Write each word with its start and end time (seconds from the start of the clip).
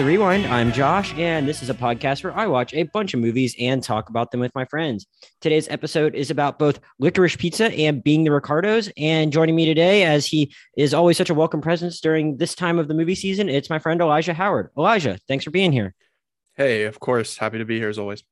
The 0.00 0.06
Rewind. 0.06 0.46
I'm 0.46 0.72
Josh, 0.72 1.12
and 1.18 1.46
this 1.46 1.62
is 1.62 1.68
a 1.68 1.74
podcast 1.74 2.24
where 2.24 2.34
I 2.34 2.46
watch 2.46 2.72
a 2.72 2.84
bunch 2.84 3.12
of 3.12 3.20
movies 3.20 3.54
and 3.60 3.82
talk 3.82 4.08
about 4.08 4.30
them 4.30 4.40
with 4.40 4.54
my 4.54 4.64
friends. 4.64 5.06
Today's 5.42 5.68
episode 5.68 6.14
is 6.14 6.30
about 6.30 6.58
both 6.58 6.80
licorice 6.98 7.36
pizza 7.36 7.66
and 7.66 8.02
being 8.02 8.24
the 8.24 8.30
Ricardos. 8.30 8.90
And 8.96 9.30
joining 9.30 9.54
me 9.54 9.66
today, 9.66 10.04
as 10.04 10.24
he 10.24 10.54
is 10.74 10.94
always 10.94 11.18
such 11.18 11.28
a 11.28 11.34
welcome 11.34 11.60
presence 11.60 12.00
during 12.00 12.38
this 12.38 12.54
time 12.54 12.78
of 12.78 12.88
the 12.88 12.94
movie 12.94 13.14
season, 13.14 13.50
it's 13.50 13.68
my 13.68 13.78
friend 13.78 14.00
Elijah 14.00 14.32
Howard. 14.32 14.70
Elijah, 14.74 15.18
thanks 15.28 15.44
for 15.44 15.50
being 15.50 15.70
here. 15.70 15.94
Hey, 16.56 16.84
of 16.84 16.98
course. 16.98 17.36
Happy 17.36 17.58
to 17.58 17.66
be 17.66 17.78
here 17.78 17.90
as 17.90 17.98
always. 17.98 18.24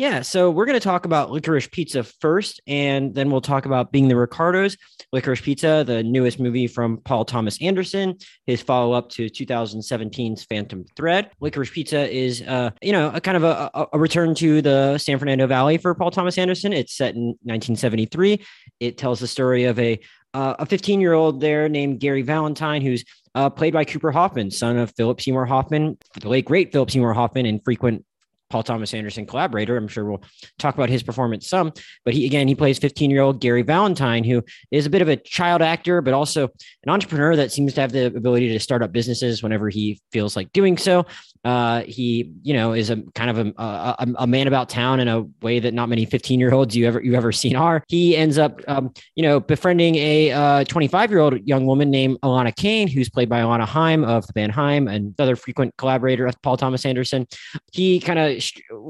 Yeah, 0.00 0.22
so 0.22 0.50
we're 0.50 0.64
going 0.64 0.80
to 0.80 0.84
talk 0.84 1.04
about 1.04 1.30
Licorice 1.30 1.70
Pizza 1.70 2.02
first, 2.02 2.58
and 2.66 3.14
then 3.14 3.30
we'll 3.30 3.42
talk 3.42 3.66
about 3.66 3.92
Being 3.92 4.08
the 4.08 4.16
Ricardos. 4.16 4.78
Licorice 5.12 5.42
Pizza, 5.42 5.84
the 5.86 6.02
newest 6.02 6.40
movie 6.40 6.66
from 6.66 6.98
Paul 6.98 7.26
Thomas 7.26 7.60
Anderson, 7.60 8.16
his 8.46 8.62
follow 8.62 8.92
up 8.92 9.10
to 9.10 9.26
2017's 9.26 10.44
Phantom 10.44 10.86
Thread. 10.96 11.30
Licorice 11.40 11.70
Pizza 11.70 12.10
is, 12.10 12.40
uh, 12.40 12.70
you 12.80 12.92
know, 12.92 13.10
a 13.12 13.20
kind 13.20 13.36
of 13.36 13.44
a, 13.44 13.88
a 13.92 13.98
return 13.98 14.34
to 14.36 14.62
the 14.62 14.96
San 14.96 15.18
Fernando 15.18 15.46
Valley 15.46 15.76
for 15.76 15.94
Paul 15.94 16.10
Thomas 16.10 16.38
Anderson. 16.38 16.72
It's 16.72 16.96
set 16.96 17.14
in 17.14 17.36
1973. 17.42 18.42
It 18.78 18.96
tells 18.96 19.20
the 19.20 19.26
story 19.26 19.64
of 19.64 19.78
a 19.78 20.00
uh, 20.32 20.54
a 20.60 20.64
15 20.64 21.00
year 21.00 21.12
old 21.12 21.40
there 21.40 21.68
named 21.68 22.00
Gary 22.00 22.22
Valentine, 22.22 22.82
who's 22.82 23.04
uh, 23.34 23.50
played 23.50 23.74
by 23.74 23.84
Cooper 23.84 24.12
Hoffman, 24.12 24.50
son 24.50 24.78
of 24.78 24.92
Philip 24.96 25.20
Seymour 25.20 25.44
Hoffman, 25.44 25.98
the 26.20 26.28
late 26.28 26.44
great 26.44 26.72
Philip 26.72 26.90
Seymour 26.90 27.12
Hoffman, 27.12 27.46
and 27.46 27.62
frequent 27.64 28.04
Paul 28.50 28.62
Thomas 28.62 28.92
Anderson 28.92 29.26
collaborator. 29.26 29.76
I'm 29.76 29.88
sure 29.88 30.04
we'll 30.04 30.22
talk 30.58 30.74
about 30.74 30.90
his 30.90 31.02
performance 31.02 31.48
some, 31.48 31.72
but 32.04 32.12
he 32.12 32.26
again 32.26 32.48
he 32.48 32.54
plays 32.54 32.78
15 32.78 33.10
year 33.10 33.22
old 33.22 33.40
Gary 33.40 33.62
Valentine, 33.62 34.24
who 34.24 34.42
is 34.70 34.86
a 34.86 34.90
bit 34.90 35.02
of 35.02 35.08
a 35.08 35.16
child 35.16 35.62
actor, 35.62 36.02
but 36.02 36.12
also 36.12 36.48
an 36.84 36.90
entrepreneur 36.90 37.36
that 37.36 37.52
seems 37.52 37.74
to 37.74 37.80
have 37.80 37.92
the 37.92 38.06
ability 38.06 38.48
to 38.48 38.60
start 38.60 38.82
up 38.82 38.92
businesses 38.92 39.42
whenever 39.42 39.68
he 39.68 40.00
feels 40.12 40.36
like 40.36 40.52
doing 40.52 40.76
so. 40.76 41.06
Uh, 41.42 41.82
he, 41.84 42.32
you 42.42 42.52
know, 42.52 42.74
is 42.74 42.90
a 42.90 43.02
kind 43.14 43.30
of 43.30 43.38
a, 43.38 43.52
a, 43.56 44.06
a, 44.18 44.26
man 44.26 44.46
about 44.46 44.68
town 44.68 45.00
in 45.00 45.08
a 45.08 45.22
way 45.40 45.58
that 45.58 45.72
not 45.72 45.88
many 45.88 46.04
15 46.04 46.38
year 46.38 46.52
olds 46.52 46.76
you 46.76 46.86
ever 46.86 47.02
you 47.02 47.14
ever 47.14 47.32
seen 47.32 47.56
are. 47.56 47.82
He 47.88 48.14
ends 48.14 48.36
up, 48.36 48.60
um, 48.68 48.92
you 49.14 49.22
know, 49.22 49.40
befriending 49.40 49.94
a 49.94 50.64
25 50.68 50.92
uh, 50.92 51.10
year 51.10 51.18
old 51.20 51.48
young 51.48 51.64
woman 51.64 51.90
named 51.90 52.18
Alana 52.22 52.54
Kane, 52.54 52.88
who's 52.88 53.08
played 53.08 53.30
by 53.30 53.40
Alana 53.40 53.66
Haim 53.66 54.04
of 54.04 54.26
the 54.26 54.34
band 54.34 54.52
Haim 54.52 54.86
and 54.86 55.14
other 55.18 55.34
frequent 55.34 55.74
collaborator 55.78 56.26
of 56.26 56.40
Paul 56.42 56.58
Thomas 56.58 56.84
Anderson. 56.84 57.26
He 57.72 58.00
kind 58.00 58.18
of 58.18 58.42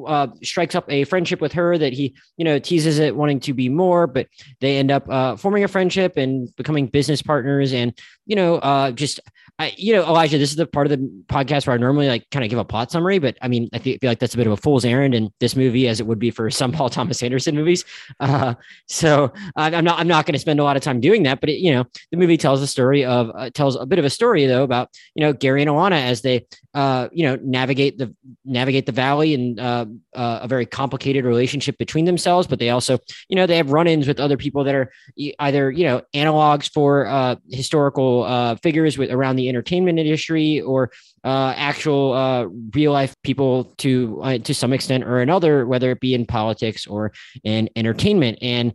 uh, 0.09 0.27
strikes 0.43 0.75
up 0.75 0.91
a 0.91 1.05
friendship 1.05 1.41
with 1.41 1.53
her 1.53 1.79
that 1.79 1.93
he, 1.93 2.17
you 2.37 2.45
know, 2.45 2.59
teases 2.59 2.99
it 2.99 3.15
wanting 3.15 3.39
to 3.41 3.55
be 3.55 3.69
more, 3.69 4.09
but 4.09 4.27
they 4.61 4.77
end 4.77 4.91
up 4.91 5.09
uh, 5.09 5.37
forming 5.37 5.63
a 5.63 5.69
friendship 5.69 6.17
and 6.17 6.49
becoming 6.57 6.89
business 6.89 7.23
partners. 7.23 7.73
And 7.73 7.97
you 8.27 8.37
know, 8.37 8.57
uh, 8.57 8.91
just 8.93 9.21
I, 9.61 9.75
you 9.77 9.93
know, 9.93 10.05
Elijah, 10.05 10.39
this 10.39 10.49
is 10.49 10.57
the 10.57 10.67
part 10.67 10.87
of 10.87 10.91
the 10.91 11.23
podcast 11.27 11.67
where 11.67 11.75
I 11.75 11.77
normally 11.77 12.09
like 12.09 12.29
kind 12.31 12.43
of 12.43 12.49
give 12.49 12.59
a 12.59 12.65
plot 12.65 12.91
summary, 12.91 13.19
but 13.19 13.37
I 13.43 13.49
mean, 13.49 13.69
I 13.75 13.79
feel, 13.79 13.99
like 14.03 14.19
that's 14.19 14.33
a 14.33 14.39
bit 14.39 14.47
of 14.47 14.55
a 14.55 14.57
fool's 14.57 14.87
errand 14.87 15.15
in 15.15 15.31
this 15.39 15.55
movie, 15.55 15.87
as 15.87 16.01
it 16.01 16.07
would 16.07 16.19
be 16.19 16.31
for 16.31 16.49
some 16.51 16.73
Paul 16.81 16.89
Thomas 16.89 17.23
Anderson 17.23 17.55
movies. 17.55 17.85
Uh, 18.21 18.55
so 18.89 19.31
I'm 19.57 19.85
not, 19.85 19.99
I'm 19.99 20.09
not 20.09 20.25
going 20.25 20.33
to 20.33 20.39
spend 20.39 20.61
a 20.61 20.65
lot 20.65 20.79
of 20.79 20.83
time 20.83 20.99
doing 20.99 21.25
that, 21.25 21.41
but 21.41 21.51
it, 21.51 21.59
you 21.59 21.75
know, 21.75 21.85
the 22.11 22.17
movie 22.17 22.39
tells 22.39 22.63
a 22.63 22.67
story 22.67 23.05
of, 23.05 23.31
uh, 23.35 23.51
tells 23.51 23.77
a 23.77 23.85
bit 23.85 23.99
of 23.99 24.07
a 24.07 24.11
story 24.11 24.47
though 24.47 24.63
about, 24.63 24.89
you 25.15 25.21
know, 25.21 25.35
Gary 25.35 25.61
and 25.61 25.71
Alana 25.71 26.01
as 26.01 26.23
they, 26.23 26.47
uh, 26.75 27.09
you 27.13 27.25
know, 27.25 27.37
navigate 27.43 27.99
the, 27.99 28.15
navigate 28.45 28.87
the 28.87 28.93
valley 28.93 29.35
and 29.35 29.59
uh, 29.59 29.87
uh, 30.15 30.41
a 30.43 30.49
very 30.49 30.65
complicated 30.65 31.25
relationship 31.25 31.77
between 31.79 32.05
themselves, 32.05 32.47
but 32.47 32.59
they 32.59 32.71
also, 32.71 32.99
you 33.29 33.37
know, 33.37 33.47
they 33.47 33.57
have 33.57 33.73
run-ins 33.73 34.07
with 34.07 34.21
other 34.21 34.37
people 34.37 34.63
that 34.63 34.75
are 34.75 34.93
either, 35.41 35.71
you 35.71 35.85
know, 35.85 36.01
analogs 36.15 36.71
for 36.73 37.07
uh, 37.07 37.35
historical 37.51 38.23
uh, 38.23 38.55
figures 38.57 38.97
with 38.97 39.11
around 39.11 39.37
the 39.37 39.49
entertainment 39.49 39.99
industry 39.99 40.61
or 40.61 40.91
actual 41.25 42.51
real 42.73 42.93
life 42.93 43.15
people 43.23 43.65
to 43.77 44.39
to 44.45 44.55
some 44.55 44.73
extent 44.73 45.05
or 45.05 45.19
another, 45.21 45.67
whether 45.67 45.91
it 45.91 46.01
be 46.01 46.15
in 46.15 46.25
politics 46.25 46.87
or 46.87 47.13
in 47.45 47.69
entertainment. 47.77 48.39
And 48.41 48.73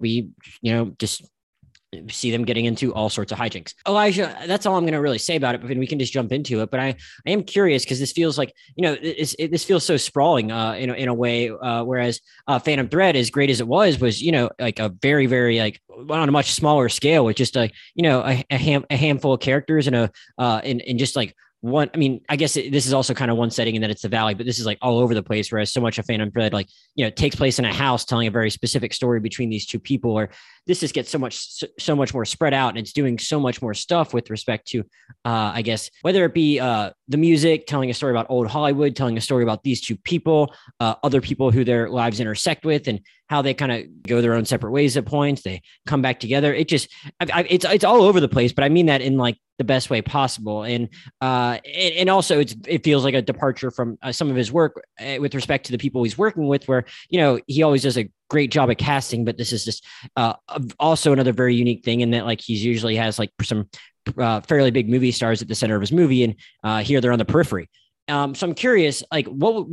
we, 0.00 0.28
you 0.60 0.72
know, 0.72 0.92
just 0.98 1.22
see 2.08 2.30
them 2.30 2.44
getting 2.44 2.66
into 2.66 2.94
all 2.94 3.10
sorts 3.10 3.32
of 3.32 3.38
hijinks. 3.38 3.74
Elijah, 3.86 4.36
that's 4.46 4.64
all 4.64 4.76
I'm 4.76 4.84
going 4.84 4.92
to 4.92 5.00
really 5.00 5.18
say 5.18 5.36
about 5.36 5.54
it, 5.54 5.60
but 5.60 5.76
we 5.76 5.86
can 5.86 5.98
just 5.98 6.12
jump 6.12 6.30
into 6.30 6.60
it. 6.60 6.70
But 6.70 6.80
I, 6.80 6.96
I 7.26 7.30
am 7.30 7.42
curious 7.42 7.84
because 7.84 7.98
this 7.98 8.12
feels 8.12 8.38
like, 8.38 8.54
you 8.76 8.82
know, 8.82 8.96
it, 9.00 9.50
this 9.50 9.64
feels 9.64 9.84
so 9.84 9.96
sprawling 9.96 10.52
uh, 10.52 10.72
in, 10.74 10.90
in 10.90 11.08
a 11.08 11.14
way, 11.14 11.50
uh, 11.50 11.82
whereas 11.82 12.20
uh, 12.46 12.58
Phantom 12.58 12.88
Thread, 12.88 13.16
as 13.16 13.30
great 13.30 13.50
as 13.50 13.60
it 13.60 13.66
was, 13.66 13.98
was, 13.98 14.22
you 14.22 14.30
know, 14.30 14.50
like 14.60 14.78
a 14.78 14.88
very, 14.88 15.26
very 15.26 15.58
like 15.58 15.80
on 16.08 16.28
a 16.28 16.32
much 16.32 16.52
smaller 16.52 16.88
scale 16.88 17.24
with 17.24 17.36
just 17.36 17.56
a, 17.56 17.70
you 17.94 18.02
know, 18.02 18.20
a, 18.20 18.44
a, 18.50 18.56
ham, 18.56 18.84
a 18.88 18.96
handful 18.96 19.32
of 19.32 19.40
characters 19.40 19.86
and 19.86 19.96
a, 19.96 20.10
uh, 20.38 20.60
and, 20.62 20.82
and 20.82 20.98
just 20.98 21.16
like 21.16 21.34
one 21.60 21.90
i 21.92 21.98
mean 21.98 22.20
i 22.28 22.36
guess 22.36 22.56
it, 22.56 22.72
this 22.72 22.86
is 22.86 22.94
also 22.94 23.12
kind 23.12 23.30
of 23.30 23.36
one 23.36 23.50
setting 23.50 23.76
and 23.76 23.82
that 23.82 23.90
it's 23.90 24.02
the 24.02 24.08
valley 24.08 24.32
but 24.32 24.46
this 24.46 24.58
is 24.58 24.64
like 24.64 24.78
all 24.80 24.98
over 24.98 25.14
the 25.14 25.22
place 25.22 25.52
whereas 25.52 25.70
so 25.70 25.80
much 25.80 25.98
of 25.98 26.06
phantom 26.06 26.30
thread 26.30 26.54
like 26.54 26.68
you 26.94 27.04
know 27.04 27.10
takes 27.10 27.36
place 27.36 27.58
in 27.58 27.66
a 27.66 27.72
house 27.72 28.04
telling 28.04 28.26
a 28.26 28.30
very 28.30 28.48
specific 28.48 28.94
story 28.94 29.20
between 29.20 29.50
these 29.50 29.66
two 29.66 29.78
people 29.78 30.10
or 30.12 30.30
this 30.66 30.80
just 30.80 30.94
gets 30.94 31.10
so 31.10 31.18
much 31.18 31.36
so, 31.36 31.66
so 31.78 31.94
much 31.94 32.14
more 32.14 32.24
spread 32.24 32.54
out 32.54 32.70
and 32.70 32.78
it's 32.78 32.92
doing 32.92 33.18
so 33.18 33.38
much 33.38 33.60
more 33.60 33.74
stuff 33.74 34.14
with 34.14 34.30
respect 34.30 34.68
to 34.68 34.80
uh 35.26 35.52
i 35.54 35.60
guess 35.60 35.90
whether 36.00 36.24
it 36.24 36.32
be 36.32 36.58
uh 36.58 36.90
the 37.08 37.18
music 37.18 37.66
telling 37.66 37.90
a 37.90 37.94
story 37.94 38.12
about 38.12 38.26
old 38.30 38.46
hollywood 38.46 38.96
telling 38.96 39.18
a 39.18 39.20
story 39.20 39.42
about 39.42 39.62
these 39.62 39.82
two 39.82 39.96
people 39.96 40.54
uh 40.80 40.94
other 41.02 41.20
people 41.20 41.50
who 41.50 41.62
their 41.62 41.90
lives 41.90 42.20
intersect 42.20 42.64
with 42.64 42.88
and 42.88 43.00
how 43.30 43.42
they 43.42 43.54
kind 43.54 43.70
of 43.70 44.02
go 44.02 44.20
their 44.20 44.34
own 44.34 44.44
separate 44.44 44.72
ways 44.72 44.96
at 44.96 45.06
points. 45.06 45.42
They 45.42 45.62
come 45.86 46.02
back 46.02 46.18
together. 46.18 46.52
It 46.52 46.66
just, 46.66 46.92
I, 47.20 47.26
I, 47.32 47.46
it's 47.48 47.64
it's 47.64 47.84
all 47.84 48.02
over 48.02 48.18
the 48.18 48.28
place, 48.28 48.52
but 48.52 48.64
I 48.64 48.68
mean 48.68 48.86
that 48.86 49.02
in 49.02 49.18
like 49.18 49.38
the 49.56 49.62
best 49.62 49.88
way 49.88 50.02
possible. 50.02 50.64
And 50.64 50.88
uh, 51.20 51.58
and, 51.64 51.94
and 51.94 52.10
also 52.10 52.40
it's 52.40 52.56
it 52.66 52.82
feels 52.82 53.04
like 53.04 53.14
a 53.14 53.22
departure 53.22 53.70
from 53.70 53.98
uh, 54.02 54.10
some 54.10 54.30
of 54.30 54.36
his 54.36 54.50
work 54.50 54.82
uh, 55.00 55.18
with 55.20 55.36
respect 55.36 55.66
to 55.66 55.72
the 55.72 55.78
people 55.78 56.02
he's 56.02 56.18
working 56.18 56.48
with, 56.48 56.66
where 56.66 56.84
you 57.08 57.20
know 57.20 57.38
he 57.46 57.62
always 57.62 57.84
does 57.84 57.96
a 57.96 58.10
great 58.28 58.50
job 58.50 58.68
at 58.68 58.78
casting, 58.78 59.24
but 59.24 59.38
this 59.38 59.52
is 59.52 59.64
just 59.64 59.86
uh, 60.16 60.34
also 60.80 61.12
another 61.12 61.32
very 61.32 61.54
unique 61.54 61.84
thing 61.84 62.00
in 62.00 62.10
that 62.10 62.26
like 62.26 62.40
he's 62.40 62.64
usually 62.64 62.96
has 62.96 63.16
like 63.16 63.30
some 63.42 63.68
uh, 64.18 64.40
fairly 64.40 64.72
big 64.72 64.88
movie 64.88 65.12
stars 65.12 65.40
at 65.40 65.46
the 65.46 65.54
center 65.54 65.76
of 65.76 65.80
his 65.80 65.92
movie, 65.92 66.24
and 66.24 66.34
uh, 66.64 66.82
here 66.82 67.00
they're 67.00 67.12
on 67.12 67.20
the 67.20 67.24
periphery. 67.24 67.70
Um, 68.10 68.34
so 68.34 68.46
I'm 68.46 68.54
curious, 68.54 69.02
like, 69.12 69.26
what 69.26 69.66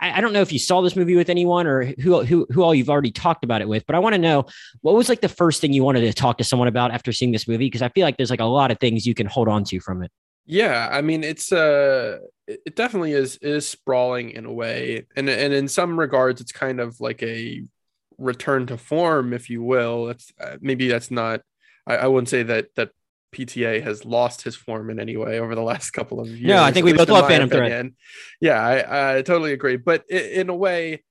I, 0.00 0.18
I, 0.18 0.20
don't 0.20 0.32
know 0.32 0.42
if 0.42 0.52
you 0.52 0.58
saw 0.58 0.80
this 0.82 0.94
movie 0.94 1.16
with 1.16 1.30
anyone 1.30 1.66
or 1.66 1.86
who 2.00 2.22
who 2.24 2.46
who 2.50 2.62
all 2.62 2.74
you've 2.74 2.90
already 2.90 3.10
talked 3.10 3.42
about 3.44 3.60
it 3.60 3.68
with, 3.68 3.86
but 3.86 3.96
I 3.96 3.98
want 3.98 4.14
to 4.14 4.20
know 4.20 4.46
what 4.82 4.94
was 4.94 5.08
like 5.08 5.20
the 5.20 5.28
first 5.28 5.60
thing 5.60 5.72
you 5.72 5.82
wanted 5.82 6.00
to 6.02 6.12
talk 6.12 6.38
to 6.38 6.44
someone 6.44 6.68
about 6.68 6.90
after 6.90 7.12
seeing 7.12 7.32
this 7.32 7.48
movie 7.48 7.66
because 7.66 7.82
I 7.82 7.88
feel 7.88 8.04
like 8.04 8.16
there's 8.16 8.30
like 8.30 8.40
a 8.40 8.44
lot 8.44 8.70
of 8.70 8.78
things 8.78 9.06
you 9.06 9.14
can 9.14 9.26
hold 9.26 9.48
on 9.48 9.64
to 9.64 9.80
from 9.80 10.02
it. 10.02 10.12
Yeah, 10.46 10.88
I 10.90 11.00
mean, 11.00 11.24
it's 11.24 11.52
uh, 11.52 12.18
it 12.46 12.76
definitely 12.76 13.12
is 13.12 13.36
is 13.38 13.68
sprawling 13.68 14.30
in 14.30 14.44
a 14.44 14.52
way, 14.52 15.06
and 15.16 15.28
and 15.28 15.52
in 15.52 15.68
some 15.68 15.98
regards, 15.98 16.40
it's 16.40 16.52
kind 16.52 16.80
of 16.80 17.00
like 17.00 17.22
a 17.22 17.62
return 18.18 18.66
to 18.66 18.76
form, 18.76 19.32
if 19.32 19.48
you 19.48 19.62
will. 19.62 20.06
That's 20.06 20.32
uh, 20.40 20.56
maybe 20.60 20.88
that's 20.88 21.10
not. 21.10 21.40
I, 21.86 21.96
I 21.96 22.06
wouldn't 22.08 22.28
say 22.28 22.42
that 22.42 22.74
that 22.76 22.90
PTA 23.32 23.82
has 23.82 24.04
lost 24.04 24.42
his 24.42 24.56
form 24.56 24.90
in 24.90 24.98
any 24.98 25.16
way 25.16 25.38
over 25.38 25.54
the 25.54 25.62
last 25.62 25.90
couple 25.92 26.20
of 26.20 26.28
years. 26.28 26.42
No, 26.42 26.62
I 26.62 26.72
think 26.72 26.84
we 26.84 26.92
both 26.92 27.08
love 27.08 27.28
Phantom 27.28 27.48
Thread. 27.48 27.94
Yeah, 28.40 28.60
I, 28.60 29.18
I, 29.18 29.22
totally 29.22 29.52
agree. 29.52 29.76
But 29.76 30.08
in 30.10 30.48
a 30.48 30.54
way, 30.54 31.04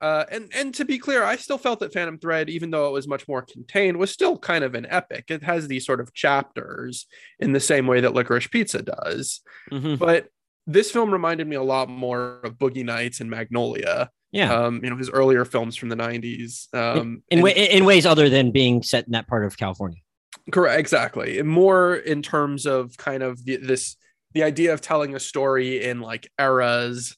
uh, 0.00 0.24
and 0.30 0.50
and 0.54 0.74
to 0.74 0.84
be 0.84 0.98
clear, 0.98 1.22
I 1.22 1.36
still 1.36 1.58
felt 1.58 1.80
that 1.80 1.92
Phantom 1.92 2.18
Thread, 2.18 2.50
even 2.50 2.70
though 2.70 2.88
it 2.88 2.92
was 2.92 3.06
much 3.06 3.28
more 3.28 3.42
contained, 3.42 3.96
was 3.96 4.10
still 4.10 4.36
kind 4.36 4.64
of 4.64 4.74
an 4.74 4.86
epic. 4.90 5.26
It 5.28 5.44
has 5.44 5.68
these 5.68 5.86
sort 5.86 6.00
of 6.00 6.12
chapters 6.12 7.06
in 7.38 7.52
the 7.52 7.60
same 7.60 7.86
way 7.86 8.00
that 8.00 8.12
Licorice 8.12 8.50
Pizza 8.50 8.82
does. 8.82 9.40
Mm-hmm. 9.70 9.94
But 9.94 10.26
this 10.66 10.90
film 10.90 11.12
reminded 11.12 11.46
me 11.46 11.56
a 11.56 11.62
lot 11.62 11.88
more 11.88 12.40
of 12.42 12.58
Boogie 12.58 12.84
Nights 12.84 13.20
and 13.20 13.30
Magnolia. 13.30 14.10
Yeah, 14.32 14.52
um, 14.52 14.80
you 14.82 14.90
know 14.90 14.96
his 14.96 15.10
earlier 15.10 15.44
films 15.44 15.76
from 15.76 15.88
the 15.88 15.96
'90s. 15.96 16.74
Um, 16.74 17.22
in, 17.30 17.38
in, 17.38 17.46
and, 17.46 17.56
in 17.56 17.84
ways 17.84 18.04
other 18.04 18.28
than 18.28 18.50
being 18.50 18.82
set 18.82 19.06
in 19.06 19.12
that 19.12 19.28
part 19.28 19.44
of 19.44 19.56
California. 19.56 20.00
Correct, 20.50 20.78
exactly. 20.80 21.40
More 21.42 21.94
in 21.94 22.22
terms 22.22 22.66
of 22.66 22.96
kind 22.96 23.22
of 23.22 23.44
the, 23.44 23.56
this 23.56 23.96
the 24.32 24.42
idea 24.42 24.72
of 24.72 24.80
telling 24.80 25.14
a 25.14 25.20
story 25.20 25.84
in 25.84 26.00
like 26.00 26.30
eras, 26.40 27.16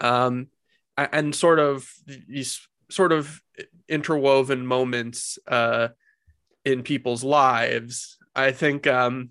um, 0.00 0.46
and 0.96 1.34
sort 1.34 1.58
of 1.58 1.88
these 2.06 2.66
sort 2.90 3.12
of 3.12 3.40
interwoven 3.88 4.66
moments 4.66 5.38
uh, 5.48 5.88
in 6.64 6.82
people's 6.82 7.24
lives. 7.24 8.16
I 8.34 8.52
think 8.52 8.86
um, 8.86 9.30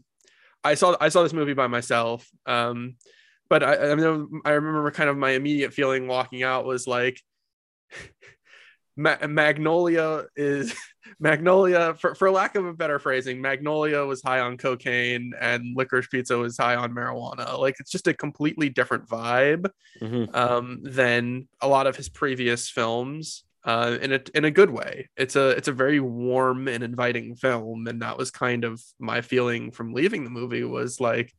I 0.63 0.75
saw 0.75 0.95
I 1.01 1.09
saw 1.09 1.23
this 1.23 1.33
movie 1.33 1.53
by 1.53 1.67
myself, 1.67 2.29
um, 2.45 2.95
but 3.49 3.63
I, 3.63 3.73
I, 3.73 3.89
I 3.89 4.51
remember 4.51 4.91
kind 4.91 5.09
of 5.09 5.17
my 5.17 5.31
immediate 5.31 5.73
feeling 5.73 6.07
walking 6.07 6.43
out 6.43 6.65
was 6.65 6.85
like 6.85 7.19
Ma- 8.97 9.27
Magnolia 9.27 10.25
is 10.35 10.73
Magnolia, 11.19 11.95
for, 11.95 12.15
for 12.15 12.31
lack 12.31 12.55
of 12.55 12.65
a 12.65 12.73
better 12.73 12.99
phrasing, 12.99 13.41
Magnolia 13.41 14.05
was 14.05 14.21
high 14.21 14.39
on 14.39 14.57
cocaine 14.57 15.33
and 15.39 15.75
Licorice 15.75 16.09
Pizza 16.09 16.37
was 16.37 16.57
high 16.57 16.75
on 16.75 16.93
marijuana. 16.93 17.57
Like 17.59 17.75
it's 17.79 17.91
just 17.91 18.07
a 18.07 18.13
completely 18.13 18.69
different 18.69 19.07
vibe 19.07 19.69
mm-hmm. 20.01 20.35
um, 20.35 20.79
than 20.83 21.47
a 21.61 21.67
lot 21.67 21.87
of 21.87 21.95
his 21.95 22.09
previous 22.09 22.69
films. 22.69 23.43
Uh, 23.63 23.99
in 24.01 24.11
a 24.11 24.19
in 24.33 24.43
a 24.43 24.49
good 24.49 24.71
way. 24.71 25.07
It's 25.15 25.35
a 25.35 25.49
it's 25.49 25.67
a 25.67 25.71
very 25.71 25.99
warm 25.99 26.67
and 26.67 26.83
inviting 26.83 27.35
film, 27.35 27.85
and 27.85 28.01
that 28.01 28.17
was 28.17 28.31
kind 28.31 28.63
of 28.63 28.81
my 28.97 29.21
feeling 29.21 29.69
from 29.69 29.93
leaving 29.93 30.23
the 30.23 30.31
movie. 30.31 30.63
Was 30.63 30.99
like, 30.99 31.31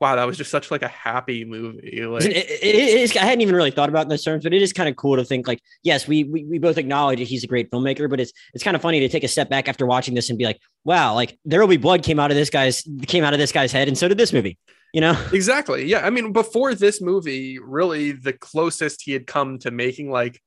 wow, 0.00 0.16
that 0.16 0.26
was 0.26 0.36
just 0.36 0.50
such 0.50 0.70
like 0.70 0.82
a 0.82 0.88
happy 0.88 1.44
movie. 1.44 2.04
Like, 2.04 2.24
it, 2.24 2.36
it, 2.36 2.62
it 2.62 3.00
is. 3.00 3.16
I 3.16 3.24
hadn't 3.24 3.40
even 3.40 3.54
really 3.54 3.70
thought 3.70 3.88
about 3.88 4.02
in 4.02 4.08
those 4.08 4.22
terms, 4.22 4.44
but 4.44 4.54
it 4.54 4.62
is 4.62 4.72
kind 4.72 4.88
of 4.88 4.96
cool 4.96 5.16
to 5.16 5.24
think 5.24 5.48
like, 5.48 5.60
yes, 5.82 6.06
we, 6.06 6.24
we 6.24 6.44
we 6.44 6.58
both 6.58 6.78
acknowledge 6.78 7.18
that 7.18 7.28
he's 7.28 7.44
a 7.44 7.46
great 7.46 7.70
filmmaker, 7.70 8.08
but 8.08 8.20
it's 8.20 8.32
it's 8.54 8.62
kind 8.62 8.76
of 8.76 8.82
funny 8.82 9.00
to 9.00 9.08
take 9.08 9.24
a 9.24 9.28
step 9.28 9.48
back 9.48 9.68
after 9.68 9.86
watching 9.86 10.14
this 10.14 10.30
and 10.30 10.38
be 10.38 10.44
like, 10.44 10.60
wow, 10.84 11.14
like 11.14 11.38
there 11.44 11.60
will 11.60 11.68
be 11.68 11.76
blood 11.76 12.02
came 12.02 12.20
out 12.20 12.30
of 12.30 12.36
this 12.36 12.50
guy's 12.50 12.86
came 13.06 13.24
out 13.24 13.32
of 13.32 13.38
this 13.38 13.52
guy's 13.52 13.72
head, 13.72 13.88
and 13.88 13.98
so 13.98 14.08
did 14.08 14.18
this 14.18 14.32
movie. 14.32 14.58
You 14.94 15.00
know 15.00 15.26
exactly. 15.32 15.86
Yeah, 15.86 16.06
I 16.06 16.10
mean, 16.10 16.32
before 16.32 16.74
this 16.74 17.00
movie, 17.00 17.58
really 17.58 18.12
the 18.12 18.32
closest 18.32 19.02
he 19.02 19.12
had 19.12 19.26
come 19.26 19.58
to 19.60 19.70
making 19.70 20.10
like 20.10 20.40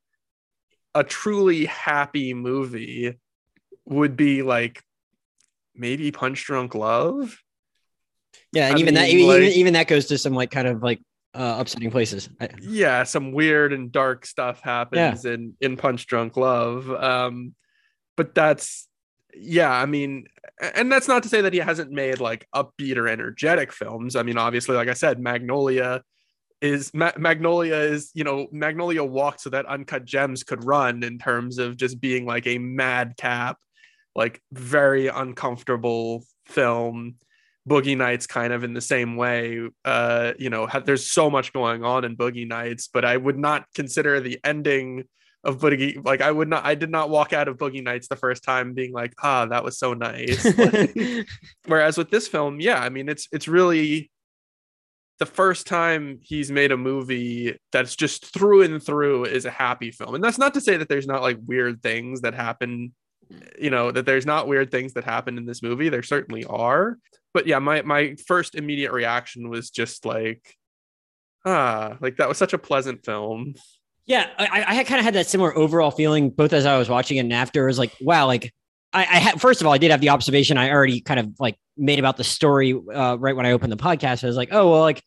a 0.95 1.03
truly 1.03 1.65
happy 1.65 2.33
movie 2.33 3.18
would 3.86 4.15
be 4.15 4.42
like 4.42 4.83
maybe 5.75 6.12
Punch 6.12 6.45
Drunk 6.45 6.75
Love. 6.75 7.38
Yeah, 8.54 8.68
and 8.68 8.78
I 8.78 8.80
even 8.80 8.94
that 8.95 9.07
mean, 9.07 9.19
even, 9.19 9.28
like- 9.44 9.54
even 9.56 9.74
that 9.74 9.88
goes 9.88 10.06
to 10.07 10.18
some 10.18 10.33
like 10.33 10.51
kind 10.51 10.68
of 10.68 10.83
like 10.83 11.01
uh, 11.33 11.57
upsetting 11.60 11.92
places. 11.92 12.30
I- 12.42 12.50
yeah 12.62 13.04
some 13.04 13.31
weird 13.31 13.72
and 13.74 13.92
dark 13.92 14.25
stuff 14.25 14.60
happens 14.62 15.24
in 15.25 15.54
in 15.62 15.78
punch 15.78 16.06
drunk 16.07 16.36
love 16.36 16.89
um 16.92 17.56
but 18.18 18.36
that's 18.36 18.89
yeah 19.33 19.72
i 19.72 19.86
mean 19.86 20.25
and 20.75 20.92
that's 20.92 21.07
not 21.07 21.24
to 21.24 21.30
say 21.30 21.39
that 21.42 21.54
he 21.54 21.60
hasn't 21.60 21.89
made 21.89 22.19
like 22.19 22.45
upbeat 22.54 22.98
or 22.98 23.07
energetic 23.07 23.72
films. 23.72 24.16
I 24.18 24.24
mean 24.24 24.38
obviously 24.38 24.75
like 24.75 24.89
i 24.89 24.94
said 24.94 25.19
magnolia 25.19 26.04
is 26.62 26.94
Ma- 26.94 27.13
magnolia 27.18 27.75
is 27.77 28.12
you 28.13 28.25
know 28.25 28.48
magnolia 28.51 29.04
walked 29.04 29.39
so 29.39 29.50
that 29.51 29.66
uncut 29.68 30.04
gems 30.04 30.44
could 30.44 30.66
run 30.66 31.01
in 31.01 31.18
terms 31.18 31.57
of 31.60 31.77
just 31.77 32.01
being 32.01 32.25
like 32.25 32.45
a 32.45 32.57
madcap 32.57 33.57
like 34.16 34.42
very 34.51 35.07
uncomfortable 35.07 36.25
film 36.45 37.16
Boogie 37.69 37.98
Nights 37.98 38.28
kind 38.28 38.54
of 38.54 38.63
in 38.63 38.74
the 38.74 38.81
same 38.81 39.16
way. 39.16 39.69
Uh, 39.86 40.34
you 40.38 40.50
know, 40.50 40.68
there's 40.86 41.12
so 41.12 41.30
much 41.30 41.54
going 41.54 41.84
on 41.84 42.04
in 42.04 42.18
Boogie 42.18 42.48
Nights, 42.48 42.90
but 42.92 43.06
I 43.06 43.18
would 43.18 43.38
not 43.38 43.66
consider 43.75 44.19
the 44.19 44.40
ending 44.44 45.06
of 45.44 45.58
Boogie 45.58 46.04
like 46.06 46.22
I 46.22 46.31
would 46.31 46.48
not 46.48 46.66
I 46.66 46.75
did 46.75 46.92
not 46.92 47.10
walk 47.10 47.34
out 47.34 47.48
of 47.48 47.58
Boogie 47.58 47.84
Nights 47.84 48.08
the 48.08 48.16
first 48.16 48.44
time 48.44 48.74
being 48.74 48.92
like, 48.92 49.13
ah, 49.24 49.46
that 49.48 49.63
was 49.63 49.78
so 49.78 49.94
nice. 49.94 50.46
Like, 50.58 51.28
whereas 51.66 51.98
with 51.98 52.12
this 52.12 52.28
film, 52.28 52.60
yeah, 52.60 52.80
I 52.80 52.90
mean 52.90 53.10
it's 53.10 53.28
it's 53.31 53.48
really 53.48 54.12
the 55.19 55.25
first 55.25 55.68
time 55.68 56.19
he's 56.22 56.52
made 56.52 56.72
a 56.72 56.78
movie 56.78 57.56
that's 57.72 57.96
just 57.96 58.34
through 58.34 58.63
and 58.63 58.81
through 58.81 59.25
is 59.25 59.46
a 59.46 59.52
happy 59.52 59.92
film. 59.92 60.16
And 60.16 60.24
that's 60.24 60.40
not 60.40 60.56
to 60.56 60.62
say 60.62 60.78
that 60.78 60.90
there's 60.90 61.06
not 61.06 61.22
like 61.22 61.38
weird 61.46 61.84
things 61.84 62.22
that 62.22 62.34
happen 62.34 62.94
you 63.60 63.69
know 63.69 63.92
that 63.92 64.06
there's 64.06 64.25
not 64.25 64.48
weird 64.48 64.72
things 64.72 64.94
that 64.94 65.04
happen 65.04 65.38
in 65.38 65.45
this 65.45 65.62
movie 65.62 65.89
there 65.89 66.04
certainly 66.04 66.44
are 66.45 66.98
but 67.33 67.48
yeah 67.48 67.60
my 67.60 67.81
my 67.81 68.16
first 68.28 68.56
immediate 68.56 68.92
reaction 68.92 69.50
was 69.50 69.69
just 69.69 70.06
like 70.06 70.56
ah 71.45 71.98
like 72.01 72.18
that 72.18 72.30
was 72.30 72.38
such 72.38 72.54
a 72.54 72.57
pleasant 72.57 73.04
film 73.06 73.54
Yeah, 74.07 74.28
I, 74.38 74.80
I 74.80 74.83
kind 74.83 75.00
of 75.00 75.06
had 75.06 75.13
that 75.13 75.28
similar 75.28 75.56
overall 75.56 75.92
feeling 75.92 76.31
both 76.31 76.54
as 76.54 76.66
I 76.66 76.78
was 76.78 76.89
watching 76.89 77.18
it 77.18 77.22
and 77.22 77.31
after. 77.31 77.63
It 77.63 77.68
was 77.68 77.80
like, 77.80 77.94
wow, 78.01 78.25
like 78.25 78.51
I, 78.92 79.01
I 79.01 79.19
had 79.19 79.39
first 79.39 79.62
of 79.62 79.68
all, 79.68 79.74
I 79.74 79.77
did 79.77 79.92
have 79.92 80.01
the 80.01 80.10
observation 80.10 80.57
I 80.57 80.72
already 80.72 81.01
kind 81.01 81.19
of 81.19 81.30
like 81.39 81.56
made 81.77 82.00
about 82.00 82.18
the 82.18 82.24
story 82.24 82.74
uh, 82.74 83.16
right 83.18 83.36
when 83.36 83.45
I 83.45 83.51
opened 83.51 83.72
the 83.72 83.77
podcast. 83.77 84.24
I 84.24 84.27
was 84.27 84.36
like, 84.36 84.50
oh 84.51 84.72
well, 84.72 84.81
like 84.81 85.04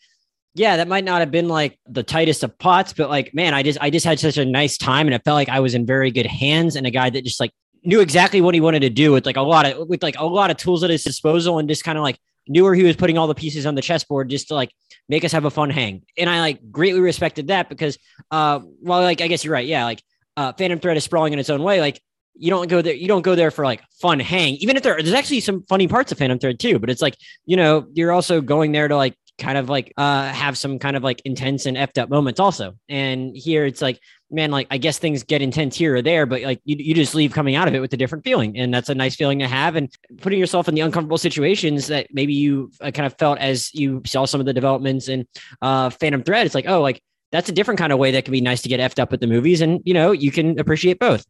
yeah, 0.55 0.77
that 0.77 0.87
might 0.87 1.05
not 1.05 1.20
have 1.20 1.32
been 1.32 1.49
like 1.49 1.79
the 1.87 2.05
tightest 2.05 2.44
of 2.44 2.56
pots, 2.59 2.93
but 2.93 3.11
like 3.11 3.35
man, 3.35 3.53
I 3.53 3.62
just 3.62 3.79
I 3.81 3.91
just 3.91 4.06
had 4.06 4.20
such 4.20 4.38
a 4.38 4.44
nice 4.44 4.79
time, 4.79 5.06
and 5.09 5.15
it 5.15 5.23
felt 5.25 5.35
like 5.35 5.49
I 5.49 5.61
was 5.61 5.75
in 5.75 5.85
very 5.85 6.11
good 6.12 6.27
hands, 6.27 6.77
and 6.77 6.87
a 6.87 6.91
guy 6.91 7.11
that 7.11 7.25
just 7.25 7.41
like 7.41 7.53
knew 7.84 8.00
exactly 8.00 8.40
what 8.40 8.54
he 8.54 8.60
wanted 8.60 8.81
to 8.81 8.90
do 8.90 9.12
with 9.12 9.26
like 9.26 9.36
a 9.36 9.42
lot 9.42 9.66
of 9.66 9.88
with 9.88 10.02
like 10.02 10.19
a 10.19 10.25
lot 10.25 10.50
of 10.50 10.56
tools 10.56 10.82
at 10.82 10.90
his 10.90 11.04
disposal, 11.04 11.58
and 11.58 11.69
just 11.69 11.84
kind 11.84 11.98
of 11.98 12.02
like 12.02 12.19
knew 12.48 12.64
where 12.64 12.75
he 12.75 12.82
was 12.82 12.96
putting 12.96 13.16
all 13.16 13.26
the 13.26 13.34
pieces 13.34 13.66
on 13.66 13.75
the 13.75 13.82
chessboard 13.82 14.28
just 14.28 14.48
to 14.48 14.54
like 14.54 14.70
make 15.08 15.25
us 15.25 15.32
have 15.32 15.44
a 15.44 15.50
fun 15.50 15.70
hang. 15.70 16.02
And 16.19 16.28
I 16.28 16.40
like 16.40 16.70
greatly 16.70 17.00
respected 17.00 17.48
that 17.48 17.69
because 17.69 17.98
uh 18.31 18.60
well 18.81 19.00
like 19.02 19.20
I 19.20 19.28
guess 19.28 19.44
you're 19.44 19.52
right. 19.52 19.66
Yeah, 19.66 19.84
like 19.84 20.02
uh 20.36 20.52
Phantom 20.52 20.78
Thread 20.78 20.96
is 20.96 21.04
sprawling 21.04 21.32
in 21.32 21.38
its 21.38 21.50
own 21.50 21.62
way. 21.62 21.81
Like 21.81 22.00
you 22.34 22.50
don't 22.50 22.69
go 22.69 22.82
there, 22.82 22.94
you 22.94 23.08
don't 23.08 23.22
go 23.22 23.34
there 23.34 23.50
for 23.50 23.64
like 23.64 23.82
fun 24.00 24.20
hang, 24.20 24.54
even 24.56 24.76
if 24.76 24.82
there 24.82 24.96
there's 24.96 25.14
actually 25.14 25.40
some 25.40 25.62
funny 25.62 25.88
parts 25.88 26.12
of 26.12 26.19
Phantom 26.19 26.38
Thread 26.38 26.58
too, 26.58 26.78
but 26.78 26.90
it's 26.90 27.02
like, 27.02 27.16
you 27.46 27.56
know, 27.56 27.86
you're 27.92 28.12
also 28.12 28.40
going 28.40 28.72
there 28.72 28.88
to 28.88 28.96
like 28.96 29.14
kind 29.38 29.58
of 29.58 29.69
like 29.69 29.92
uh 29.96 30.26
have 30.26 30.56
some 30.56 30.78
kind 30.78 30.96
of 30.96 31.02
like 31.02 31.22
intense 31.25 31.66
and 31.66 31.76
effed 31.76 31.98
up 31.98 32.08
moments 32.08 32.40
also. 32.40 32.75
And 32.88 33.36
here 33.36 33.64
it's 33.64 33.82
like, 33.82 34.00
man, 34.34 34.50
like 34.50 34.66
I 34.70 34.78
guess 34.78 34.98
things 34.98 35.22
get 35.22 35.40
intense 35.40 35.76
here 35.76 35.96
or 35.96 36.02
there, 36.02 36.26
but 36.26 36.42
like 36.42 36.60
you, 36.64 36.76
you 36.78 36.94
just 36.94 37.14
leave 37.14 37.32
coming 37.32 37.54
out 37.54 37.69
of 37.69 37.75
it 37.75 37.81
with 37.81 37.92
a 37.92 37.96
different 37.96 38.25
feeling. 38.25 38.58
And 38.58 38.75
that's 38.75 38.88
a 38.88 38.94
nice 38.94 39.16
feeling 39.16 39.38
to 39.38 39.48
have. 39.48 39.76
And 39.76 39.90
putting 40.20 40.38
yourself 40.38 40.69
in 40.69 40.75
the 40.75 40.81
uncomfortable 40.82 41.19
situations 41.19 41.86
that 41.86 42.08
maybe 42.12 42.34
you 42.34 42.70
uh, 42.81 42.90
kind 42.90 43.06
of 43.06 43.16
felt 43.19 43.38
as 43.38 43.72
you 43.75 44.02
saw 44.04 44.25
some 44.25 44.40
of 44.40 44.46
the 44.46 44.52
developments 44.52 45.08
in 45.08 45.26
uh 45.62 45.90
Phantom 45.90 46.22
Thread. 46.22 46.46
It's 46.46 46.54
like, 46.54 46.69
oh, 46.69 46.81
like 46.81 47.02
that's 47.32 47.48
a 47.48 47.52
different 47.52 47.78
kind 47.78 47.92
of 47.92 47.98
way 47.98 48.10
that 48.10 48.25
can 48.25 48.32
be 48.32 48.40
nice 48.40 48.62
to 48.62 48.69
get 48.69 48.81
effed 48.81 48.98
up 48.98 49.12
at 49.12 49.20
the 49.20 49.26
movies. 49.26 49.60
And 49.60 49.81
you 49.84 49.94
know, 49.94 50.12
you 50.12 50.31
can 50.31 50.58
appreciate 50.58 50.98
both. 50.98 51.25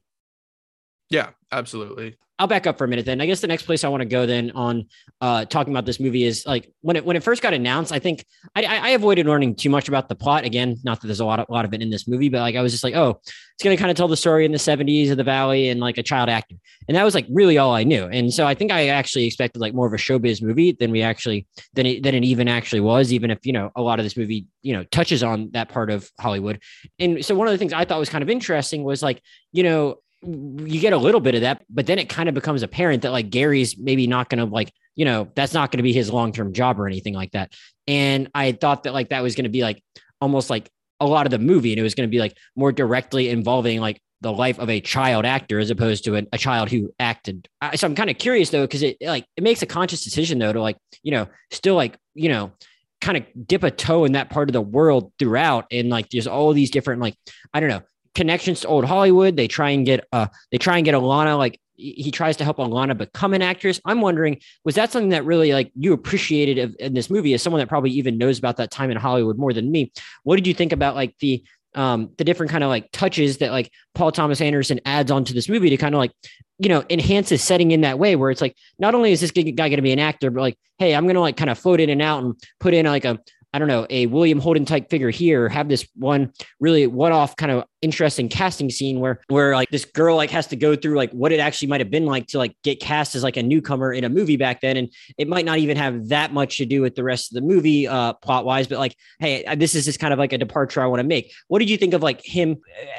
yeah 1.10 1.30
absolutely 1.52 2.16
I'll 2.38 2.48
back 2.48 2.66
up 2.66 2.78
for 2.78 2.84
a 2.84 2.88
minute 2.88 3.06
then. 3.06 3.20
I 3.20 3.26
guess 3.26 3.40
the 3.40 3.46
next 3.46 3.62
place 3.62 3.84
I 3.84 3.88
want 3.88 4.00
to 4.00 4.06
go 4.06 4.26
then 4.26 4.50
on 4.56 4.86
uh, 5.20 5.44
talking 5.44 5.72
about 5.72 5.86
this 5.86 6.00
movie 6.00 6.25
is 6.25 6.44
like 6.44 6.69
when 6.81 6.96
it 6.96 7.04
when 7.04 7.16
it 7.16 7.22
first 7.22 7.42
got 7.42 7.54
announced. 7.54 7.92
I 7.92 8.00
think 8.00 8.25
I, 8.56 8.64
I 8.64 8.88
avoided 8.90 9.26
learning 9.26 9.54
too 9.54 9.70
much 9.70 9.86
about 9.86 10.08
the 10.08 10.16
plot. 10.16 10.44
Again, 10.44 10.76
not 10.82 11.00
that 11.00 11.06
there's 11.06 11.20
a 11.20 11.25
lot 11.25 11.38
of, 11.38 11.46
a 11.48 11.52
lot 11.52 11.64
of 11.64 11.72
it 11.75 11.81
in 11.81 11.90
this 11.90 12.08
movie, 12.08 12.28
but 12.28 12.40
like 12.40 12.56
I 12.56 12.62
was 12.62 12.72
just 12.72 12.82
like, 12.82 12.96
oh, 12.96 13.20
it's 13.20 13.62
going 13.62 13.76
to 13.76 13.81
kind 13.81 13.90
of 13.90 13.96
tell 13.96 14.08
the 14.08 14.16
story 14.16 14.44
in 14.44 14.50
the 14.50 14.58
70s 14.58 15.12
of 15.12 15.16
the 15.16 15.22
Valley 15.22 15.69
and 15.69 15.78
like 15.78 15.96
a 15.96 16.02
child 16.02 16.28
actor, 16.28 16.56
and 16.88 16.97
that 16.97 17.04
was 17.04 17.14
like 17.14 17.26
really 17.30 17.56
all 17.56 17.73
I 17.73 17.85
knew. 17.85 18.04
And 18.04 18.35
so 18.35 18.47
I 18.47 18.54
think 18.54 18.73
I 18.73 18.88
actually 18.88 19.26
expected 19.26 19.61
like 19.61 19.73
more 19.73 19.87
of 19.87 19.92
a 19.92 19.97
showbiz 19.97 20.42
movie 20.42 20.73
than 20.73 20.90
we 20.90 21.02
actually 21.02 21.47
than 21.75 21.87
it 21.87 22.02
than 22.02 22.16
it 22.16 22.25
even 22.25 22.49
actually 22.49 22.80
was. 22.80 23.12
Even 23.12 23.30
if 23.30 23.47
you 23.47 23.52
know 23.52 23.70
a 23.76 23.82
lot 23.82 24.00
of 24.00 24.04
this 24.04 24.16
movie 24.16 24.47
you 24.62 24.73
know 24.73 24.82
touches 24.85 25.23
on 25.23 25.50
that 25.52 25.68
part 25.68 25.88
of 25.88 26.11
Hollywood, 26.18 26.61
and 26.99 27.25
so 27.25 27.37
one 27.37 27.47
of 27.47 27.52
the 27.52 27.59
things 27.59 27.73
I 27.73 27.85
thought 27.85 28.00
was 28.00 28.09
kind 28.09 28.23
of 28.23 28.28
interesting 28.28 28.82
was 28.82 29.04
like 29.04 29.23
you 29.52 29.62
know 29.62 29.99
you 30.25 30.81
get 30.81 30.93
a 30.93 30.99
little 30.99 31.21
bit 31.21 31.35
of 31.35 31.43
that, 31.43 31.64
but 31.69 31.87
then 31.87 31.99
it 31.99 32.09
kind 32.09 32.28
of 32.28 32.35
becomes 32.35 32.62
apparent 32.62 33.02
that 33.02 33.12
like 33.12 33.31
Gary's 33.31 33.76
maybe 33.78 34.07
not 34.07 34.28
going 34.28 34.38
to 34.38 34.52
like, 34.52 34.73
you 34.95 35.04
know, 35.04 35.28
that's 35.35 35.52
not 35.52 35.71
going 35.71 35.78
to 35.78 35.83
be 35.83 35.93
his 35.93 36.11
long 36.11 36.33
term 36.33 36.52
job 36.52 36.81
or 36.81 36.87
anything 36.87 37.14
like 37.14 37.33
that. 37.33 37.52
And 37.87 38.31
I 38.35 38.52
thought 38.52 38.85
that 38.85 38.95
like 38.95 39.11
that 39.11 39.23
was 39.23 39.35
going 39.35 39.45
to 39.45 39.50
be 39.50 39.62
like 39.62 39.83
almost 40.21 40.50
like 40.50 40.71
a 41.00 41.07
lot 41.07 41.26
of 41.26 41.31
the 41.31 41.38
movie, 41.38 41.73
and 41.73 41.81
it 41.81 41.83
was 41.83 41.95
going 41.95 42.09
to 42.09 42.11
be 42.11 42.21
like 42.21 42.37
more 42.57 42.73
directly 42.73 43.28
involving 43.28 43.81
like 43.81 44.00
the 44.21 44.33
life 44.33 44.59
of 44.59 44.71
a 44.71 44.81
child 44.81 45.26
actor 45.26 45.59
as 45.59 45.71
opposed 45.71 46.04
to 46.04 46.16
a, 46.16 46.23
a 46.33 46.38
child 46.38 46.71
who 46.71 46.95
acted. 46.99 47.49
I, 47.61 47.76
so 47.76 47.87
I'm 47.87 47.95
kind 47.95 48.09
of 48.09 48.16
curious 48.16 48.50
though, 48.50 48.62
because 48.62 48.83
it 48.83 48.97
like 49.02 49.26
it 49.37 49.43
makes 49.43 49.61
a 49.62 49.66
conscious 49.66 50.02
decision 50.02 50.38
though 50.38 50.52
to 50.52 50.62
like, 50.62 50.78
you 51.02 51.11
know, 51.11 51.28
still 51.50 51.75
like, 51.75 51.99
you 52.14 52.28
know, 52.28 52.52
kind 53.00 53.19
of 53.19 53.25
dip 53.47 53.64
a 53.64 53.71
toe 53.71 54.04
in 54.04 54.12
that 54.12 54.31
part 54.31 54.49
of 54.49 54.54
the 54.54 54.62
world 54.62 55.12
throughout. 55.19 55.66
And 55.71 55.90
like 55.90 56.09
there's 56.09 56.26
all 56.26 56.54
these 56.54 56.71
different 56.71 57.02
like, 57.02 57.14
I 57.52 57.61
don't 57.61 57.69
know, 57.69 57.83
connections 58.14 58.61
to 58.61 58.68
old 58.68 58.85
Hollywood. 58.85 59.37
They 59.37 59.49
try 59.49 59.71
and 59.71 59.85
get 59.85 60.06
uh 60.12 60.26
they 60.50 60.59
try 60.59 60.76
and 60.76 60.85
get 60.85 60.94
Alana 60.94 61.37
like 61.38 61.61
he 61.76 62.11
tries 62.11 62.37
to 62.37 62.44
help 62.44 62.59
Alana 62.59 62.97
become 62.97 63.35
an 63.35 63.42
actress. 63.42 63.80
I'm 63.85 64.00
wondering, 64.00 64.40
was 64.64 64.76
that 64.76 64.92
something 64.92 65.09
that 65.09 65.25
really 65.25 65.52
like 65.52 65.73
you 65.75 65.92
appreciated 65.92 66.59
of, 66.59 66.76
in 66.78 66.94
this 66.94 67.11
movie 67.11 67.35
as 67.35 67.42
someone 67.42 67.59
that 67.59 67.68
probably 67.68 67.90
even 67.90 68.16
knows 68.16 68.38
about 68.38 68.59
that 68.59 68.71
time 68.71 68.92
in 68.92 68.97
Hollywood 68.97 69.38
more 69.38 69.52
than 69.52 69.71
me? 69.71 69.92
What 70.23 70.37
did 70.37 70.47
you 70.47 70.54
think 70.54 70.73
about 70.73 70.94
like 70.94 71.16
the 71.18 71.42
um 71.75 72.11
the 72.18 72.25
different 72.25 72.52
kind 72.52 72.62
of 72.62 72.71
like 72.71 72.90
touches 72.92 73.38
that 73.38 73.50
like 73.50 73.71
Paul 73.94 74.12
Thomas 74.12 74.40
Anderson 74.40 74.80
adds 74.85 75.11
onto 75.11 75.35
this 75.35 75.49
movie 75.49 75.71
to 75.71 75.76
kind 75.76 75.94
of 75.94 75.99
like 75.99 76.12
you 76.59 76.68
know 76.68 76.85
enhance 76.88 77.28
his 77.28 77.42
setting 77.42 77.73
in 77.73 77.80
that 77.80 77.99
way 77.99 78.14
where 78.14 78.30
it's 78.30 78.40
like 78.40 78.56
not 78.78 78.94
only 78.94 79.11
is 79.11 79.21
this 79.21 79.33
guy 79.33 79.42
going 79.42 79.71
to 79.71 79.83
be 79.83 79.92
an 79.92 79.99
actor 79.99 80.30
but 80.30 80.40
like 80.40 80.56
hey 80.78 80.94
I'm 80.94 81.02
going 81.04 81.16
to 81.16 81.21
like 81.21 81.37
kind 81.37 81.50
of 81.50 81.59
float 81.59 81.80
in 81.80 81.90
and 81.90 82.00
out 82.00 82.23
and 82.23 82.40
put 82.61 82.75
in 82.75 82.87
like 82.87 83.04
a 83.04 83.18
I 83.54 83.61
don't 83.61 83.68
know, 83.68 83.87
a 83.88 84.06
William 84.06 84.40
Holden 84.40 84.64
type 84.64 84.90
figure 84.90 85.11
here, 85.11 85.49
have 85.49 85.68
this 85.68 85.87
one 85.94 86.33
really 86.59 86.88
one 86.88 87.12
off 87.12 87.37
kind 87.37 87.52
of 87.52 87.62
interesting 87.85 88.29
casting 88.29 88.71
scene 88.71 88.99
where 88.99 89.21
where 89.29 89.55
like 89.55 89.69
this 89.69 89.85
girl 89.85 90.17
like 90.17 90.31
has 90.31 90.47
to 90.47 90.57
go 90.57 90.75
through 90.75 90.97
like 90.97 91.12
what 91.12 91.33
it 91.33 91.38
actually 91.38 91.69
might 91.69 91.81
have 91.81 91.91
been 91.91 92.07
like 92.07 92.26
to 92.26 92.38
like 92.38 92.57
get 92.64 92.81
cast 92.81 93.14
as 93.14 93.23
like 93.23 93.37
a 93.37 93.43
newcomer 93.43 93.93
in 93.93 94.05
a 94.05 94.09
movie 94.09 94.38
back 94.38 94.62
then 94.62 94.79
and 94.79 94.91
it 95.19 95.29
might 95.29 95.45
not 95.45 95.59
even 95.59 95.76
have 95.76 96.09
that 96.09 96.33
much 96.33 96.57
to 96.57 96.64
do 96.64 96.81
with 96.81 96.95
the 96.95 97.05
rest 97.05 97.31
of 97.31 97.35
the 97.35 97.47
movie 97.47 97.87
uh 97.87 98.14
plot 98.14 98.47
wise 98.47 98.67
but 98.67 98.79
like 98.79 98.97
hey 99.19 99.45
this 99.57 99.75
is 99.75 99.85
just 99.85 100.00
kind 100.00 100.14
of 100.14 100.19
like 100.19 100.33
a 100.33 100.38
departure 100.38 100.81
I 100.81 100.87
want 100.87 101.00
to 101.00 101.07
make. 101.07 101.33
What 101.49 101.59
did 101.59 101.69
you 101.69 101.76
think 101.76 101.93
of 101.93 102.03
like 102.03 102.25
him 102.25 102.57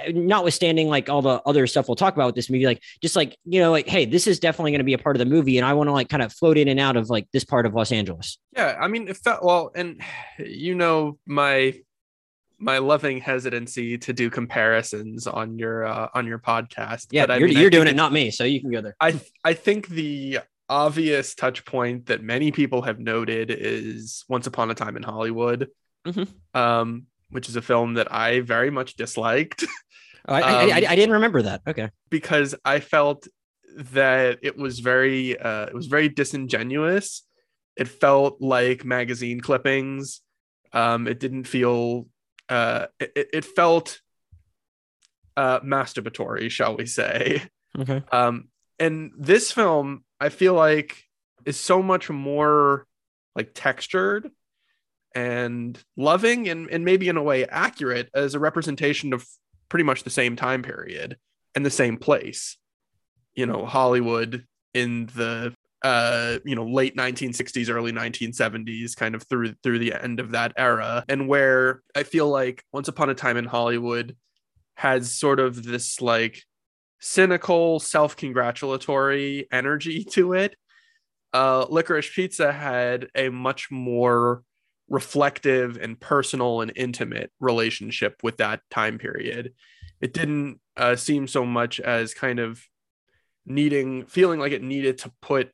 uh, 0.08 0.12
notwithstanding 0.14 0.88
like 0.88 1.10
all 1.10 1.24
the 1.24 1.42
other 1.46 1.66
stuff 1.66 1.88
we'll 1.90 1.96
talk 1.96 2.14
about 2.14 2.28
with 2.28 2.36
this 2.36 2.50
movie 2.50 2.66
like 2.66 2.82
just 3.02 3.16
like 3.16 3.36
you 3.46 3.60
know 3.60 3.72
like 3.72 3.88
hey 3.88 4.06
this 4.06 4.28
is 4.28 4.40
definitely 4.40 4.72
going 4.72 4.80
to 4.80 4.86
be 4.86 4.94
a 4.94 5.00
part 5.00 5.16
of 5.16 5.20
the 5.20 5.26
movie 5.26 5.58
and 5.58 5.66
I 5.66 5.74
want 5.74 5.88
to 5.88 5.94
like 5.94 6.10
kind 6.10 6.22
of 6.22 6.32
float 6.32 6.58
in 6.58 6.68
and 6.68 6.80
out 6.80 6.96
of 6.96 7.10
like 7.10 7.28
this 7.34 7.44
part 7.44 7.66
of 7.66 7.74
Los 7.74 7.92
Angeles. 7.92 8.38
yeah 8.56 8.78
i 8.80 8.88
mean 8.88 9.08
it 9.08 9.18
felt 9.18 9.44
well 9.44 9.72
and 9.76 10.02
you 10.40 10.76
know 10.76 11.18
my 11.26 11.74
my 12.58 12.78
loving 12.78 13.20
hesitancy 13.20 13.98
to 13.98 14.14
do 14.14 14.30
comparisons 14.30 15.28
on 15.28 15.58
your 15.60 15.86
uh, 15.86 16.08
on 16.14 16.26
your 16.26 16.40
podcast 16.40 17.08
Yeah, 17.12 17.26
but 17.26 17.40
you're, 17.40 17.50
mean, 17.50 17.58
you're 17.58 17.70
doing 17.70 17.88
it, 17.88 17.96
not 17.96 18.12
me, 18.14 18.32
so 18.32 18.44
you 18.44 18.62
can 18.62 18.72
go 18.72 18.82
there. 18.82 18.96
I 19.00 19.20
I 19.44 19.54
think 19.54 19.88
the 19.88 20.40
obvious 20.70 21.36
touch 21.36 21.64
point 21.66 22.08
that 22.08 22.24
many 22.24 22.52
people 22.52 22.82
have 22.84 23.00
noted 23.00 23.52
is 23.52 24.24
Once 24.28 24.48
Upon 24.48 24.72
a 24.72 24.74
Time 24.74 24.98
in 24.98 25.04
Hollywood, 25.04 25.70
Mhm. 26.08 26.28
um, 26.54 27.04
which 27.30 27.50
is 27.50 27.56
a 27.56 27.62
film 27.62 27.96
that 27.96 28.12
I 28.12 28.40
very 28.40 28.70
much 28.72 28.96
disliked 28.96 29.66
I, 30.28 30.42
I, 30.42 30.52
I, 30.52 30.64
Um, 30.64 30.72
I 30.90 30.96
didn't 30.96 31.12
remember 31.14 31.42
that. 31.44 31.62
Okay. 31.68 31.90
because 32.10 32.56
I 32.66 32.80
felt 32.80 33.28
that 33.92 34.40
it 34.42 34.58
was 34.58 34.80
very 34.80 35.38
uh, 35.38 35.66
it 35.66 35.74
was 35.76 35.88
very 35.88 36.10
disingenuous 36.10 37.24
It 37.76 37.88
felt 37.90 38.42
like 38.42 38.86
magazine 38.86 39.42
clippings. 39.42 40.22
Um, 40.72 41.08
it 41.08 41.20
didn't 41.20 41.44
feel. 41.46 42.08
Uh, 42.50 42.88
it, 43.00 43.30
it 43.34 43.46
felt 43.46 44.02
uh, 45.38 45.60
masturbatory, 45.62 46.50
shall 46.50 46.76
we 46.78 46.86
say? 46.86 47.44
Okay. 47.78 48.04
Um, 48.12 48.50
and 48.80 49.12
this 49.18 49.52
film, 49.52 50.04
I 50.20 50.30
feel 50.30 50.54
like, 50.54 51.04
is 51.46 51.58
so 51.58 51.82
much 51.82 52.10
more 52.10 52.86
like 53.36 53.52
textured 53.54 54.30
and 55.14 55.78
loving 55.96 56.50
and, 56.50 56.70
and 56.70 56.86
maybe 56.86 57.08
in 57.08 57.18
a 57.18 57.24
way 57.24 57.46
accurate 57.46 58.10
as 58.14 58.34
a 58.34 58.40
representation 58.40 59.14
of 59.14 59.26
pretty 59.70 59.84
much 59.84 60.04
the 60.04 60.10
same 60.10 60.36
time 60.36 60.62
period 60.62 61.18
and 61.54 61.66
the 61.66 61.70
same 61.70 61.98
place. 61.98 62.58
You 63.34 63.46
know, 63.46 63.66
Hollywood 63.66 64.46
in 64.74 65.08
the 65.08 65.54
uh, 65.86 66.40
you 66.44 66.56
know, 66.56 66.66
late 66.66 66.98
1960s, 66.98 67.70
early 67.70 67.92
1970s, 67.92 68.96
kind 68.96 69.14
of 69.14 69.22
through 69.22 69.54
through 69.62 69.78
the 69.78 69.94
end 69.94 70.20
of 70.20 70.32
that 70.32 70.52
era, 70.58 71.06
and 71.08 71.28
where 71.28 71.84
I 71.94 72.02
feel 72.02 72.28
like 72.28 72.64
Once 72.74 72.88
Upon 72.88 73.12
a 73.12 73.14
Time 73.14 73.38
in 73.38 73.46
Hollywood 73.46 74.16
has 74.74 75.16
sort 75.16 75.40
of 75.40 75.64
this 75.64 76.02
like 76.02 76.42
cynical, 77.00 77.80
self-congratulatory 77.80 79.48
energy 79.52 80.04
to 80.14 80.34
it. 80.34 80.56
Uh, 81.32 81.68
Licorice 81.70 82.12
Pizza 82.12 82.52
had 82.52 83.08
a 83.14 83.30
much 83.30 83.70
more 83.70 84.42
reflective 84.90 85.78
and 85.78 86.00
personal 86.00 86.62
and 86.62 86.72
intimate 86.76 87.32
relationship 87.40 88.16
with 88.24 88.38
that 88.38 88.62
time 88.72 88.98
period. 88.98 89.54
It 90.02 90.16
didn't 90.16 90.60
uh, 90.78 90.96
seem 90.96 91.28
so 91.28 91.46
much 91.46 91.80
as 91.80 92.16
kind 92.16 92.40
of 92.40 92.60
needing, 93.46 94.08
feeling 94.08 94.40
like 94.40 94.52
it 94.52 94.64
needed 94.64 94.98
to 95.00 95.12
put 95.22 95.52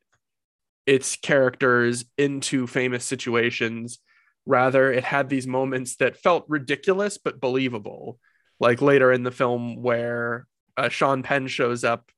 its 0.85 1.15
characters 1.15 2.05
into 2.17 2.67
famous 2.67 3.05
situations. 3.05 3.99
Rather, 4.45 4.91
it 4.91 5.03
had 5.03 5.29
these 5.29 5.47
moments 5.47 5.97
that 5.97 6.17
felt 6.17 6.45
ridiculous 6.47 7.17
but 7.17 7.39
believable. 7.39 8.19
Like 8.59 8.81
later 8.81 9.11
in 9.11 9.23
the 9.23 9.31
film, 9.31 9.81
where 9.81 10.45
uh, 10.77 10.89
Sean 10.89 11.23
Penn 11.23 11.47
shows 11.47 11.83
up 11.83 12.11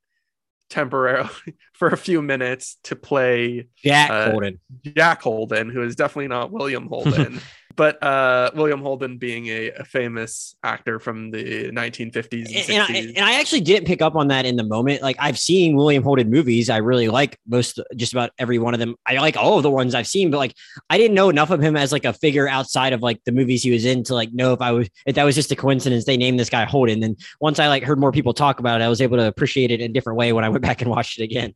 temporarily 0.70 1.30
for 1.74 1.90
a 1.90 1.98
few 1.98 2.22
minutes 2.22 2.78
to 2.84 2.96
play 2.96 3.68
Jack 3.78 4.10
uh, 4.10 4.32
Holden. 4.32 4.60
Jack 4.82 5.22
Holden, 5.22 5.70
who 5.70 5.84
is 5.84 5.96
definitely 5.96 6.28
not 6.28 6.52
William 6.52 6.88
Holden 6.92 7.40
but 7.76 8.02
uh, 8.04 8.52
William 8.56 8.82
Holden 8.82 9.18
being 9.18 9.48
a, 9.48 9.72
a, 9.72 9.84
famous 9.84 10.56
actor 10.64 11.00
from 11.00 11.32
the 11.32 11.72
1950s 11.72 12.48
and, 12.48 12.70
and, 12.70 12.84
I, 12.84 13.00
and, 13.16 13.26
I, 13.26 13.40
actually 13.40 13.62
didn't 13.62 13.88
pick 13.88 14.02
up 14.02 14.16
on 14.16 14.28
that 14.28 14.46
in 14.46 14.56
the 14.56 14.64
moment. 14.64 15.02
Like 15.02 15.16
I've 15.20 15.40
seen 15.40 15.76
William 15.76 16.04
Holden 16.04 16.30
movies. 16.30 16.70
I 16.70 16.78
really 16.78 17.08
like 17.08 17.40
most, 17.48 17.80
just 17.96 18.14
about 18.14 18.32
every 18.38 18.60
one 18.60 18.74
of 18.74 18.80
them. 18.80 18.96
I 19.06 19.16
like 19.18 19.38
all 19.38 19.58
of 19.58 19.64
the 19.64 19.72
ones 19.72 19.96
I've 19.96 20.08
seen, 20.08 20.30
but 20.30 20.38
like 20.38 20.56
I 20.90 20.98
didn't 20.98 21.16
know 21.16 21.30
enough 21.30 21.50
of 21.50 21.62
him 21.62 21.76
as 21.76 21.92
like 21.92 22.06
a 22.06 22.14
figure 22.14 22.48
outside 22.48 22.94
of 22.94 23.02
like 23.02 23.24
the 23.26 23.32
movies 23.32 23.64
he 23.64 23.72
was 23.72 23.86
in 23.86 24.04
to 24.06 24.14
like 24.14 24.32
know 24.34 24.54
if 24.54 24.62
I 24.62 24.72
was 24.72 24.90
if 25.06 25.16
that 25.16 25.24
was 25.24 25.36
just 25.36 25.52
a 25.52 25.56
coincidence 25.56 26.06
they 26.06 26.18
named 26.18 26.40
this 26.40 26.50
guy 26.50 26.66
Holden. 26.66 27.04
And 27.04 27.20
once 27.40 27.60
I 27.60 27.68
like 27.68 27.84
heard 27.84 28.00
more 28.00 28.12
people 28.12 28.34
talk 28.34 28.60
about 28.60 28.82
it, 28.82 28.84
I 28.84 28.90
was 28.90 29.02
able 29.02 29.18
to 29.18 29.28
appreciate 29.28 29.72
it 29.72 29.82
in 29.82 29.92
a 29.92 29.94
different 29.94 30.18
way 30.18 30.34
when 30.34 30.44
I 30.44 30.50
went 30.50 30.62
back 30.64 30.82
and 30.82 30.90
watched 30.90 31.20
it 31.20 31.24
again. 31.24 31.56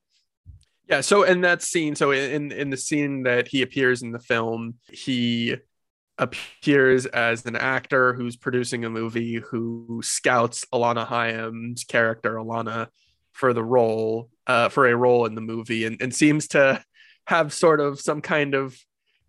Yeah, 0.90 1.02
so 1.02 1.24
in 1.24 1.42
that 1.42 1.62
scene, 1.62 1.96
so 1.96 2.12
in 2.12 2.52
in 2.54 2.70
the 2.70 2.78
scene 2.78 3.24
that 3.24 3.48
he 3.48 3.62
appears 3.62 4.02
in 4.02 4.14
the 4.14 4.20
film, 4.20 4.76
he 4.90 5.58
appears 6.18 7.06
as 7.08 7.46
an 7.46 7.56
actor 7.56 8.14
who's 8.14 8.36
producing 8.36 8.86
a 8.86 8.90
movie 8.90 9.36
who 9.36 10.02
scouts 10.04 10.66
Alana 10.74 11.06
Haim's 11.06 11.84
character 11.84 12.36
Alana 12.36 12.88
for 13.32 13.54
the 13.54 13.64
role 13.64 14.30
uh, 14.48 14.70
for 14.70 14.88
a 14.88 14.96
role 14.96 15.26
in 15.26 15.36
the 15.36 15.42
movie 15.42 15.86
and, 15.86 16.02
and 16.02 16.14
seems 16.14 16.48
to 16.50 16.84
have 17.26 17.54
sort 17.54 17.80
of 17.80 18.00
some 18.00 18.22
kind 18.22 18.56
of 18.56 18.78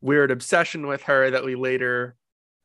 weird 0.01 0.31
obsession 0.31 0.87
with 0.87 1.03
her 1.03 1.31
that 1.31 1.45
we 1.45 1.55
later 1.57 2.17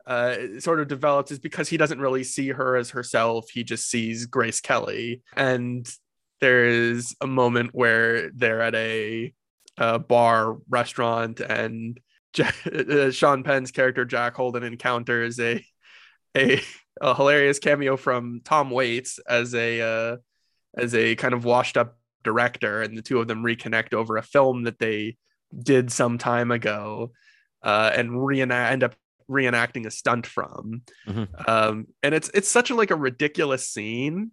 uh, 0.05 0.35
sort 0.59 0.79
of 0.79 0.87
develops 0.87 1.31
is 1.31 1.39
because 1.39 1.69
he 1.69 1.77
doesn't 1.77 1.99
really 1.99 2.23
see 2.23 2.49
her 2.49 2.75
as 2.75 2.91
herself. 2.91 3.49
He 3.49 3.63
just 3.63 3.89
sees 3.89 4.25
Grace 4.25 4.61
Kelly. 4.61 5.21
And 5.35 5.89
there 6.41 6.65
is 6.65 7.15
a 7.21 7.27
moment 7.27 7.71
where 7.73 8.29
they're 8.31 8.61
at 8.61 8.75
a, 8.75 9.33
a 9.77 9.99
bar 9.99 10.57
restaurant 10.69 11.39
and 11.39 11.99
uh, 12.39 13.11
Sean 13.11 13.43
Penn's 13.43 13.71
character 13.71 14.05
Jack 14.05 14.35
Holden 14.35 14.63
encounters 14.63 15.39
a 15.39 15.63
a, 16.35 16.61
a 17.01 17.15
hilarious 17.15 17.59
cameo 17.59 17.97
from 17.97 18.41
Tom 18.43 18.71
Waits 18.71 19.19
as 19.27 19.53
a 19.53 19.81
uh, 19.81 20.17
as 20.75 20.95
a 20.95 21.15
kind 21.15 21.33
of 21.33 21.45
washed 21.45 21.77
up 21.77 21.97
director, 22.23 22.81
and 22.81 22.97
the 22.97 23.01
two 23.01 23.19
of 23.19 23.27
them 23.27 23.43
reconnect 23.43 23.93
over 23.93 24.17
a 24.17 24.23
film 24.23 24.63
that 24.63 24.79
they 24.79 25.17
did 25.57 25.91
some 25.91 26.17
time 26.17 26.51
ago, 26.51 27.11
uh, 27.61 27.91
and 27.93 28.25
reenact 28.25 28.71
end 28.71 28.83
up 28.83 28.95
reenacting 29.29 29.85
a 29.85 29.91
stunt 29.91 30.25
from. 30.25 30.81
Mm-hmm. 31.07 31.23
Um, 31.47 31.87
and 32.01 32.15
it's 32.15 32.29
it's 32.33 32.49
such 32.49 32.69
a 32.69 32.75
like 32.75 32.91
a 32.91 32.95
ridiculous 32.95 33.69
scene. 33.69 34.31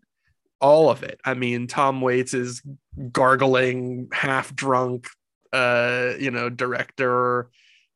All 0.61 0.90
of 0.90 1.02
it. 1.02 1.19
I 1.25 1.33
mean, 1.33 1.69
Tom 1.69 2.02
Waits 2.02 2.35
is 2.35 2.62
gargling, 3.12 4.09
half 4.12 4.54
drunk, 4.54 5.07
uh, 5.54 6.12
you 6.19 6.30
know, 6.30 6.50
director 6.50 7.50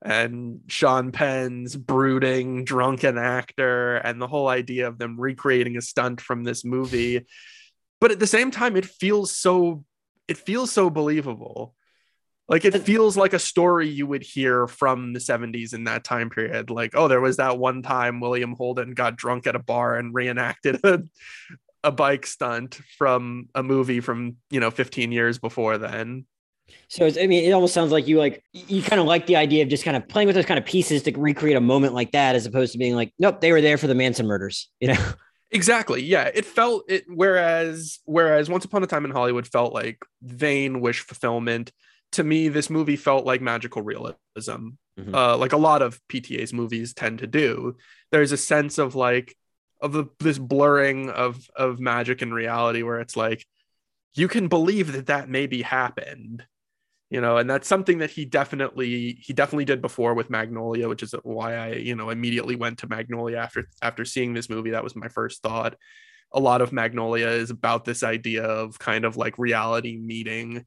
and 0.04 0.60
Sean 0.66 1.12
Penn's 1.12 1.74
brooding, 1.74 2.64
drunken 2.64 3.16
actor, 3.16 3.96
and 3.96 4.20
the 4.20 4.26
whole 4.26 4.48
idea 4.48 4.86
of 4.86 4.98
them 4.98 5.18
recreating 5.18 5.76
a 5.76 5.82
stunt 5.82 6.20
from 6.20 6.44
this 6.44 6.64
movie. 6.64 7.26
But 8.00 8.10
at 8.10 8.20
the 8.20 8.26
same 8.26 8.50
time, 8.50 8.76
it 8.76 8.84
feels 8.84 9.34
so 9.34 9.84
it 10.28 10.36
feels 10.36 10.70
so 10.70 10.90
believable. 10.90 11.74
Like 12.46 12.66
it 12.66 12.78
feels 12.82 13.16
like 13.16 13.32
a 13.32 13.38
story 13.38 13.88
you 13.88 14.06
would 14.06 14.22
hear 14.22 14.66
from 14.66 15.14
the 15.14 15.18
70s 15.18 15.72
in 15.72 15.84
that 15.84 16.04
time 16.04 16.28
period. 16.28 16.68
Like, 16.68 16.94
oh, 16.94 17.08
there 17.08 17.20
was 17.20 17.38
that 17.38 17.58
one 17.58 17.80
time 17.80 18.20
William 18.20 18.54
Holden 18.54 18.92
got 18.92 19.16
drunk 19.16 19.46
at 19.46 19.56
a 19.56 19.60
bar 19.60 19.96
and 19.96 20.14
reenacted 20.14 20.80
a, 20.84 21.02
a 21.82 21.90
bike 21.90 22.26
stunt 22.26 22.74
from 22.98 23.48
a 23.54 23.62
movie 23.62 24.00
from, 24.00 24.36
you 24.50 24.60
know, 24.60 24.70
15 24.70 25.10
years 25.10 25.38
before 25.38 25.78
then. 25.78 26.26
So 26.88 27.06
I 27.06 27.26
mean, 27.26 27.44
it 27.44 27.52
almost 27.52 27.74
sounds 27.74 27.92
like 27.92 28.06
you 28.06 28.18
like 28.18 28.42
you 28.52 28.82
kind 28.82 29.00
of 29.00 29.06
like 29.06 29.26
the 29.26 29.36
idea 29.36 29.62
of 29.62 29.68
just 29.68 29.84
kind 29.84 29.96
of 29.96 30.08
playing 30.08 30.26
with 30.26 30.36
those 30.36 30.46
kind 30.46 30.58
of 30.58 30.64
pieces 30.64 31.02
to 31.02 31.12
recreate 31.18 31.56
a 31.56 31.60
moment 31.60 31.94
like 31.94 32.12
that, 32.12 32.34
as 32.34 32.46
opposed 32.46 32.72
to 32.72 32.78
being 32.78 32.94
like, 32.94 33.12
nope, 33.18 33.40
they 33.40 33.52
were 33.52 33.60
there 33.60 33.78
for 33.78 33.86
the 33.86 33.94
Manson 33.94 34.26
murders, 34.26 34.70
you 34.80 34.88
know? 34.88 35.12
Exactly. 35.50 36.02
Yeah, 36.02 36.28
it 36.34 36.44
felt 36.44 36.84
it. 36.88 37.04
Whereas, 37.06 38.00
whereas 38.06 38.50
Once 38.50 38.64
Upon 38.64 38.82
a 38.82 38.88
Time 38.88 39.04
in 39.04 39.12
Hollywood 39.12 39.46
felt 39.46 39.72
like 39.72 39.98
vain 40.20 40.80
wish 40.80 41.00
fulfillment. 41.00 41.70
To 42.12 42.24
me, 42.24 42.48
this 42.48 42.68
movie 42.68 42.96
felt 42.96 43.24
like 43.24 43.40
magical 43.40 43.80
realism, 43.80 44.16
mm-hmm. 44.36 45.14
uh, 45.14 45.36
like 45.36 45.52
a 45.52 45.56
lot 45.56 45.80
of 45.80 46.00
PTA's 46.08 46.52
movies 46.52 46.92
tend 46.92 47.20
to 47.20 47.28
do. 47.28 47.76
There's 48.10 48.32
a 48.32 48.36
sense 48.36 48.78
of 48.78 48.96
like 48.96 49.36
of 49.80 49.92
the, 49.92 50.06
this 50.18 50.38
blurring 50.38 51.10
of 51.10 51.48
of 51.54 51.78
magic 51.78 52.20
and 52.20 52.34
reality, 52.34 52.82
where 52.82 52.98
it's 52.98 53.16
like 53.16 53.46
you 54.14 54.26
can 54.26 54.48
believe 54.48 54.92
that 54.92 55.06
that 55.06 55.28
maybe 55.28 55.62
happened 55.62 56.44
you 57.14 57.20
know 57.20 57.36
and 57.36 57.48
that's 57.48 57.68
something 57.68 57.98
that 57.98 58.10
he 58.10 58.24
definitely 58.24 59.16
he 59.20 59.32
definitely 59.32 59.64
did 59.64 59.80
before 59.80 60.14
with 60.14 60.30
magnolia 60.30 60.88
which 60.88 61.00
is 61.00 61.14
why 61.22 61.54
i 61.54 61.68
you 61.74 61.94
know 61.94 62.10
immediately 62.10 62.56
went 62.56 62.76
to 62.76 62.88
magnolia 62.88 63.36
after 63.36 63.68
after 63.82 64.04
seeing 64.04 64.34
this 64.34 64.50
movie. 64.50 64.70
That 64.70 64.82
was 64.82 64.96
my 64.96 65.06
first 65.06 65.40
thought. 65.40 65.76
A 66.32 66.40
lot 66.40 66.60
of 66.60 66.72
magnolia 66.72 67.28
is 67.28 67.50
about 67.50 67.84
this 67.84 68.02
idea 68.02 68.42
of 68.42 68.80
kind 68.80 69.04
of 69.04 69.16
like 69.16 69.38
reality 69.38 69.96
meeting 69.96 70.66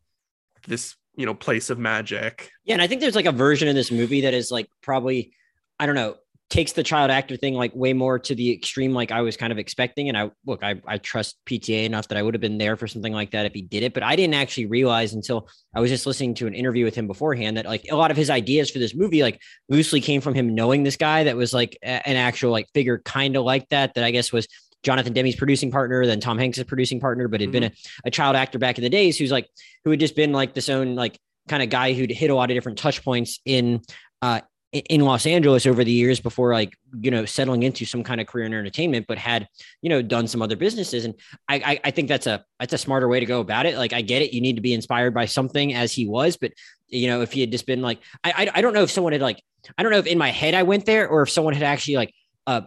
this 0.69 0.95
you 1.17 1.25
know 1.25 1.33
place 1.33 1.69
of 1.69 1.79
magic. 1.79 2.49
Yeah 2.63 2.75
and 2.75 2.81
i 2.81 2.87
think 2.87 3.01
there's 3.01 3.15
like 3.15 3.25
a 3.25 3.33
version 3.33 3.67
in 3.67 3.75
this 3.75 3.91
movie 3.91 4.21
that 4.21 4.33
is 4.33 4.49
like 4.49 4.69
probably 4.81 5.33
i 5.81 5.85
don't 5.85 5.95
know 5.95 6.15
takes 6.49 6.71
the 6.71 6.83
child 6.83 7.11
actor 7.11 7.35
thing 7.35 7.55
like 7.55 7.75
way 7.75 7.91
more 7.91 8.17
to 8.17 8.33
the 8.33 8.53
extreme 8.53 8.93
like 8.93 9.11
I 9.11 9.21
was 9.21 9.35
kind 9.35 9.51
of 9.51 9.57
expecting. 9.57 10.07
And 10.07 10.17
I 10.17 10.31
look, 10.45 10.63
I, 10.63 10.81
I 10.87 10.97
trust 10.97 11.37
PTA 11.45 11.83
enough 11.85 12.07
that 12.07 12.17
I 12.17 12.21
would 12.21 12.33
have 12.33 12.41
been 12.41 12.57
there 12.57 12.77
for 12.77 12.87
something 12.87 13.11
like 13.11 13.31
that 13.31 13.45
if 13.45 13.53
he 13.53 13.61
did 13.61 13.83
it. 13.83 13.93
But 13.93 14.03
I 14.03 14.15
didn't 14.15 14.35
actually 14.35 14.67
realize 14.67 15.13
until 15.13 15.49
I 15.75 15.81
was 15.81 15.89
just 15.89 16.05
listening 16.05 16.35
to 16.35 16.47
an 16.47 16.53
interview 16.53 16.85
with 16.85 16.95
him 16.95 17.05
beforehand 17.05 17.57
that 17.57 17.65
like 17.65 17.85
a 17.91 17.97
lot 17.97 18.11
of 18.11 18.17
his 18.17 18.29
ideas 18.29 18.71
for 18.71 18.79
this 18.79 18.95
movie 18.95 19.23
like 19.23 19.41
loosely 19.67 19.99
came 19.99 20.21
from 20.21 20.33
him 20.33 20.55
knowing 20.55 20.83
this 20.83 20.95
guy 20.95 21.25
that 21.25 21.35
was 21.35 21.53
like 21.53 21.77
a, 21.83 22.07
an 22.07 22.15
actual 22.15 22.51
like 22.51 22.69
figure 22.73 22.99
kind 22.99 23.35
of 23.35 23.43
like 23.43 23.67
that, 23.69 23.93
that 23.95 24.05
I 24.05 24.11
guess 24.11 24.31
was 24.31 24.47
Jonathan 24.83 25.11
Demme's 25.11 25.35
producing 25.35 25.69
partner, 25.69 26.05
then 26.05 26.21
Tom 26.21 26.37
Hanks' 26.37 26.63
producing 26.63 27.01
partner, 27.01 27.27
but 27.27 27.41
had 27.41 27.47
mm-hmm. 27.47 27.59
been 27.59 27.63
a, 27.63 27.71
a 28.05 28.11
child 28.11 28.37
actor 28.37 28.57
back 28.57 28.77
in 28.77 28.85
the 28.85 28.89
days 28.89 29.17
who's 29.17 29.31
like 29.31 29.49
who 29.83 29.91
had 29.91 29.99
just 29.99 30.15
been 30.15 30.31
like 30.31 30.53
this 30.53 30.69
own 30.69 30.95
like 30.95 31.19
kind 31.49 31.61
of 31.61 31.69
guy 31.69 31.93
who'd 31.93 32.11
hit 32.11 32.29
a 32.29 32.35
lot 32.35 32.49
of 32.49 32.55
different 32.55 32.77
touch 32.77 33.03
points 33.03 33.39
in 33.43 33.81
uh, 34.21 34.41
in 34.73 35.01
Los 35.01 35.25
Angeles 35.25 35.65
over 35.65 35.83
the 35.83 35.91
years 35.91 36.19
before 36.19 36.53
like 36.53 36.77
you 36.99 37.09
know 37.09 37.25
settling 37.25 37.63
into 37.63 37.85
some 37.85 38.03
kind 38.03 38.19
of 38.19 38.27
career 38.27 38.45
in 38.45 38.53
entertainment, 38.53 39.05
but 39.07 39.17
had 39.17 39.47
you 39.81 39.89
know 39.89 40.01
done 40.01 40.27
some 40.27 40.41
other 40.41 40.57
businesses, 40.57 41.05
and 41.05 41.15
I, 41.47 41.55
I 41.55 41.79
I, 41.85 41.91
think 41.91 42.09
that's 42.09 42.27
a 42.27 42.43
that's 42.59 42.73
a 42.73 42.77
smarter 42.77 43.07
way 43.07 43.19
to 43.19 43.25
go 43.25 43.39
about 43.39 43.65
it. 43.65 43.77
Like 43.77 43.93
I 43.93 44.01
get 44.01 44.21
it, 44.21 44.33
you 44.33 44.41
need 44.41 44.57
to 44.57 44.61
be 44.61 44.73
inspired 44.73 45.13
by 45.13 45.25
something 45.25 45.73
as 45.73 45.93
he 45.93 46.05
was, 46.05 46.35
but 46.35 46.51
you 46.87 47.07
know 47.07 47.21
if 47.21 47.31
he 47.31 47.41
had 47.41 47.51
just 47.51 47.65
been 47.65 47.81
like 47.81 47.99
I 48.23 48.49
I, 48.53 48.61
don't 48.61 48.73
know 48.73 48.83
if 48.83 48.91
someone 48.91 49.13
had 49.13 49.21
like 49.21 49.41
I 49.77 49.83
don't 49.83 49.91
know 49.91 49.99
if 49.99 50.07
in 50.07 50.17
my 50.17 50.31
head 50.31 50.53
I 50.53 50.63
went 50.63 50.85
there 50.85 51.07
or 51.07 51.21
if 51.21 51.29
someone 51.29 51.53
had 51.53 51.63
actually 51.63 51.95
like 51.95 52.13
uh 52.45 52.61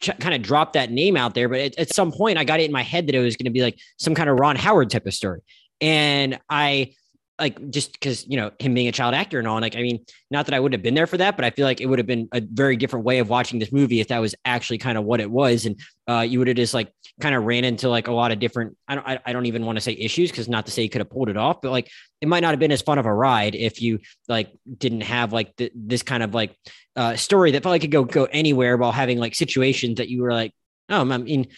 kind 0.00 0.34
of 0.34 0.42
dropped 0.42 0.74
that 0.74 0.90
name 0.90 1.16
out 1.16 1.34
there, 1.34 1.48
but 1.48 1.58
at, 1.58 1.78
at 1.78 1.92
some 1.92 2.12
point 2.12 2.38
I 2.38 2.44
got 2.44 2.60
it 2.60 2.64
in 2.64 2.72
my 2.72 2.82
head 2.82 3.08
that 3.08 3.14
it 3.14 3.20
was 3.20 3.36
going 3.36 3.46
to 3.46 3.50
be 3.50 3.62
like 3.62 3.78
some 3.96 4.14
kind 4.14 4.28
of 4.28 4.38
Ron 4.38 4.54
Howard 4.54 4.90
type 4.90 5.06
of 5.06 5.14
story, 5.14 5.40
and 5.80 6.38
I 6.48 6.92
like 7.40 7.70
just 7.70 7.92
because 7.94 8.26
you 8.28 8.36
know 8.36 8.50
him 8.58 8.74
being 8.74 8.86
a 8.86 8.92
child 8.92 9.14
actor 9.14 9.38
and 9.38 9.48
all. 9.48 9.60
Like, 9.60 9.74
I 9.74 9.82
mean, 9.82 10.04
not 10.30 10.46
that 10.46 10.54
I 10.54 10.60
would 10.60 10.72
have 10.72 10.82
been 10.82 10.94
there 10.94 11.06
for 11.06 11.16
that, 11.16 11.36
but 11.36 11.44
I 11.44 11.50
feel 11.50 11.64
like 11.66 11.80
it 11.80 11.86
would 11.86 11.98
have 11.98 12.06
been 12.06 12.28
a 12.32 12.40
very 12.40 12.76
different 12.76 13.04
way 13.04 13.18
of 13.18 13.28
watching 13.28 13.58
this 13.58 13.72
movie 13.72 14.00
if 14.00 14.08
that 14.08 14.18
was 14.18 14.34
actually 14.44 14.78
kind 14.78 14.98
of 14.98 15.04
what 15.04 15.20
it 15.20 15.30
was, 15.30 15.66
and 15.66 15.80
uh, 16.08 16.20
you 16.20 16.38
would 16.38 16.48
have 16.48 16.56
just 16.56 16.74
like 16.74 16.92
kind 17.20 17.34
of 17.34 17.44
ran 17.44 17.64
into 17.64 17.88
like 17.88 18.08
a 18.08 18.12
lot 18.12 18.30
of 18.30 18.38
different. 18.38 18.76
I 18.86 18.94
don't. 18.94 19.06
I, 19.26 19.32
don't 19.32 19.46
even 19.46 19.64
want 19.64 19.76
to 19.76 19.80
say 19.80 19.92
issues 19.92 20.30
because 20.30 20.48
not 20.48 20.66
to 20.66 20.72
say 20.72 20.82
you 20.82 20.90
could 20.90 21.00
have 21.00 21.10
pulled 21.10 21.30
it 21.30 21.36
off, 21.36 21.62
but 21.62 21.70
like 21.70 21.90
it 22.20 22.28
might 22.28 22.40
not 22.40 22.50
have 22.50 22.60
been 22.60 22.72
as 22.72 22.82
fun 22.82 22.98
of 22.98 23.06
a 23.06 23.14
ride 23.14 23.54
if 23.54 23.80
you 23.80 24.00
like 24.28 24.52
didn't 24.78 25.02
have 25.02 25.32
like 25.32 25.56
the, 25.56 25.72
this 25.74 26.02
kind 26.02 26.22
of 26.22 26.34
like 26.34 26.54
uh, 26.96 27.16
story 27.16 27.52
that 27.52 27.62
felt 27.62 27.72
like 27.72 27.80
could 27.80 27.90
go 27.90 28.04
go 28.04 28.24
anywhere 28.26 28.76
while 28.76 28.92
having 28.92 29.18
like 29.18 29.34
situations 29.34 29.96
that 29.96 30.08
you 30.08 30.22
were 30.22 30.32
like, 30.32 30.52
oh, 30.90 31.10
I 31.10 31.18
mean, 31.18 31.48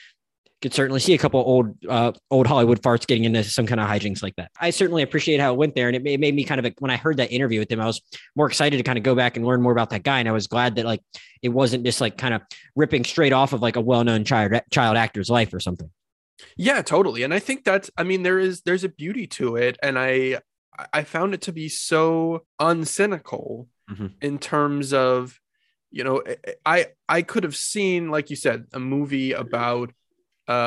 could 0.63 0.73
certainly 0.73 1.01
see 1.01 1.13
a 1.13 1.19
couple 1.19 1.41
old 1.41 1.77
uh, 1.87 2.13
old 2.31 2.47
Hollywood 2.47 2.81
farts 2.81 3.07
getting 3.07 3.25
into 3.25 3.43
some 3.45 3.67
kind 3.67 3.81
of 3.81 3.89
hijinks 3.89 4.23
like 4.23 4.37
that. 4.37 4.51
I 4.59 4.71
certainly 4.71 5.03
appreciate 5.03 5.41
how 5.41 5.53
it 5.53 5.57
went 5.57 5.75
there, 5.75 5.89
and 5.89 5.97
it 5.97 6.03
made, 6.03 6.15
it 6.15 6.21
made 6.21 6.35
me 6.35 6.45
kind 6.45 6.65
of 6.65 6.73
when 6.79 6.91
I 6.91 6.97
heard 6.97 7.17
that 7.19 7.33
interview 7.33 7.59
with 7.59 7.71
him, 7.71 7.81
I 7.81 7.87
was 7.87 8.01
more 8.37 8.47
excited 8.47 8.77
to 8.77 8.83
kind 8.83 8.97
of 8.97 9.05
go 9.05 9.15
back 9.15 9.37
and 9.37 9.45
learn 9.45 9.61
more 9.61 9.73
about 9.73 9.91
that 9.91 10.05
guy, 10.05 10.21
and 10.21 10.29
I 10.29 10.33
was 10.33 10.47
glad 10.47 10.77
that 10.77 10.87
like 10.87 11.03
it 11.43 11.51
wasn't 11.51 11.85
just 11.85 12.01
like 12.01 12.17
kind 12.17 12.33
of 12.33 12.43
ripping 12.77 13.05
straight 13.05 13.33
off 13.33 13.53
of 13.53 13.61
like 13.61 13.77
a 13.77 13.81
well 13.81 14.05
known 14.05 14.25
child 14.25 14.53
child 14.71 14.97
actor's 14.97 15.29
life 15.29 15.53
or 15.53 15.61
something. 15.61 15.91
Yeah, 16.57 16.81
totally, 16.83 17.25
and 17.25 17.35
I 17.35 17.41
think 17.41 17.65
that's 17.65 17.91
I 17.97 18.05
mean 18.05 18.23
there 18.23 18.39
is 18.39 18.63
there's 18.63 18.85
a 18.85 18.89
beauty 18.89 19.27
to 19.29 19.57
it, 19.57 19.79
and 19.83 19.99
I 19.99 20.41
I 20.93 21.03
found 21.03 21.35
it 21.35 21.43
to 21.43 21.53
be 21.53 21.69
so 21.69 22.45
uncynical 22.61 23.67
mm-hmm. 23.91 24.07
in 24.21 24.39
terms 24.39 24.93
of 24.93 25.39
you 25.91 26.05
know 26.05 26.23
I 26.65 26.89
I 27.09 27.23
could 27.23 27.43
have 27.43 27.57
seen 27.57 28.11
like 28.11 28.31
you 28.31 28.37
said 28.37 28.67
a 28.73 28.81
movie 28.81 29.33
about 29.33 29.93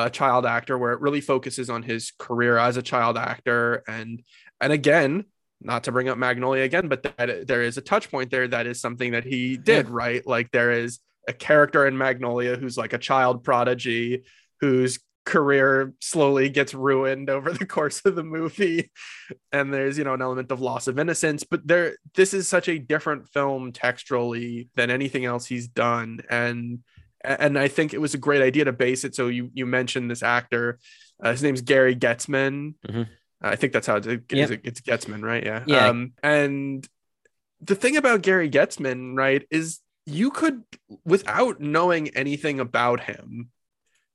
a 0.06 0.10
child 0.10 0.46
actor 0.46 0.78
where 0.78 0.94
it 0.94 1.02
really 1.02 1.22
focuses 1.22 1.70
on 1.70 1.84
his 1.84 2.12
career 2.18 2.58
as 2.58 2.78
a 2.78 2.82
child 2.82 3.18
actor. 3.18 3.84
And 3.88 4.24
and 4.60 4.74
again 4.74 5.26
not 5.62 5.86
to 5.86 5.92
bring 5.92 6.10
up 6.10 6.18
magnolia 6.18 6.64
again 6.64 6.88
but 6.90 7.02
that 7.04 7.48
there 7.48 7.64
is 7.64 7.78
a 7.78 7.82
touch 7.82 8.12
point 8.12 8.30
there 8.30 8.48
that 8.48 8.68
is 8.68 8.80
something 8.80 9.12
that 9.12 9.24
he 9.24 9.58
did 9.58 9.90
right? 9.90 10.26
Like 10.26 10.52
there 10.52 10.72
is 10.72 11.00
a 11.28 11.34
character 11.34 11.88
in 11.88 11.98
magnolia 11.98 12.56
who's 12.56 12.78
like 12.78 12.94
a 12.94 12.98
child 12.98 13.44
prodigy 13.44 14.24
whose 14.62 15.00
career 15.26 15.94
slowly 16.02 16.50
gets 16.50 16.74
ruined 16.74 17.30
over 17.30 17.52
the 17.52 17.66
course 17.76 18.02
of 18.06 18.16
the 18.16 18.24
movie. 18.24 18.92
And 19.52 19.74
there's 19.74 19.98
you 19.98 20.04
know 20.04 20.14
an 20.14 20.22
element 20.22 20.52
of 20.52 20.62
loss 20.62 20.88
of 20.88 21.00
innocence 21.00 21.44
but 21.44 21.66
there 21.68 21.98
this 22.14 22.34
is 22.34 22.48
such 22.48 22.68
a 22.70 22.80
different 22.80 23.28
film 23.30 23.72
texturally 23.72 24.70
than 24.76 24.92
anything 24.92 25.26
else 25.26 25.46
he's 25.46 25.68
done. 25.68 26.22
And 26.30 26.80
and 27.26 27.60
I 27.60 27.68
think 27.68 27.94
it 27.94 28.02
was 28.02 28.14
a 28.14 28.20
great 28.20 28.42
idea 28.42 28.66
to 28.66 28.72
base 28.72 29.04
it. 29.04 29.16
So 29.16 29.28
you 29.28 29.50
you 29.54 29.66
mentioned 29.66 30.10
this 30.10 30.24
actor, 30.24 30.80
uh, 31.24 31.32
his 31.32 31.44
name's 31.44 31.62
Gary 31.62 31.96
Goetzman. 31.96 32.76
Mm-hmm. 32.88 33.04
I 33.42 33.56
think 33.56 33.74
that's 33.74 33.88
how 33.88 33.98
it, 33.98 34.24
yep. 34.32 34.52
it's 34.64 34.82
Goetzman, 34.82 35.22
right? 35.24 35.44
Yeah. 35.44 35.64
Yeah. 35.68 35.88
Um, 35.88 36.14
and 36.24 36.88
the 37.62 37.76
thing 37.76 37.98
about 37.98 38.22
Gary 38.22 38.50
Goetzman, 38.50 39.16
right, 39.16 39.46
is 39.52 39.80
you 40.06 40.32
could, 40.32 40.64
without 41.04 41.60
knowing 41.60 42.10
anything 42.10 42.60
about 42.60 43.02
him, 43.02 43.50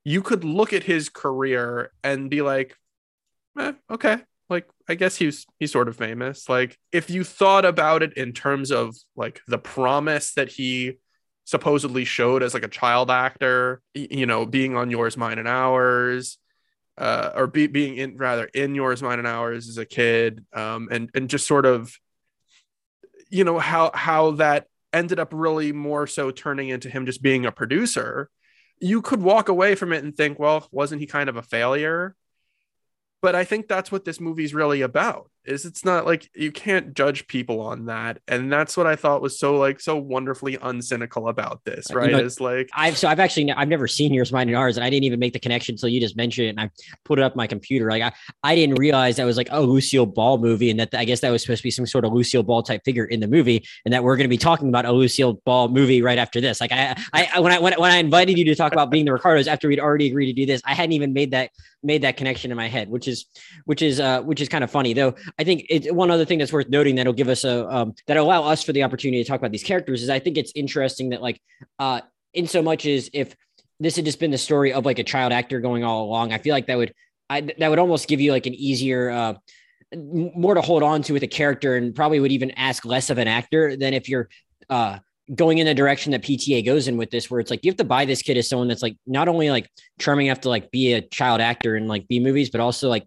you 0.04 0.22
could 0.22 0.44
look 0.44 0.72
at 0.72 0.84
his 0.84 1.08
career 1.08 1.92
and 2.02 2.30
be 2.30 2.42
like, 2.42 2.76
eh, 3.58 3.72
okay, 3.90 4.18
like 4.48 4.68
I 4.88 4.94
guess 4.94 5.16
he's 5.16 5.46
he's 5.58 5.72
sort 5.72 5.88
of 5.88 5.96
famous. 5.96 6.48
Like 6.48 6.78
if 6.90 7.10
you 7.10 7.22
thought 7.22 7.64
about 7.64 8.02
it 8.02 8.14
in 8.14 8.32
terms 8.32 8.70
of 8.70 8.96
like 9.14 9.40
the 9.46 9.58
promise 9.58 10.34
that 10.34 10.48
he 10.48 10.98
supposedly 11.50 12.04
showed 12.04 12.44
as 12.44 12.54
like 12.54 12.62
a 12.62 12.68
child 12.68 13.10
actor, 13.10 13.82
you 13.92 14.24
know, 14.24 14.46
being 14.46 14.76
on 14.76 14.88
Yours, 14.88 15.16
Mine, 15.16 15.38
and 15.38 15.48
Ours, 15.48 16.38
uh, 16.96 17.32
or 17.34 17.48
be, 17.48 17.66
being 17.66 17.96
in 17.96 18.16
rather 18.16 18.44
in 18.54 18.76
Yours, 18.76 19.02
Mine, 19.02 19.18
and 19.18 19.26
Ours 19.26 19.68
as 19.68 19.76
a 19.76 19.84
kid, 19.84 20.44
um, 20.52 20.88
and 20.92 21.10
and 21.12 21.28
just 21.28 21.48
sort 21.48 21.66
of, 21.66 21.92
you 23.30 23.42
know, 23.42 23.58
how 23.58 23.90
how 23.92 24.30
that 24.32 24.68
ended 24.92 25.18
up 25.18 25.30
really 25.32 25.72
more 25.72 26.06
so 26.06 26.30
turning 26.30 26.68
into 26.68 26.88
him 26.88 27.04
just 27.04 27.20
being 27.20 27.44
a 27.44 27.52
producer. 27.52 28.30
You 28.80 29.02
could 29.02 29.20
walk 29.20 29.48
away 29.48 29.74
from 29.74 29.92
it 29.92 30.04
and 30.04 30.16
think, 30.16 30.38
well, 30.38 30.68
wasn't 30.70 31.00
he 31.00 31.06
kind 31.06 31.28
of 31.28 31.36
a 31.36 31.42
failure? 31.42 32.14
But 33.22 33.34
I 33.34 33.44
think 33.44 33.66
that's 33.66 33.92
what 33.92 34.04
this 34.04 34.20
movie's 34.20 34.54
really 34.54 34.82
about 34.82 35.30
is 35.44 35.64
it's 35.64 35.84
not 35.84 36.06
like 36.06 36.28
you 36.34 36.52
can't 36.52 36.94
judge 36.94 37.26
people 37.26 37.60
on 37.60 37.86
that 37.86 38.18
and 38.28 38.52
that's 38.52 38.76
what 38.76 38.86
i 38.86 38.94
thought 38.94 39.22
was 39.22 39.38
so 39.38 39.56
like 39.56 39.80
so 39.80 39.96
wonderfully 39.96 40.56
uncynical 40.58 41.28
about 41.28 41.64
this 41.64 41.92
right 41.92 42.10
you 42.10 42.16
know, 42.16 42.22
is 42.22 42.40
like 42.40 42.68
i've 42.74 42.96
so 42.96 43.08
i've 43.08 43.20
actually 43.20 43.50
i've 43.52 43.68
never 43.68 43.88
seen 43.88 44.12
yours 44.12 44.32
mine 44.32 44.48
and 44.48 44.56
ours 44.56 44.76
and 44.76 44.84
i 44.84 44.90
didn't 44.90 45.04
even 45.04 45.18
make 45.18 45.32
the 45.32 45.38
connection 45.38 45.74
until 45.74 45.88
you 45.88 46.00
just 46.00 46.16
mentioned 46.16 46.46
it 46.46 46.50
and 46.50 46.60
i 46.60 46.70
put 47.04 47.18
it 47.18 47.22
up 47.22 47.34
my 47.36 47.46
computer. 47.46 47.88
Like 47.90 48.02
i, 48.02 48.12
I 48.42 48.54
didn't 48.54 48.78
realize 48.78 49.16
that 49.16 49.24
was 49.24 49.36
like 49.36 49.48
a 49.50 49.60
lucille 49.60 50.06
ball 50.06 50.38
movie 50.38 50.70
and 50.70 50.78
that 50.78 50.94
i 50.94 51.04
guess 51.04 51.20
that 51.20 51.30
was 51.30 51.42
supposed 51.42 51.60
to 51.60 51.64
be 51.64 51.70
some 51.70 51.86
sort 51.86 52.04
of 52.04 52.12
lucille 52.12 52.42
ball 52.42 52.62
type 52.62 52.82
figure 52.84 53.04
in 53.04 53.20
the 53.20 53.28
movie 53.28 53.64
and 53.84 53.94
that 53.94 54.04
we're 54.04 54.16
going 54.16 54.24
to 54.24 54.28
be 54.28 54.38
talking 54.38 54.68
about 54.68 54.84
a 54.84 54.92
lucille 54.92 55.34
ball 55.44 55.68
movie 55.68 56.02
right 56.02 56.18
after 56.18 56.40
this. 56.40 56.60
Like 56.60 56.72
i 56.72 56.96
i 57.12 57.40
when 57.40 57.52
i 57.52 57.58
when, 57.58 57.72
when 57.74 57.90
i 57.90 57.96
invited 57.96 58.38
you 58.38 58.44
to 58.44 58.54
talk 58.54 58.72
about 58.72 58.90
being 58.90 59.04
the 59.04 59.12
ricardos 59.12 59.46
after 59.46 59.68
we'd 59.68 59.80
already 59.80 60.08
agreed 60.08 60.26
to 60.26 60.32
do 60.32 60.46
this 60.46 60.60
i 60.64 60.74
hadn't 60.74 60.92
even 60.92 61.12
made 61.12 61.30
that 61.30 61.50
made 61.82 62.02
that 62.02 62.16
connection 62.16 62.50
in 62.50 62.56
my 62.56 62.68
head 62.68 62.88
which 62.88 63.08
is 63.08 63.26
which 63.64 63.82
is 63.82 64.00
uh 64.00 64.20
which 64.22 64.40
is 64.40 64.48
kind 64.48 64.62
of 64.62 64.70
funny 64.70 64.92
though 64.92 65.14
I 65.38 65.44
think 65.44 65.66
it's 65.68 65.90
one 65.90 66.10
other 66.10 66.24
thing 66.24 66.38
that's 66.38 66.52
worth 66.52 66.68
noting 66.68 66.96
that'll 66.96 67.12
give 67.12 67.28
us 67.28 67.44
a 67.44 67.68
um, 67.68 67.94
that'll 68.06 68.26
allow 68.26 68.44
us 68.44 68.62
for 68.62 68.72
the 68.72 68.82
opportunity 68.82 69.22
to 69.22 69.28
talk 69.28 69.38
about 69.38 69.52
these 69.52 69.62
characters 69.62 70.02
is 70.02 70.10
I 70.10 70.18
think 70.18 70.36
it's 70.36 70.52
interesting 70.54 71.10
that 71.10 71.22
like 71.22 71.40
uh 71.78 72.00
in 72.32 72.46
so 72.46 72.62
much 72.62 72.86
as 72.86 73.10
if 73.12 73.34
this 73.78 73.96
had 73.96 74.04
just 74.04 74.20
been 74.20 74.30
the 74.30 74.38
story 74.38 74.72
of 74.72 74.84
like 74.84 74.98
a 74.98 75.04
child 75.04 75.32
actor 75.32 75.60
going 75.60 75.84
all 75.84 76.04
along, 76.04 76.32
I 76.32 76.38
feel 76.38 76.54
like 76.54 76.66
that 76.66 76.76
would 76.78 76.94
I 77.28 77.40
that 77.58 77.68
would 77.68 77.78
almost 77.78 78.08
give 78.08 78.20
you 78.20 78.32
like 78.32 78.46
an 78.46 78.54
easier 78.54 79.10
uh 79.10 79.34
more 79.96 80.54
to 80.54 80.60
hold 80.60 80.82
on 80.82 81.02
to 81.02 81.12
with 81.12 81.22
a 81.22 81.28
character 81.28 81.76
and 81.76 81.94
probably 81.94 82.20
would 82.20 82.32
even 82.32 82.52
ask 82.52 82.84
less 82.84 83.10
of 83.10 83.18
an 83.18 83.26
actor 83.26 83.76
than 83.76 83.94
if 83.94 84.08
you're 84.08 84.28
uh 84.68 84.98
going 85.34 85.58
in 85.58 85.66
the 85.66 85.74
direction 85.74 86.12
that 86.12 86.22
PTA 86.22 86.64
goes 86.64 86.88
in 86.88 86.96
with 86.96 87.10
this, 87.10 87.30
where 87.30 87.40
it's 87.40 87.50
like 87.50 87.64
you 87.64 87.70
have 87.70 87.76
to 87.76 87.84
buy 87.84 88.04
this 88.04 88.22
kid 88.22 88.36
as 88.36 88.48
someone 88.48 88.68
that's 88.68 88.82
like 88.82 88.96
not 89.06 89.28
only 89.28 89.50
like 89.50 89.70
charming 89.98 90.26
enough 90.26 90.40
to 90.40 90.48
like 90.48 90.70
be 90.70 90.92
a 90.92 91.00
child 91.00 91.40
actor 91.40 91.76
in 91.76 91.86
like 91.86 92.08
B 92.08 92.18
movies, 92.20 92.50
but 92.50 92.60
also 92.60 92.88
like 92.88 93.06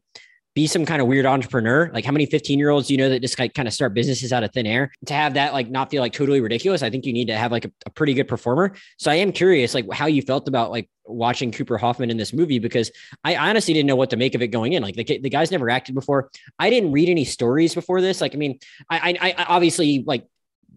be 0.56 0.68
some 0.68 0.86
kind 0.86 1.02
of 1.02 1.08
weird 1.08 1.26
entrepreneur. 1.26 1.90
Like 1.94 2.06
how 2.06 2.12
many 2.12 2.26
15 2.26 2.60
year 2.60 2.70
olds 2.70 2.88
do 2.88 2.94
you 2.94 2.98
know 2.98 3.10
that 3.10 3.22
just 3.22 3.40
like 3.40 3.54
kind 3.54 3.68
of 3.68 3.74
start 3.74 3.94
businesses 3.94 4.32
out 4.32 4.44
of 4.44 4.52
thin 4.52 4.68
air 4.68 4.92
to 5.06 5.14
have 5.14 5.34
that 5.34 5.54
like 5.54 5.70
not 5.70 5.90
feel 5.90 6.02
like 6.02 6.14
totally 6.14 6.42
ridiculous. 6.42 6.84
I 6.84 6.90
think 6.90 7.06
you 7.06 7.14
need 7.14 7.28
to 7.28 7.38
have 7.38 7.52
like 7.52 7.66
a, 7.66 7.72
a, 7.86 7.90
pretty 7.90 8.14
good 8.14 8.28
performer. 8.28 8.76
So 8.98 9.12
I 9.12 9.16
am 9.16 9.32
curious 9.32 9.74
like 9.74 9.92
how 9.92 10.06
you 10.06 10.22
felt 10.22 10.48
about 10.48 10.72
like 10.72 10.90
watching 11.06 11.52
Cooper 11.52 11.78
Hoffman 11.78 12.10
in 12.10 12.18
this 12.18 12.34
movie 12.34 12.60
because 12.60 12.92
I 13.24 13.36
honestly 13.36 13.74
didn't 13.74 13.88
know 13.88 13.96
what 13.96 14.10
to 14.12 14.18
make 14.18 14.36
of 14.36 14.42
it 14.42 14.48
going 14.48 14.74
in. 14.74 14.84
Like 14.84 14.96
the, 14.96 15.20
the 15.20 15.30
guy's 15.30 15.52
never 15.52 15.70
acted 15.70 15.96
before. 15.96 16.30
I 16.60 16.70
didn't 16.70 16.92
read 16.92 17.10
any 17.10 17.26
stories 17.26 17.74
before 17.74 18.02
this. 18.02 18.22
Like, 18.22 18.36
I 18.36 18.38
mean, 18.38 18.60
I, 18.90 19.18
I, 19.20 19.36
I 19.38 19.44
obviously 19.46 20.04
like 20.06 20.28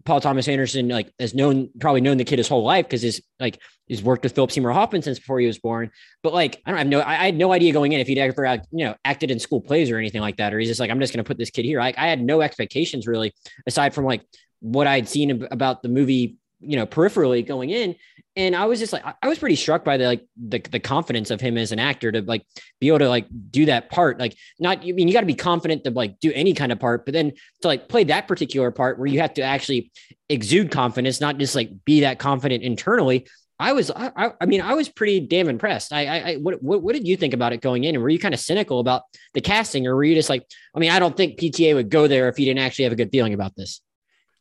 Paul 0.07 0.21
Thomas 0.21 0.47
Anderson 0.47 0.87
like 0.87 1.11
has 1.19 1.35
known 1.35 1.69
probably 1.81 1.99
known 1.99 2.15
the 2.15 2.23
kid 2.23 2.39
his 2.39 2.47
whole 2.47 2.63
life 2.63 2.85
because 2.85 3.01
his 3.01 3.21
like 3.41 3.59
he's 3.87 4.01
worked 4.01 4.23
with 4.23 4.33
Philip 4.33 4.51
Seymour 4.51 4.71
Hoffman 4.71 5.01
since 5.01 5.19
before 5.19 5.37
he 5.41 5.47
was 5.47 5.59
born. 5.59 5.91
But 6.23 6.33
like 6.33 6.61
I 6.65 6.71
don't 6.71 6.77
have 6.77 6.87
no 6.87 7.01
I, 7.01 7.11
I 7.11 7.25
had 7.25 7.35
no 7.35 7.51
idea 7.51 7.73
going 7.73 7.91
in 7.91 7.99
if 7.99 8.07
he'd 8.07 8.17
ever 8.17 8.61
you 8.71 8.85
know 8.85 8.95
acted 9.03 9.31
in 9.31 9.39
school 9.39 9.59
plays 9.59 9.91
or 9.91 9.97
anything 9.97 10.21
like 10.21 10.37
that, 10.37 10.53
or 10.53 10.59
he's 10.59 10.69
just 10.69 10.79
like 10.79 10.89
I'm 10.89 11.01
just 11.01 11.13
gonna 11.13 11.25
put 11.25 11.37
this 11.37 11.49
kid 11.49 11.65
here. 11.65 11.79
Like 11.79 11.97
I 11.97 12.07
had 12.07 12.21
no 12.21 12.39
expectations 12.39 13.05
really 13.05 13.33
aside 13.67 13.93
from 13.93 14.05
like 14.05 14.21
what 14.61 14.87
I'd 14.87 15.09
seen 15.09 15.45
about 15.51 15.83
the 15.83 15.89
movie 15.89 16.37
you 16.59 16.75
know, 16.75 16.85
peripherally 16.85 17.45
going 17.45 17.69
in. 17.69 17.95
And 18.35 18.55
I 18.55 18.65
was 18.65 18.79
just 18.79 18.93
like, 18.93 19.03
I 19.21 19.27
was 19.27 19.39
pretty 19.39 19.55
struck 19.55 19.83
by 19.83 19.97
the 19.97 20.05
like 20.05 20.25
the, 20.37 20.59
the 20.59 20.79
confidence 20.79 21.31
of 21.31 21.41
him 21.41 21.57
as 21.57 21.71
an 21.71 21.79
actor 21.79 22.11
to 22.11 22.21
like 22.21 22.45
be 22.79 22.87
able 22.87 22.99
to 22.99 23.09
like 23.09 23.27
do 23.49 23.65
that 23.65 23.89
part. 23.89 24.19
Like, 24.19 24.35
not, 24.59 24.79
I 24.79 24.91
mean, 24.91 25.07
you 25.07 25.13
got 25.13 25.21
to 25.21 25.27
be 25.27 25.33
confident 25.33 25.83
to 25.85 25.91
like 25.91 26.19
do 26.19 26.31
any 26.33 26.53
kind 26.53 26.71
of 26.71 26.79
part, 26.79 27.05
but 27.05 27.13
then 27.13 27.31
to 27.61 27.67
like 27.67 27.89
play 27.89 28.03
that 28.05 28.27
particular 28.27 28.69
part 28.69 28.99
where 28.99 29.07
you 29.07 29.21
have 29.21 29.33
to 29.35 29.41
actually 29.41 29.91
exude 30.29 30.71
confidence, 30.71 31.19
not 31.19 31.37
just 31.37 31.55
like 31.55 31.71
be 31.83 32.01
that 32.01 32.19
confident 32.19 32.63
internally. 32.63 33.27
I 33.59 33.73
was, 33.73 33.89
I, 33.89 34.33
I 34.39 34.45
mean, 34.45 34.61
I 34.61 34.75
was 34.75 34.87
pretty 34.87 35.19
damn 35.19 35.49
impressed. 35.49 35.91
I, 35.91 36.05
I, 36.05 36.35
what, 36.35 36.61
what, 36.61 36.83
what 36.83 36.93
did 36.93 37.07
you 37.07 37.17
think 37.17 37.33
about 37.33 37.53
it 37.53 37.61
going 37.61 37.85
in? 37.85 37.95
And 37.95 38.03
were 38.03 38.09
you 38.09 38.19
kind 38.19 38.35
of 38.35 38.39
cynical 38.39 38.79
about 38.79 39.01
the 39.33 39.41
casting, 39.41 39.87
or 39.87 39.95
were 39.95 40.03
you 40.03 40.13
just 40.13 40.29
like, 40.29 40.45
I 40.75 40.79
mean, 40.79 40.91
I 40.91 40.99
don't 40.99 41.17
think 41.17 41.39
PTA 41.39 41.73
would 41.73 41.89
go 41.89 42.07
there 42.07 42.29
if 42.29 42.37
you 42.37 42.45
didn't 42.45 42.59
actually 42.59 42.83
have 42.83 42.93
a 42.93 42.97
good 42.97 43.09
feeling 43.09 43.33
about 43.33 43.55
this. 43.55 43.81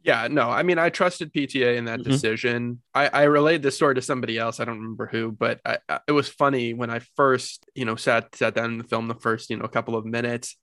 Yeah, 0.07 0.29
no, 0.31 0.49
I 0.49 0.62
mean, 0.62 0.79
I 0.79 0.88
trusted 0.88 1.33
PTA 1.33 1.77
in 1.77 1.87
that 1.87 1.99
mm-hmm. 1.99 2.11
decision. 2.12 2.81
I, 2.95 3.09
I 3.09 3.23
relayed 3.25 3.64
this 3.64 3.75
story 3.75 3.97
to 3.97 4.03
somebody 4.03 4.38
else. 4.38 4.61
I 4.61 4.64
don't 4.64 4.79
remember 4.79 5.09
who, 5.09 5.33
but 5.33 5.61
I, 5.64 5.79
I, 5.88 5.99
it 6.07 6.12
was 6.12 6.29
funny 6.29 6.75
when 6.75 6.90
I 6.90 7.01
first, 7.16 7.66
you 7.75 7.85
know, 7.85 7.97
sat 7.97 8.33
sat 8.37 8.55
down 8.55 8.71
in 8.71 8.79
the 8.79 8.85
film 8.85 9.09
the 9.09 9.16
first, 9.16 9.51
you 9.51 9.57
know, 9.57 9.66
couple 9.66 9.97
of 9.97 10.07
minutes. 10.07 10.57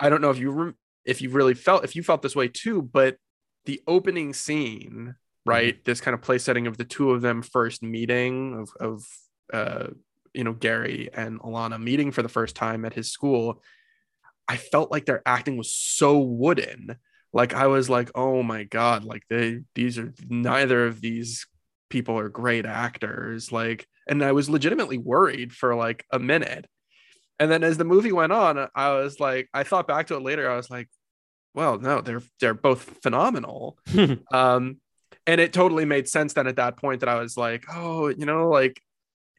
I 0.00 0.08
don't 0.08 0.20
know 0.20 0.30
if 0.30 0.38
you 0.38 0.50
re- 0.50 0.72
if 1.04 1.22
you 1.22 1.30
really 1.30 1.54
felt 1.54 1.84
if 1.84 1.94
you 1.94 2.02
felt 2.02 2.22
this 2.22 2.34
way 2.34 2.48
too, 2.48 2.82
but 2.82 3.18
the 3.66 3.80
opening 3.86 4.34
scene, 4.34 5.14
right? 5.46 5.74
Mm-hmm. 5.74 5.82
This 5.84 6.00
kind 6.00 6.16
of 6.16 6.20
place 6.20 6.42
setting 6.42 6.66
of 6.66 6.76
the 6.76 6.84
two 6.84 7.12
of 7.12 7.22
them 7.22 7.42
first 7.42 7.84
meeting 7.84 8.58
of 8.58 8.70
of 8.80 9.04
uh, 9.52 9.86
you 10.34 10.42
know 10.42 10.54
Gary 10.54 11.08
and 11.14 11.38
Alana 11.38 11.80
meeting 11.80 12.10
for 12.10 12.22
the 12.22 12.28
first 12.28 12.56
time 12.56 12.84
at 12.84 12.94
his 12.94 13.12
school. 13.12 13.62
I 14.48 14.56
felt 14.56 14.90
like 14.90 15.06
their 15.06 15.22
acting 15.24 15.56
was 15.56 15.72
so 15.72 16.18
wooden 16.18 16.96
like 17.32 17.54
I 17.54 17.66
was 17.66 17.88
like, 17.88 18.10
oh 18.14 18.42
my 18.42 18.64
god, 18.64 19.04
like 19.04 19.22
they 19.28 19.60
these 19.74 19.98
are 19.98 20.12
neither 20.28 20.86
of 20.86 21.00
these 21.00 21.46
people 21.88 22.18
are 22.18 22.28
great 22.28 22.66
actors. 22.66 23.52
Like, 23.52 23.86
and 24.08 24.24
I 24.24 24.32
was 24.32 24.50
legitimately 24.50 24.98
worried 24.98 25.52
for 25.52 25.74
like 25.74 26.04
a 26.12 26.18
minute. 26.18 26.66
And 27.38 27.50
then 27.50 27.64
as 27.64 27.78
the 27.78 27.84
movie 27.84 28.12
went 28.12 28.32
on, 28.32 28.68
I 28.74 28.92
was 28.94 29.18
like, 29.20 29.48
I 29.54 29.62
thought 29.62 29.88
back 29.88 30.08
to 30.08 30.16
it 30.16 30.22
later. 30.22 30.50
I 30.50 30.56
was 30.56 30.70
like, 30.70 30.88
well, 31.54 31.78
no, 31.78 32.00
they're 32.00 32.22
they're 32.40 32.54
both 32.54 32.98
phenomenal. 33.02 33.78
um, 34.32 34.78
and 35.26 35.40
it 35.40 35.52
totally 35.52 35.84
made 35.84 36.08
sense 36.08 36.32
then 36.32 36.46
at 36.46 36.56
that 36.56 36.76
point 36.76 37.00
that 37.00 37.08
I 37.08 37.20
was 37.20 37.36
like, 37.36 37.64
oh, 37.72 38.08
you 38.08 38.26
know, 38.26 38.48
like 38.48 38.80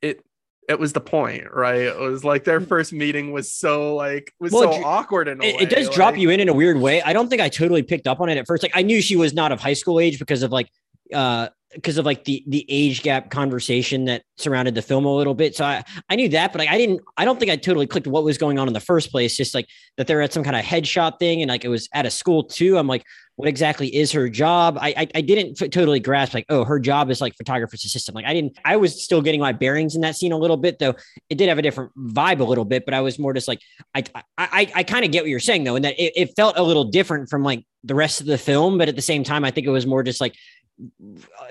it 0.01 0.23
it 0.71 0.79
was 0.79 0.93
the 0.93 1.01
point, 1.01 1.51
right? 1.53 1.81
It 1.81 1.99
was 1.99 2.23
like 2.23 2.43
their 2.43 2.62
first 2.62 2.93
meeting 2.93 3.31
was 3.31 3.51
so 3.51 3.95
like 3.95 4.34
was 4.39 4.51
well, 4.51 4.73
so 4.73 4.84
awkward 4.84 5.27
in 5.27 5.41
it, 5.41 5.62
it, 5.62 5.69
does 5.69 5.88
like, 5.88 5.95
drop 5.95 6.17
you 6.17 6.29
in 6.29 6.39
in 6.39 6.49
a 6.49 6.53
weird 6.53 6.77
way. 6.77 7.01
I 7.01 7.13
don't 7.13 7.29
think 7.29 7.41
I 7.41 7.49
totally 7.49 7.84
picked 7.84 8.07
up 8.07 8.19
on 8.19 8.29
it 8.29 8.38
at 8.38 8.47
first. 8.47 8.63
Like 8.63 8.71
I 8.73 8.81
knew 8.81 9.01
she 9.01 9.15
was 9.15 9.34
not 9.34 9.51
of 9.51 9.60
high 9.60 9.73
school 9.73 9.99
age 9.99 10.17
because 10.17 10.43
of 10.43 10.51
like 10.51 10.69
uh 11.13 11.49
because 11.73 11.97
of 11.97 12.05
like 12.05 12.23
the 12.25 12.43
the 12.47 12.65
age 12.67 13.01
gap 13.01 13.29
conversation 13.29 14.05
that 14.05 14.23
surrounded 14.38 14.75
the 14.75 14.81
film 14.81 15.05
a 15.05 15.13
little 15.13 15.34
bit. 15.34 15.55
So 15.55 15.65
I 15.65 15.84
I 16.10 16.15
knew 16.15 16.29
that, 16.29 16.51
but 16.51 16.60
like 16.60 16.69
I 16.69 16.77
didn't 16.77 17.01
I 17.17 17.25
don't 17.25 17.39
think 17.39 17.51
I 17.51 17.55
totally 17.55 17.88
clicked 17.88 18.07
what 18.07 18.23
was 18.23 18.38
going 18.38 18.60
on 18.60 18.67
in 18.67 18.73
the 18.73 18.79
first 18.79 19.12
place. 19.12 19.36
Just 19.36 19.53
like 19.53 19.67
that 19.97 20.07
they're 20.07 20.21
at 20.21 20.34
some 20.34 20.43
kind 20.43 20.55
of 20.55 20.63
headshot 20.63 21.19
thing 21.19 21.41
and 21.41 21.49
like 21.49 21.65
it 21.65 21.69
was 21.69 21.89
at 21.93 22.05
a 22.05 22.12
school 22.12 22.43
too. 22.43 22.77
I'm 22.77 22.88
like, 22.88 23.05
what 23.41 23.47
exactly 23.47 23.88
is 23.88 24.12
her 24.12 24.30
job? 24.30 24.77
I 24.80 24.93
I, 24.95 25.08
I 25.15 25.21
didn't 25.21 25.56
totally 25.56 25.99
grasp 25.99 26.36
like, 26.36 26.45
oh, 26.49 26.63
her 26.63 26.80
job 26.80 27.10
is 27.10 27.21
like 27.21 27.36
photographer's 27.36 27.84
assistant. 27.84 28.15
Like 28.15 28.25
I 28.25 28.36
didn't 28.36 28.56
I 28.63 28.77
was 28.77 29.04
still 29.04 29.19
getting 29.19 29.41
my 29.41 29.51
bearings 29.51 29.95
in 29.95 30.01
that 30.01 30.15
scene 30.15 30.32
a 30.32 30.38
little 30.38 30.58
bit, 30.58 30.77
though 30.77 30.93
it 31.27 31.39
did 31.39 31.49
have 31.49 31.58
a 31.58 31.63
different 31.63 31.91
vibe 31.97 32.39
a 32.39 32.43
little 32.43 32.65
bit, 32.65 32.86
but 32.86 32.93
I 32.93 33.01
was 33.01 33.17
more 33.17 33.34
just 33.34 33.47
like 33.47 33.60
I 33.95 34.04
I 34.15 34.23
I, 34.38 34.71
I 34.75 34.84
kind 34.84 35.04
of 35.04 35.12
get 35.12 35.23
what 35.23 35.30
you're 35.30 35.39
saying 35.39 35.63
though, 35.63 35.75
and 35.75 35.84
that 35.86 35.99
it, 35.99 36.13
it 36.15 36.36
felt 36.36 36.56
a 36.60 36.62
little 36.62 36.84
different 36.84 37.30
from 37.30 37.43
like 37.43 37.65
the 37.84 37.95
rest 37.95 38.21
of 38.21 38.27
the 38.27 38.38
film, 38.38 38.77
but 38.77 38.88
at 38.88 38.95
the 38.95 39.01
same 39.01 39.23
time, 39.23 39.43
I 39.43 39.49
think 39.49 39.65
it 39.65 39.71
was 39.71 39.88
more 39.88 40.04
just 40.04 40.21
like 40.21 40.36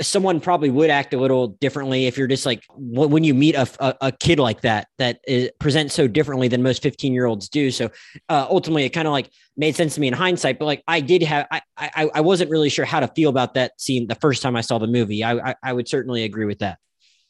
someone 0.01 0.41
probably 0.41 0.71
would 0.71 0.91
act 0.91 1.15
a 1.15 1.19
little 1.19 1.49
differently 1.49 2.07
if 2.07 2.19
you're 2.19 2.27
just 2.27 2.47
like 2.47 2.65
when 2.77 3.25
you 3.25 3.35
meet 3.35 3.55
a, 3.55 3.69
a, 3.79 3.95
a 4.01 4.13
kid 4.13 4.39
like 4.39 4.63
that 4.63 4.89
that 4.99 5.21
is, 5.27 5.51
presents 5.59 5.95
so 5.95 6.09
differently 6.09 6.49
than 6.49 6.63
most 6.63 6.83
15 6.83 7.13
year 7.13 7.27
olds 7.27 7.49
do. 7.49 7.71
So 7.71 7.91
uh, 8.29 8.47
ultimately 8.51 8.85
it 8.85 8.91
kind 8.91 9.07
of 9.07 9.13
like 9.13 9.31
made 9.57 9.77
sense 9.77 9.95
to 9.95 10.01
me 10.01 10.09
in 10.09 10.15
hindsight 10.15 10.59
but 10.59 10.65
like 10.65 10.83
i 10.89 11.01
did 11.01 11.23
have 11.23 11.47
I, 11.51 11.61
I 11.77 12.11
i 12.15 12.21
wasn't 12.23 12.51
really 12.51 12.71
sure 12.71 12.87
how 12.87 13.01
to 13.01 13.09
feel 13.09 13.29
about 13.29 13.55
that 13.55 13.79
scene 13.79 14.07
the 14.07 14.15
first 14.15 14.43
time 14.43 14.57
i 14.57 14.63
saw 14.63 14.79
the 14.79 14.87
movie. 14.87 15.23
I 15.23 15.51
i, 15.51 15.55
I 15.63 15.73
would 15.73 15.87
certainly 15.87 16.25
agree 16.25 16.47
with 16.47 16.61
that. 16.61 16.79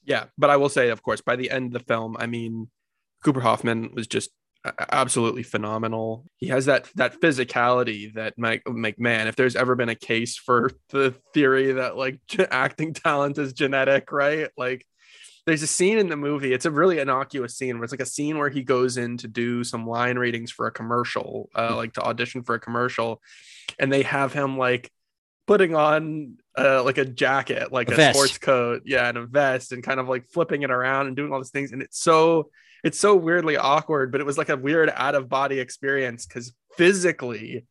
Yeah 0.04 0.26
but 0.38 0.48
i 0.48 0.56
will 0.56 0.68
say 0.68 0.90
of 0.90 1.02
course 1.02 1.20
by 1.20 1.36
the 1.36 1.50
end 1.50 1.66
of 1.66 1.72
the 1.72 1.86
film 1.86 2.16
i 2.18 2.26
mean 2.26 2.70
cooper 3.22 3.40
hoffman 3.40 3.90
was 3.94 4.06
just 4.06 4.30
absolutely 4.90 5.42
phenomenal. 5.42 6.26
He 6.36 6.48
has 6.48 6.66
that 6.66 6.88
that 6.96 7.20
physicality 7.20 8.12
that 8.14 8.34
Mike 8.36 8.64
McMahon. 8.64 9.26
If 9.26 9.36
there's 9.36 9.56
ever 9.56 9.74
been 9.74 9.88
a 9.88 9.94
case 9.94 10.36
for 10.36 10.72
the 10.90 11.14
theory 11.32 11.72
that 11.72 11.96
like 11.96 12.20
acting 12.50 12.94
talent 12.94 13.38
is 13.38 13.52
genetic, 13.52 14.12
right? 14.12 14.48
Like 14.56 14.86
there's 15.46 15.62
a 15.62 15.66
scene 15.66 15.98
in 15.98 16.08
the 16.08 16.16
movie. 16.16 16.52
It's 16.52 16.66
a 16.66 16.70
really 16.70 16.98
innocuous 16.98 17.56
scene 17.56 17.76
where 17.76 17.84
it's 17.84 17.92
like 17.92 18.00
a 18.00 18.06
scene 18.06 18.38
where 18.38 18.50
he 18.50 18.62
goes 18.62 18.96
in 18.96 19.16
to 19.18 19.28
do 19.28 19.64
some 19.64 19.86
line 19.86 20.18
readings 20.18 20.50
for 20.50 20.66
a 20.66 20.72
commercial, 20.72 21.48
uh, 21.56 21.74
like 21.74 21.94
to 21.94 22.02
audition 22.02 22.42
for 22.42 22.54
a 22.54 22.60
commercial, 22.60 23.22
and 23.78 23.92
they 23.92 24.02
have 24.02 24.32
him 24.32 24.58
like 24.58 24.90
putting 25.46 25.74
on 25.74 26.36
uh, 26.56 26.84
like 26.84 26.98
a 26.98 27.04
jacket, 27.04 27.72
like 27.72 27.90
a, 27.90 27.94
a 27.94 28.14
sports 28.14 28.38
coat, 28.38 28.82
yeah, 28.84 29.08
and 29.08 29.16
a 29.16 29.26
vest, 29.26 29.72
and 29.72 29.82
kind 29.82 29.98
of 29.98 30.08
like 30.08 30.28
flipping 30.28 30.62
it 30.62 30.70
around 30.70 31.06
and 31.06 31.16
doing 31.16 31.32
all 31.32 31.40
these 31.40 31.50
things, 31.50 31.72
and 31.72 31.80
it's 31.80 31.98
so 31.98 32.50
it's 32.82 32.98
so 32.98 33.14
weirdly 33.14 33.56
awkward, 33.56 34.12
but 34.12 34.20
it 34.20 34.24
was 34.24 34.38
like 34.38 34.48
a 34.48 34.56
weird 34.56 34.90
out 34.94 35.14
of 35.14 35.28
body 35.28 35.60
experience 35.60 36.26
because 36.26 36.52
physically 36.76 37.66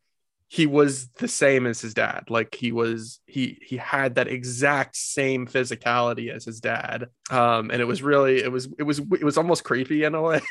he 0.52 0.65
was 0.65 1.10
the 1.10 1.28
same 1.28 1.67
as 1.67 1.80
his 1.80 1.93
dad. 1.93 2.24
Like 2.28 2.56
he 2.56 2.72
was 2.72 3.19
he 3.28 3.60
he 3.62 3.78
had 3.78 4.15
that 4.15 4.28
exact 4.28 4.95
same 4.95 5.45
physicality 5.45 6.34
as 6.34 6.43
his 6.43 6.60
dad. 6.60 7.08
Um 7.30 7.69
and 7.69 7.80
it 7.80 7.86
was 7.86 8.02
really 8.02 8.41
it 8.41 8.52
was 8.52 8.67
it 8.80 8.84
was 8.84 8.98
it 8.98 9.24
was 9.24 9.38
almost 9.38 9.63
creepy 9.63 10.04
in 10.04 10.15
a 10.15 10.22
way 10.24 10.41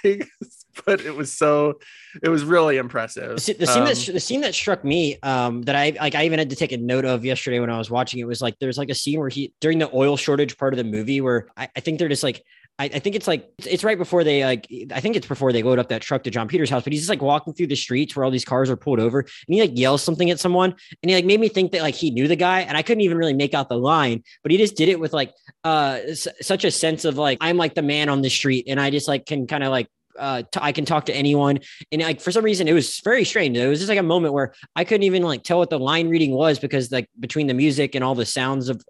but 0.87 1.01
it 1.01 1.16
was 1.16 1.33
so 1.33 1.81
it 2.23 2.29
was 2.29 2.44
really 2.44 2.77
impressive. 2.77 3.35
The, 3.37 3.40
scene 3.40 3.59
um, 3.68 3.85
that 3.87 4.11
the 4.12 4.21
scene 4.21 4.40
that 4.42 4.55
struck 4.55 4.85
me 4.85 5.18
um 5.25 5.62
that 5.62 5.75
i 5.75 5.97
like 6.01 6.14
i 6.14 6.25
even 6.25 6.38
had 6.38 6.51
to 6.51 6.57
take 6.57 6.71
a 6.71 6.77
note 6.77 7.05
of 7.05 7.25
yesterday 7.25 7.59
when 7.59 7.71
i 7.71 7.77
was 7.77 7.90
watching 7.90 8.21
it 8.21 8.27
was 8.27 8.40
like 8.40 8.57
there's 8.61 8.79
like 8.79 8.90
a 8.90 8.94
scene 8.94 9.18
where 9.18 9.29
he 9.29 9.53
during 9.61 9.81
the 9.81 9.90
oil 9.92 10.16
shortage 10.16 10.57
part 10.57 10.73
of 10.73 10.79
the 10.79 10.85
movie 10.85 11.21
where 11.21 11.49
i, 11.57 11.68
I 11.75 11.81
think 11.81 11.99
they're 11.99 12.09
just 12.09 12.23
like 12.23 12.44
I, 12.78 12.84
I, 12.84 12.98
think 13.00 13.16
it's 13.16 13.26
like 13.26 13.48
it's 13.66 13.82
right 13.82 13.98
before 13.98 14.22
they 14.22 14.44
like 14.44 14.68
I 14.92 15.00
think 15.00 15.16
it's 15.16 15.26
before 15.26 15.52
they 15.52 15.62
load 15.62 15.78
up 15.78 15.88
that 15.88 16.00
truck 16.00 16.22
to 16.24 16.30
Jon 16.30 16.46
Peters' 16.46 16.70
house, 16.70 16.84
but 16.84 16.92
he's 16.92 17.02
just 17.02 17.10
like 17.10 17.22
walking 17.22 17.52
through 17.52 17.66
the 17.66 17.76
streets 17.76 18.14
where 18.14 18.24
all 18.24 18.30
these 18.30 18.44
cars 18.44 18.70
are 18.70 18.76
pulled 18.76 19.00
over 19.00 19.20
and 19.20 19.28
he 19.48 19.60
like 19.60 19.76
yells 19.76 20.02
something 20.02 20.30
at 20.30 20.38
someone 20.38 20.74
and 21.02 21.10
he 21.10 21.14
like 21.14 21.24
made 21.24 21.40
me 21.40 21.48
think 21.48 21.72
that 21.72 21.82
like 21.82 21.94
he 21.94 22.10
knew 22.10 22.28
the 22.28 22.36
guy 22.36 22.60
and 22.60 22.76
I 22.76 22.82
couldn't 22.82 23.00
even 23.02 23.18
really 23.18 23.34
make 23.34 23.52
out 23.52 23.68
the 23.68 23.78
line, 23.78 24.22
but 24.42 24.52
he 24.52 24.58
just 24.58 24.76
did 24.76 24.88
it 24.88 25.00
with 25.00 25.12
like 25.12 25.32
uh 25.64 25.98
s- 26.06 26.28
such 26.40 26.64
a 26.64 26.70
sense 26.70 27.04
of 27.04 27.18
like 27.18 27.38
I'm 27.40 27.56
like 27.56 27.74
the 27.74 27.82
man 27.82 28.08
on 28.08 28.22
the 28.22 28.30
street 28.30 28.66
and 28.68 28.80
I 28.80 28.90
just 28.90 29.08
like 29.08 29.26
can 29.26 29.46
kind 29.46 29.64
of 29.64 29.70
like 29.70 29.88
uh, 30.18 30.42
t- 30.42 30.60
I 30.60 30.72
can 30.72 30.84
talk 30.84 31.06
to 31.06 31.14
anyone. 31.14 31.60
And 31.92 32.02
like 32.02 32.20
for 32.20 32.32
some 32.32 32.44
reason, 32.44 32.66
it 32.66 32.72
was 32.72 33.00
very 33.04 33.24
strange. 33.24 33.56
It 33.56 33.68
was 33.68 33.78
just 33.78 33.88
like 33.88 33.98
a 33.98 34.02
moment 34.02 34.34
where 34.34 34.52
I 34.74 34.84
couldn't 34.84 35.04
even 35.04 35.22
like 35.22 35.44
tell 35.44 35.58
what 35.58 35.70
the 35.70 35.78
line 35.78 36.08
reading 36.08 36.32
was 36.32 36.58
because 36.58 36.90
like 36.90 37.08
between 37.20 37.46
the 37.46 37.54
music 37.54 37.94
and 37.94 38.02
all 38.02 38.16
the 38.16 38.26
sounds 38.26 38.68
of 38.68 38.82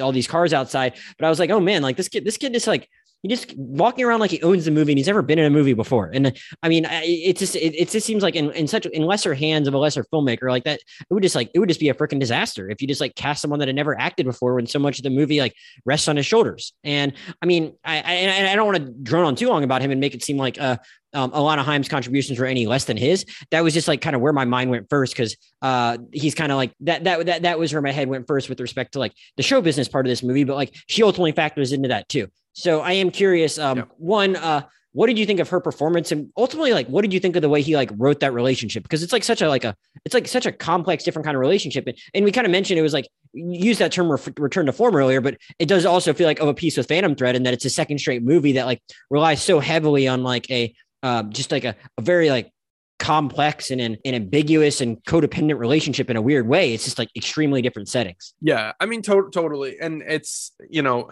all 0.00 0.12
these 0.12 0.28
cars 0.28 0.52
outside. 0.52 0.94
But 1.18 1.26
I 1.26 1.28
was 1.28 1.38
like, 1.38 1.50
oh 1.50 1.60
man, 1.60 1.82
like 1.82 1.96
this 1.96 2.08
kid, 2.08 2.24
this 2.24 2.36
kid 2.36 2.52
just 2.52 2.66
like 2.66 2.88
he 3.22 3.28
just 3.28 3.54
walking 3.56 4.04
around 4.04 4.18
like 4.18 4.32
he 4.32 4.42
owns 4.42 4.64
the 4.64 4.72
movie 4.72 4.90
and 4.90 4.98
he's 4.98 5.06
never 5.06 5.22
been 5.22 5.38
in 5.38 5.44
a 5.44 5.50
movie 5.50 5.74
before. 5.74 6.10
And 6.12 6.36
I 6.62 6.68
mean, 6.68 6.86
it 6.90 7.36
just 7.36 7.54
it, 7.54 7.74
it 7.74 7.88
just 7.88 8.04
seems 8.04 8.22
like 8.22 8.34
in, 8.34 8.50
in 8.52 8.66
such 8.66 8.84
in 8.86 9.04
lesser 9.04 9.32
hands 9.32 9.68
of 9.68 9.74
a 9.74 9.78
lesser 9.78 10.04
filmmaker 10.12 10.50
like 10.50 10.64
that, 10.64 10.80
it 10.80 11.14
would 11.14 11.22
just 11.22 11.36
like 11.36 11.48
it 11.54 11.60
would 11.60 11.68
just 11.68 11.78
be 11.78 11.88
a 11.88 11.94
freaking 11.94 12.18
disaster 12.18 12.68
if 12.68 12.82
you 12.82 12.88
just 12.88 13.00
like 13.00 13.14
cast 13.14 13.40
someone 13.40 13.60
that 13.60 13.68
had 13.68 13.76
never 13.76 13.98
acted 13.98 14.26
before 14.26 14.54
when 14.54 14.66
so 14.66 14.80
much 14.80 14.98
of 14.98 15.04
the 15.04 15.10
movie 15.10 15.38
like 15.38 15.54
rests 15.84 16.08
on 16.08 16.16
his 16.16 16.26
shoulders. 16.26 16.72
And 16.82 17.12
I 17.40 17.46
mean, 17.46 17.74
I 17.84 18.00
I, 18.00 18.52
I 18.52 18.56
don't 18.56 18.66
want 18.66 18.84
to 18.84 18.92
drone 19.02 19.24
on 19.24 19.36
too 19.36 19.48
long 19.48 19.62
about 19.62 19.82
him 19.82 19.92
and 19.92 20.00
make 20.00 20.14
it 20.14 20.24
seem 20.24 20.36
like 20.36 20.60
uh 20.60 20.78
um, 21.12 21.30
Alana 21.32 21.64
Haim's 21.64 21.88
contributions 21.88 22.38
were 22.38 22.46
any 22.46 22.66
less 22.66 22.84
than 22.84 22.96
his. 22.96 23.24
That 23.50 23.62
was 23.62 23.74
just 23.74 23.88
like 23.88 24.00
kind 24.00 24.16
of 24.16 24.22
where 24.22 24.32
my 24.32 24.44
mind 24.44 24.70
went 24.70 24.88
first 24.88 25.12
because 25.12 25.36
uh, 25.60 25.98
he's 26.12 26.34
kind 26.34 26.52
of 26.52 26.56
like 26.56 26.72
that. 26.80 27.04
That 27.04 27.26
that 27.26 27.42
that 27.42 27.58
was 27.58 27.72
where 27.72 27.82
my 27.82 27.92
head 27.92 28.08
went 28.08 28.26
first 28.26 28.48
with 28.48 28.60
respect 28.60 28.92
to 28.92 28.98
like 28.98 29.12
the 29.36 29.42
show 29.42 29.60
business 29.60 29.88
part 29.88 30.06
of 30.06 30.10
this 30.10 30.22
movie. 30.22 30.44
But 30.44 30.56
like 30.56 30.74
she 30.86 31.02
ultimately 31.02 31.32
factors 31.32 31.72
into 31.72 31.88
that 31.88 32.08
too. 32.08 32.28
So 32.54 32.80
I 32.80 32.92
am 32.92 33.10
curious. 33.10 33.58
Um, 33.58 33.78
yeah. 33.78 33.84
One, 33.96 34.36
uh, 34.36 34.62
what 34.92 35.06
did 35.06 35.18
you 35.18 35.24
think 35.24 35.40
of 35.40 35.48
her 35.48 35.58
performance, 35.58 36.12
and 36.12 36.30
ultimately, 36.36 36.74
like, 36.74 36.86
what 36.86 37.00
did 37.00 37.14
you 37.14 37.20
think 37.20 37.34
of 37.34 37.40
the 37.40 37.48
way 37.48 37.62
he 37.62 37.76
like 37.76 37.90
wrote 37.96 38.20
that 38.20 38.34
relationship? 38.34 38.82
Because 38.82 39.02
it's 39.02 39.12
like 39.12 39.24
such 39.24 39.40
a 39.40 39.48
like 39.48 39.64
a 39.64 39.74
it's 40.04 40.14
like 40.14 40.28
such 40.28 40.44
a 40.44 40.52
complex, 40.52 41.02
different 41.02 41.24
kind 41.24 41.34
of 41.34 41.40
relationship. 41.40 41.86
And, 41.86 41.96
and 42.12 42.24
we 42.26 42.32
kind 42.32 42.46
of 42.46 42.50
mentioned 42.50 42.78
it 42.78 42.82
was 42.82 42.92
like 42.92 43.08
use 43.32 43.78
that 43.78 43.90
term 43.90 44.14
return 44.38 44.66
to 44.66 44.72
form 44.72 44.94
earlier, 44.94 45.22
but 45.22 45.38
it 45.58 45.66
does 45.66 45.86
also 45.86 46.12
feel 46.12 46.26
like 46.26 46.40
of 46.40 46.48
a 46.48 46.54
piece 46.54 46.76
with 46.76 46.88
Phantom 46.88 47.14
Thread, 47.14 47.36
and 47.36 47.46
that 47.46 47.54
it's 47.54 47.64
a 47.64 47.70
second 47.70 47.98
straight 47.98 48.22
movie 48.22 48.52
that 48.52 48.66
like 48.66 48.82
relies 49.08 49.42
so 49.42 49.60
heavily 49.60 50.06
on 50.06 50.22
like 50.22 50.50
a 50.50 50.74
uh, 51.02 51.22
just 51.24 51.50
like 51.52 51.64
a, 51.64 51.74
a 51.98 52.02
very 52.02 52.30
like 52.30 52.50
complex 52.98 53.70
and 53.72 53.80
an, 53.80 53.96
an, 54.04 54.14
ambiguous 54.14 54.80
and 54.80 55.02
codependent 55.04 55.58
relationship 55.58 56.08
in 56.08 56.16
a 56.16 56.22
weird 56.22 56.46
way. 56.46 56.72
It's 56.72 56.84
just 56.84 56.98
like 56.98 57.08
extremely 57.16 57.60
different 57.60 57.88
settings. 57.88 58.34
Yeah, 58.40 58.72
I 58.78 58.86
mean, 58.86 59.02
to- 59.02 59.30
totally, 59.32 59.78
and 59.80 60.02
it's 60.06 60.52
you 60.70 60.82
know 60.82 61.10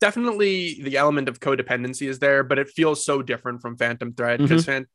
definitely 0.00 0.82
the 0.82 0.96
element 0.96 1.28
of 1.28 1.40
codependency 1.40 2.08
is 2.08 2.18
there, 2.18 2.42
but 2.42 2.58
it 2.58 2.68
feels 2.68 3.04
so 3.04 3.22
different 3.22 3.60
from 3.60 3.76
Phantom 3.76 4.14
Thread 4.14 4.40
because 4.40 4.62
mm-hmm. 4.62 4.72
Fan- 4.72 4.86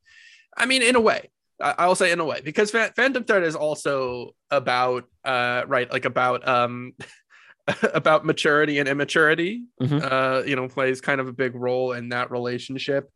I 0.58 0.66
mean, 0.66 0.82
in 0.82 0.96
a 0.96 1.02
way, 1.02 1.30
I- 1.60 1.88
will 1.88 1.96
say 1.96 2.12
in 2.12 2.20
a 2.20 2.26
way 2.26 2.42
because 2.44 2.72
Phantom 2.72 3.24
Thread 3.24 3.44
is 3.44 3.56
also 3.56 4.36
about 4.50 5.06
uh 5.24 5.64
right 5.68 5.92
like 5.92 6.06
about 6.06 6.48
um 6.48 6.94
about 7.84 8.26
maturity 8.26 8.80
and 8.80 8.90
immaturity. 8.90 9.66
Mm-hmm. 9.80 10.00
Uh, 10.02 10.42
you 10.42 10.56
know, 10.56 10.68
plays 10.68 11.02
kind 11.02 11.22
of 11.22 11.28
a 11.28 11.34
big 11.34 11.54
role 11.54 11.94
in 11.94 12.10
that 12.10 12.32
relationship 12.32 13.12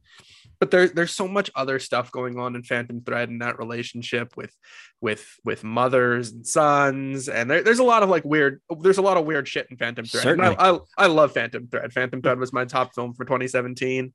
but 0.60 0.72
there's 0.72 0.91
there's 0.94 1.13
so 1.13 1.28
much 1.28 1.52
other 1.56 1.80
stuff 1.80 2.12
going 2.12 2.39
on 2.39 2.56
in 2.56 2.63
Phantom 2.63 3.02
Thread 3.02 3.30
and 3.30 3.41
that 3.41 3.60
relationship 3.60 4.36
with 4.38 4.56
with 5.02 5.38
with 5.44 5.63
mothers 5.63 6.32
and 6.32 6.48
sons, 6.48 7.28
and 7.30 7.50
there, 7.50 7.62
there's 7.62 7.80
a 7.80 7.84
lot 7.84 8.04
of 8.04 8.10
like 8.10 8.24
weird 8.24 8.62
there's 8.82 8.98
a 8.98 9.04
lot 9.04 9.18
of 9.18 9.26
weird 9.26 9.48
shit 9.48 9.68
in 9.70 9.78
Phantom 9.78 10.06
Thread. 10.06 10.39
I, 10.39 10.54
I, 10.54 10.80
I 10.98 11.08
love 11.08 11.34
Phantom 11.34 11.68
Thread. 11.68 11.94
Phantom 11.94 12.22
Thread 12.22 12.39
was 12.39 12.54
my 12.54 12.65
top 12.65 12.94
film 12.96 13.13
for 13.13 13.26
2017, 13.26 14.13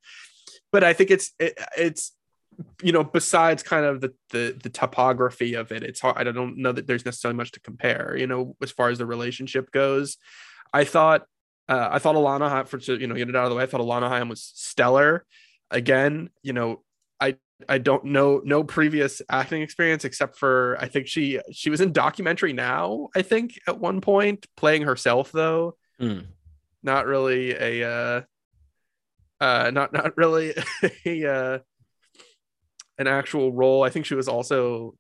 but 0.72 0.84
I 0.84 0.92
think 0.92 1.10
it's 1.10 1.32
it, 1.38 1.58
it's 1.76 2.12
you 2.82 2.92
know 2.92 3.04
besides 3.04 3.62
kind 3.62 3.84
of 3.84 4.00
the, 4.00 4.14
the 4.30 4.58
the 4.62 4.70
topography 4.70 5.54
of 5.54 5.72
it, 5.72 5.82
it's 5.82 6.00
hard. 6.00 6.16
I 6.16 6.24
don't 6.24 6.58
know 6.58 6.72
that 6.72 6.86
there's 6.86 7.04
necessarily 7.04 7.36
much 7.36 7.52
to 7.52 7.60
compare. 7.60 8.16
You 8.16 8.26
know, 8.26 8.56
as 8.62 8.70
far 8.70 8.88
as 8.88 8.98
the 8.98 9.06
relationship 9.06 9.70
goes, 9.70 10.16
I 10.72 10.84
thought. 10.84 11.24
Uh, 11.68 11.88
I 11.88 12.00
thought 12.00 12.16
Alana, 12.16 12.66
for 12.66 12.78
you 12.78 13.06
know, 13.06 13.14
get 13.14 13.28
it 13.28 13.36
out 13.36 13.44
of 13.44 13.50
the 13.50 13.54
way. 13.54 13.62
I 13.62 13.66
thought 13.66 13.80
Alana 13.80 14.08
Haim 14.08 14.28
was 14.28 14.50
stellar 14.56 15.24
again, 15.70 16.30
you 16.42 16.52
know, 16.52 16.82
I 17.20 17.36
I 17.68 17.78
don't 17.78 18.04
know 18.04 18.40
no 18.44 18.64
previous 18.64 19.22
acting 19.28 19.62
experience 19.62 20.04
except 20.04 20.36
for 20.36 20.76
I 20.80 20.88
think 20.88 21.06
she 21.06 21.40
she 21.52 21.70
was 21.70 21.80
in 21.80 21.92
documentary 21.92 22.52
now, 22.52 23.08
I 23.14 23.22
think 23.22 23.58
at 23.66 23.78
one 23.78 24.00
point 24.00 24.46
playing 24.56 24.82
herself 24.82 25.32
though. 25.32 25.76
Mm. 26.00 26.26
Not 26.82 27.06
really 27.06 27.52
a 27.52 27.88
uh 27.88 28.22
uh 29.40 29.70
not 29.70 29.92
not 29.92 30.16
really 30.16 30.54
a 31.04 31.26
uh 31.26 31.58
an 32.98 33.06
actual 33.06 33.52
role. 33.52 33.82
I 33.82 33.90
think 33.90 34.06
she 34.06 34.14
was 34.14 34.28
also 34.28 34.94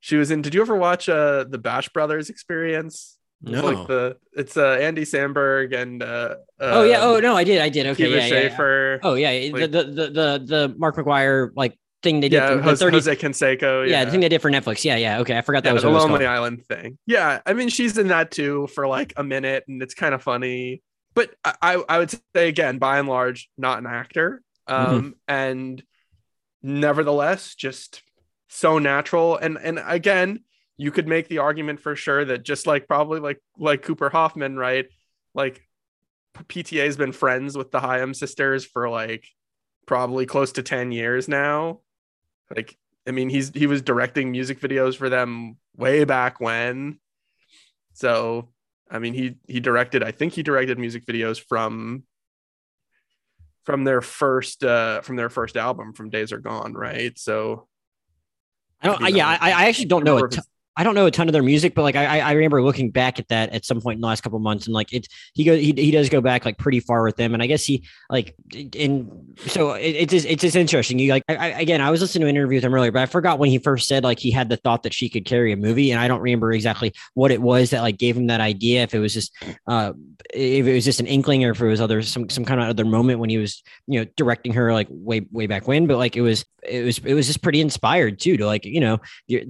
she 0.00 0.16
was 0.16 0.30
in 0.30 0.42
did 0.42 0.54
you 0.54 0.60
ever 0.60 0.76
watch 0.76 1.08
uh 1.08 1.44
the 1.48 1.58
Bash 1.58 1.88
Brothers 1.90 2.30
experience? 2.30 3.18
No. 3.44 3.64
like 3.64 3.88
the 3.88 4.16
it's 4.34 4.56
uh 4.56 4.78
Andy 4.80 5.02
Samberg 5.02 5.74
and 5.74 6.02
uh, 6.02 6.36
oh 6.60 6.84
yeah 6.84 7.00
oh 7.02 7.18
no 7.18 7.36
I 7.36 7.42
did 7.42 7.60
I 7.60 7.68
did 7.70 7.86
okay 7.88 8.08
yeah, 8.08 8.26
yeah, 8.26 8.56
yeah, 8.56 8.98
Oh 9.02 9.14
yeah 9.14 9.50
the, 9.50 9.66
the 9.66 9.82
the 9.82 9.84
the 9.84 10.44
the 10.46 10.74
Mark 10.78 10.96
McGwire 10.96 11.50
like 11.56 11.76
thing 12.02 12.20
they 12.20 12.28
did. 12.28 12.36
Yeah, 12.36 12.56
for, 12.56 12.62
Jose, 12.62 12.84
30, 12.84 12.96
Jose 12.96 13.16
Canseco. 13.16 13.86
yeah. 13.86 13.98
Yeah, 13.98 14.04
the 14.04 14.10
thing 14.10 14.20
they 14.20 14.28
did 14.28 14.42
for 14.42 14.50
Netflix. 14.50 14.84
Yeah, 14.84 14.96
yeah. 14.96 15.20
Okay, 15.20 15.38
I 15.38 15.42
forgot 15.42 15.62
that 15.64 15.70
yeah, 15.70 15.74
was 15.74 15.82
the 15.82 15.88
what 15.88 15.92
it 15.92 15.94
was 15.94 16.04
Lonely 16.04 16.24
called. 16.24 16.36
Island 16.36 16.66
thing. 16.66 16.98
Yeah, 17.06 17.40
I 17.46 17.52
mean 17.54 17.68
she's 17.68 17.96
in 17.98 18.08
that 18.08 18.30
too 18.30 18.66
for 18.74 18.86
like 18.86 19.12
a 19.16 19.24
minute, 19.24 19.64
and 19.68 19.82
it's 19.82 19.94
kind 19.94 20.14
of 20.14 20.22
funny. 20.22 20.82
But 21.14 21.30
I, 21.44 21.54
I 21.62 21.84
I 21.88 21.98
would 21.98 22.10
say 22.10 22.48
again, 22.48 22.78
by 22.78 22.98
and 22.98 23.08
large, 23.08 23.48
not 23.56 23.78
an 23.78 23.86
actor. 23.86 24.42
Mm-hmm. 24.68 24.94
Um, 24.94 25.14
and 25.28 25.82
nevertheless, 26.62 27.54
just 27.54 28.02
so 28.48 28.78
natural. 28.78 29.36
And 29.36 29.58
and 29.58 29.80
again, 29.84 30.40
you 30.76 30.90
could 30.90 31.06
make 31.06 31.28
the 31.28 31.38
argument 31.38 31.80
for 31.80 31.94
sure 31.96 32.24
that 32.24 32.42
just 32.42 32.66
like 32.66 32.88
probably 32.88 33.20
like 33.20 33.38
like 33.58 33.82
Cooper 33.82 34.10
Hoffman, 34.10 34.56
right? 34.56 34.86
Like 35.34 35.62
PTA 36.34 36.84
has 36.86 36.96
been 36.96 37.12
friends 37.12 37.56
with 37.56 37.70
the 37.70 37.80
Haim 37.80 38.14
sisters 38.14 38.64
for 38.64 38.88
like 38.88 39.26
probably 39.86 40.26
close 40.26 40.52
to 40.52 40.62
10 40.62 40.92
years 40.92 41.28
now. 41.28 41.80
Like, 42.54 42.76
I 43.06 43.10
mean, 43.10 43.28
he's 43.28 43.50
he 43.50 43.66
was 43.66 43.82
directing 43.82 44.30
music 44.30 44.60
videos 44.60 44.96
for 44.96 45.08
them 45.08 45.56
way 45.76 46.04
back 46.04 46.40
when. 46.40 46.98
So, 47.94 48.48
I 48.90 48.98
mean, 48.98 49.14
he 49.14 49.36
he 49.46 49.60
directed, 49.60 50.02
I 50.02 50.10
think 50.12 50.32
he 50.32 50.42
directed 50.42 50.78
music 50.78 51.04
videos 51.04 51.40
from 51.40 52.04
from 53.64 53.84
their 53.84 54.00
first 54.00 54.64
uh 54.64 55.00
from 55.02 55.16
their 55.16 55.28
first 55.30 55.56
album 55.56 55.92
from 55.92 56.10
Days 56.10 56.32
Are 56.32 56.38
Gone, 56.38 56.72
right? 56.74 57.16
So 57.18 57.68
I 58.80 58.88
don't. 58.88 59.00
you 59.00 59.06
I, 59.06 59.08
yeah, 59.10 59.28
I, 59.28 59.52
I 59.52 59.64
actually 59.68 59.86
don't 59.86 60.04
know. 60.04 60.14
remember 60.14 60.26
A 60.26 60.30
ton, 60.30 60.38
it's- 60.38 60.48
I 60.76 60.84
don't 60.84 60.94
know 60.94 61.04
a 61.04 61.10
ton 61.10 61.28
of 61.28 61.32
their 61.32 61.42
music, 61.42 61.74
but 61.74 61.82
like 61.82 61.96
I, 61.96 62.20
I 62.20 62.32
remember 62.32 62.62
looking 62.62 62.90
back 62.90 63.18
at 63.18 63.28
that 63.28 63.50
at 63.50 63.66
some 63.66 63.80
point 63.80 63.96
in 63.96 64.00
the 64.00 64.06
last 64.06 64.22
couple 64.22 64.38
months, 64.38 64.66
and 64.66 64.72
like 64.72 64.92
it, 64.92 65.06
he 65.34 65.44
goes, 65.44 65.60
he, 65.60 65.72
he 65.72 65.90
does 65.90 66.08
go 66.08 66.22
back 66.22 66.46
like 66.46 66.56
pretty 66.56 66.80
far 66.80 67.04
with 67.04 67.16
them, 67.16 67.34
and 67.34 67.42
I 67.42 67.46
guess 67.46 67.64
he 67.64 67.86
like 68.08 68.34
in 68.54 69.34
so 69.46 69.72
it, 69.72 69.90
it's 69.90 70.10
just, 70.12 70.26
it's 70.26 70.40
just 70.40 70.56
interesting. 70.56 70.98
You 70.98 71.10
like 71.10 71.24
I, 71.28 71.48
again, 71.60 71.82
I 71.82 71.90
was 71.90 72.00
listening 72.00 72.22
to 72.22 72.28
an 72.28 72.36
interview 72.36 72.56
with 72.56 72.64
him 72.64 72.74
earlier, 72.74 72.90
but 72.90 73.02
I 73.02 73.06
forgot 73.06 73.38
when 73.38 73.50
he 73.50 73.58
first 73.58 73.86
said 73.86 74.02
like 74.02 74.18
he 74.18 74.30
had 74.30 74.48
the 74.48 74.56
thought 74.56 74.82
that 74.84 74.94
she 74.94 75.10
could 75.10 75.26
carry 75.26 75.52
a 75.52 75.56
movie, 75.56 75.90
and 75.90 76.00
I 76.00 76.08
don't 76.08 76.20
remember 76.20 76.52
exactly 76.52 76.94
what 77.12 77.30
it 77.30 77.42
was 77.42 77.70
that 77.70 77.82
like 77.82 77.98
gave 77.98 78.16
him 78.16 78.28
that 78.28 78.40
idea. 78.40 78.82
If 78.82 78.94
it 78.94 78.98
was 78.98 79.12
just 79.12 79.34
uh, 79.66 79.92
if 80.32 80.66
it 80.66 80.72
was 80.72 80.86
just 80.86 81.00
an 81.00 81.06
inkling, 81.06 81.44
or 81.44 81.50
if 81.50 81.60
it 81.60 81.66
was 81.66 81.82
other 81.82 82.00
some 82.00 82.30
some 82.30 82.46
kind 82.46 82.62
of 82.62 82.68
other 82.68 82.86
moment 82.86 83.18
when 83.18 83.28
he 83.28 83.36
was 83.36 83.62
you 83.86 84.00
know 84.00 84.06
directing 84.16 84.54
her 84.54 84.72
like 84.72 84.88
way 84.90 85.26
way 85.32 85.46
back 85.46 85.68
when, 85.68 85.86
but 85.86 85.98
like 85.98 86.16
it 86.16 86.22
was 86.22 86.46
it 86.62 86.84
was 86.84 86.98
it 86.98 87.14
was 87.14 87.26
just 87.26 87.42
pretty 87.42 87.60
inspired 87.60 88.20
too 88.20 88.36
to 88.36 88.46
like 88.46 88.64
you 88.64 88.80
know 88.80 89.00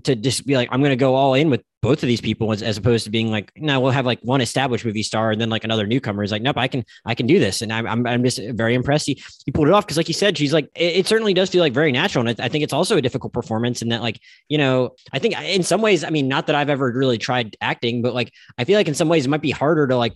to 0.02 0.16
just 0.16 0.46
be 0.46 0.56
like 0.56 0.68
i'm 0.72 0.80
going 0.80 0.90
to 0.90 0.96
all 1.14 1.34
in 1.34 1.50
with 1.50 1.62
both 1.82 2.02
of 2.02 2.06
these 2.06 2.20
people 2.20 2.52
as, 2.52 2.62
as 2.62 2.76
opposed 2.76 3.04
to 3.04 3.10
being 3.10 3.30
like 3.30 3.50
no 3.56 3.80
we'll 3.80 3.90
have 3.90 4.06
like 4.06 4.20
one 4.22 4.40
established 4.40 4.84
movie 4.84 5.02
star 5.02 5.32
and 5.32 5.40
then 5.40 5.50
like 5.50 5.64
another 5.64 5.86
newcomer. 5.86 6.22
Is 6.22 6.30
like 6.30 6.42
nope 6.42 6.56
i 6.56 6.68
can 6.68 6.84
i 7.04 7.14
can 7.14 7.26
do 7.26 7.38
this. 7.38 7.62
And 7.62 7.72
i'm, 7.72 7.86
I'm, 7.86 8.06
I'm 8.06 8.24
just 8.24 8.40
very 8.52 8.74
impressed. 8.74 9.06
He, 9.06 9.22
he 9.44 9.52
pulled 9.52 9.68
it 9.68 9.74
off 9.74 9.84
because 9.84 9.96
like 9.96 10.08
you 10.08 10.14
said 10.14 10.38
she's 10.38 10.52
like 10.52 10.66
it, 10.74 10.96
it 10.96 11.06
certainly 11.06 11.34
does 11.34 11.50
feel 11.50 11.60
like 11.60 11.72
very 11.72 11.92
natural. 11.92 12.26
And 12.26 12.40
I, 12.40 12.44
I 12.44 12.48
think 12.48 12.64
it's 12.64 12.72
also 12.72 12.96
a 12.96 13.02
difficult 13.02 13.32
performance 13.32 13.82
and 13.82 13.90
that 13.92 14.02
like 14.02 14.20
you 14.48 14.58
know 14.58 14.94
i 15.12 15.18
think 15.18 15.38
in 15.40 15.62
some 15.62 15.80
ways 15.80 16.04
i 16.04 16.10
mean 16.10 16.28
not 16.28 16.46
that 16.46 16.56
i've 16.56 16.70
ever 16.70 16.92
really 16.92 17.18
tried 17.18 17.56
acting 17.60 18.02
but 18.02 18.14
like 18.14 18.32
i 18.58 18.64
feel 18.64 18.78
like 18.78 18.88
in 18.88 18.94
some 18.94 19.08
ways 19.08 19.26
it 19.26 19.28
might 19.28 19.42
be 19.42 19.50
harder 19.50 19.86
to 19.86 19.96
like 19.96 20.14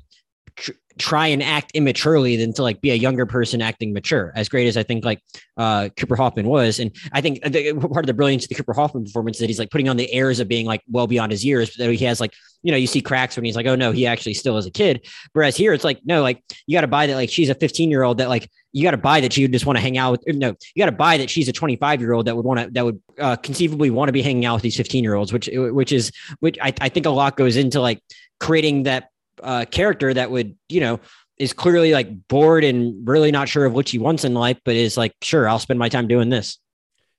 tr- 0.56 0.72
try 0.98 1.26
and 1.26 1.42
act 1.42 1.72
immaturely 1.74 2.36
than 2.36 2.52
to 2.54 2.62
like 2.62 2.80
be 2.80 2.90
a 2.90 2.94
younger 2.94 3.26
person 3.26 3.60
acting 3.60 3.92
mature 3.92 4.32
as 4.34 4.48
great 4.48 4.66
as 4.66 4.76
i 4.76 4.82
think 4.82 5.04
like 5.04 5.20
uh 5.58 5.88
cooper 5.96 6.16
hoffman 6.16 6.46
was. 6.46 6.80
And 6.80 6.94
i 7.12 7.20
think 7.20 7.42
the, 7.42 7.74
part 7.74 8.04
of 8.04 8.06
the 8.06 8.14
brilliance 8.14 8.44
of 8.44 8.48
the 8.48 8.54
cooper 8.54 8.72
hoffman 8.72 9.04
performance 9.04 9.36
is 9.36 9.40
that 9.40 9.48
he's 9.48 9.58
like 9.58 9.70
putting 9.70 9.88
on 9.88 9.96
the 9.96 10.12
airs 10.12 10.40
of 10.40 10.48
being 10.48 10.66
like 10.66 10.82
well 10.90 11.06
beyond 11.06 11.32
his 11.32 11.44
years 11.44 11.70
but 11.70 11.84
that 11.84 11.92
he 11.92 12.04
has 12.04 12.20
like 12.20 12.32
you 12.62 12.72
know 12.72 12.78
you 12.78 12.86
see 12.86 13.00
cracks 13.00 13.36
when 13.36 13.44
he's 13.44 13.54
like 13.54 13.66
oh 13.66 13.76
no 13.76 13.92
he 13.92 14.06
actually 14.06 14.34
still 14.34 14.56
is 14.56 14.66
a 14.66 14.70
kid. 14.70 15.06
Whereas 15.32 15.56
here 15.56 15.72
it's 15.72 15.84
like 15.84 16.00
no 16.04 16.22
like 16.22 16.42
you 16.66 16.76
got 16.76 16.80
to 16.80 16.88
buy 16.88 17.06
that 17.06 17.14
like 17.14 17.30
she's 17.30 17.48
a 17.48 17.54
15 17.54 17.90
year 17.90 18.02
old 18.02 18.18
that 18.18 18.28
like 18.28 18.50
you 18.72 18.82
got 18.82 18.90
to 18.90 18.96
buy 18.96 19.20
that 19.20 19.32
she 19.32 19.42
would 19.42 19.52
just 19.52 19.66
want 19.66 19.76
to 19.76 19.80
hang 19.80 19.96
out 19.98 20.10
with 20.26 20.36
no 20.36 20.54
you 20.74 20.82
got 20.82 20.90
to 20.90 20.96
buy 20.96 21.16
that 21.16 21.30
she's 21.30 21.48
a 21.48 21.52
25 21.52 22.00
year 22.00 22.12
old 22.12 22.26
that 22.26 22.34
would 22.34 22.44
want 22.44 22.60
to 22.60 22.70
that 22.72 22.84
would 22.84 23.00
uh, 23.20 23.36
conceivably 23.36 23.90
want 23.90 24.08
to 24.08 24.12
be 24.12 24.20
hanging 24.20 24.44
out 24.44 24.54
with 24.54 24.62
these 24.62 24.76
15 24.76 25.04
year 25.04 25.14
olds 25.14 25.32
which 25.32 25.48
which 25.52 25.92
is 25.92 26.10
which 26.40 26.58
I, 26.60 26.72
I 26.80 26.88
think 26.88 27.06
a 27.06 27.10
lot 27.10 27.36
goes 27.36 27.56
into 27.56 27.80
like 27.80 28.02
creating 28.40 28.82
that 28.82 29.10
uh, 29.42 29.64
character 29.70 30.12
that 30.12 30.30
would, 30.30 30.56
you 30.68 30.80
know, 30.80 31.00
is 31.38 31.52
clearly 31.52 31.92
like 31.92 32.08
bored 32.28 32.64
and 32.64 33.06
really 33.06 33.30
not 33.30 33.48
sure 33.48 33.66
of 33.66 33.72
what 33.72 33.88
she 33.88 33.98
wants 33.98 34.24
in 34.24 34.34
life, 34.34 34.58
but 34.64 34.74
is 34.74 34.96
like, 34.96 35.12
sure, 35.22 35.48
I'll 35.48 35.58
spend 35.58 35.78
my 35.78 35.88
time 35.88 36.08
doing 36.08 36.30
this. 36.30 36.58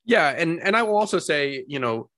Yeah, 0.05 0.29
and 0.29 0.61
and 0.61 0.75
I 0.75 0.83
will 0.83 0.97
also 0.97 1.19
say, 1.19 1.63
you 1.67 1.79
know, 1.79 2.09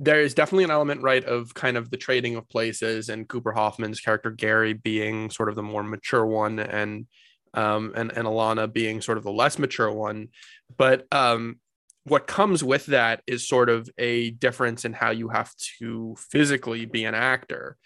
there 0.00 0.20
is 0.20 0.34
definitely 0.34 0.64
an 0.64 0.70
element, 0.70 1.02
right, 1.02 1.24
of 1.24 1.54
kind 1.54 1.76
of 1.76 1.90
the 1.90 1.96
trading 1.96 2.36
of 2.36 2.48
places, 2.48 3.08
and 3.08 3.28
Cooper 3.28 3.52
Hoffman's 3.52 4.00
character 4.00 4.30
Gary 4.30 4.72
being 4.72 5.30
sort 5.30 5.48
of 5.48 5.54
the 5.54 5.62
more 5.62 5.82
mature 5.82 6.26
one, 6.26 6.58
and 6.58 7.06
um, 7.54 7.92
and 7.94 8.10
and 8.16 8.26
Alana 8.26 8.72
being 8.72 9.00
sort 9.00 9.18
of 9.18 9.24
the 9.24 9.32
less 9.32 9.58
mature 9.58 9.92
one. 9.92 10.28
But 10.76 11.06
um, 11.12 11.60
what 12.04 12.26
comes 12.26 12.64
with 12.64 12.86
that 12.86 13.22
is 13.26 13.46
sort 13.46 13.68
of 13.68 13.88
a 13.98 14.30
difference 14.30 14.84
in 14.84 14.92
how 14.92 15.10
you 15.10 15.28
have 15.28 15.52
to 15.78 16.16
physically 16.30 16.86
be 16.86 17.04
an 17.04 17.14
actor. 17.14 17.76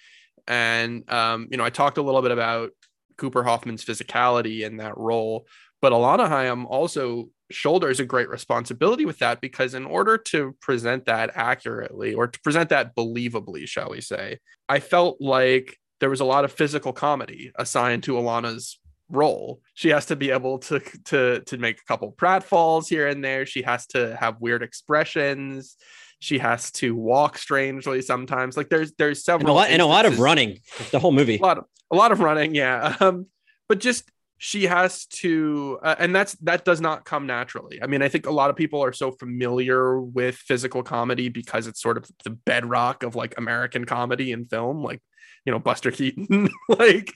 And 0.46 1.10
um, 1.10 1.48
you 1.50 1.56
know, 1.56 1.64
I 1.64 1.70
talked 1.70 1.98
a 1.98 2.02
little 2.02 2.22
bit 2.22 2.30
about 2.30 2.70
Cooper 3.16 3.42
Hoffman's 3.42 3.84
physicality 3.84 4.62
in 4.62 4.78
that 4.78 4.96
role, 4.96 5.46
but 5.80 5.92
Alana 5.92 6.28
Haim 6.28 6.66
also 6.66 7.28
shoulders 7.50 8.00
a 8.00 8.04
great 8.04 8.28
responsibility 8.28 9.04
with 9.04 9.18
that 9.18 9.40
because 9.40 9.74
in 9.74 9.84
order 9.84 10.16
to 10.16 10.56
present 10.60 11.04
that 11.04 11.30
accurately 11.34 12.14
or 12.14 12.26
to 12.26 12.40
present 12.40 12.70
that 12.70 12.94
believably, 12.96 13.68
shall 13.68 13.90
we 13.90 14.00
say, 14.00 14.38
I 14.68 14.80
felt 14.80 15.20
like 15.20 15.76
there 16.00 16.10
was 16.10 16.20
a 16.20 16.24
lot 16.24 16.44
of 16.44 16.52
physical 16.52 16.92
comedy 16.92 17.52
assigned 17.56 18.02
to 18.04 18.14
Alana's 18.14 18.78
role. 19.08 19.60
She 19.74 19.90
has 19.90 20.06
to 20.06 20.16
be 20.16 20.30
able 20.30 20.58
to 20.60 20.80
to 21.04 21.40
to 21.40 21.58
make 21.58 21.78
a 21.78 21.84
couple 21.84 22.12
pratfalls 22.12 22.88
here 22.88 23.06
and 23.06 23.22
there. 23.22 23.46
She 23.46 23.62
has 23.62 23.86
to 23.88 24.16
have 24.16 24.40
weird 24.40 24.62
expressions. 24.62 25.76
She 26.22 26.38
has 26.38 26.70
to 26.72 26.94
walk 26.94 27.36
strangely 27.36 28.00
sometimes. 28.00 28.56
Like 28.56 28.68
there's 28.68 28.92
there's 28.92 29.18
And 29.18 29.24
several 29.24 29.54
a 29.54 29.56
lot, 29.56 29.70
and 29.70 29.82
a 29.82 29.86
lot 29.86 30.06
of 30.06 30.20
running 30.20 30.60
the 30.92 31.00
whole 31.00 31.10
movie. 31.10 31.38
a 31.38 31.42
lot 31.42 31.58
of 31.58 31.64
a 31.90 31.96
lot 31.96 32.12
of 32.12 32.20
running 32.20 32.54
yeah. 32.54 32.96
Um 33.00 33.26
but 33.68 33.80
just 33.80 34.08
she 34.38 34.66
has 34.66 35.06
to 35.06 35.78
uh, 35.82 35.96
and 35.98 36.14
that's 36.14 36.34
that 36.42 36.64
does 36.64 36.80
not 36.80 37.04
come 37.04 37.26
naturally. 37.26 37.82
I 37.82 37.86
mean 37.88 38.02
i 38.02 38.08
think 38.08 38.26
a 38.26 38.30
lot 38.30 38.50
of 38.50 38.56
people 38.56 38.82
are 38.84 38.92
so 38.92 39.10
familiar 39.10 40.00
with 40.00 40.36
physical 40.36 40.82
comedy 40.84 41.28
because 41.28 41.66
it's 41.66 41.82
sort 41.82 41.96
of 41.96 42.08
the 42.24 42.30
bedrock 42.30 43.02
of 43.02 43.16
like 43.16 43.34
american 43.36 43.84
comedy 43.84 44.32
and 44.32 44.48
film 44.48 44.82
like 44.82 45.00
you 45.44 45.52
know 45.52 45.58
buster 45.58 45.90
keaton. 45.98 46.48
Like 46.68 47.12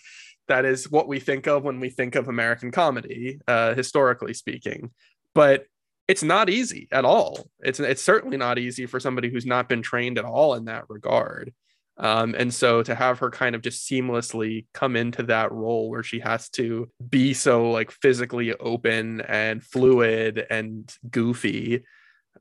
that 0.49 0.65
is 0.65 0.91
what 0.91 1.07
we 1.07 1.21
think 1.21 1.47
of 1.47 1.63
when 1.63 1.79
we 1.79 1.91
think 1.91 2.17
of 2.17 2.29
american 2.29 2.73
comedy 2.73 3.39
uh 3.47 3.75
historically 3.75 4.35
speaking. 4.35 4.91
But 5.33 5.67
it's 6.09 6.23
not 6.23 6.49
easy 6.49 6.89
at 6.93 7.05
all 7.05 7.47
it's 7.61 7.81
it's 7.81 8.03
certainly 8.03 8.37
not 8.37 8.59
easy 8.59 8.87
for 8.87 9.01
somebody 9.01 9.31
who's 9.31 9.47
not 9.47 9.69
been 9.69 9.83
trained 9.83 10.19
at 10.19 10.25
all 10.25 10.55
in 10.55 10.67
that 10.67 10.85
regard 10.89 11.53
um, 11.99 12.35
and 12.37 12.53
so 12.53 12.83
to 12.83 12.95
have 12.95 13.19
her 13.21 13.31
kind 13.31 13.55
of 13.55 13.63
just 13.63 13.89
seamlessly 13.89 14.67
come 14.75 14.97
into 14.97 15.23
that 15.23 15.51
role 15.51 15.89
where 15.89 16.03
she 16.03 16.21
has 16.21 16.51
to 16.51 16.91
be 17.09 17.33
so 17.33 17.71
like 17.71 17.91
physically 17.91 18.53
open 18.55 19.23
and 19.23 19.63
fluid 19.65 20.47
and 20.51 20.95
goofy 21.11 21.83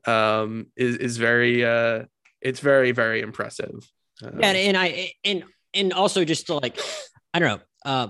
um, 0.06 0.66
is 0.76 0.96
is 0.96 1.16
very 1.16 1.64
uh, 1.64 2.04
it's 2.40 2.60
very 2.60 2.92
very 2.92 3.20
impressive. 3.20 3.90
Uh, 4.22 4.30
Yeah, 4.38 4.48
and, 4.48 4.56
and 4.56 4.76
I 4.76 5.12
and 5.24 5.44
and 5.74 5.92
also 5.92 6.24
just 6.24 6.46
to 6.46 6.54
like, 6.54 6.78
I 7.34 7.38
don't 7.38 7.58
know, 7.58 7.64
uh, 7.84 8.08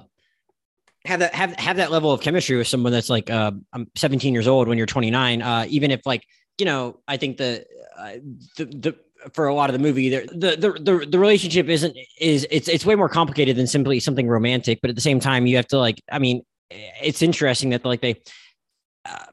have 1.06 1.20
that 1.20 1.34
have 1.34 1.54
have 1.56 1.76
that 1.76 1.90
level 1.90 2.12
of 2.12 2.20
chemistry 2.20 2.56
with 2.56 2.68
someone 2.68 2.92
that's 2.92 3.10
like, 3.10 3.30
uh, 3.30 3.52
I'm 3.72 3.90
17 3.96 4.32
years 4.32 4.46
old 4.46 4.68
when 4.68 4.78
you're 4.78 4.86
29. 4.86 5.42
Uh, 5.42 5.66
even 5.68 5.90
if 5.90 6.04
like, 6.06 6.24
you 6.58 6.66
know, 6.66 7.00
I 7.06 7.16
think 7.16 7.36
the 7.36 7.64
uh, 7.98 8.12
the 8.56 8.64
the 8.64 8.96
for 9.32 9.46
a 9.46 9.54
lot 9.54 9.70
of 9.70 9.74
the 9.74 9.78
movie, 9.78 10.10
the, 10.10 10.26
the 10.32 10.78
the 10.78 11.06
the 11.06 11.18
relationship 11.18 11.68
isn't 11.68 11.96
is 12.20 12.46
it's 12.50 12.68
it's 12.68 12.86
way 12.86 12.94
more 12.94 13.08
complicated 13.08 13.56
than 13.56 13.66
simply 13.66 14.00
something 14.00 14.28
romantic. 14.28 14.80
But 14.80 14.90
at 14.90 14.96
the 14.96 15.02
same 15.02 15.20
time, 15.20 15.46
you 15.46 15.56
have 15.56 15.66
to 15.68 15.78
like, 15.78 16.02
I 16.10 16.18
mean, 16.18 16.42
it's 16.70 17.22
interesting 17.22 17.70
that 17.70 17.84
like 17.84 18.00
they. 18.00 18.20
Uh, 19.04 19.24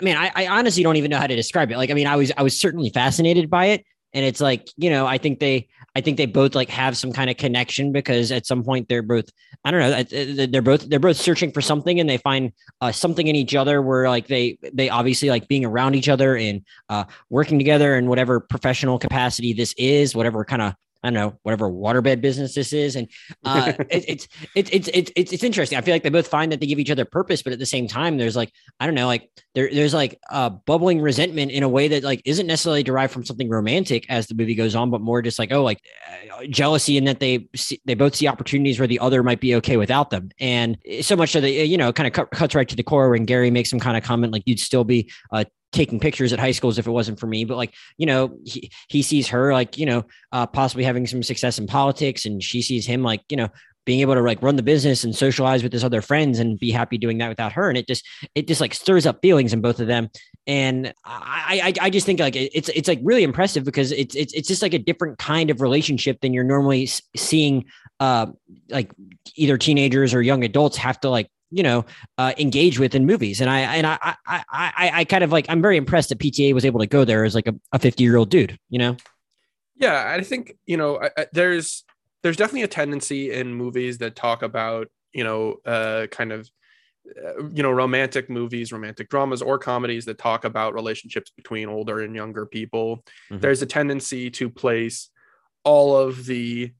I 0.00 0.04
mean, 0.04 0.16
I, 0.16 0.30
I 0.34 0.46
honestly 0.48 0.82
don't 0.82 0.96
even 0.96 1.10
know 1.10 1.18
how 1.18 1.26
to 1.26 1.36
describe 1.36 1.70
it. 1.70 1.76
Like, 1.76 1.90
I 1.90 1.94
mean, 1.94 2.06
I 2.06 2.16
was 2.16 2.32
I 2.36 2.42
was 2.42 2.58
certainly 2.58 2.90
fascinated 2.90 3.48
by 3.48 3.66
it, 3.66 3.84
and 4.12 4.24
it's 4.24 4.40
like 4.40 4.68
you 4.76 4.90
know, 4.90 5.06
I 5.06 5.18
think 5.18 5.38
they 5.38 5.68
I 5.96 6.02
think 6.02 6.18
they 6.18 6.26
both 6.26 6.54
like 6.54 6.68
have 6.68 6.94
some 6.94 7.10
kind 7.10 7.30
of 7.30 7.38
connection 7.38 7.90
because 7.90 8.30
at 8.30 8.44
some 8.44 8.62
point 8.62 8.86
they're 8.86 9.00
both 9.00 9.30
I 9.64 9.70
don't 9.70 9.80
know 9.80 10.46
they're 10.46 10.60
both 10.60 10.86
they're 10.90 11.00
both 11.00 11.16
searching 11.16 11.52
for 11.52 11.62
something 11.62 11.98
and 11.98 12.06
they 12.06 12.18
find 12.18 12.52
uh, 12.82 12.92
something 12.92 13.26
in 13.26 13.34
each 13.34 13.54
other 13.54 13.80
where 13.80 14.06
like 14.06 14.26
they 14.26 14.58
they 14.74 14.90
obviously 14.90 15.30
like 15.30 15.48
being 15.48 15.64
around 15.64 15.94
each 15.94 16.10
other 16.10 16.36
and 16.36 16.60
uh, 16.90 17.04
working 17.30 17.58
together 17.58 17.96
in 17.96 18.08
whatever 18.08 18.40
professional 18.40 18.98
capacity 18.98 19.54
this 19.54 19.74
is 19.78 20.14
whatever 20.14 20.44
kind 20.44 20.60
of 20.60 20.74
I 21.06 21.10
don't 21.10 21.14
know 21.14 21.38
whatever 21.44 21.70
waterbed 21.70 22.20
business 22.20 22.54
this 22.54 22.72
is, 22.72 22.96
and 22.96 23.08
uh, 23.44 23.74
it, 23.90 24.04
it's 24.08 24.28
it's 24.56 24.70
it's 24.70 24.88
it's 24.92 25.12
it's 25.14 25.32
it's 25.32 25.44
interesting. 25.44 25.78
I 25.78 25.80
feel 25.80 25.94
like 25.94 26.02
they 26.02 26.10
both 26.10 26.26
find 26.26 26.50
that 26.50 26.60
they 26.60 26.66
give 26.66 26.80
each 26.80 26.90
other 26.90 27.04
purpose, 27.04 27.42
but 27.42 27.52
at 27.52 27.60
the 27.60 27.66
same 27.66 27.86
time, 27.86 28.18
there's 28.18 28.34
like 28.34 28.52
I 28.80 28.86
don't 28.86 28.96
know, 28.96 29.06
like 29.06 29.30
there 29.54 29.70
there's 29.72 29.94
like 29.94 30.18
uh, 30.30 30.50
bubbling 30.50 31.00
resentment 31.00 31.52
in 31.52 31.62
a 31.62 31.68
way 31.68 31.86
that 31.88 32.02
like 32.02 32.22
isn't 32.24 32.46
necessarily 32.46 32.82
derived 32.82 33.12
from 33.12 33.24
something 33.24 33.48
romantic 33.48 34.04
as 34.08 34.26
the 34.26 34.34
movie 34.34 34.56
goes 34.56 34.74
on, 34.74 34.90
but 34.90 35.00
more 35.00 35.22
just 35.22 35.38
like 35.38 35.52
oh 35.52 35.62
like 35.62 35.80
uh, 36.10 36.44
jealousy 36.50 36.96
in 36.96 37.04
that 37.04 37.20
they 37.20 37.48
see, 37.54 37.80
they 37.84 37.94
both 37.94 38.16
see 38.16 38.26
opportunities 38.26 38.80
where 38.80 38.88
the 38.88 38.98
other 38.98 39.22
might 39.22 39.40
be 39.40 39.54
okay 39.54 39.76
without 39.76 40.10
them, 40.10 40.30
and 40.40 40.76
so 41.02 41.14
much 41.14 41.30
so 41.30 41.40
that 41.40 41.50
you 41.50 41.78
know 41.78 41.92
kind 41.92 42.08
of 42.08 42.12
cut, 42.12 42.30
cuts 42.32 42.54
right 42.56 42.68
to 42.68 42.76
the 42.76 42.82
core 42.82 43.10
when 43.10 43.24
Gary 43.24 43.52
makes 43.52 43.70
some 43.70 43.80
kind 43.80 43.96
of 43.96 44.02
comment 44.02 44.32
like 44.32 44.42
you'd 44.44 44.58
still 44.58 44.84
be 44.84 45.08
uh, 45.32 45.44
taking 45.76 46.00
pictures 46.00 46.32
at 46.32 46.40
high 46.40 46.50
schools 46.50 46.78
if 46.78 46.86
it 46.86 46.90
wasn't 46.90 47.20
for 47.20 47.26
me. 47.26 47.44
But 47.44 47.56
like, 47.56 47.74
you 47.98 48.06
know, 48.06 48.36
he, 48.44 48.70
he 48.88 49.02
sees 49.02 49.28
her 49.28 49.52
like, 49.52 49.78
you 49.78 49.86
know, 49.86 50.04
uh, 50.32 50.46
possibly 50.46 50.84
having 50.84 51.06
some 51.06 51.22
success 51.22 51.58
in 51.58 51.66
politics 51.66 52.24
and 52.24 52.42
she 52.42 52.62
sees 52.62 52.86
him 52.86 53.02
like, 53.02 53.22
you 53.28 53.36
know, 53.36 53.48
being 53.84 54.00
able 54.00 54.14
to 54.14 54.20
like 54.20 54.42
run 54.42 54.56
the 54.56 54.64
business 54.64 55.04
and 55.04 55.14
socialize 55.14 55.62
with 55.62 55.72
his 55.72 55.84
other 55.84 56.02
friends 56.02 56.40
and 56.40 56.58
be 56.58 56.72
happy 56.72 56.98
doing 56.98 57.18
that 57.18 57.28
without 57.28 57.52
her. 57.52 57.68
And 57.68 57.78
it 57.78 57.86
just, 57.86 58.04
it 58.34 58.48
just 58.48 58.60
like 58.60 58.74
stirs 58.74 59.06
up 59.06 59.20
feelings 59.22 59.52
in 59.52 59.60
both 59.60 59.78
of 59.78 59.86
them. 59.86 60.08
And 60.48 60.92
I, 61.04 61.72
I, 61.80 61.86
I 61.86 61.90
just 61.90 62.04
think 62.04 62.18
like 62.18 62.34
it's, 62.34 62.68
it's 62.70 62.88
like 62.88 62.98
really 63.04 63.22
impressive 63.22 63.64
because 63.64 63.92
it's, 63.92 64.16
it's, 64.16 64.32
it's 64.34 64.48
just 64.48 64.62
like 64.62 64.74
a 64.74 64.78
different 64.80 65.18
kind 65.18 65.50
of 65.50 65.60
relationship 65.60 66.20
than 66.20 66.34
you're 66.34 66.42
normally 66.42 66.88
seeing, 67.16 67.66
uh, 68.00 68.26
like 68.70 68.92
either 69.36 69.56
teenagers 69.56 70.14
or 70.14 70.20
young 70.20 70.42
adults 70.42 70.76
have 70.78 70.98
to 71.00 71.08
like 71.08 71.28
you 71.50 71.62
know 71.62 71.84
uh, 72.18 72.32
engage 72.38 72.78
with 72.78 72.94
in 72.94 73.06
movies. 73.06 73.40
And 73.40 73.50
i 73.50 73.60
and 73.60 73.86
I, 73.86 73.98
I 74.26 74.44
i 74.50 74.90
i 74.94 75.04
kind 75.04 75.24
of 75.24 75.32
like 75.32 75.46
i'm 75.48 75.62
very 75.62 75.76
impressed 75.76 76.08
that 76.08 76.18
pta 76.18 76.52
was 76.52 76.64
able 76.64 76.80
to 76.80 76.86
go 76.86 77.04
there 77.04 77.24
as 77.24 77.34
like 77.34 77.48
a 77.72 77.78
50 77.78 78.02
year 78.02 78.16
old 78.16 78.30
dude 78.30 78.58
you 78.68 78.78
know? 78.78 78.96
Yeah 79.76 80.14
i 80.16 80.22
think 80.22 80.56
you 80.66 80.76
know 80.76 81.00
I, 81.00 81.10
I, 81.16 81.26
there's 81.32 81.84
there's 82.22 82.36
definitely 82.36 82.62
a 82.62 82.68
tendency 82.68 83.32
in 83.32 83.54
movies 83.54 83.98
that 83.98 84.16
talk 84.16 84.42
about 84.42 84.88
you 85.12 85.24
know 85.24 85.56
uh 85.64 86.06
kind 86.10 86.32
of 86.32 86.50
uh, 87.24 87.46
you 87.52 87.62
know 87.62 87.70
romantic 87.70 88.28
movies 88.28 88.72
romantic 88.72 89.08
dramas 89.08 89.42
or 89.42 89.58
comedies 89.58 90.04
that 90.06 90.18
talk 90.18 90.44
about 90.44 90.74
relationships 90.74 91.30
between 91.30 91.68
older 91.68 92.00
and 92.00 92.14
younger 92.14 92.46
people. 92.46 93.04
Mm-hmm. 93.30 93.38
there's 93.38 93.62
a 93.62 93.66
tendency 93.66 94.30
to 94.30 94.50
place 94.50 95.10
all 95.64 95.96
of 95.96 96.26
the 96.26 96.72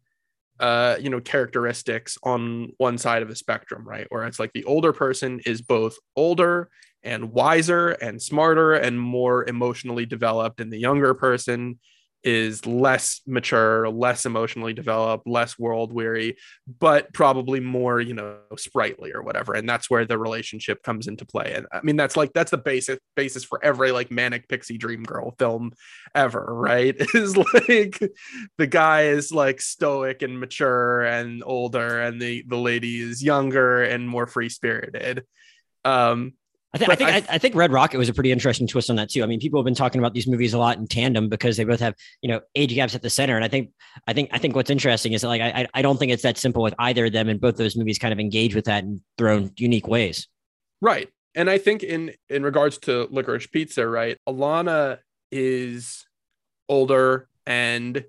uh, 0.60 0.96
you 1.00 1.10
know, 1.10 1.20
characteristics 1.20 2.18
on 2.22 2.72
one 2.78 2.98
side 2.98 3.22
of 3.22 3.28
the 3.28 3.36
spectrum, 3.36 3.86
right? 3.86 4.06
Where 4.10 4.24
it's 4.24 4.38
like 4.38 4.52
the 4.52 4.64
older 4.64 4.92
person 4.92 5.40
is 5.44 5.60
both 5.62 5.96
older 6.16 6.70
and 7.02 7.32
wiser 7.32 7.90
and 7.90 8.20
smarter 8.20 8.72
and 8.74 8.98
more 8.98 9.44
emotionally 9.48 10.06
developed, 10.06 10.60
and 10.60 10.72
the 10.72 10.78
younger 10.78 11.14
person 11.14 11.78
is 12.26 12.66
less 12.66 13.20
mature, 13.24 13.88
less 13.88 14.26
emotionally 14.26 14.74
developed, 14.74 15.28
less 15.28 15.56
world 15.56 15.92
weary, 15.92 16.36
but 16.80 17.12
probably 17.14 17.60
more, 17.60 18.00
you 18.00 18.14
know, 18.14 18.38
sprightly 18.58 19.12
or 19.12 19.22
whatever. 19.22 19.54
And 19.54 19.68
that's 19.68 19.88
where 19.88 20.04
the 20.04 20.18
relationship 20.18 20.82
comes 20.82 21.06
into 21.06 21.24
play. 21.24 21.54
And 21.54 21.66
I 21.72 21.80
mean, 21.84 21.94
that's 21.94 22.16
like 22.16 22.32
that's 22.32 22.50
the 22.50 22.58
basic 22.58 22.98
basis 23.14 23.44
for 23.44 23.64
every 23.64 23.92
like 23.92 24.10
manic 24.10 24.48
pixie 24.48 24.76
dream 24.76 25.04
girl 25.04 25.36
film 25.38 25.70
ever, 26.16 26.44
right? 26.50 26.96
Is 27.14 27.36
like 27.36 28.02
the 28.58 28.66
guy 28.66 29.04
is 29.04 29.30
like 29.30 29.60
stoic 29.60 30.22
and 30.22 30.40
mature 30.40 31.02
and 31.02 31.42
older, 31.46 32.00
and 32.00 32.20
the 32.20 32.44
the 32.46 32.58
lady 32.58 33.00
is 33.00 33.22
younger 33.22 33.82
and 33.84 34.08
more 34.08 34.26
free 34.26 34.48
spirited. 34.48 35.24
Um, 35.84 36.32
I, 36.76 36.78
th- 36.78 36.90
I 36.90 36.94
think 36.94 37.10
I, 37.30 37.34
I, 37.34 37.38
think 37.38 37.54
Red 37.54 37.72
Rocket 37.72 37.98
was 37.98 38.08
a 38.08 38.14
pretty 38.14 38.32
interesting 38.32 38.66
twist 38.66 38.90
on 38.90 38.96
that 38.96 39.08
too. 39.08 39.22
I 39.22 39.26
mean, 39.26 39.40
people 39.40 39.58
have 39.60 39.64
been 39.64 39.74
talking 39.74 39.98
about 39.98 40.14
these 40.14 40.26
movies 40.26 40.52
a 40.52 40.58
lot 40.58 40.76
in 40.78 40.86
tandem 40.86 41.28
because 41.28 41.56
they 41.56 41.64
both 41.64 41.80
have 41.80 41.94
you 42.22 42.28
know 42.28 42.40
age 42.54 42.74
gaps 42.74 42.94
at 42.94 43.02
the 43.02 43.10
center. 43.10 43.36
And 43.36 43.44
I 43.44 43.48
think 43.48 43.70
I 44.06 44.12
think 44.12 44.30
I 44.32 44.38
think 44.38 44.54
what's 44.54 44.70
interesting 44.70 45.12
is 45.12 45.22
that 45.22 45.28
like 45.28 45.40
I 45.40 45.66
I 45.72 45.82
don't 45.82 45.98
think 45.98 46.12
it's 46.12 46.22
that 46.22 46.38
simple 46.38 46.62
with 46.62 46.74
either 46.78 47.06
of 47.06 47.12
them, 47.12 47.28
and 47.28 47.40
both 47.40 47.56
those 47.56 47.76
movies 47.76 47.98
kind 47.98 48.12
of 48.12 48.20
engage 48.20 48.54
with 48.54 48.66
that 48.66 48.84
in 48.84 49.00
their 49.18 49.30
own 49.30 49.50
unique 49.56 49.88
ways. 49.88 50.28
Right, 50.80 51.08
and 51.34 51.48
I 51.48 51.58
think 51.58 51.82
in 51.82 52.12
in 52.28 52.42
regards 52.42 52.78
to 52.78 53.08
Licorice 53.10 53.50
Pizza, 53.50 53.86
right, 53.86 54.18
Alana 54.28 54.98
is 55.32 56.06
older 56.68 57.28
and 57.46 58.04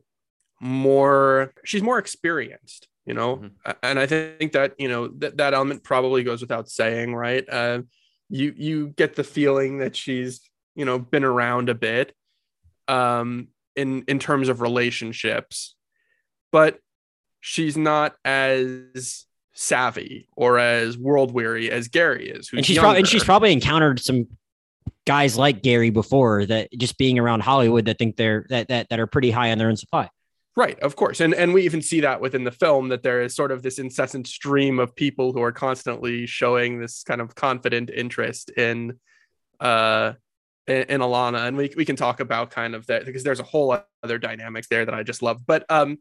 more. 0.60 1.54
She's 1.64 1.82
more 1.82 2.00
experienced 2.00 2.88
you 3.08 3.14
know 3.14 3.38
mm-hmm. 3.38 3.72
and 3.82 3.98
i 3.98 4.06
think 4.06 4.52
that 4.52 4.74
you 4.78 4.88
know 4.88 5.08
that, 5.08 5.38
that 5.38 5.54
element 5.54 5.82
probably 5.84 6.24
goes 6.24 6.42
without 6.42 6.70
saying 6.70 7.16
right 7.16 7.48
uh, 7.50 7.80
you 8.30 8.54
you 8.56 8.88
get 8.90 9.16
the 9.16 9.24
feeling 9.24 9.80
that 9.80 9.96
she's 9.96 10.42
you 10.76 10.86
know 10.86 11.00
been 11.00 11.24
around 11.24 11.70
a 11.70 11.76
bit 11.76 12.13
um 12.88 13.48
in 13.76 14.04
in 14.08 14.20
terms 14.20 14.50
of 14.50 14.62
relationships 14.62 15.76
but 16.52 16.80
she's 17.40 17.78
not 17.78 18.16
as 18.26 19.26
savvy 19.54 20.28
or 20.36 20.60
as 20.60 20.98
world 20.98 21.32
weary 21.32 21.72
as 21.72 21.88
Gary 21.88 22.30
is 22.30 22.50
and 22.54 22.66
she's 22.66 22.78
probably 22.78 23.00
and 23.00 23.08
she's 23.08 23.24
probably 23.24 23.52
encountered 23.52 24.00
some 24.00 24.28
guys 25.06 25.38
like 25.38 25.63
Gary 25.63 25.90
before 25.90 26.46
that 26.46 26.70
just 26.78 26.98
being 26.98 27.18
around 27.18 27.42
Hollywood 27.42 27.86
that 27.86 27.98
think 27.98 28.18
they're 28.18 28.46
that 28.50 28.68
that, 28.68 28.90
that 28.90 29.00
are 29.00 29.08
pretty 29.08 29.32
high 29.32 29.52
on 29.52 29.58
their 29.58 29.70
own 29.70 29.78
supply 29.78 30.10
Right, 30.58 30.80
of 30.80 30.96
course. 30.96 31.20
And 31.20 31.36
and 31.36 31.54
we 31.54 31.65
even 31.65 31.84
see 31.84 32.02
that 32.02 32.20
within 32.20 32.43
the 32.43 32.52
film 32.52 32.89
that 32.89 33.04
there 33.04 33.22
is 33.22 33.36
sort 33.36 33.52
of 33.52 33.62
this 33.62 33.78
incessant 33.78 34.26
stream 34.26 34.80
of 34.80 34.96
people 34.96 35.32
who 35.32 35.43
are 35.43 35.52
constantly 35.52 36.26
showing 36.26 36.80
this 36.80 37.04
kind 37.04 37.22
of 37.22 37.36
confident 37.36 37.91
interest 37.91 38.50
in 38.50 39.00
uh 39.60 40.13
in, 40.65 40.82
in 40.89 41.02
Alana. 41.02 41.48
And 41.48 41.58
we 41.58 41.72
we 41.78 41.86
can 41.86 41.96
talk 41.96 42.22
about 42.22 42.50
kind 42.50 42.74
of 42.74 42.88
that 42.88 43.06
because 43.06 43.24
there's 43.24 43.39
a 43.39 43.43
whole 43.43 43.78
other 44.02 44.17
dynamics 44.17 44.67
there 44.67 44.84
that 44.84 44.96
I 44.96 45.04
just 45.04 45.22
love. 45.22 45.46
But 45.46 45.63
um 45.70 46.00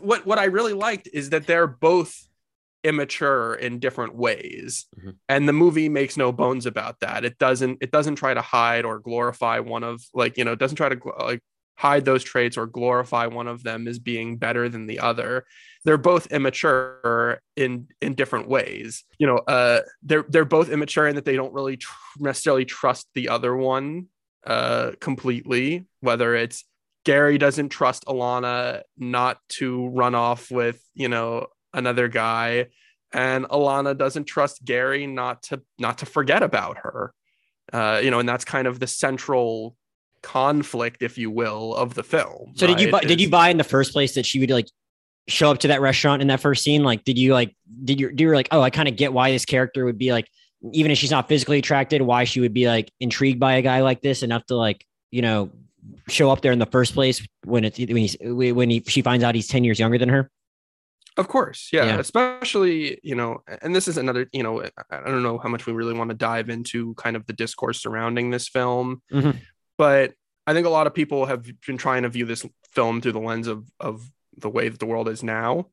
what 0.00 0.24
what 0.24 0.38
I 0.38 0.44
really 0.44 0.72
liked 0.72 1.08
is 1.12 1.30
that 1.30 1.48
they're 1.48 1.66
both 1.66 2.16
immature 2.84 3.54
in 3.54 3.80
different 3.80 4.14
ways 4.14 4.86
mm-hmm. 4.96 5.10
and 5.28 5.48
the 5.48 5.52
movie 5.52 5.88
makes 5.88 6.16
no 6.16 6.30
bones 6.30 6.64
about 6.64 7.00
that 7.00 7.24
it 7.24 7.36
doesn't 7.36 7.78
it 7.80 7.90
doesn't 7.90 8.14
try 8.14 8.32
to 8.32 8.40
hide 8.40 8.84
or 8.84 9.00
glorify 9.00 9.58
one 9.58 9.82
of 9.82 10.00
like 10.14 10.38
you 10.38 10.44
know 10.44 10.52
it 10.52 10.60
doesn't 10.60 10.76
try 10.76 10.88
to 10.88 10.96
like 11.18 11.42
hide 11.78 12.04
those 12.04 12.24
traits 12.24 12.56
or 12.56 12.66
glorify 12.66 13.26
one 13.26 13.46
of 13.46 13.62
them 13.62 13.86
as 13.86 14.00
being 14.00 14.36
better 14.36 14.68
than 14.68 14.88
the 14.88 14.98
other. 14.98 15.46
They're 15.84 15.96
both 15.96 16.26
immature 16.32 17.40
in 17.54 17.86
in 18.00 18.14
different 18.14 18.48
ways. 18.48 19.04
You 19.18 19.28
know 19.28 19.38
uh 19.38 19.80
they're 20.02 20.24
they're 20.28 20.44
both 20.44 20.70
immature 20.70 21.06
in 21.06 21.14
that 21.14 21.24
they 21.24 21.36
don't 21.36 21.54
really 21.54 21.76
tr- 21.76 21.92
necessarily 22.18 22.64
trust 22.64 23.06
the 23.14 23.28
other 23.28 23.56
one 23.56 24.06
uh 24.44 24.92
completely 25.00 25.86
whether 26.00 26.34
it's 26.34 26.64
Gary 27.04 27.38
doesn't 27.38 27.68
trust 27.68 28.04
Alana 28.06 28.82
not 28.96 29.38
to 29.50 29.88
run 29.88 30.16
off 30.16 30.50
with 30.50 30.82
you 30.94 31.08
know 31.08 31.46
another 31.72 32.08
guy 32.08 32.66
and 33.12 33.44
Alana 33.46 33.96
doesn't 33.96 34.24
trust 34.24 34.64
Gary 34.64 35.06
not 35.06 35.44
to 35.44 35.62
not 35.78 35.98
to 35.98 36.06
forget 36.06 36.42
about 36.42 36.78
her. 36.78 37.14
Uh 37.72 38.00
you 38.02 38.10
know 38.10 38.18
and 38.18 38.28
that's 38.28 38.44
kind 38.44 38.66
of 38.66 38.80
the 38.80 38.88
central 38.88 39.76
conflict, 40.22 41.02
if 41.02 41.18
you 41.18 41.30
will, 41.30 41.74
of 41.74 41.94
the 41.94 42.02
film. 42.02 42.52
So 42.54 42.66
right? 42.66 42.76
did 42.76 42.84
you 42.84 42.90
buy, 42.90 43.00
did 43.00 43.20
you 43.20 43.28
buy 43.28 43.48
in 43.48 43.56
the 43.56 43.64
first 43.64 43.92
place 43.92 44.14
that 44.14 44.26
she 44.26 44.40
would 44.40 44.50
like 44.50 44.68
show 45.28 45.50
up 45.50 45.58
to 45.58 45.68
that 45.68 45.80
restaurant 45.80 46.22
in 46.22 46.28
that 46.28 46.40
first 46.40 46.62
scene? 46.62 46.84
Like, 46.84 47.04
did 47.04 47.18
you 47.18 47.32
like 47.32 47.54
did 47.84 48.00
you 48.00 48.12
do 48.12 48.24
you 48.24 48.34
like 48.34 48.48
oh 48.50 48.60
I 48.60 48.70
kind 48.70 48.88
of 48.88 48.96
get 48.96 49.12
why 49.12 49.30
this 49.30 49.44
character 49.44 49.84
would 49.84 49.98
be 49.98 50.12
like 50.12 50.28
even 50.72 50.90
if 50.90 50.98
she's 50.98 51.10
not 51.10 51.28
physically 51.28 51.58
attracted, 51.58 52.02
why 52.02 52.24
she 52.24 52.40
would 52.40 52.52
be 52.52 52.66
like 52.66 52.90
intrigued 53.00 53.38
by 53.38 53.54
a 53.54 53.62
guy 53.62 53.80
like 53.80 54.00
this 54.00 54.22
enough 54.22 54.44
to 54.46 54.56
like 54.56 54.84
you 55.10 55.22
know 55.22 55.50
show 56.08 56.30
up 56.30 56.40
there 56.40 56.52
in 56.52 56.58
the 56.58 56.66
first 56.66 56.94
place 56.94 57.26
when 57.44 57.64
it's 57.64 57.78
when 57.78 57.96
he's 57.96 58.16
when 58.20 58.70
he 58.70 58.82
she 58.86 59.02
finds 59.02 59.24
out 59.24 59.34
he's 59.34 59.48
ten 59.48 59.64
years 59.64 59.78
younger 59.78 59.98
than 59.98 60.08
her. 60.08 60.30
Of 61.18 61.26
course, 61.26 61.70
yeah. 61.72 61.84
yeah. 61.84 61.98
Especially, 61.98 63.00
you 63.02 63.16
know, 63.16 63.42
and 63.60 63.74
this 63.74 63.88
is 63.88 63.98
another, 63.98 64.28
you 64.32 64.44
know, 64.44 64.62
I 64.88 65.00
don't 65.00 65.24
know 65.24 65.36
how 65.38 65.48
much 65.48 65.66
we 65.66 65.72
really 65.72 65.92
want 65.92 66.10
to 66.10 66.16
dive 66.16 66.48
into 66.48 66.94
kind 66.94 67.16
of 67.16 67.26
the 67.26 67.32
discourse 67.32 67.82
surrounding 67.82 68.30
this 68.30 68.46
film, 68.46 69.02
mm-hmm. 69.12 69.36
But 69.78 70.12
I 70.46 70.52
think 70.52 70.66
a 70.66 70.70
lot 70.70 70.86
of 70.86 70.94
people 70.94 71.26
have 71.26 71.46
been 71.66 71.78
trying 71.78 72.02
to 72.02 72.08
view 72.08 72.26
this 72.26 72.44
film 72.72 73.00
through 73.00 73.12
the 73.12 73.20
lens 73.20 73.46
of 73.46 73.70
of 73.80 74.10
the 74.36 74.50
way 74.50 74.68
that 74.68 74.78
the 74.78 74.86
world 74.86 75.08
is 75.08 75.22
now. 75.22 75.68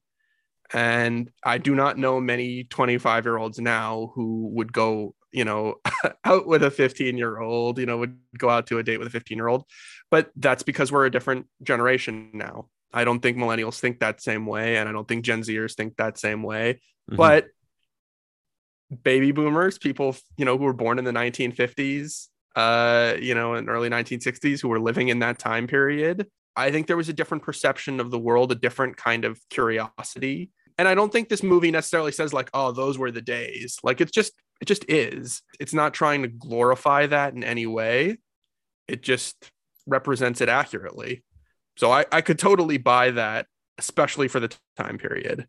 And 0.73 1.31
I 1.43 1.57
do 1.57 1.75
not 1.75 1.97
know 1.97 2.19
many 2.19 2.63
25 2.63 3.25
year 3.25 3.37
olds 3.37 3.59
now 3.59 4.11
who 4.15 4.47
would 4.53 4.73
go, 4.73 5.15
you 5.31 5.45
know, 5.45 5.75
out 6.25 6.47
with 6.47 6.63
a 6.63 6.71
15 6.71 7.17
year 7.17 7.39
old, 7.39 7.77
you 7.77 7.85
know, 7.85 7.97
would 7.97 8.17
go 8.37 8.49
out 8.49 8.67
to 8.67 8.79
a 8.79 8.83
date 8.83 8.97
with 8.97 9.07
a 9.07 9.11
15 9.11 9.37
year 9.37 9.47
old. 9.47 9.65
But 10.09 10.31
that's 10.35 10.63
because 10.63 10.91
we're 10.91 11.05
a 11.05 11.11
different 11.11 11.47
generation 11.61 12.31
now. 12.33 12.69
I 12.93 13.03
don't 13.03 13.19
think 13.19 13.37
millennials 13.37 13.79
think 13.79 13.99
that 13.99 14.21
same 14.21 14.45
way. 14.45 14.77
And 14.77 14.87
I 14.87 14.91
don't 14.91 15.07
think 15.07 15.25
Gen 15.25 15.41
Zers 15.41 15.75
think 15.75 15.97
that 15.97 16.17
same 16.17 16.43
way. 16.43 16.79
Mm-hmm. 17.09 17.17
But 17.17 17.47
baby 19.03 19.31
boomers, 19.31 19.77
people, 19.77 20.15
you 20.37 20.45
know, 20.45 20.57
who 20.57 20.63
were 20.63 20.73
born 20.73 20.97
in 20.97 21.05
the 21.05 21.11
1950s, 21.11 22.27
uh, 22.55 23.15
you 23.19 23.35
know, 23.35 23.55
in 23.55 23.69
early 23.69 23.89
1960s 23.89 24.61
who 24.61 24.69
were 24.69 24.79
living 24.79 25.09
in 25.09 25.19
that 25.19 25.39
time 25.39 25.67
period. 25.67 26.27
I 26.55 26.71
think 26.71 26.87
there 26.87 26.97
was 26.97 27.09
a 27.09 27.13
different 27.13 27.43
perception 27.43 27.99
of 27.99 28.11
the 28.11 28.19
world, 28.19 28.51
a 28.51 28.55
different 28.55 28.95
kind 28.95 29.25
of 29.25 29.39
curiosity. 29.49 30.51
And 30.77 30.87
I 30.87 30.95
don't 30.95 31.11
think 31.11 31.27
this 31.27 31.43
movie 31.43 31.71
necessarily 31.71 32.11
says 32.11 32.33
like, 32.33 32.49
oh, 32.53 32.71
those 32.71 32.97
were 32.97 33.11
the 33.11 33.21
days. 33.21 33.77
Like 33.83 34.01
it's 34.01 34.11
just 34.11 34.33
it 34.61 34.65
just 34.65 34.85
is. 34.89 35.41
It's 35.59 35.73
not 35.73 35.93
trying 35.93 36.21
to 36.21 36.29
glorify 36.29 37.07
that 37.07 37.33
in 37.33 37.43
any 37.43 37.65
way. 37.65 38.17
It 38.87 39.01
just 39.03 39.51
represents 39.85 40.41
it 40.41 40.49
accurately. 40.49 41.23
So 41.77 41.91
I, 41.91 42.05
I 42.11 42.21
could 42.21 42.39
totally 42.39 42.77
buy 42.77 43.11
that, 43.11 43.47
especially 43.77 44.29
for 44.29 44.39
the 44.39 44.55
time 44.77 44.97
period. 44.97 45.47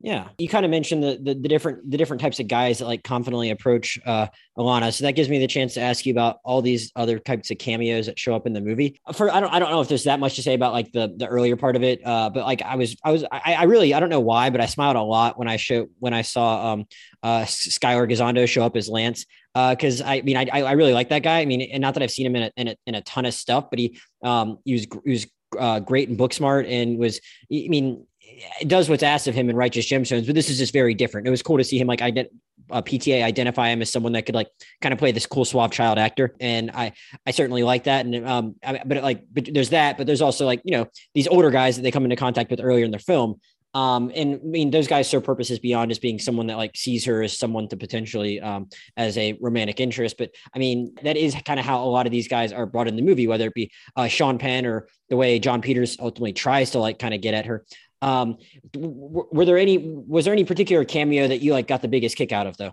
Yeah, 0.00 0.28
you 0.36 0.46
kind 0.46 0.66
of 0.66 0.70
mentioned 0.70 1.02
the, 1.02 1.18
the, 1.22 1.34
the 1.34 1.48
different 1.48 1.90
the 1.90 1.96
different 1.96 2.20
types 2.20 2.38
of 2.38 2.48
guys 2.48 2.78
that 2.78 2.86
like 2.86 3.02
confidently 3.02 3.48
approach 3.48 3.98
uh, 4.04 4.26
Alana. 4.58 4.92
So 4.92 5.04
that 5.04 5.12
gives 5.12 5.30
me 5.30 5.38
the 5.38 5.46
chance 5.46 5.72
to 5.74 5.80
ask 5.80 6.04
you 6.04 6.12
about 6.12 6.38
all 6.44 6.60
these 6.60 6.92
other 6.94 7.18
types 7.18 7.50
of 7.50 7.56
cameos 7.56 8.04
that 8.04 8.18
show 8.18 8.34
up 8.34 8.46
in 8.46 8.52
the 8.52 8.60
movie. 8.60 9.00
For 9.14 9.30
I 9.32 9.40
don't 9.40 9.50
I 9.50 9.58
don't 9.58 9.70
know 9.70 9.80
if 9.80 9.88
there's 9.88 10.04
that 10.04 10.20
much 10.20 10.36
to 10.36 10.42
say 10.42 10.52
about 10.52 10.74
like 10.74 10.92
the 10.92 11.14
the 11.16 11.26
earlier 11.26 11.56
part 11.56 11.76
of 11.76 11.82
it, 11.82 12.06
uh, 12.06 12.28
but 12.28 12.44
like 12.44 12.60
I 12.60 12.76
was 12.76 12.94
I 13.02 13.10
was 13.10 13.24
I, 13.32 13.54
I 13.54 13.62
really 13.64 13.94
I 13.94 14.00
don't 14.00 14.10
know 14.10 14.20
why, 14.20 14.50
but 14.50 14.60
I 14.60 14.66
smiled 14.66 14.96
a 14.96 15.02
lot 15.02 15.38
when 15.38 15.48
I 15.48 15.56
show 15.56 15.86
when 15.98 16.12
I 16.12 16.22
saw 16.22 16.72
um 16.72 16.84
uh 17.22 17.40
Skyler 17.44 18.08
Gisondo 18.10 18.46
show 18.46 18.64
up 18.64 18.76
as 18.76 18.90
Lance 18.90 19.24
because 19.54 20.02
uh, 20.02 20.06
I 20.06 20.20
mean 20.20 20.36
I 20.36 20.46
I 20.50 20.72
really 20.72 20.92
like 20.92 21.08
that 21.08 21.22
guy. 21.22 21.40
I 21.40 21.46
mean, 21.46 21.62
and 21.62 21.80
not 21.80 21.94
that 21.94 22.02
I've 22.02 22.10
seen 22.10 22.26
him 22.26 22.36
in 22.36 22.42
a, 22.42 22.52
in 22.58 22.68
a, 22.68 22.76
in 22.86 22.94
a 22.96 23.00
ton 23.00 23.24
of 23.24 23.32
stuff, 23.32 23.70
but 23.70 23.78
he 23.78 23.98
um 24.22 24.58
he 24.66 24.74
was 24.74 24.86
he 25.04 25.10
was 25.10 25.26
uh, 25.58 25.80
great 25.80 26.08
and 26.08 26.18
Booksmart 26.18 26.70
and 26.70 26.98
was 26.98 27.20
I 27.50 27.66
mean 27.68 28.06
does 28.66 28.88
what's 28.88 29.02
asked 29.02 29.28
of 29.28 29.34
him 29.34 29.50
in 29.50 29.56
Righteous 29.56 29.86
Gemstones, 29.86 30.26
but 30.26 30.34
this 30.34 30.50
is 30.50 30.58
just 30.58 30.72
very 30.72 30.94
different. 30.94 31.26
It 31.26 31.30
was 31.30 31.42
cool 31.42 31.58
to 31.58 31.64
see 31.64 31.78
him 31.78 31.86
like 31.86 32.00
ident- 32.00 32.30
uh, 32.70 32.82
PTA 32.82 33.22
identify 33.22 33.68
him 33.68 33.82
as 33.82 33.90
someone 33.90 34.12
that 34.12 34.26
could 34.26 34.34
like 34.34 34.48
kind 34.80 34.92
of 34.92 34.98
play 34.98 35.12
this 35.12 35.26
cool 35.26 35.44
suave 35.44 35.70
child 35.70 35.98
actor, 35.98 36.34
and 36.40 36.70
I 36.72 36.92
I 37.26 37.30
certainly 37.30 37.62
like 37.62 37.84
that. 37.84 38.06
And 38.06 38.26
um, 38.26 38.56
I, 38.64 38.80
but 38.84 39.02
like 39.02 39.24
but 39.32 39.48
there's 39.52 39.70
that, 39.70 39.96
but 39.96 40.06
there's 40.06 40.22
also 40.22 40.46
like 40.46 40.60
you 40.64 40.72
know 40.72 40.86
these 41.14 41.28
older 41.28 41.50
guys 41.50 41.76
that 41.76 41.82
they 41.82 41.90
come 41.90 42.04
into 42.04 42.16
contact 42.16 42.50
with 42.50 42.60
earlier 42.60 42.84
in 42.84 42.90
their 42.90 43.00
film. 43.00 43.40
Um, 43.76 44.10
and 44.14 44.36
I 44.36 44.46
mean, 44.46 44.70
those 44.70 44.86
guys 44.86 45.06
serve 45.06 45.24
purposes 45.24 45.58
beyond 45.58 45.90
just 45.90 46.00
being 46.00 46.18
someone 46.18 46.46
that 46.46 46.56
like 46.56 46.74
sees 46.74 47.04
her 47.04 47.22
as 47.22 47.38
someone 47.38 47.68
to 47.68 47.76
potentially 47.76 48.40
um, 48.40 48.70
as 48.96 49.18
a 49.18 49.34
romantic 49.38 49.80
interest. 49.80 50.16
But 50.16 50.30
I 50.54 50.58
mean, 50.58 50.94
that 51.02 51.18
is 51.18 51.36
kind 51.44 51.60
of 51.60 51.66
how 51.66 51.84
a 51.84 51.84
lot 51.84 52.06
of 52.06 52.12
these 52.12 52.26
guys 52.26 52.54
are 52.54 52.64
brought 52.64 52.88
in 52.88 52.96
the 52.96 53.02
movie, 53.02 53.26
whether 53.26 53.48
it 53.48 53.54
be 53.54 53.70
uh, 53.94 54.08
Sean 54.08 54.38
Penn 54.38 54.64
or 54.64 54.88
the 55.10 55.16
way 55.16 55.38
Jon 55.38 55.60
Peters 55.60 55.98
ultimately 56.00 56.32
tries 56.32 56.70
to 56.70 56.78
like 56.78 56.98
kind 56.98 57.12
of 57.12 57.20
get 57.20 57.34
at 57.34 57.44
her. 57.44 57.66
Um, 58.02 58.38
were 58.74 59.44
there 59.44 59.58
any? 59.58 59.78
Was 59.78 60.24
there 60.24 60.32
any 60.32 60.44
particular 60.44 60.84
cameo 60.84 61.28
that 61.28 61.38
you 61.38 61.52
like 61.52 61.66
got 61.66 61.82
the 61.82 61.88
biggest 61.88 62.16
kick 62.16 62.32
out 62.32 62.46
of 62.46 62.56
though? 62.56 62.72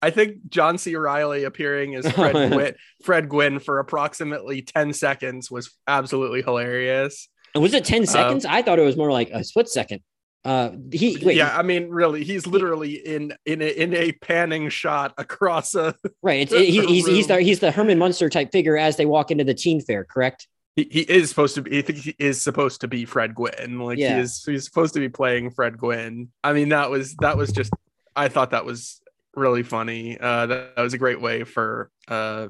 I 0.00 0.10
think 0.10 0.48
John 0.48 0.78
C. 0.78 0.94
Reilly 0.94 1.44
appearing 1.44 1.94
as 1.94 2.10
Fred 2.12 2.32
Gwynne, 2.52 2.74
Fred 3.02 3.28
Gwynne 3.28 3.58
for 3.58 3.78
approximately 3.78 4.62
ten 4.62 4.92
seconds 4.92 5.50
was 5.50 5.76
absolutely 5.86 6.42
hilarious. 6.42 7.28
Was 7.54 7.74
it 7.74 7.84
ten 7.84 8.06
seconds? 8.06 8.44
Um, 8.44 8.52
I 8.52 8.62
thought 8.62 8.78
it 8.78 8.84
was 8.84 8.96
more 8.96 9.10
like 9.10 9.30
a 9.30 9.42
split 9.42 9.68
second. 9.68 10.02
Uh, 10.44 10.70
he 10.92 11.18
wait, 11.22 11.36
yeah, 11.36 11.56
I 11.56 11.62
mean, 11.62 11.90
really, 11.90 12.22
he's 12.22 12.46
literally 12.46 12.94
in 12.94 13.34
in 13.44 13.60
a, 13.60 13.66
in 13.66 13.92
a 13.92 14.12
panning 14.12 14.68
shot 14.68 15.12
across 15.18 15.74
a 15.74 15.94
right. 16.22 16.42
It's, 16.42 16.52
he, 16.56 16.86
he's 16.86 17.06
he's 17.06 17.26
the 17.26 17.40
he's 17.40 17.58
the 17.58 17.70
Herman 17.70 17.98
Munster 17.98 18.28
type 18.28 18.52
figure 18.52 18.76
as 18.76 18.96
they 18.96 19.06
walk 19.06 19.30
into 19.30 19.44
the 19.44 19.54
teen 19.54 19.80
fair, 19.80 20.04
correct? 20.04 20.46
He, 20.78 20.88
he 20.92 21.00
is 21.00 21.28
supposed 21.28 21.56
to 21.56 21.62
be. 21.62 21.78
I 21.78 21.82
think 21.82 21.98
he 21.98 22.14
is 22.18 22.40
supposed 22.40 22.82
to 22.82 22.88
be 22.88 23.04
Fred 23.04 23.34
Gwynne. 23.34 23.80
Like 23.80 23.98
yeah. 23.98 24.14
he 24.14 24.20
is. 24.20 24.44
He's 24.44 24.64
supposed 24.64 24.94
to 24.94 25.00
be 25.00 25.08
playing 25.08 25.50
Fred 25.50 25.76
Gwynne. 25.76 26.28
I 26.44 26.52
mean, 26.52 26.68
that 26.68 26.88
was 26.88 27.16
that 27.16 27.36
was 27.36 27.50
just. 27.50 27.72
I 28.14 28.28
thought 28.28 28.50
that 28.50 28.64
was 28.64 29.00
really 29.34 29.64
funny. 29.64 30.18
Uh, 30.18 30.46
that, 30.46 30.76
that 30.76 30.82
was 30.82 30.94
a 30.94 30.98
great 30.98 31.20
way 31.20 31.42
for 31.42 31.90
uh, 32.06 32.48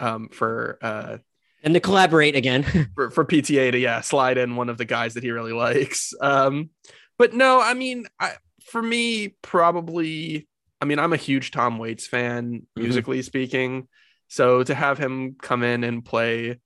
um, 0.00 0.30
for 0.30 0.78
uh, 0.80 1.18
and 1.62 1.74
to 1.74 1.80
collaborate 1.80 2.36
again 2.36 2.62
for, 2.94 3.10
for 3.10 3.24
PTA 3.26 3.72
to 3.72 3.78
yeah 3.78 4.00
slide 4.00 4.38
in 4.38 4.56
one 4.56 4.70
of 4.70 4.78
the 4.78 4.86
guys 4.86 5.14
that 5.14 5.22
he 5.22 5.30
really 5.30 5.52
likes. 5.52 6.14
Um, 6.22 6.70
but 7.18 7.34
no, 7.34 7.60
I 7.60 7.74
mean, 7.74 8.06
I, 8.18 8.32
for 8.64 8.82
me, 8.82 9.36
probably. 9.42 10.48
I 10.80 10.84
mean, 10.84 11.00
I'm 11.00 11.12
a 11.12 11.16
huge 11.16 11.50
Tom 11.50 11.76
Waits 11.76 12.06
fan, 12.06 12.52
mm-hmm. 12.52 12.82
musically 12.82 13.18
mm-hmm. 13.18 13.26
speaking. 13.26 13.88
So 14.28 14.62
to 14.62 14.74
have 14.74 14.96
him 14.96 15.36
come 15.40 15.62
in 15.62 15.84
and 15.84 16.04
play 16.04 16.60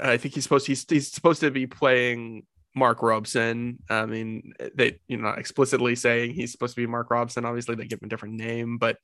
I 0.00 0.16
think 0.16 0.34
he's 0.34 0.44
supposed 0.44 0.66
to, 0.66 0.72
he's, 0.72 0.84
he's 0.88 1.10
supposed 1.10 1.40
to 1.40 1.50
be 1.50 1.66
playing 1.66 2.44
Mark 2.74 3.02
Robson. 3.02 3.78
I 3.88 4.06
mean, 4.06 4.52
they 4.74 4.98
you 5.06 5.16
know 5.16 5.28
explicitly 5.28 5.94
saying 5.94 6.34
he's 6.34 6.52
supposed 6.52 6.74
to 6.74 6.80
be 6.80 6.86
Mark 6.86 7.10
Robson. 7.10 7.44
Obviously, 7.44 7.74
they 7.74 7.86
give 7.86 8.00
him 8.00 8.06
a 8.06 8.08
different 8.08 8.34
name, 8.34 8.78
but 8.78 8.98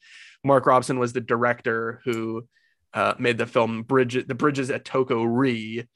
Mark 0.44 0.66
Robson 0.66 0.98
was 0.98 1.12
the 1.12 1.20
director 1.20 2.00
who 2.04 2.46
uh, 2.94 3.14
made 3.18 3.38
the 3.38 3.46
film 3.46 3.82
Bridge, 3.82 4.26
the 4.26 4.34
Bridges 4.34 4.70
at 4.70 4.84
Toko-Ri, 4.84 5.86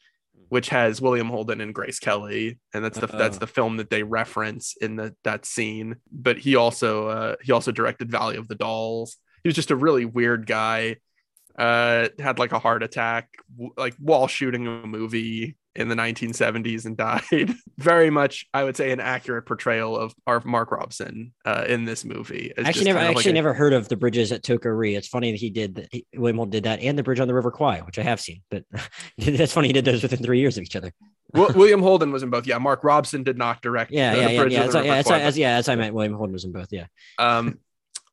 which 0.49 0.69
has 0.69 1.01
William 1.01 1.29
Holden 1.29 1.61
and 1.61 1.75
Grace 1.75 1.99
Kelly, 1.99 2.59
and 2.73 2.85
that's 2.85 2.99
the 2.99 3.13
uh, 3.13 3.19
that's 3.19 3.39
the 3.39 3.47
film 3.47 3.79
that 3.79 3.91
they 3.91 4.03
reference 4.03 4.77
in 4.81 4.97
the 4.97 5.15
that 5.25 5.45
scene. 5.45 5.97
But 6.13 6.39
he 6.39 6.55
also 6.55 7.09
uh, 7.09 7.37
he 7.43 7.53
also 7.53 7.73
directed 7.73 8.11
Valley 8.11 8.37
of 8.37 8.47
the 8.47 8.55
Dolls. 8.55 9.17
He 9.43 9.49
was 9.49 9.57
just 9.57 9.73
a 9.73 9.77
really 9.77 10.05
weird 10.05 10.47
guy 10.47 10.97
uh 11.59 12.09
had 12.19 12.39
like 12.39 12.53
a 12.53 12.59
heart 12.59 12.83
attack 12.83 13.29
like 13.77 13.95
while 13.99 14.27
shooting 14.27 14.67
a 14.67 14.87
movie 14.87 15.57
in 15.77 15.89
the 15.89 15.95
1970s 15.95 16.85
and 16.85 16.97
died. 16.97 17.55
Very 17.79 18.11
much 18.11 18.47
i 18.55 18.65
would 18.65 18.77
say 18.77 18.93
an 18.93 19.01
accurate 19.01 19.47
portrayal 19.47 19.97
of 19.97 20.15
our 20.27 20.41
mark 20.45 20.71
robson 20.71 21.33
uh, 21.45 21.65
in 21.69 21.85
this 21.85 22.05
movie. 22.05 22.53
It's 22.57 22.69
actually 22.69 22.87
never 22.87 22.99
i 22.99 23.05
actually 23.05 23.17
like 23.17 23.27
a, 23.27 23.33
never 23.33 23.55
heard 23.55 23.73
of 23.73 23.89
the 23.89 23.97
bridges 23.97 24.33
at 24.33 24.43
Toko-Ri 24.43 24.95
it's 24.95 25.09
funny 25.09 25.31
that 25.31 25.41
he 25.41 25.51
did 25.51 25.77
that 25.77 25.89
william 26.15 26.51
did 26.51 26.65
that 26.65 26.81
and 26.81 26.99
the 26.99 27.03
bridge 27.03 27.21
on 27.21 27.29
the 27.29 27.35
river 27.35 27.51
kwai 27.51 27.81
which 27.81 27.99
i 27.99 28.03
have 28.03 28.21
seen 28.21 28.43
but 28.51 28.65
that's 29.19 29.53
funny 29.53 29.69
he 29.69 29.73
did 29.73 29.85
those 29.85 30.03
within 30.03 30.23
three 30.23 30.41
years 30.41 30.57
of 30.57 30.65
each 30.65 30.77
other. 30.77 30.93
William 31.33 31.83
holden 31.83 32.13
was 32.13 32.23
in 32.23 32.31
both. 32.31 32.47
Yeah 32.47 32.59
mark 32.59 32.85
robson 32.85 33.25
did 33.25 33.37
not 33.37 33.61
direct 33.63 33.91
yeah 33.91 34.15
yeah 34.15 34.29
yeah 34.29 34.45
yeah, 34.45 34.67
that's, 34.67 34.75
yeah, 34.75 35.03
that's, 35.03 35.37
yeah 35.37 35.57
that's 35.57 35.69
i 35.69 35.75
meant. 35.75 35.95
William 35.95 36.15
holden 36.15 36.33
was 36.33 36.45
in 36.45 36.53
both 36.53 36.69
yeah. 36.71 36.87
Um 37.19 37.59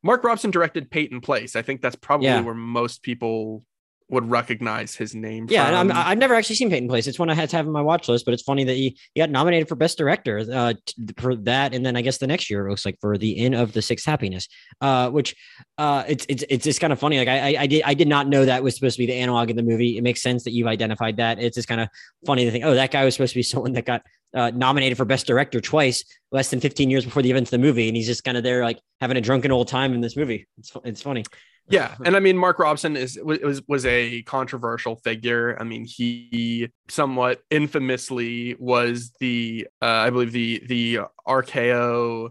Mark 0.04 0.24
Robson 0.24 0.52
directed 0.52 0.90
Peyton 0.90 1.22
Place. 1.22 1.56
I 1.56 1.62
think 1.62 1.82
that's 1.82 1.96
probably 1.96 2.28
yeah. 2.28 2.42
where 2.42 2.56
most 2.56 3.04
people 3.04 3.64
would 4.12 4.30
recognize 4.30 4.94
his 4.94 5.16
name. 5.16 5.48
Yeah, 5.50 5.70
from. 5.70 5.92
i 5.92 6.10
have 6.10 6.18
never 6.18 6.36
actually 6.36 6.58
seen 6.58 6.70
Peyton 6.70 6.90
Place. 6.90 7.08
It's 7.08 7.18
one 7.18 7.30
I 7.30 7.34
had 7.34 7.50
to 7.50 7.56
have 7.56 7.66
on 7.66 7.72
my 7.72 7.82
watch 7.82 8.10
list, 8.10 8.26
but 8.26 8.34
it's 8.34 8.44
funny 8.44 8.66
that 8.66 8.74
he, 8.74 8.98
he 9.16 9.22
got 9.22 9.30
nominated 9.30 9.70
for 9.70 9.76
Best 9.76 9.98
Director 9.98 10.46
uh, 10.52 10.74
for 11.18 11.36
that, 11.38 11.74
and 11.74 11.86
then 11.86 11.96
I 11.96 12.02
guess 12.02 12.18
the 12.18 12.28
next 12.28 12.50
year 12.50 12.68
it 12.68 12.70
looks 12.70 12.86
like 12.86 12.98
for 13.00 13.18
the 13.18 13.32
Inn 13.32 13.54
of 13.54 13.72
the 13.72 13.82
Sixth 13.82 14.06
Happiness, 14.06 14.50
uh, 14.82 15.10
which 15.10 15.34
uh, 15.78 16.04
it's 16.10 16.26
it's 16.28 16.44
it's 16.50 16.64
just 16.66 16.82
kind 16.82 16.92
of 16.92 17.00
funny. 17.00 17.20
Like 17.20 17.30
I, 17.30 17.56
I 17.62 17.68
did 17.68 17.84
I 17.84 17.94
did 17.94 18.10
not 18.10 18.28
know 18.28 18.44
that 18.44 18.62
was 18.62 18.76
supposed 18.76 18.98
to 18.98 19.00
be 19.00 19.06
the 19.06 19.16
analog 19.16 19.50
in 19.50 19.56
the 19.56 19.64
movie. 19.64 19.98
It 19.98 20.04
makes 20.04 20.22
sense 20.22 20.44
that 20.44 20.52
you've 20.52 20.68
identified 20.68 21.18
that. 21.18 21.40
It's 21.40 21.56
just 21.56 21.70
kind 21.70 21.80
of 21.80 21.88
funny 22.26 22.44
to 22.44 22.52
think, 22.52 22.66
oh, 22.66 22.76
that 22.76 22.92
guy 22.92 23.06
was 23.06 23.16
supposed 23.16 23.32
to 23.32 23.40
be 23.40 23.44
someone 23.52 23.72
that 23.74 23.86
got 23.86 24.04
uh, 24.34 24.52
nominated 24.54 24.98
for 24.98 25.06
Best 25.06 25.26
Director 25.26 25.62
twice, 25.62 26.04
less 26.34 26.50
than 26.50 26.60
15 26.60 26.90
years 26.90 27.06
before 27.06 27.22
the 27.22 27.32
events 27.32 27.48
of 27.48 27.62
the 27.62 27.66
movie, 27.66 27.88
and 27.88 27.96
he's 27.96 28.08
just 28.08 28.26
kind 28.26 28.38
of 28.38 28.44
there 28.44 28.64
like 28.64 28.80
having 29.00 29.16
a 29.16 29.22
drunken 29.22 29.52
old 29.52 29.70
time 29.70 29.94
in 29.94 30.02
this 30.02 30.18
movie. 30.18 30.48
It's 30.58 30.74
it's 30.84 31.02
funny. 31.02 31.24
Yeah, 31.72 31.96
and 32.06 32.16
I 32.16 32.20
mean 32.20 32.38
Mark 32.38 32.60
Robson 32.60 32.96
is 32.96 33.20
was 33.22 33.62
was 33.68 33.86
a 33.86 34.22
controversial 34.24 34.96
figure. 34.98 35.58
I 35.60 35.64
mean 35.64 35.86
he 35.86 36.70
somewhat 36.90 37.42
infamously 37.50 38.56
was 38.60 39.12
the 39.20 39.68
uh, 39.82 39.86
I 39.86 40.10
believe 40.10 40.32
the 40.32 40.64
the 40.68 41.00
RKO 41.28 42.30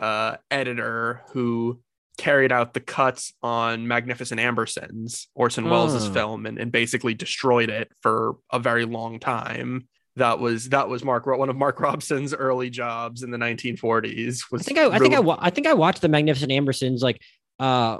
uh, 0.00 0.36
editor 0.50 1.22
who 1.32 1.80
carried 2.16 2.50
out 2.50 2.74
the 2.74 2.80
cuts 2.80 3.32
on 3.42 3.86
Magnificent 3.86 4.40
Ambersons, 4.40 5.26
Orson 5.34 5.66
oh. 5.66 5.70
Welles' 5.70 6.08
film, 6.08 6.46
and, 6.46 6.58
and 6.58 6.72
basically 6.72 7.14
destroyed 7.14 7.70
it 7.70 7.92
for 8.02 8.36
a 8.52 8.58
very 8.58 8.84
long 8.84 9.20
time 9.20 9.86
that 10.18 10.38
was 10.38 10.68
that 10.68 10.88
was 10.88 11.02
Mark 11.02 11.26
one 11.26 11.48
of 11.48 11.56
Mark 11.56 11.80
Robson's 11.80 12.34
early 12.34 12.70
jobs 12.70 13.22
in 13.22 13.30
the 13.30 13.38
1940s. 13.38 14.50
Was 14.50 14.62
I 14.62 14.64
think 14.64 14.78
I, 14.78 14.88
I 14.88 14.98
think 14.98 15.14
I, 15.14 15.36
I 15.38 15.50
think 15.50 15.66
I 15.66 15.74
watched 15.74 16.02
the 16.02 16.08
Magnificent 16.08 16.52
Ambersons 16.52 17.00
like 17.00 17.22
uh 17.58 17.98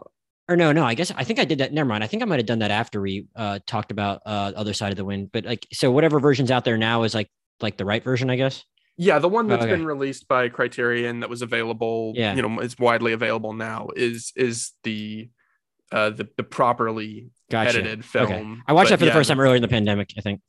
or 0.49 0.57
no 0.57 0.73
no 0.73 0.85
I 0.85 0.95
guess 0.95 1.11
I 1.11 1.25
think 1.25 1.39
I 1.39 1.45
did 1.45 1.59
that. 1.59 1.73
Never 1.73 1.89
mind. 1.89 2.03
I 2.03 2.07
think 2.07 2.23
I 2.23 2.27
might 2.27 2.39
have 2.39 2.47
done 2.47 2.61
that 2.61 2.71
after 2.71 3.01
we 3.01 3.27
uh 3.37 3.59
talked 3.67 3.91
about 3.91 4.23
uh 4.27 4.53
other 4.57 4.73
side 4.73 4.91
of 4.91 4.97
the 4.97 5.05
wind. 5.05 5.31
But 5.33 5.45
like 5.45 5.67
so 5.73 5.91
whatever 5.91 6.21
version's 6.21 6.51
out 6.51 6.65
there 6.65 6.79
now 6.79 7.03
is 7.03 7.15
like 7.15 7.31
like 7.61 7.77
the 7.77 7.85
right 7.85 8.03
version, 8.03 8.31
I 8.31 8.37
guess. 8.37 8.65
Yeah, 8.97 9.21
the 9.21 9.29
one 9.29 9.47
that's 9.47 9.63
oh, 9.63 9.67
okay. 9.67 9.77
been 9.77 9.87
released 9.87 10.27
by 10.27 10.49
Criterion 10.49 11.21
that 11.21 11.31
was 11.31 11.41
available, 11.41 12.15
yeah. 12.17 12.35
you 12.35 12.43
know, 12.43 12.59
is 12.59 12.77
widely 12.79 13.13
available 13.13 13.53
now 13.53 13.89
is 13.95 14.33
is 14.35 14.73
the 14.83 15.31
uh 15.93 16.11
the, 16.11 16.29
the 16.37 16.43
properly 16.43 17.31
gotcha. 17.51 17.71
edited 17.71 18.05
film. 18.05 18.25
Okay. 18.25 18.61
I 18.67 18.73
watched 18.73 18.87
but, 18.87 18.91
that 18.91 18.99
for 18.99 19.05
yeah, 19.05 19.11
the 19.13 19.19
first 19.19 19.29
time 19.29 19.41
earlier 19.41 19.57
in 19.57 19.63
the 19.63 19.69
pandemic, 19.69 20.13
I 20.19 20.21
think 20.21 20.41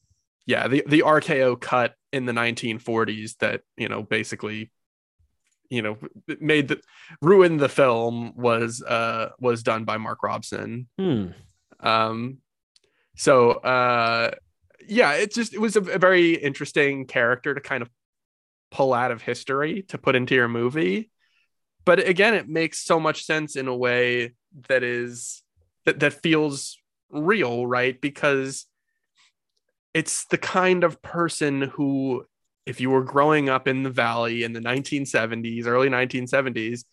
yeah, 0.45 0.67
the 0.67 0.83
the 0.87 1.03
RKO 1.05 1.61
cut 1.61 1.93
in 2.11 2.25
the 2.25 2.33
1940s 2.33 3.37
that 3.37 3.61
you 3.77 3.87
know 3.87 4.01
basically 4.01 4.71
you 5.69 5.81
know 5.81 5.97
made 6.39 6.67
the 6.67 6.81
ruined 7.21 7.59
the 7.59 7.69
film 7.69 8.33
was 8.35 8.81
uh 8.81 9.29
was 9.39 9.63
done 9.63 9.85
by 9.85 9.97
Mark 9.97 10.23
Robson. 10.23 10.87
Hmm. 10.97 11.27
Um, 11.79 12.37
so 13.15 13.51
uh, 13.51 14.31
yeah, 14.87 15.13
it 15.13 15.33
just 15.33 15.53
it 15.53 15.59
was 15.59 15.75
a, 15.75 15.81
a 15.81 15.99
very 15.99 16.33
interesting 16.33 17.05
character 17.05 17.53
to 17.53 17.61
kind 17.61 17.81
of 17.81 17.89
pull 18.71 18.93
out 18.93 19.11
of 19.11 19.21
history 19.21 19.83
to 19.89 19.97
put 19.97 20.15
into 20.15 20.35
your 20.35 20.47
movie. 20.47 21.11
But 21.85 22.07
again, 22.07 22.33
it 22.33 22.47
makes 22.47 22.83
so 22.83 22.99
much 22.99 23.25
sense 23.25 23.55
in 23.55 23.67
a 23.67 23.75
way 23.75 24.33
that 24.67 24.83
is 24.83 25.43
that 25.85 25.99
that 25.99 26.13
feels 26.13 26.77
real, 27.09 27.65
right? 27.65 27.99
Because 27.99 28.65
it's 29.93 30.25
the 30.25 30.37
kind 30.37 30.83
of 30.83 31.01
person 31.01 31.61
who 31.61 32.25
if 32.69 32.79
you 32.79 32.91
were 32.91 33.03
growing 33.03 33.49
up 33.49 33.67
in 33.67 33.81
the 33.81 33.89
valley 33.89 34.43
in 34.43 34.53
the 34.53 34.59
1970s 34.59 35.65
early 35.65 35.89
1970s 35.89 36.85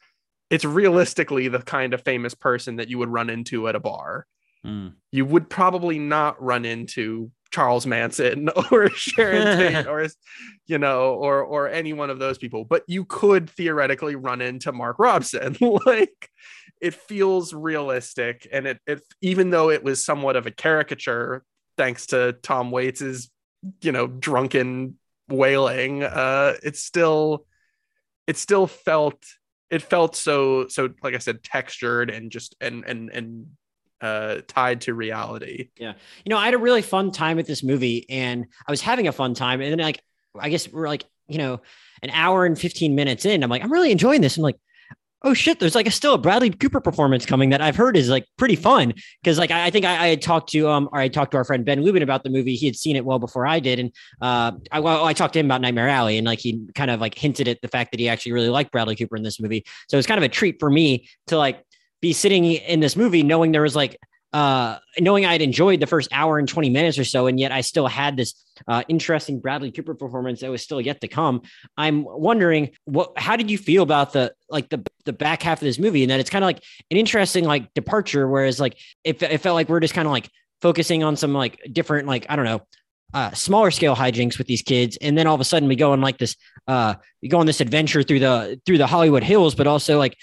it's 0.49 0.65
realistically 0.65 1.49
the 1.49 1.59
kind 1.61 1.93
of 1.93 2.03
famous 2.03 2.35
person 2.35 2.77
that 2.77 2.89
you 2.89 2.99
would 2.99 3.11
run 3.11 3.29
into 3.29 3.69
at 3.69 3.77
a 3.77 3.81
bar 3.81 4.27
mm. 4.65 4.93
you 5.13 5.25
would 5.27 5.51
probably 5.51 5.99
not 5.99 6.43
run 6.43 6.65
into 6.65 7.31
Charles 7.51 7.87
Manson 7.87 8.49
or 8.71 8.89
Sharon 8.91 9.59
Tate 9.59 9.87
or 9.87 10.07
you 10.67 10.79
know 10.79 11.15
or 11.15 11.43
or 11.43 11.69
any 11.69 11.93
one 11.93 12.11
of 12.11 12.19
those 12.19 12.39
people 12.39 12.65
but 12.65 12.83
you 12.87 13.05
could 13.05 13.51
theoretically 13.51 14.17
run 14.17 14.41
into 14.41 14.73
Mark 14.73 14.99
Robson 14.99 15.57
like 15.87 16.31
it 16.81 16.95
feels 16.95 17.53
realistic 17.53 18.47
and 18.51 18.67
it, 18.67 18.79
it 18.87 19.03
even 19.21 19.51
though 19.51 19.71
it 19.71 19.85
was 19.85 20.05
somewhat 20.05 20.37
of 20.37 20.47
a 20.47 20.51
caricature 20.51 21.45
thanks 21.77 22.07
to 22.07 22.33
Tom 22.43 22.71
Waits's 22.71 23.31
you 23.83 23.93
know 23.93 24.07
drunken 24.07 24.99
wailing 25.29 26.03
uh 26.05 26.55
it's 26.63 26.81
still 26.81 27.45
it 28.27 28.37
still 28.37 28.67
felt 28.67 29.25
it 29.71 29.83
felt 29.83 30.15
so 30.15 30.69
so 30.69 30.91
like 31.03 31.15
I 31.15 31.19
said 31.19 31.43
textured 31.43 32.11
and 32.11 32.31
just 32.31 32.55
and 32.61 32.85
and 32.85 33.11
and 33.11 33.47
uh 34.01 34.43
tied 34.47 34.83
to 34.83 34.95
reality. 34.95 35.71
Yeah. 35.77 35.95
You 36.25 36.31
know, 36.31 36.39
I 36.39 36.45
had 36.45 36.55
a 36.55 36.59
really 36.59 36.83
fun 36.83 37.11
time 37.11 37.37
with 37.37 37.47
this 37.47 37.63
movie 37.63 38.07
and 38.09 38.47
I 38.67 38.71
was 38.71 38.81
having 38.81 39.09
a 39.09 39.13
fun 39.13 39.35
time 39.35 39.61
and 39.61 39.73
then 39.73 39.85
like 39.85 40.01
I 40.39 40.51
guess 40.51 40.71
we're 40.71 40.89
like, 40.89 41.05
you 41.29 41.39
know, 41.39 41.61
an 42.03 42.11
hour 42.11 42.45
and 42.45 42.59
15 42.59 42.95
minutes 42.95 43.25
in, 43.25 43.43
I'm 43.43 43.51
like, 43.51 43.65
I'm 43.65 43.73
really 43.73 43.91
enjoying 43.91 44.21
this. 44.21 44.37
I'm 44.37 44.43
like, 44.43 44.59
oh 45.27 45.35
shit, 45.35 45.59
there's 45.59 45.75
like 45.75 45.89
a 45.89 45.91
still 45.91 46.15
a 46.15 46.19
Bradley 46.19 46.51
Cooper 46.51 46.81
performance 46.81 47.27
coming 47.27 47.51
that 47.51 47.61
I've 47.61 47.75
heard 47.75 47.97
is 47.97 48.09
like 48.09 48.25
pretty 48.39 48.55
fun. 48.55 48.95
Cause 49.25 49.39
like 49.41 49.51
I, 49.51 49.67
I 49.67 49.71
think 49.71 49.85
I, 49.85 50.05
I, 50.05 50.07
had 50.07 50.23
talked 50.23 50.51
to 50.51 50.69
um 50.69 50.89
or 50.93 51.01
I 51.01 51.09
talked 51.09 51.33
to 51.33 51.37
our 51.37 51.45
friend 51.45 51.65
Ben 51.65 51.83
Lubin 51.83 52.03
about 52.03 52.23
the 52.23 52.31
movie. 52.31 52.55
He 52.55 52.67
had 52.67 52.77
seen 52.77 52.95
it 52.95 53.05
well 53.05 53.19
before 53.19 53.45
I 53.45 53.59
did. 53.59 53.81
And 53.81 53.93
uh 54.21 54.53
I 54.71 54.79
well, 54.79 55.05
I 55.05 55.13
talked 55.13 55.33
to 55.33 55.41
him 55.41 55.47
about 55.47 55.61
Nightmare 55.61 55.89
Alley 55.89 56.17
and 56.17 56.27
like 56.27 56.39
he 56.39 56.65
kind 56.77 56.93
of 56.93 57.01
like 57.01 57.19
hinted 57.19 57.49
at 57.49 57.61
the 57.61 57.69
fact 57.69 57.91
that 57.91 57.99
he 57.99 58.09
actually 58.09 58.33
really 58.33 58.51
liked 58.51 58.71
Bradley 58.71 58.95
Cooper 58.95 59.17
in 59.17 59.25
this 59.25 59.41
movie. 59.41 59.65
So 59.89 59.99
it's 59.99 60.07
kind 60.07 60.19
of 60.19 60.25
a 60.25 60.29
treat 60.29 60.61
for 60.61 60.71
me 60.71 61.09
to 61.27 61.37
like 61.37 61.61
be 62.01 62.13
sitting 62.13 62.45
in 62.45 62.79
this 62.79 62.95
movie 62.95 63.25
knowing 63.25 63.51
there 63.51 63.63
was 63.63 63.75
like 63.75 63.99
uh, 64.37 64.79
knowing 64.99 65.25
I 65.25 65.33
had 65.33 65.41
enjoyed 65.41 65.81
the 65.81 65.87
first 65.87 66.11
hour 66.13 66.39
and 66.39 66.47
20 66.47 66.69
minutes 66.69 66.99
or 66.99 67.05
so, 67.05 67.27
and 67.27 67.41
yet 67.41 67.53
I 67.53 67.63
still 67.63 67.87
had 67.87 68.19
this 68.19 68.35
uh, 68.69 68.83
interesting 68.87 69.41
Bradley 69.41 69.73
Cooper 69.73 69.95
performance 69.95 70.41
that 70.41 70.51
was 70.51 70.61
still 70.61 70.79
yet 70.79 71.01
to 71.01 71.09
come. 71.09 71.41
I'm 71.79 72.05
wondering 72.05 72.73
what, 72.85 73.19
how 73.19 73.37
did 73.37 73.51
you 73.51 73.57
feel 73.57 73.83
about 73.83 74.13
the, 74.13 74.35
like 74.51 74.69
the, 74.69 74.85
the 75.07 75.15
back 75.15 75.43
half 75.43 75.63
of 75.63 75.65
this 75.65 75.79
movie 75.79 76.03
and 76.03 76.11
that 76.11 76.21
it's 76.21 76.29
kind 76.29 76.45
of 76.45 76.49
like 76.49 76.63
an 76.91 76.99
interesting 76.99 77.47
like 77.47 77.73
departure. 77.73 78.29
Whereas 78.29 78.61
like, 78.61 78.77
it, 79.05 79.23
it 79.23 79.39
felt 79.39 79.55
like 79.55 79.71
we're 79.71 79.81
just 79.81 79.95
kind 79.95 80.07
of 80.07 80.13
like 80.13 80.29
focusing 80.61 81.03
on 81.03 81.17
some 81.17 81.33
like 81.33 81.59
different, 81.73 82.07
like, 82.07 82.27
I 82.29 82.37
don't 82.37 82.45
know, 82.45 82.61
uh, 83.15 83.31
smaller 83.33 83.71
scale 83.71 83.97
hijinks 83.97 84.37
with 84.37 84.47
these 84.49 84.61
kids, 84.61 84.99
and 85.01 85.17
then 85.17 85.27
all 85.27 85.35
of 85.35 85.41
a 85.41 85.45
sudden 85.45 85.69
we 85.69 85.77
go 85.77 85.93
on 85.93 86.03
like 86.03 86.19
this, 86.19 86.37
uh, 86.67 86.95
we 87.23 87.29
go 87.29 87.39
on 87.39 87.47
this 87.47 87.63
adventure 87.63 88.03
through 88.03 88.19
the 88.19 88.61
through 88.67 88.77
the 88.77 88.87
Hollywood 88.87 89.23
hills, 89.23 89.55
but 89.55 89.67
also 89.67 89.97
like 89.97 90.19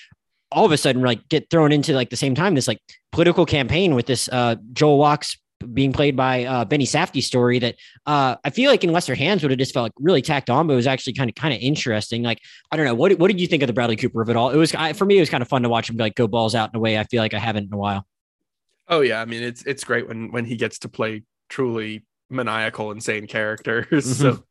all 0.53 0.65
of 0.65 0.71
a 0.71 0.77
sudden 0.77 1.01
like 1.01 1.27
get 1.29 1.49
thrown 1.49 1.71
into 1.71 1.93
like 1.93 2.09
the 2.09 2.15
same 2.15 2.35
time 2.35 2.55
this 2.55 2.67
like 2.67 2.79
political 3.11 3.45
campaign 3.45 3.95
with 3.95 4.05
this 4.05 4.29
uh, 4.29 4.55
Joel 4.73 4.99
Wachs 4.99 5.37
being 5.73 5.93
played 5.93 6.15
by 6.15 6.43
uh, 6.43 6.65
Benny 6.65 6.85
Safdie 6.85 7.23
story 7.23 7.59
that 7.59 7.75
uh, 8.05 8.35
I 8.43 8.49
feel 8.49 8.69
like 8.69 8.83
in 8.83 8.91
lesser 8.91 9.15
hands 9.15 9.41
would 9.41 9.51
have 9.51 9.59
just 9.59 9.73
felt 9.73 9.85
like 9.85 9.93
really 9.99 10.21
tacked 10.21 10.49
on, 10.49 10.67
but 10.67 10.73
it 10.73 10.75
was 10.75 10.87
actually 10.87 11.13
kind 11.13 11.29
of 11.29 11.35
kind 11.35 11.53
of 11.53 11.59
interesting. 11.61 12.23
Like 12.23 12.39
I 12.71 12.77
don't 12.77 12.85
know 12.85 12.95
what 12.95 13.17
what 13.19 13.29
did 13.29 13.39
you 13.39 13.47
think 13.47 13.63
of 13.63 13.67
the 13.67 13.73
Bradley 13.73 13.95
Cooper 13.95 14.21
of 14.21 14.29
it 14.29 14.35
all? 14.35 14.49
It 14.49 14.57
was 14.57 14.73
I, 14.75 14.93
for 14.93 15.05
me 15.05 15.17
it 15.17 15.21
was 15.21 15.29
kind 15.29 15.41
of 15.41 15.47
fun 15.47 15.63
to 15.63 15.69
watch 15.69 15.89
him 15.89 15.97
like 15.97 16.15
go 16.15 16.27
balls 16.27 16.55
out 16.55 16.71
in 16.73 16.77
a 16.77 16.79
way 16.79 16.97
I 16.97 17.03
feel 17.05 17.21
like 17.21 17.33
I 17.33 17.39
haven't 17.39 17.67
in 17.67 17.73
a 17.73 17.77
while. 17.77 18.05
Oh 18.87 19.01
yeah, 19.01 19.21
I 19.21 19.25
mean 19.25 19.43
it's 19.43 19.63
it's 19.63 19.83
great 19.83 20.07
when 20.07 20.31
when 20.31 20.45
he 20.45 20.55
gets 20.55 20.79
to 20.79 20.89
play 20.89 21.23
truly 21.49 22.05
maniacal, 22.29 22.91
insane 22.91 23.27
characters. 23.27 23.87
Mm-hmm. 23.93 24.37
So 24.37 24.43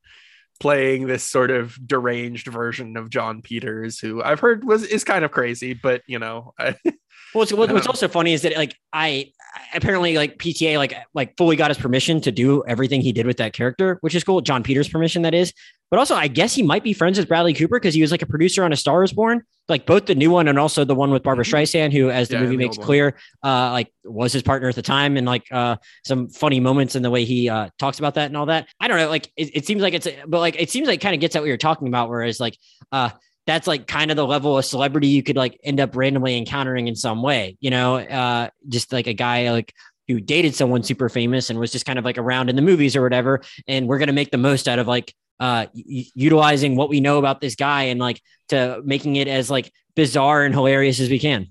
playing 0.63 1.09
this 1.09 1.25
sort 1.25 1.51
of 1.51 1.77
deranged 1.85 2.47
version 2.47 2.97
of 2.97 3.11
Jon 3.11 3.43
Peters, 3.43 3.99
who 3.99 4.23
I've 4.23 4.39
heard 4.39 4.63
was 4.63 4.85
is 4.85 5.03
kind 5.03 5.25
of 5.25 5.33
crazy, 5.33 5.75
but 5.75 6.03
you 6.07 6.21
know. 6.21 6.55
what's, 7.33 7.53
what's 7.53 7.87
also 7.87 8.09
funny 8.09 8.33
is 8.33 8.43
that 8.43 8.57
like 8.57 8.77
I 8.93 9.33
apparently 9.75 10.17
like 10.17 10.39
PTA 10.39 10.77
like 10.79 10.95
like 11.15 11.37
fully 11.37 11.57
got 11.57 11.71
his 11.71 11.79
permission 11.79 12.21
to 12.23 12.33
do 12.33 12.63
everything 12.67 13.01
he 13.01 13.13
did 13.13 13.27
with 13.27 13.37
that 13.39 13.53
character, 13.53 13.99
which 14.01 14.15
is 14.15 14.25
cool. 14.25 14.41
Jon 14.41 14.63
Peters' 14.63 14.89
permission, 14.89 15.23
that 15.23 15.35
is. 15.35 15.53
But 15.91 15.99
also, 15.99 16.15
I 16.15 16.29
guess 16.29 16.55
he 16.55 16.63
might 16.63 16.83
be 16.83 16.95
friends 16.95 17.19
with 17.19 17.29
Bradley 17.29 17.53
Cooper 17.53 17.79
because 17.79 17.95
he 17.95 18.01
was 18.01 18.11
like 18.11 18.23
a 18.23 18.27
producer 18.27 18.65
on 18.65 18.73
A 18.73 18.77
Star 18.77 19.03
Is 19.03 19.13
Born, 19.13 19.43
like 19.69 19.85
both 19.85 20.07
the 20.07 20.15
new 20.15 20.31
one 20.31 20.49
and 20.49 20.59
also 20.59 20.85
the 20.85 20.95
one 20.95 21.11
with 21.11 21.23
Barbara 21.23 21.45
mm-hmm. 21.45 21.55
Streisand, 21.55 21.93
who, 21.93 22.09
as 22.09 22.29
the 22.29 22.37
yeah, 22.37 22.41
movie 22.41 22.57
the 22.57 22.65
makes 22.65 22.79
clear, 22.79 23.15
uh, 23.45 23.71
like 23.73 23.93
was 24.05 24.33
his 24.33 24.43
partner 24.43 24.71
at 24.71 24.75
the 24.75 24.83
time, 24.83 25.19
and 25.19 25.27
like 25.27 25.45
uh, 25.53 25.77
some 26.05 26.29
funny 26.29 26.61
moments 26.61 26.97
in 26.97 27.03
the 27.03 27.11
way 27.11 27.25
he 27.25 27.51
uh, 27.51 27.69
talks 27.79 27.99
about 27.99 28.15
that 28.15 28.27
and 28.27 28.37
all 28.39 28.47
that. 28.47 28.69
I 28.81 28.89
don't 28.89 28.97
know, 28.97 29.11
like 29.11 29.31
it, 29.37 29.55
it 29.55 29.67
seems 29.67 29.83
like 29.83 29.93
it's, 29.93 30.07
a, 30.07 30.23
but 30.27 30.39
like 30.39 30.59
it 30.59 30.71
seems 30.71 30.89
like 30.89 31.01
kind 31.03 31.15
of 31.15 31.21
gets 31.21 31.37
at 31.37 31.43
what 31.43 31.49
you're 31.49 31.59
talking 31.59 31.89
about, 31.89 32.09
whereas 32.09 32.41
like 32.41 32.57
uh 32.91 33.11
that's 33.47 33.67
like 33.67 33.87
kind 33.87 34.11
of 34.11 34.17
the 34.17 34.27
level 34.27 34.57
of 34.57 34.65
celebrity 34.65 35.09
you 35.09 35.23
could 35.23 35.37
like 35.37 35.59
end 35.65 35.81
up 35.81 35.97
randomly 35.97 36.37
encountering 36.37 36.89
in 36.89 36.95
some 36.95 37.23
way, 37.23 37.57
you 37.61 37.71
know, 37.71 37.97
uh, 37.97 38.49
just 38.69 38.93
like 38.93 39.07
a 39.07 39.15
guy 39.15 39.51
like 39.51 39.75
who 40.09 40.21
dated 40.21 40.55
someone 40.55 40.83
super 40.83 41.09
famous 41.09 41.51
and 41.51 41.59
was 41.59 41.73
just 41.73 41.87
kind 41.87 41.99
of 41.99 42.05
like 42.05 42.19
around 42.19 42.51
in 42.51 42.57
the 42.57 42.63
movies 42.63 42.95
or 42.95 43.03
whatever. 43.03 43.41
And 43.67 43.89
we're 43.89 43.99
going 43.99 44.09
to 44.09 44.13
make 44.13 44.31
the 44.31 44.39
most 44.39 44.69
out 44.69 44.79
of 44.79 44.87
like 44.87 45.15
uh, 45.41 45.67
utilizing 45.75 46.77
what 46.77 46.89
we 46.89 47.01
know 47.01 47.19
about 47.19 47.41
this 47.41 47.57
guy 47.57 47.85
and 47.85 47.99
like 47.99 48.21
to 48.49 48.81
making 48.85 49.17
it 49.17 49.29
as 49.29 49.51
like 49.51 49.73
bizarre 49.97 50.45
and 50.45 50.55
hilarious 50.55 51.01
as 51.01 51.11
we 51.11 51.19
can. 51.19 51.49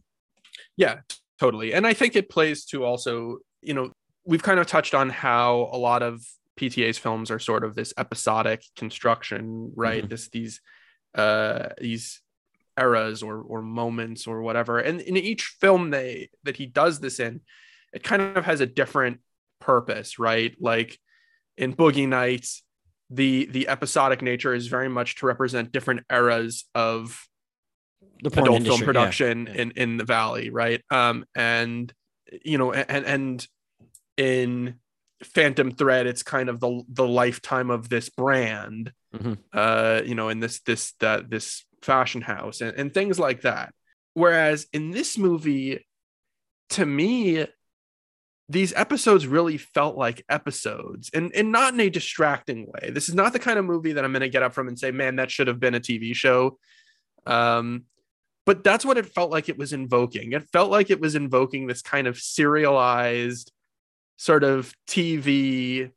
Yeah, 0.78 1.00
totally. 1.40 1.74
And 1.74 1.86
I 1.86 1.94
think 1.94 2.16
it 2.16 2.30
plays 2.30 2.66
to 2.68 2.86
also, 2.86 3.40
you 3.62 3.74
know, 3.74 3.92
we've 4.26 4.44
kind 4.44 4.60
of 4.60 4.68
touched 4.68 4.96
on 4.96 5.10
how 5.10 5.70
a 5.74 5.78
lot 5.78 6.04
of 6.04 6.24
PTA's 6.58 6.98
films 6.98 7.32
are 7.32 7.40
sort 7.40 7.64
of 7.64 7.76
this 7.76 7.94
episodic 7.98 8.64
construction, 8.76 9.74
right? 9.76 10.04
Mm-hmm. 10.04 10.10
This 10.10 10.30
these 10.30 10.62
uh 11.16 11.70
these 11.80 12.22
eras 12.80 13.22
or 13.22 13.42
or 13.42 13.62
moments 13.62 14.28
or 14.28 14.42
whatever. 14.42 14.80
And 14.80 15.02
in 15.02 15.18
each 15.18 15.44
film 15.60 15.90
they 15.90 16.30
that 16.44 16.58
he 16.58 16.66
does 16.66 17.00
this 17.00 17.20
in, 17.20 17.42
it 17.94 18.04
kind 18.04 18.22
of 18.22 18.46
has 18.46 18.62
a 18.62 18.66
different 18.66 19.20
purpose, 19.60 20.20
right? 20.20 20.56
Like 20.60 21.00
in 21.58 21.76
Boogie 21.76 22.08
Nights, 22.08 22.64
the 23.10 23.46
the 23.46 23.68
episodic 23.68 24.22
nature 24.22 24.54
is 24.54 24.68
very 24.68 24.90
much 24.90 25.18
to 25.18 25.26
represent 25.26 25.72
different 25.72 26.06
eras 26.12 26.66
of 26.74 27.28
the 28.24 28.30
adult 28.30 28.58
industry, 28.58 28.78
film 28.78 28.86
production 28.86 29.46
yeah, 29.48 29.54
yeah. 29.54 29.62
in 29.62 29.72
in 29.72 29.98
the 29.98 30.06
valley, 30.06 30.50
right? 30.50 30.82
Um, 30.90 31.26
and 31.36 31.94
you 32.44 32.58
know, 32.58 32.72
and 32.72 33.06
and 33.06 33.48
in 34.18 34.76
Phantom 35.24 35.72
Thread, 35.72 36.08
it's 36.08 36.24
kind 36.24 36.50
of 36.50 36.60
the 36.60 36.84
the 36.88 37.08
lifetime 37.08 37.70
of 37.70 37.90
this 37.90 38.10
brand, 38.10 38.94
mm-hmm. 39.14 39.34
uh, 39.54 40.02
you 40.06 40.16
know, 40.16 40.30
in 40.30 40.40
this 40.40 40.62
this 40.62 40.94
that 41.00 41.30
this 41.30 41.66
fashion 41.82 42.22
house 42.22 42.62
and, 42.62 42.78
and 42.78 42.94
things 42.94 43.20
like 43.20 43.42
that. 43.42 43.74
Whereas 44.14 44.68
in 44.74 44.92
this 44.92 45.18
movie, 45.18 45.86
to 46.72 46.86
me, 46.86 47.46
these 48.50 48.74
episodes 48.74 49.26
really 49.26 49.58
felt 49.58 49.98
like 49.98 50.26
episodes 50.28 51.10
and, 51.14 51.32
and 51.34 51.52
not 51.52 51.74
in 51.74 51.80
a 51.80 51.90
distracting 51.90 52.68
way. 52.68 52.90
This 52.90 53.08
is 53.08 53.16
not 53.16 53.32
the 53.32 53.40
kind 53.40 53.58
of 53.58 53.64
movie 53.64 53.94
that 53.94 54.04
I'm 54.04 54.12
going 54.12 54.22
to 54.22 54.30
get 54.30 54.44
up 54.44 54.54
from 54.54 54.68
and 54.68 54.78
say, 54.78 54.92
man, 54.92 55.16
that 55.16 55.32
should 55.32 55.48
have 55.48 55.60
been 55.60 55.76
a 55.76 55.80
TV 55.80 56.14
show. 56.14 56.58
Um, 57.26 57.86
but 58.46 58.64
that's 58.64 58.84
what 58.84 58.98
it 58.98 59.06
felt 59.06 59.32
like 59.32 59.48
it 59.48 59.58
was 59.58 59.72
invoking. 59.72 60.34
It 60.34 60.50
felt 60.52 60.72
like 60.72 60.90
it 60.90 61.00
was 61.00 61.16
invoking 61.16 61.68
this 61.68 61.82
kind 61.82 62.08
of 62.08 62.18
serialized 62.18 63.52
sort 64.18 64.44
of 64.44 64.74
TV 64.88 65.92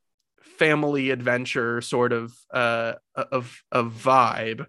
family 0.59 1.11
adventure 1.11 1.81
sort 1.81 2.13
of 2.13 2.33
uh, 2.53 2.95
of, 3.15 3.63
of 3.73 3.93
vibe 3.93 4.67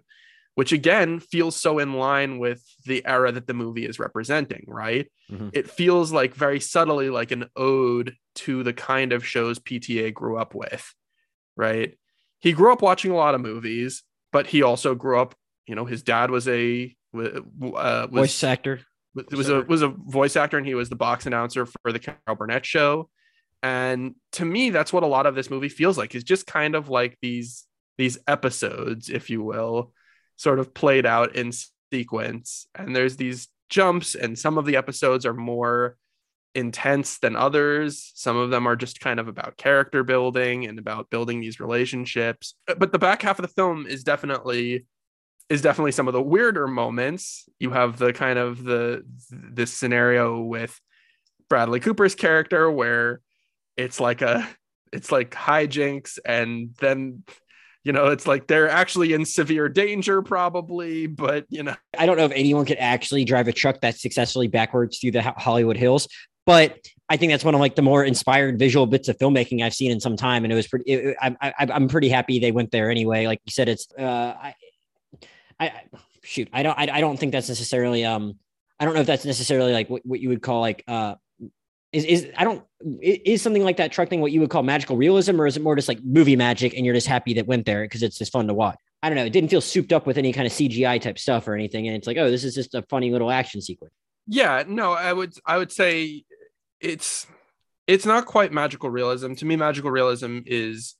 which 0.56 0.72
again 0.72 1.20
feels 1.20 1.54
so 1.54 1.78
in 1.78 1.92
line 1.92 2.38
with 2.38 2.64
the 2.86 3.04
era 3.04 3.30
that 3.30 3.46
the 3.46 3.52
movie 3.52 3.84
is 3.84 3.98
representing, 3.98 4.64
right? 4.66 5.06
Mm-hmm. 5.30 5.50
It 5.52 5.70
feels 5.70 6.12
like 6.12 6.34
very 6.34 6.60
subtly 6.60 7.10
like 7.10 7.30
an 7.30 7.50
ode 7.54 8.16
to 8.36 8.62
the 8.62 8.72
kind 8.72 9.12
of 9.12 9.24
shows 9.24 9.58
PTA 9.58 10.14
grew 10.14 10.38
up 10.38 10.54
with, 10.54 10.94
right? 11.58 11.98
He 12.40 12.52
grew 12.52 12.72
up 12.72 12.80
watching 12.80 13.10
a 13.10 13.16
lot 13.16 13.34
of 13.34 13.42
movies, 13.42 14.02
but 14.32 14.46
he 14.46 14.62
also 14.62 14.94
grew 14.94 15.20
up, 15.20 15.34
you 15.66 15.74
know, 15.74 15.84
his 15.84 16.02
dad 16.02 16.30
was 16.30 16.48
a 16.48 16.96
uh, 17.14 17.42
was, 17.62 18.08
voice 18.10 18.44
actor. 18.44 18.80
Was 19.14 19.50
a 19.50 19.60
was 19.60 19.82
a 19.82 19.88
voice 19.88 20.36
actor, 20.36 20.56
and 20.56 20.66
he 20.66 20.74
was 20.74 20.88
the 20.88 20.96
box 20.96 21.26
announcer 21.26 21.66
for 21.66 21.92
the 21.92 21.98
Carol 21.98 22.36
Burnett 22.36 22.64
show. 22.64 23.10
And 23.66 24.14
to 24.32 24.44
me, 24.44 24.70
that's 24.70 24.92
what 24.92 25.02
a 25.02 25.08
lot 25.08 25.26
of 25.26 25.34
this 25.34 25.50
movie 25.50 25.68
feels 25.68 25.98
like. 25.98 26.14
Is 26.14 26.22
just 26.22 26.46
kind 26.46 26.76
of 26.76 26.88
like 26.88 27.18
these 27.20 27.66
these 27.98 28.16
episodes, 28.28 29.10
if 29.10 29.28
you 29.28 29.42
will, 29.42 29.92
sort 30.36 30.60
of 30.60 30.72
played 30.72 31.04
out 31.04 31.34
in 31.34 31.50
sequence. 31.92 32.68
And 32.76 32.94
there's 32.94 33.16
these 33.16 33.48
jumps, 33.68 34.14
and 34.14 34.38
some 34.38 34.56
of 34.56 34.66
the 34.66 34.76
episodes 34.76 35.26
are 35.26 35.34
more 35.34 35.96
intense 36.54 37.18
than 37.18 37.34
others. 37.34 38.12
Some 38.14 38.36
of 38.36 38.50
them 38.50 38.68
are 38.68 38.76
just 38.76 39.00
kind 39.00 39.18
of 39.18 39.26
about 39.26 39.56
character 39.56 40.04
building 40.04 40.66
and 40.66 40.78
about 40.78 41.10
building 41.10 41.40
these 41.40 41.58
relationships. 41.58 42.54
But 42.66 42.92
the 42.92 43.00
back 43.00 43.22
half 43.22 43.40
of 43.40 43.42
the 43.42 43.52
film 43.52 43.84
is 43.88 44.04
definitely 44.04 44.86
is 45.48 45.60
definitely 45.60 45.92
some 45.92 46.06
of 46.06 46.14
the 46.14 46.22
weirder 46.22 46.68
moments. 46.68 47.48
You 47.58 47.70
have 47.70 47.98
the 47.98 48.12
kind 48.12 48.38
of 48.38 48.62
the 48.62 49.04
this 49.30 49.72
scenario 49.72 50.40
with 50.40 50.80
Bradley 51.48 51.80
Cooper's 51.80 52.14
character 52.14 52.70
where 52.70 53.20
it's 53.76 54.00
like 54.00 54.22
a 54.22 54.48
it's 54.92 55.12
like 55.12 55.30
hijinks 55.30 56.18
and 56.24 56.74
then 56.80 57.22
you 57.84 57.92
know 57.92 58.06
it's 58.06 58.26
like 58.26 58.46
they're 58.46 58.68
actually 58.68 59.12
in 59.12 59.24
severe 59.24 59.68
danger 59.68 60.22
probably 60.22 61.06
but 61.06 61.44
you 61.48 61.62
know 61.62 61.74
i 61.98 62.06
don't 62.06 62.16
know 62.16 62.24
if 62.24 62.32
anyone 62.32 62.64
could 62.64 62.78
actually 62.78 63.24
drive 63.24 63.48
a 63.48 63.52
truck 63.52 63.80
that 63.80 63.98
successfully 63.98 64.48
backwards 64.48 64.98
through 64.98 65.10
the 65.10 65.22
hollywood 65.22 65.76
hills 65.76 66.08
but 66.46 66.78
I 67.08 67.16
think 67.16 67.32
that's 67.32 67.44
one 67.44 67.54
of 67.54 67.60
like 67.60 67.74
the 67.74 67.82
more 67.82 68.04
inspired 68.04 68.58
visual 68.58 68.86
bits 68.86 69.08
of 69.08 69.18
filmmaking 69.18 69.62
I've 69.62 69.74
seen 69.74 69.90
in 69.90 70.00
some 70.00 70.16
time, 70.16 70.44
and 70.44 70.52
it 70.52 70.56
was 70.56 70.66
pretty. 70.66 70.90
It, 70.90 71.16
I, 71.20 71.36
I, 71.40 71.52
I'm 71.58 71.88
pretty 71.88 72.08
happy 72.08 72.38
they 72.38 72.52
went 72.52 72.70
there 72.70 72.90
anyway. 72.90 73.26
Like 73.26 73.40
you 73.44 73.50
said, 73.50 73.68
it's. 73.68 73.88
Uh, 73.96 74.34
I, 74.40 74.54
I 75.58 75.72
shoot. 76.22 76.48
I 76.52 76.62
don't. 76.62 76.78
I, 76.78 76.88
I 76.92 77.00
don't 77.00 77.18
think 77.18 77.32
that's 77.32 77.48
necessarily. 77.48 78.04
Um. 78.04 78.38
I 78.78 78.84
don't 78.84 78.94
know 78.94 79.00
if 79.00 79.06
that's 79.06 79.24
necessarily 79.24 79.72
like 79.72 79.88
what, 79.88 80.04
what 80.04 80.20
you 80.20 80.28
would 80.30 80.42
call 80.42 80.60
like. 80.60 80.84
Uh. 80.86 81.16
Is 81.96 82.04
is 82.04 82.28
I 82.36 82.44
don't 82.44 82.62
is 83.00 83.40
something 83.40 83.64
like 83.64 83.78
that 83.78 83.90
truck 83.90 84.10
thing 84.10 84.20
what 84.20 84.30
you 84.30 84.40
would 84.40 84.50
call 84.50 84.62
magical 84.62 84.98
realism, 84.98 85.40
or 85.40 85.46
is 85.46 85.56
it 85.56 85.62
more 85.62 85.74
just 85.74 85.88
like 85.88 86.04
movie 86.04 86.36
magic, 86.36 86.74
and 86.74 86.84
you're 86.84 86.94
just 86.94 87.06
happy 87.06 87.32
that 87.34 87.46
went 87.46 87.64
there 87.64 87.84
because 87.84 88.02
it's 88.02 88.18
just 88.18 88.32
fun 88.32 88.46
to 88.48 88.54
watch? 88.54 88.76
I 89.02 89.08
don't 89.08 89.16
know. 89.16 89.24
It 89.24 89.32
didn't 89.32 89.48
feel 89.48 89.62
souped 89.62 89.94
up 89.94 90.06
with 90.06 90.18
any 90.18 90.30
kind 90.30 90.46
of 90.46 90.52
CGI 90.52 91.00
type 91.00 91.18
stuff 91.18 91.48
or 91.48 91.54
anything, 91.54 91.86
and 91.88 91.96
it's 91.96 92.06
like, 92.06 92.18
oh, 92.18 92.30
this 92.30 92.44
is 92.44 92.54
just 92.54 92.74
a 92.74 92.82
funny 92.82 93.10
little 93.10 93.30
action 93.30 93.62
sequence. 93.62 93.94
Yeah. 94.26 94.64
No, 94.66 94.92
I 94.92 95.10
would. 95.10 95.32
I 95.46 95.56
would 95.56 95.72
say 95.72 96.24
it's 96.80 97.26
it's 97.86 98.04
not 98.04 98.26
quite 98.26 98.52
magical 98.52 98.90
realism. 98.90 99.32
To 99.32 99.46
me, 99.46 99.56
magical 99.56 99.90
realism 99.90 100.40
is, 100.44 100.96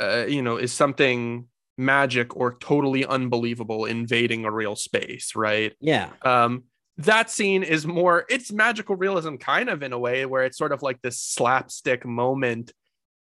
uh, 0.00 0.24
you 0.26 0.42
know, 0.42 0.56
is 0.56 0.72
something 0.72 1.46
magic 1.78 2.36
or 2.36 2.56
totally 2.58 3.06
unbelievable 3.06 3.84
invading 3.84 4.44
a 4.44 4.50
real 4.50 4.74
space, 4.74 5.36
right? 5.36 5.72
Yeah. 5.80 6.10
Um, 6.22 6.64
that 7.04 7.30
scene 7.30 7.62
is 7.62 7.86
more 7.86 8.24
it's 8.28 8.52
magical 8.52 8.96
realism 8.96 9.36
kind 9.36 9.68
of 9.68 9.82
in 9.82 9.92
a 9.92 9.98
way 9.98 10.26
where 10.26 10.44
it's 10.44 10.58
sort 10.58 10.72
of 10.72 10.82
like 10.82 11.00
this 11.02 11.18
slapstick 11.18 12.04
moment 12.04 12.72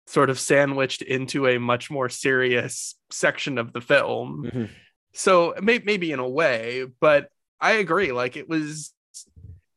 sort 0.08 0.30
of 0.30 0.40
sandwiched 0.40 1.02
into 1.02 1.48
a 1.48 1.58
much 1.58 1.90
more 1.90 2.10
serious 2.10 2.96
section 3.10 3.58
of 3.58 3.74
the 3.74 3.82
film. 3.82 4.44
Mm-hmm. 4.46 4.66
so 5.14 5.56
may- 5.62 5.82
maybe 5.84 6.12
in 6.12 6.20
a 6.20 6.30
way 6.30 6.86
but 7.00 7.30
i 7.60 7.74
agree 7.74 8.12
like 8.12 8.38
it 8.38 8.48
was 8.48 8.94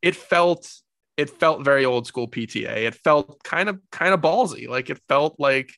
it 0.01 0.15
felt 0.15 0.71
it 1.17 1.29
felt 1.29 1.65
very 1.65 1.83
old 1.83 2.07
school 2.07 2.27
pta 2.27 2.77
it 2.77 2.95
felt 2.95 3.43
kind 3.43 3.67
of 3.69 3.79
kind 3.91 4.13
of 4.13 4.21
ballsy. 4.21 4.67
Like 4.67 4.89
it 4.89 5.01
felt 5.09 5.35
like 5.37 5.73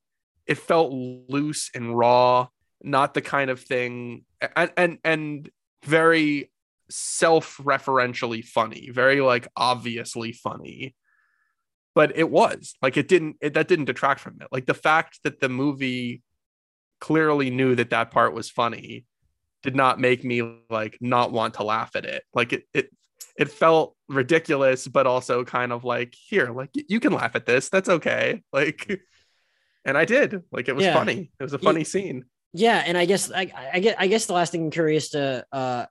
it 0.46 0.58
felt 0.58 0.92
loose 0.92 1.72
and 1.74 1.98
raw 1.98 2.48
not 2.84 3.14
the 3.14 3.22
kind 3.22 3.50
of 3.50 3.60
thing 3.60 4.24
and 4.56 4.72
and, 4.78 4.98
and 5.04 5.50
very 5.84 6.51
self-referentially 6.92 8.44
funny, 8.44 8.90
very 8.92 9.22
like 9.22 9.48
obviously 9.56 10.32
funny. 10.32 10.96
But 11.94 12.18
it 12.18 12.30
was 12.30 12.76
like 12.82 12.96
it 12.98 13.08
didn't 13.08 13.38
it, 13.42 13.54
that 13.56 13.68
didn't 13.68 13.86
detract 13.86 14.22
from 14.22 14.38
it. 14.42 14.48
Like 14.52 14.66
the 14.66 14.74
fact 14.74 15.20
that 15.24 15.40
the 15.40 15.50
movie 15.50 16.22
clearly 17.00 17.50
knew 17.50 17.76
that 17.76 17.90
that 17.90 18.12
part 18.12 18.34
was 18.34 18.50
funny 18.50 19.06
did 19.64 19.76
not 19.76 20.00
make 20.00 20.24
me 20.24 20.42
like 20.70 20.98
not 21.02 21.32
want 21.32 21.56
to 21.56 21.64
laugh 21.64 21.96
at 21.96 22.06
it. 22.06 22.24
Like 22.34 22.54
it 22.54 22.64
it 22.74 22.90
it 23.38 23.50
felt 23.50 23.96
ridiculous 24.08 24.88
but 24.88 25.08
also 25.08 25.44
kind 25.44 25.72
of 25.72 25.84
like 25.84 26.14
here 26.14 26.52
like 26.52 26.70
you 26.74 27.00
can 27.00 27.14
laugh 27.14 27.36
at 27.36 27.46
this. 27.46 27.70
That's 27.70 27.90
okay. 27.90 28.44
Like 28.54 29.02
and 29.84 29.98
I 29.98 30.06
did. 30.06 30.44
Like 30.52 30.70
it 30.70 30.76
was 30.76 30.86
yeah. 30.86 30.94
funny. 30.94 31.32
It 31.40 31.44
was 31.44 31.54
a 31.54 31.60
funny 31.60 31.84
scene. 31.84 32.26
Yeah, 32.54 32.84
and 32.86 32.98
I 32.98 33.06
guess 33.06 33.32
I, 33.32 33.52
I 33.74 33.80
get 33.80 33.96
I 34.00 34.08
guess 34.08 34.26
the 34.26 34.34
last 34.34 34.52
thing 34.52 34.66
I'm 34.66 34.72
curious 34.72 35.10
to 35.10 35.46
uh 35.52 35.86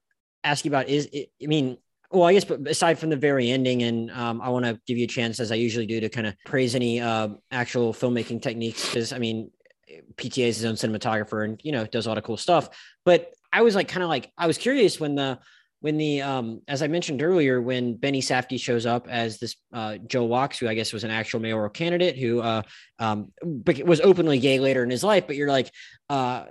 ask 0.44 0.64
you 0.64 0.70
about 0.70 0.88
is, 0.88 1.08
I 1.14 1.46
mean, 1.46 1.78
well, 2.10 2.24
I 2.24 2.32
guess, 2.32 2.44
but 2.44 2.66
aside 2.66 2.98
from 2.98 3.10
the 3.10 3.16
very 3.16 3.50
ending, 3.50 3.82
and 3.84 4.10
um, 4.10 4.40
I 4.40 4.48
want 4.48 4.64
to 4.64 4.80
give 4.86 4.98
you 4.98 5.04
a 5.04 5.08
chance, 5.08 5.38
as 5.38 5.52
I 5.52 5.54
usually 5.54 5.86
do, 5.86 6.00
to 6.00 6.08
kind 6.08 6.26
of 6.26 6.34
praise 6.44 6.74
any 6.74 7.00
uh, 7.00 7.28
actual 7.52 7.92
filmmaking 7.92 8.42
techniques, 8.42 8.84
because 8.86 9.12
I 9.12 9.18
mean, 9.18 9.50
PTA 10.16 10.48
is 10.48 10.56
his 10.58 10.64
own 10.64 10.74
cinematographer, 10.74 11.44
and 11.44 11.60
you 11.62 11.70
know, 11.70 11.86
does 11.86 12.06
a 12.06 12.08
lot 12.08 12.18
of 12.18 12.24
cool 12.24 12.36
stuff. 12.36 12.68
But 13.04 13.32
I 13.52 13.62
was 13.62 13.76
like, 13.76 13.86
kind 13.86 14.02
of 14.02 14.08
like, 14.08 14.32
I 14.36 14.48
was 14.48 14.58
curious 14.58 14.98
when 14.98 15.14
the 15.14 15.38
when 15.80 15.96
the 15.96 16.22
um, 16.22 16.62
as 16.66 16.82
I 16.82 16.88
mentioned 16.88 17.22
earlier, 17.22 17.60
when 17.62 17.94
Benny 17.94 18.20
Safdie 18.20 18.60
shows 18.60 18.86
up 18.86 19.06
as 19.08 19.38
this 19.38 19.54
uh, 19.72 19.96
Joel 19.98 20.28
Wachs, 20.28 20.58
who 20.58 20.68
I 20.68 20.74
guess 20.74 20.92
was 20.92 21.04
an 21.04 21.10
actual 21.12 21.38
mayoral 21.38 21.70
candidate, 21.70 22.16
who 22.16 22.40
uh, 22.40 22.62
um, 22.98 23.32
was 23.84 24.00
openly 24.00 24.40
gay 24.40 24.58
later 24.58 24.82
in 24.82 24.90
his 24.90 25.04
life, 25.04 25.28
but 25.28 25.36
you're 25.36 25.48
like, 25.48 25.70
uh, 26.08 26.46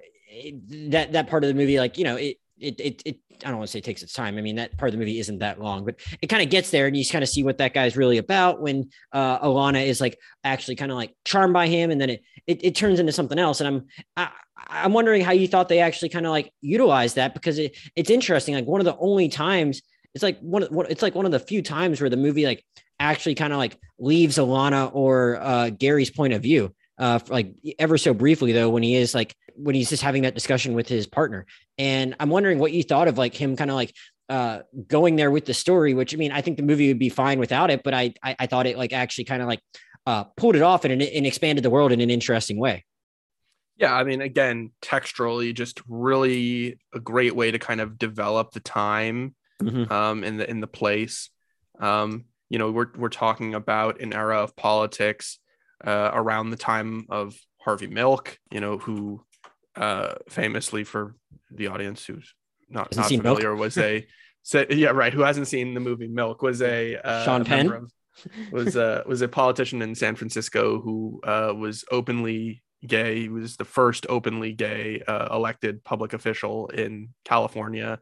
that 0.90 1.12
that 1.12 1.28
part 1.28 1.44
of 1.44 1.50
the 1.50 1.54
movie, 1.54 1.80
like 1.80 1.98
you 1.98 2.06
know, 2.06 2.16
it 2.16 2.38
it, 2.60 2.80
it, 2.80 3.02
it 3.06 3.20
I 3.46 3.50
don't 3.50 3.58
want 3.58 3.68
to 3.68 3.72
say 3.72 3.80
it 3.80 3.86
takes 3.86 4.04
its 4.04 4.14
time. 4.14 4.38
I 4.38 4.42
mean, 4.42 4.58
that 4.58 4.78
part 4.78 4.90
of 4.90 4.94
the 4.94 5.00
movie 5.00 5.20
isn't 5.20 5.40
that 5.40 5.62
long, 5.62 5.86
but 5.86 5.96
it 6.22 6.28
kind 6.28 6.44
of 6.44 6.50
gets 6.50 6.72
there 6.72 6.88
and 6.88 6.96
you 6.96 7.06
kind 7.06 7.24
of 7.24 7.30
see 7.30 7.44
what 7.44 7.58
that 7.60 7.74
guy's 7.74 7.96
really 7.96 8.18
about 8.18 8.62
when 8.62 8.90
uh, 9.14 9.40
Alana 9.40 9.86
is 9.86 10.02
like 10.02 10.20
actually 10.44 10.76
kind 10.76 10.92
of 10.92 10.98
like 10.98 11.16
charmed 11.26 11.54
by 11.54 11.68
him. 11.68 11.92
And 11.92 12.00
then 12.02 12.10
it, 12.10 12.24
it, 12.48 12.64
it 12.66 12.76
turns 12.76 13.00
into 13.00 13.12
something 13.12 13.40
else. 13.40 13.62
And 13.62 13.68
I'm, 13.68 13.88
I, 14.18 14.30
I'm 14.68 14.94
wondering 14.94 15.22
how 15.22 15.32
you 15.32 15.48
thought 15.48 15.70
they 15.70 15.80
actually 15.80 16.10
kind 16.10 16.26
of 16.26 16.32
like 16.32 16.52
utilize 16.62 17.14
that 17.14 17.34
because 17.34 17.58
it, 17.60 17.78
it's 17.96 18.10
interesting. 18.10 18.56
Like 18.56 18.66
one 18.66 18.82
of 18.82 18.86
the 18.86 18.98
only 18.98 19.30
times 19.30 19.82
it's 20.14 20.24
like 20.24 20.40
one, 20.40 20.64
of 20.64 20.70
it's 20.90 21.02
like 21.02 21.16
one 21.16 21.26
of 21.26 21.32
the 21.32 21.40
few 21.40 21.62
times 21.62 22.02
where 22.02 22.10
the 22.10 22.18
movie 22.18 22.46
like 22.46 22.66
actually 23.00 23.36
kind 23.36 23.54
of 23.54 23.60
like 23.60 23.78
leaves 24.00 24.38
Alana 24.38 24.90
or 24.94 25.38
uh, 25.38 25.70
Gary's 25.70 26.10
point 26.10 26.34
of 26.34 26.42
view 26.42 26.74
uh, 27.00 27.20
like 27.30 27.56
ever 27.80 27.98
so 27.98 28.14
briefly 28.14 28.52
though, 28.52 28.70
when 28.70 28.84
he 28.84 28.96
is 28.96 29.16
like 29.16 29.36
when 29.56 29.74
he's 29.74 29.90
just 29.90 30.04
having 30.04 30.24
that 30.24 30.36
discussion 30.36 30.74
with 30.74 30.88
his 30.88 31.08
partner. 31.08 31.46
And 31.78 32.16
I'm 32.20 32.30
wondering 32.30 32.60
what 32.60 32.74
you 32.74 32.84
thought 32.84 33.08
of 33.08 33.18
like 33.18 33.34
him 33.34 33.56
kind 33.56 33.72
of 33.72 33.76
like 33.76 33.96
uh, 34.28 34.60
going 34.88 35.16
there 35.16 35.32
with 35.32 35.46
the 35.46 35.54
story, 35.54 35.94
which 35.94 36.14
I 36.14 36.18
mean, 36.18 36.32
I 36.32 36.42
think 36.42 36.58
the 36.58 36.64
movie 36.64 36.90
would 36.90 37.00
be 37.00 37.10
fine 37.10 37.40
without 37.40 37.72
it, 37.72 37.84
but 37.84 37.94
I 37.94 38.14
I, 38.22 38.36
I 38.40 38.46
thought 38.46 38.68
it 38.68 38.78
like 38.78 38.94
actually 38.94 39.24
kind 39.24 39.42
of 39.42 39.48
like 39.48 39.62
uh, 40.06 40.26
pulled 40.38 40.56
it 40.56 40.62
off 40.62 40.86
and, 40.86 41.02
and 41.02 41.26
expanded 41.26 41.64
the 41.64 41.70
world 41.70 41.92
in 41.92 42.02
an 42.02 42.10
interesting 42.10 42.60
way. 42.60 42.86
Yeah, 43.78 43.94
I 43.94 44.04
mean, 44.04 44.22
again, 44.22 44.72
texturally, 44.82 45.54
just 45.54 45.82
really 45.88 46.80
a 46.94 47.00
great 47.00 47.34
way 47.34 47.52
to 47.52 47.60
kind 47.60 47.80
of 47.80 47.98
develop 47.98 48.52
the 48.52 48.60
time 48.60 49.36
mm-hmm. 49.64 49.92
um, 49.92 50.24
in 50.26 50.36
the 50.36 50.50
in 50.50 50.60
the 50.60 50.68
place. 50.68 51.30
Um, 51.80 52.26
you 52.50 52.60
know, 52.60 52.72
we're 52.72 52.92
we're 52.98 53.10
talking 53.10 53.56
about 53.56 54.02
an 54.02 54.14
era 54.14 54.40
of 54.40 54.56
politics 54.56 55.40
uh, 55.86 56.12
around 56.14 56.50
the 56.50 56.58
time 56.58 57.06
of 57.10 57.36
Harvey 57.60 57.88
Milk, 57.88 58.38
you 58.52 58.60
know, 58.60 58.78
who 58.78 59.24
uh, 59.76 60.16
famously 60.30 60.84
for 60.84 61.16
the 61.52 61.68
audience 61.68 62.06
who's 62.06 62.34
not, 62.70 62.96
not 62.96 63.08
familiar 63.08 63.56
was 63.56 63.78
a 63.78 64.06
so, 64.44 64.66
yeah 64.70 64.90
right 64.90 65.14
who 65.14 65.22
hasn't 65.22 65.48
seen 65.48 65.74
the 65.74 65.80
movie 65.80 66.08
Milk 66.08 66.42
was 66.42 66.62
a 66.62 66.96
uh, 66.98 67.24
Sean 67.24 67.44
Penn 67.44 67.72
of, 67.72 67.92
was 68.52 68.76
a 68.76 69.04
was 69.08 69.22
a 69.22 69.28
politician 69.28 69.82
in 69.82 69.96
San 69.96 70.16
Francisco 70.16 70.82
who 70.82 71.22
uh, 71.24 71.54
was 71.56 71.86
openly 71.92 72.62
gay. 72.86 73.22
He 73.22 73.30
was 73.30 73.58
the 73.58 73.66
first 73.66 74.06
openly 74.10 74.54
gay 74.54 75.02
uh, 75.08 75.34
elected 75.36 75.84
public 75.84 76.14
official 76.14 76.68
in 76.68 77.10
California, 77.26 78.00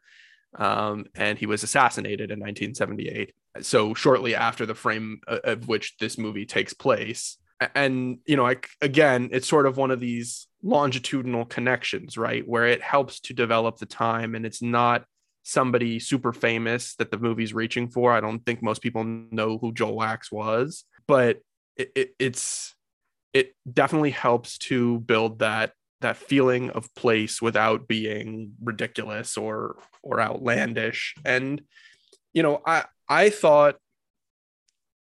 um, 0.56 1.06
and 1.16 1.38
he 1.38 1.46
was 1.46 1.64
assassinated 1.64 2.32
in 2.32 2.40
1978. 2.40 3.34
So 3.62 3.94
shortly 3.94 4.36
after 4.36 4.66
the 4.66 4.76
frame 4.76 5.20
uh, 5.28 5.40
of 5.44 5.68
which 5.68 5.98
this 6.00 6.18
movie 6.18 6.46
takes 6.46 6.74
place, 6.74 7.38
and 7.74 8.20
you 8.26 8.36
know 8.36 8.44
like 8.44 8.70
again 8.82 9.30
it's 9.32 9.48
sort 9.48 9.66
of 9.66 9.78
one 9.78 9.90
of 9.90 10.00
these 10.00 10.48
longitudinal 10.64 11.46
connections 11.46 12.18
right? 12.18 12.48
Where 12.48 12.68
it 12.68 12.82
helps 12.82 13.20
to 13.22 13.34
develop 13.34 13.78
the 13.78 13.86
time 13.86 14.36
and 14.36 14.46
it's 14.46 14.62
not 14.62 15.06
somebody 15.44 16.00
super 16.00 16.34
famous 16.34 16.96
that 16.96 17.10
the 17.10 17.18
movie's 17.18 17.54
reaching 17.54 17.88
for. 17.88 18.12
I 18.12 18.20
don't 18.20 18.46
think 18.46 18.62
most 18.62 18.82
people 18.82 19.04
know 19.04 19.58
who 19.58 19.72
Joel 19.72 19.98
Wachs 19.98 20.32
was 20.32 20.84
but 21.08 21.40
it, 21.76 21.92
it, 21.96 22.10
it's 22.20 22.76
it 23.34 23.54
definitely 23.72 24.12
helps 24.12 24.58
to 24.58 25.00
build 25.02 25.40
that 25.40 25.74
that 26.02 26.18
feeling 26.18 26.70
of 26.72 26.94
place 26.96 27.42
without 27.42 27.88
being 27.88 28.54
ridiculous 28.64 29.38
or 29.38 29.78
or 30.04 30.22
outlandish. 30.22 31.16
And 31.26 31.62
you 32.34 32.44
know 32.44 32.62
i 32.66 32.86
i 33.10 33.30
thought 33.30 33.78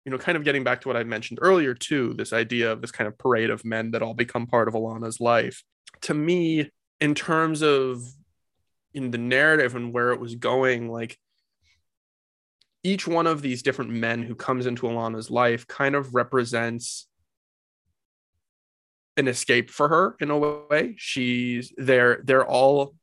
you 0.05 0.11
know, 0.11 0.17
kind 0.17 0.37
of 0.37 0.43
getting 0.43 0.63
back 0.63 0.81
to 0.81 0.87
what 0.87 0.95
I 0.95 1.03
mentioned 1.03 1.39
earlier, 1.41 1.73
too, 1.73 2.13
this 2.13 2.31
idea 2.31 2.71
of 2.71 2.81
this 2.81 2.91
kind 2.91 3.07
of 3.07 3.17
parade 3.17 3.49
of 3.49 3.65
men 3.65 3.91
that 3.91 4.03
all 4.03 4.13
become 4.13 4.45
part 4.45 4.67
of 4.67 4.75
Alana's 4.75 5.19
life. 5.19 5.63
To 6.01 6.13
me, 6.13 6.69
in 7.01 7.15
terms 7.15 7.63
of 7.63 8.03
in 8.93 9.11
the 9.11 9.17
narrative 9.17 9.75
and 9.75 9.93
where 9.93 10.11
it 10.11 10.19
was 10.19 10.35
going, 10.35 10.89
like 10.89 11.17
each 12.83 13.07
one 13.07 13.25
of 13.25 13.41
these 13.41 13.63
different 13.63 13.91
men 13.91 14.21
who 14.21 14.35
comes 14.35 14.67
into 14.67 14.85
Alana's 14.85 15.31
life 15.31 15.67
kind 15.67 15.95
of 15.95 16.13
represents 16.13 17.07
an 19.17 19.27
escape 19.27 19.71
for 19.71 19.89
her 19.89 20.15
in 20.19 20.29
a 20.29 20.37
way. 20.37 20.93
She's 20.97 21.73
they're 21.77 22.21
they're 22.23 22.45
all 22.45 22.95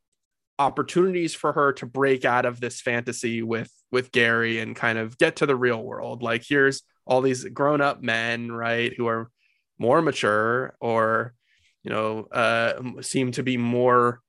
opportunities 0.59 1.35
for 1.35 1.53
her 1.53 1.73
to 1.73 1.87
break 1.87 2.25
out 2.25 2.45
of 2.45 2.61
this 2.61 2.81
fantasy 2.81 3.43
with 3.43 3.73
with 3.91 4.13
Gary 4.13 4.61
and 4.61 4.77
kind 4.77 4.99
of 4.99 5.19
get 5.19 5.37
to 5.37 5.47
the 5.47 5.57
real 5.57 5.83
world. 5.83 6.23
Like 6.23 6.45
here's 6.49 6.83
all 7.07 7.21
these 7.21 7.45
grown 7.45 7.81
up 7.81 8.03
men, 8.03 8.51
right, 8.53 8.93
who 8.97 9.07
are 9.07 9.31
more 9.79 10.03
mature 10.03 10.75
or, 10.81 11.35
you 11.83 11.91
know, 11.91 12.25
uh, 12.33 13.03
seem 13.03 13.33
to 13.33 13.43
be 13.43 13.57
more 13.57 14.21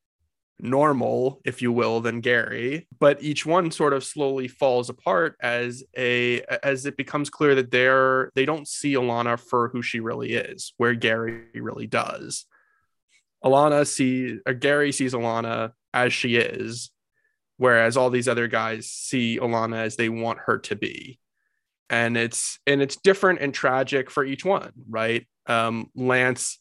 normal, 0.59 1.41
if 1.45 1.61
you 1.61 1.71
will, 1.71 1.99
than 1.99 2.21
Gary. 2.21 2.87
But 2.99 3.21
each 3.21 3.45
one 3.45 3.69
sort 3.71 3.93
of 3.93 4.03
slowly 4.03 4.47
falls 4.47 4.89
apart 4.89 5.35
as 5.41 5.83
a 5.95 6.41
as 6.63 6.85
it 6.85 6.97
becomes 6.97 7.29
clear 7.29 7.55
that 7.55 7.71
they're 7.71 8.31
they 8.35 8.45
don't 8.45 8.67
see 8.67 8.93
Alana 8.93 9.39
for 9.39 9.69
who 9.69 9.81
she 9.81 9.99
really 9.99 10.33
is, 10.33 10.73
where 10.77 10.95
Gary 10.95 11.43
really 11.53 11.87
does. 11.87 12.45
Alana 13.43 13.85
sees 13.85 14.39
or 14.47 14.53
Gary 14.53 14.91
sees 14.91 15.13
Alana 15.13 15.73
as 15.93 16.13
she 16.13 16.37
is, 16.37 16.91
whereas 17.57 17.97
all 17.97 18.09
these 18.09 18.27
other 18.27 18.47
guys 18.47 18.87
see 18.87 19.37
Alana 19.37 19.77
as 19.77 19.97
they 19.97 20.09
want 20.09 20.39
her 20.45 20.57
to 20.59 20.75
be 20.75 21.19
and 21.93 22.17
it's 22.17 22.57
and 22.65 22.81
it's 22.81 22.95
different 22.95 23.39
and 23.39 23.53
tragic 23.53 24.09
for 24.09 24.25
each 24.25 24.43
one 24.43 24.71
right 24.89 25.27
um 25.47 25.89
lance 25.95 26.59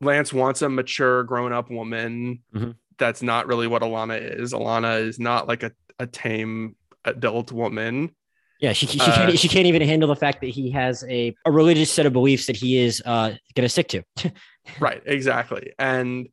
lance 0.00 0.32
wants 0.32 0.62
a 0.62 0.68
mature 0.68 1.24
grown-up 1.24 1.70
woman 1.70 2.42
Mhm. 2.54 2.74
that's 2.98 3.22
not 3.22 3.46
really 3.46 3.66
what 3.66 3.82
alana 3.82 4.18
is 4.40 4.52
alana 4.52 5.00
is 5.00 5.18
not 5.18 5.48
like 5.48 5.62
a, 5.62 5.72
a 5.98 6.06
tame 6.06 6.76
adult 7.04 7.50
woman 7.50 8.14
Yeah, 8.60 8.74
she, 8.74 8.86
she, 8.86 9.00
Uh, 9.00 9.16
can't, 9.16 9.38
she 9.38 9.48
can't 9.48 9.66
even 9.66 9.80
handle 9.80 10.08
the 10.08 10.16
fact 10.16 10.42
that 10.42 10.50
he 10.50 10.70
has 10.72 11.02
a, 11.08 11.34
a 11.46 11.50
religious 11.50 11.90
set 11.90 12.04
of 12.04 12.12
beliefs 12.12 12.44
that 12.46 12.56
he 12.56 12.76
is 12.76 13.02
uh, 13.06 13.28
going 13.54 13.64
to 13.64 13.68
stick 13.70 13.88
to. 13.88 14.02
right 14.80 15.02
exactly 15.06 15.72
and 15.78 16.28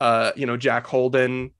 uh 0.00 0.30
you 0.36 0.46
know 0.46 0.56
jack 0.56 0.86
holden 0.86 1.50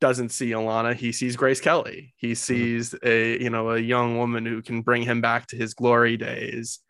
doesn't 0.00 0.30
see 0.30 0.50
alana 0.50 0.94
he 0.94 1.10
sees 1.10 1.36
grace 1.36 1.60
kelly 1.60 2.14
he 2.16 2.32
mhm. 2.32 2.36
sees 2.36 2.94
a 3.02 3.42
you 3.42 3.50
know 3.50 3.70
a 3.70 3.78
young 3.78 4.16
woman 4.16 4.46
who 4.46 4.62
can 4.62 4.80
bring 4.82 5.02
him 5.02 5.20
back 5.20 5.46
to 5.46 5.56
his 5.56 5.74
glory 5.74 6.16
days 6.16 6.80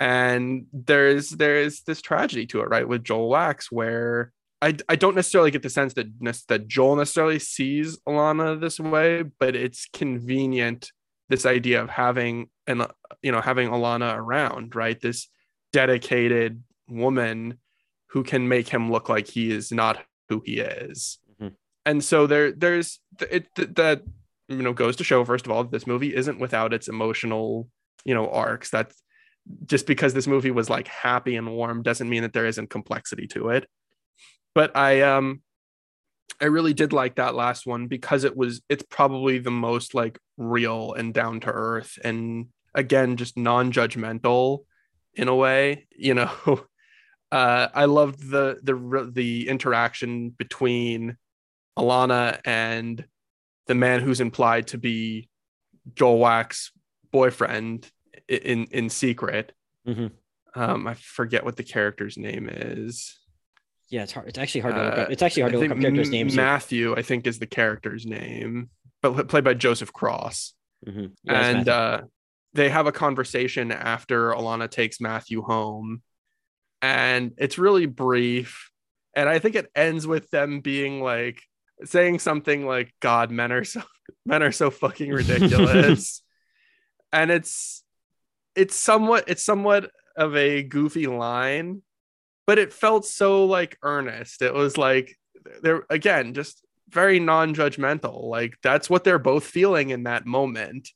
and 0.00 0.66
there's 0.72 1.30
there's 1.30 1.82
this 1.82 2.00
tragedy 2.00 2.46
to 2.46 2.60
it 2.60 2.68
right 2.68 2.86
with 2.86 3.04
Joel 3.04 3.30
Wachs 3.30 3.66
where 3.70 4.32
I, 4.60 4.76
I 4.88 4.96
don't 4.96 5.14
necessarily 5.14 5.50
get 5.50 5.62
the 5.62 5.70
sense 5.70 5.94
that 5.94 6.06
that 6.48 6.68
Joel 6.68 6.96
necessarily 6.96 7.38
sees 7.38 7.98
Alana 8.08 8.60
this 8.60 8.80
way, 8.80 9.22
but 9.22 9.54
it's 9.54 9.86
convenient 9.92 10.90
this 11.28 11.46
idea 11.46 11.82
of 11.82 11.90
having 11.90 12.48
and 12.66 12.86
you 13.22 13.32
know 13.32 13.40
having 13.40 13.68
Alana 13.68 14.16
around, 14.16 14.74
right? 14.74 15.00
This 15.00 15.28
dedicated 15.72 16.62
woman 16.88 17.58
who 18.10 18.22
can 18.22 18.48
make 18.48 18.68
him 18.68 18.90
look 18.90 19.08
like 19.08 19.28
he 19.28 19.50
is 19.50 19.70
not 19.70 20.02
who 20.28 20.42
he 20.44 20.60
is. 20.60 21.18
And 21.88 22.04
so 22.04 22.26
there 22.26 22.52
there's 22.52 23.00
it 23.30 23.48
that 23.54 24.02
you 24.46 24.62
know 24.62 24.74
goes 24.74 24.96
to 24.96 25.04
show 25.04 25.24
first 25.24 25.46
of 25.46 25.52
all 25.52 25.62
that 25.62 25.72
this 25.72 25.86
movie 25.86 26.14
isn't 26.14 26.38
without 26.38 26.74
its 26.74 26.86
emotional 26.86 27.66
you 28.04 28.14
know 28.14 28.28
arcs. 28.28 28.68
That's 28.68 28.94
just 29.64 29.86
because 29.86 30.12
this 30.12 30.26
movie 30.26 30.50
was 30.50 30.68
like 30.68 30.86
happy 30.86 31.34
and 31.36 31.50
warm 31.50 31.82
doesn't 31.82 32.10
mean 32.10 32.24
that 32.24 32.34
there 32.34 32.44
isn't 32.44 32.68
complexity 32.68 33.26
to 33.28 33.48
it. 33.48 33.66
But 34.54 34.76
I 34.76 35.00
um 35.00 35.40
I 36.42 36.44
really 36.44 36.74
did 36.74 36.92
like 36.92 37.14
that 37.14 37.34
last 37.34 37.66
one 37.66 37.86
because 37.86 38.24
it 38.24 38.36
was 38.36 38.60
it's 38.68 38.84
probably 38.90 39.38
the 39.38 39.50
most 39.50 39.94
like 39.94 40.18
real 40.36 40.92
and 40.92 41.14
down 41.14 41.40
to 41.40 41.50
earth 41.50 41.98
and 42.04 42.48
again 42.74 43.16
just 43.16 43.38
non-judgmental 43.38 44.64
in 45.14 45.28
a 45.28 45.34
way, 45.34 45.86
you 45.96 46.12
know. 46.12 46.30
Uh 47.30 47.68
I 47.74 47.84
loved 47.84 48.30
the 48.30 48.58
the 48.62 49.10
the 49.12 49.50
interaction 49.50 50.30
between 50.30 51.18
Alana 51.78 52.40
and 52.44 53.04
the 53.66 53.74
man 53.74 54.00
who's 54.00 54.20
implied 54.20 54.66
to 54.68 54.78
be 54.78 55.28
Joel 55.94 56.18
Wachs's 56.18 56.72
boyfriend 57.12 57.90
in 58.28 58.64
in 58.70 58.88
secret. 58.90 59.52
Mhm. 59.86 60.10
Um 60.54 60.86
I 60.86 60.94
forget 60.94 61.44
what 61.44 61.56
the 61.56 61.62
character's 61.64 62.16
name 62.18 62.48
is. 62.50 63.16
Yeah, 63.90 64.02
it's 64.02 64.12
hard. 64.12 64.28
It's 64.28 64.38
actually 64.38 64.60
hard 64.62 64.74
to 64.74 64.82
look 64.82 64.98
Uh, 64.98 65.00
up. 65.02 65.10
It's 65.10 65.22
actually 65.22 65.42
hard 65.42 65.52
to 65.54 65.58
look 65.60 65.70
up 65.70 65.80
characters' 65.80 66.10
names. 66.10 66.34
here. 66.34 66.42
Matthew, 66.42 66.94
I 66.94 67.02
think, 67.02 67.26
is 67.26 67.38
the 67.38 67.46
character's 67.46 68.04
name, 68.04 68.68
but 69.00 69.28
played 69.28 69.44
by 69.44 69.54
Joseph 69.54 69.92
Cross. 69.94 70.52
Mhm. 70.86 71.12
Yeah, 71.24 71.46
and 71.48 71.68
uh, 71.68 72.02
they 72.52 72.68
have 72.68 72.86
a 72.86 72.92
conversation 72.92 73.72
after 73.72 74.30
Alana 74.32 74.70
takes 74.70 75.00
Matthew 75.00 75.40
home, 75.42 76.02
and 76.82 77.32
it's 77.38 77.56
really 77.56 77.86
brief. 77.86 78.70
And 79.14 79.26
I 79.28 79.38
think 79.38 79.54
it 79.56 79.70
ends 79.74 80.06
with 80.06 80.28
them 80.30 80.60
being 80.60 81.00
like 81.02 81.42
saying 81.84 82.18
something 82.18 82.66
like, 82.66 82.92
"God, 83.00 83.30
men 83.30 83.52
are 83.52 83.64
so 83.64 83.82
men 84.26 84.42
are 84.42 84.52
so 84.52 84.70
fucking 84.70 85.10
ridiculous," 85.10 86.22
and 87.12 87.30
it's 87.30 87.82
it's 88.54 88.76
somewhat 88.76 89.24
it's 89.28 89.44
somewhat 89.44 89.90
of 90.16 90.36
a 90.36 90.62
goofy 90.62 91.06
line 91.06 91.82
but 92.48 92.58
it 92.58 92.72
felt 92.72 93.04
so 93.04 93.44
like 93.44 93.76
earnest. 93.82 94.40
It 94.40 94.54
was 94.54 94.78
like 94.78 95.18
they're 95.60 95.84
again 95.90 96.32
just 96.32 96.64
very 96.88 97.20
non-judgmental. 97.20 98.24
Like 98.24 98.54
that's 98.62 98.88
what 98.88 99.04
they're 99.04 99.18
both 99.18 99.44
feeling 99.44 99.90
in 99.90 100.04
that 100.04 100.24
moment. 100.24 100.88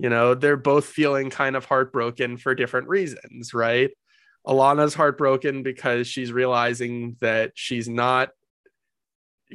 You 0.00 0.10
know 0.10 0.34
they're 0.34 0.56
both 0.56 0.86
feeling 0.86 1.30
kind 1.30 1.54
of 1.54 1.64
heartbroken 1.64 2.38
for 2.38 2.56
different 2.56 2.88
reasons 2.88 3.54
right? 3.54 3.90
Alana's 4.44 4.94
heartbroken 4.94 5.62
because 5.62 6.08
she's 6.08 6.32
realizing 6.32 7.16
that 7.20 7.52
she's 7.54 7.88
not 7.88 8.30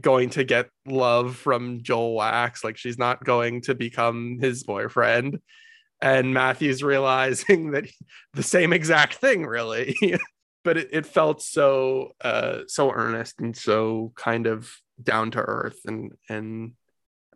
going 0.01 0.29
to 0.31 0.43
get 0.43 0.69
love 0.85 1.35
from 1.37 1.81
Joel 1.83 2.15
Wachs. 2.17 2.63
Like 2.63 2.77
she's 2.77 2.97
not 2.97 3.23
going 3.23 3.61
to 3.61 3.75
become 3.75 4.37
his 4.39 4.63
boyfriend. 4.63 5.39
And 6.01 6.33
matthew's 6.33 6.83
realizing 6.83 7.71
that 7.73 7.85
the 8.33 8.43
same 8.43 8.73
exact 8.73 9.15
thing 9.15 9.45
really. 9.45 9.95
But 10.63 10.77
it, 10.77 10.89
it 10.91 11.05
felt 11.05 11.43
so 11.43 12.13
uh 12.21 12.61
so 12.67 12.91
earnest 12.91 13.39
and 13.39 13.55
so 13.55 14.11
kind 14.15 14.47
of 14.47 14.71
down 15.01 15.29
to 15.31 15.39
earth. 15.39 15.77
And 15.85 16.13
and 16.27 16.71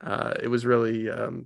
uh 0.01 0.33
it 0.41 0.47
was 0.47 0.65
really 0.65 1.11
um 1.11 1.45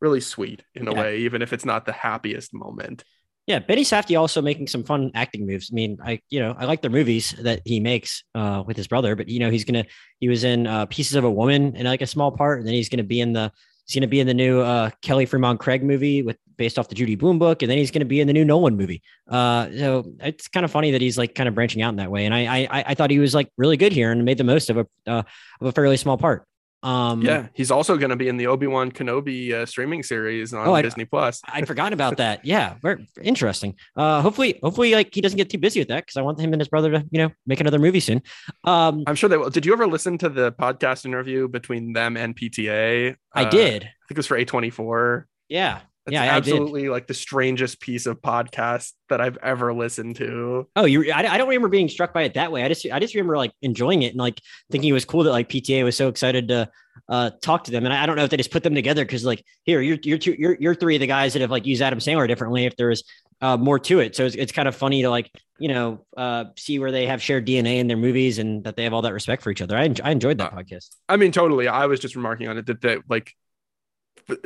really 0.00 0.20
sweet 0.20 0.64
in 0.74 0.88
a 0.88 0.92
Yeah. 0.92 1.00
way 1.00 1.18
even 1.18 1.42
if 1.42 1.52
it's 1.52 1.66
not 1.66 1.84
the 1.84 1.92
happiest 1.92 2.54
moment 2.54 3.04
yeah, 3.52 3.58
Benny 3.58 3.84
Safdie 3.84 4.18
also 4.18 4.40
making 4.40 4.66
some 4.66 4.82
fun 4.82 5.10
acting 5.14 5.46
moves. 5.46 5.70
I 5.70 5.74
mean, 5.74 5.98
I 6.02 6.20
you 6.30 6.40
know 6.40 6.54
I 6.56 6.64
like 6.64 6.80
the 6.80 6.88
movies 6.88 7.34
that 7.40 7.60
he 7.66 7.80
makes 7.80 8.24
uh, 8.34 8.62
with 8.66 8.78
his 8.78 8.88
brother, 8.88 9.14
but 9.14 9.28
you 9.28 9.40
know 9.40 9.50
he's 9.50 9.64
gonna 9.64 9.84
he 10.20 10.28
was 10.28 10.42
in 10.42 10.66
uh, 10.66 10.86
Pieces 10.86 11.16
of 11.16 11.24
a 11.24 11.30
Woman 11.30 11.76
in 11.76 11.84
like 11.84 12.00
a 12.00 12.06
small 12.06 12.32
part, 12.32 12.60
and 12.60 12.66
then 12.66 12.74
he's 12.74 12.88
gonna 12.88 13.02
be 13.02 13.20
in 13.20 13.34
the 13.34 13.52
he's 13.86 13.94
gonna 13.94 14.08
be 14.08 14.20
in 14.20 14.26
the 14.26 14.32
new 14.32 14.60
uh, 14.60 14.88
Kelly 15.02 15.26
Fremon 15.26 15.58
Craig 15.58 15.84
movie 15.84 16.22
with 16.22 16.38
based 16.56 16.78
off 16.78 16.88
the 16.88 16.94
Judy 16.94 17.14
Blume 17.14 17.38
book, 17.38 17.60
and 17.60 17.70
then 17.70 17.76
he's 17.76 17.90
gonna 17.90 18.06
be 18.06 18.22
in 18.22 18.26
the 18.26 18.32
new 18.32 18.44
Nolan 18.44 18.74
movie. 18.74 19.02
Uh, 19.28 19.68
so 19.76 20.04
it's 20.20 20.48
kind 20.48 20.64
of 20.64 20.70
funny 20.70 20.90
that 20.92 21.02
he's 21.02 21.18
like 21.18 21.34
kind 21.34 21.46
of 21.46 21.54
branching 21.54 21.82
out 21.82 21.90
in 21.90 21.96
that 21.96 22.10
way, 22.10 22.24
and 22.24 22.34
I 22.34 22.64
I, 22.64 22.84
I 22.88 22.94
thought 22.94 23.10
he 23.10 23.18
was 23.18 23.34
like 23.34 23.50
really 23.58 23.76
good 23.76 23.92
here 23.92 24.10
and 24.10 24.24
made 24.24 24.38
the 24.38 24.44
most 24.44 24.70
of 24.70 24.78
a 24.78 24.86
uh, 25.06 25.22
of 25.60 25.66
a 25.66 25.72
fairly 25.72 25.98
small 25.98 26.16
part. 26.16 26.46
Um, 26.84 27.22
yeah 27.22 27.46
he's 27.54 27.70
also 27.70 27.96
going 27.96 28.10
to 28.10 28.16
be 28.16 28.26
in 28.28 28.36
the 28.36 28.48
obi-wan 28.48 28.90
kenobi 28.90 29.52
uh, 29.52 29.64
streaming 29.66 30.02
series 30.02 30.52
on 30.52 30.66
Oh, 30.66 30.74
I- 30.74 30.82
disney 30.82 31.04
plus 31.04 31.40
I'd 31.46 31.66
forgotten 31.66 31.92
about 31.92 32.16
that. 32.22 32.44
Yeah, 32.44 32.74
very 32.82 33.06
interesting. 33.22 33.74
Uh, 33.96 34.20
hopefully, 34.20 34.58
hopefully, 34.62 34.92
like 34.94 35.14
he 35.14 35.20
doesn't 35.20 35.36
get 35.36 35.48
too 35.48 35.58
busy 35.58 35.80
with 35.80 35.88
that 35.88 36.04
because 36.06 36.16
I 36.16 36.22
want 36.22 36.40
him 36.40 36.52
and 36.52 36.60
his 36.60 36.68
brother 36.68 36.90
to, 36.90 37.04
you 37.10 37.18
know, 37.18 37.30
make 37.46 37.60
another 37.60 37.78
movie 37.78 38.00
soon. 38.00 38.20
Um, 38.64 39.04
i'm 39.06 39.14
sure 39.14 39.28
they 39.28 39.36
will 39.36 39.50
did 39.50 39.64
you 39.66 39.72
ever 39.72 39.86
listen 39.86 40.18
to 40.18 40.28
the 40.28 40.52
podcast 40.52 41.04
interview 41.04 41.46
between 41.48 41.92
them 41.92 42.16
and 42.16 42.34
pta 42.36 43.14
I 43.34 43.44
Uh, 43.44 43.48
did. 43.50 43.82
i 43.84 43.86
think 44.08 44.10
it 44.10 44.16
was 44.16 44.26
for 44.26 44.36
a24 44.38 45.24
Yeah, 45.48 45.80
That's 46.06 46.14
Yeah, 46.14 46.24
absolutely 46.24 46.88
like 46.88 47.06
the 47.06 47.14
strangest 47.14 47.80
piece 47.80 48.06
of 48.06 48.20
podcast 48.20 48.92
that 49.08 49.20
I've 49.20 49.36
ever 49.38 49.72
listened 49.72 50.16
to. 50.16 50.68
Oh, 50.74 50.84
you? 50.84 51.12
I, 51.12 51.34
I 51.34 51.38
don't 51.38 51.48
remember 51.48 51.68
being 51.68 51.88
struck 51.88 52.12
by 52.12 52.22
it 52.22 52.34
that 52.34 52.50
way. 52.50 52.64
I 52.64 52.68
just, 52.68 52.84
I 52.90 52.98
just 52.98 53.14
remember 53.14 53.36
like 53.36 53.52
enjoying 53.62 54.02
it 54.02 54.08
and 54.08 54.18
like 54.18 54.40
thinking 54.70 54.90
it 54.90 54.94
was 54.94 55.04
cool 55.04 55.22
that 55.24 55.30
like 55.30 55.48
PTA 55.48 55.84
was 55.84 55.96
so 55.96 56.08
excited 56.08 56.48
to 56.48 56.68
uh, 57.08 57.30
talk 57.40 57.64
to 57.64 57.70
them. 57.70 57.84
And 57.84 57.94
I, 57.94 58.02
I 58.02 58.06
don't 58.06 58.16
know 58.16 58.24
if 58.24 58.30
they 58.30 58.36
just 58.36 58.50
put 58.50 58.62
them 58.62 58.74
together 58.74 59.04
because 59.04 59.24
like 59.24 59.44
here, 59.64 59.80
you're 59.80 59.98
you're 60.02 60.18
two, 60.18 60.34
you're 60.38 60.56
you're 60.58 60.74
three 60.74 60.96
of 60.96 61.00
the 61.00 61.06
guys 61.06 61.34
that 61.34 61.42
have 61.42 61.50
like 61.50 61.66
used 61.66 61.82
Adam 61.82 61.98
Sandler 61.98 62.26
differently. 62.26 62.64
If 62.64 62.76
there 62.76 62.88
was 62.88 63.04
uh, 63.40 63.56
more 63.56 63.78
to 63.78 64.00
it, 64.00 64.16
so 64.16 64.24
it's, 64.24 64.36
it's 64.36 64.52
kind 64.52 64.68
of 64.68 64.74
funny 64.74 65.02
to 65.02 65.10
like 65.10 65.30
you 65.58 65.68
know 65.68 66.04
uh, 66.16 66.46
see 66.56 66.78
where 66.78 66.90
they 66.90 67.06
have 67.06 67.22
shared 67.22 67.46
DNA 67.46 67.78
in 67.78 67.86
their 67.86 67.96
movies 67.96 68.38
and 68.38 68.64
that 68.64 68.76
they 68.76 68.84
have 68.84 68.92
all 68.92 69.02
that 69.02 69.12
respect 69.12 69.42
for 69.42 69.50
each 69.50 69.62
other. 69.62 69.76
I, 69.76 69.84
en- 69.84 69.96
I 70.02 70.10
enjoyed 70.10 70.38
that 70.38 70.52
podcast. 70.52 70.90
I 71.08 71.16
mean, 71.16 71.32
totally. 71.32 71.68
I 71.68 71.86
was 71.86 72.00
just 72.00 72.16
remarking 72.16 72.48
on 72.48 72.58
it 72.58 72.66
that 72.66 72.80
that 72.82 72.98
like 73.08 73.32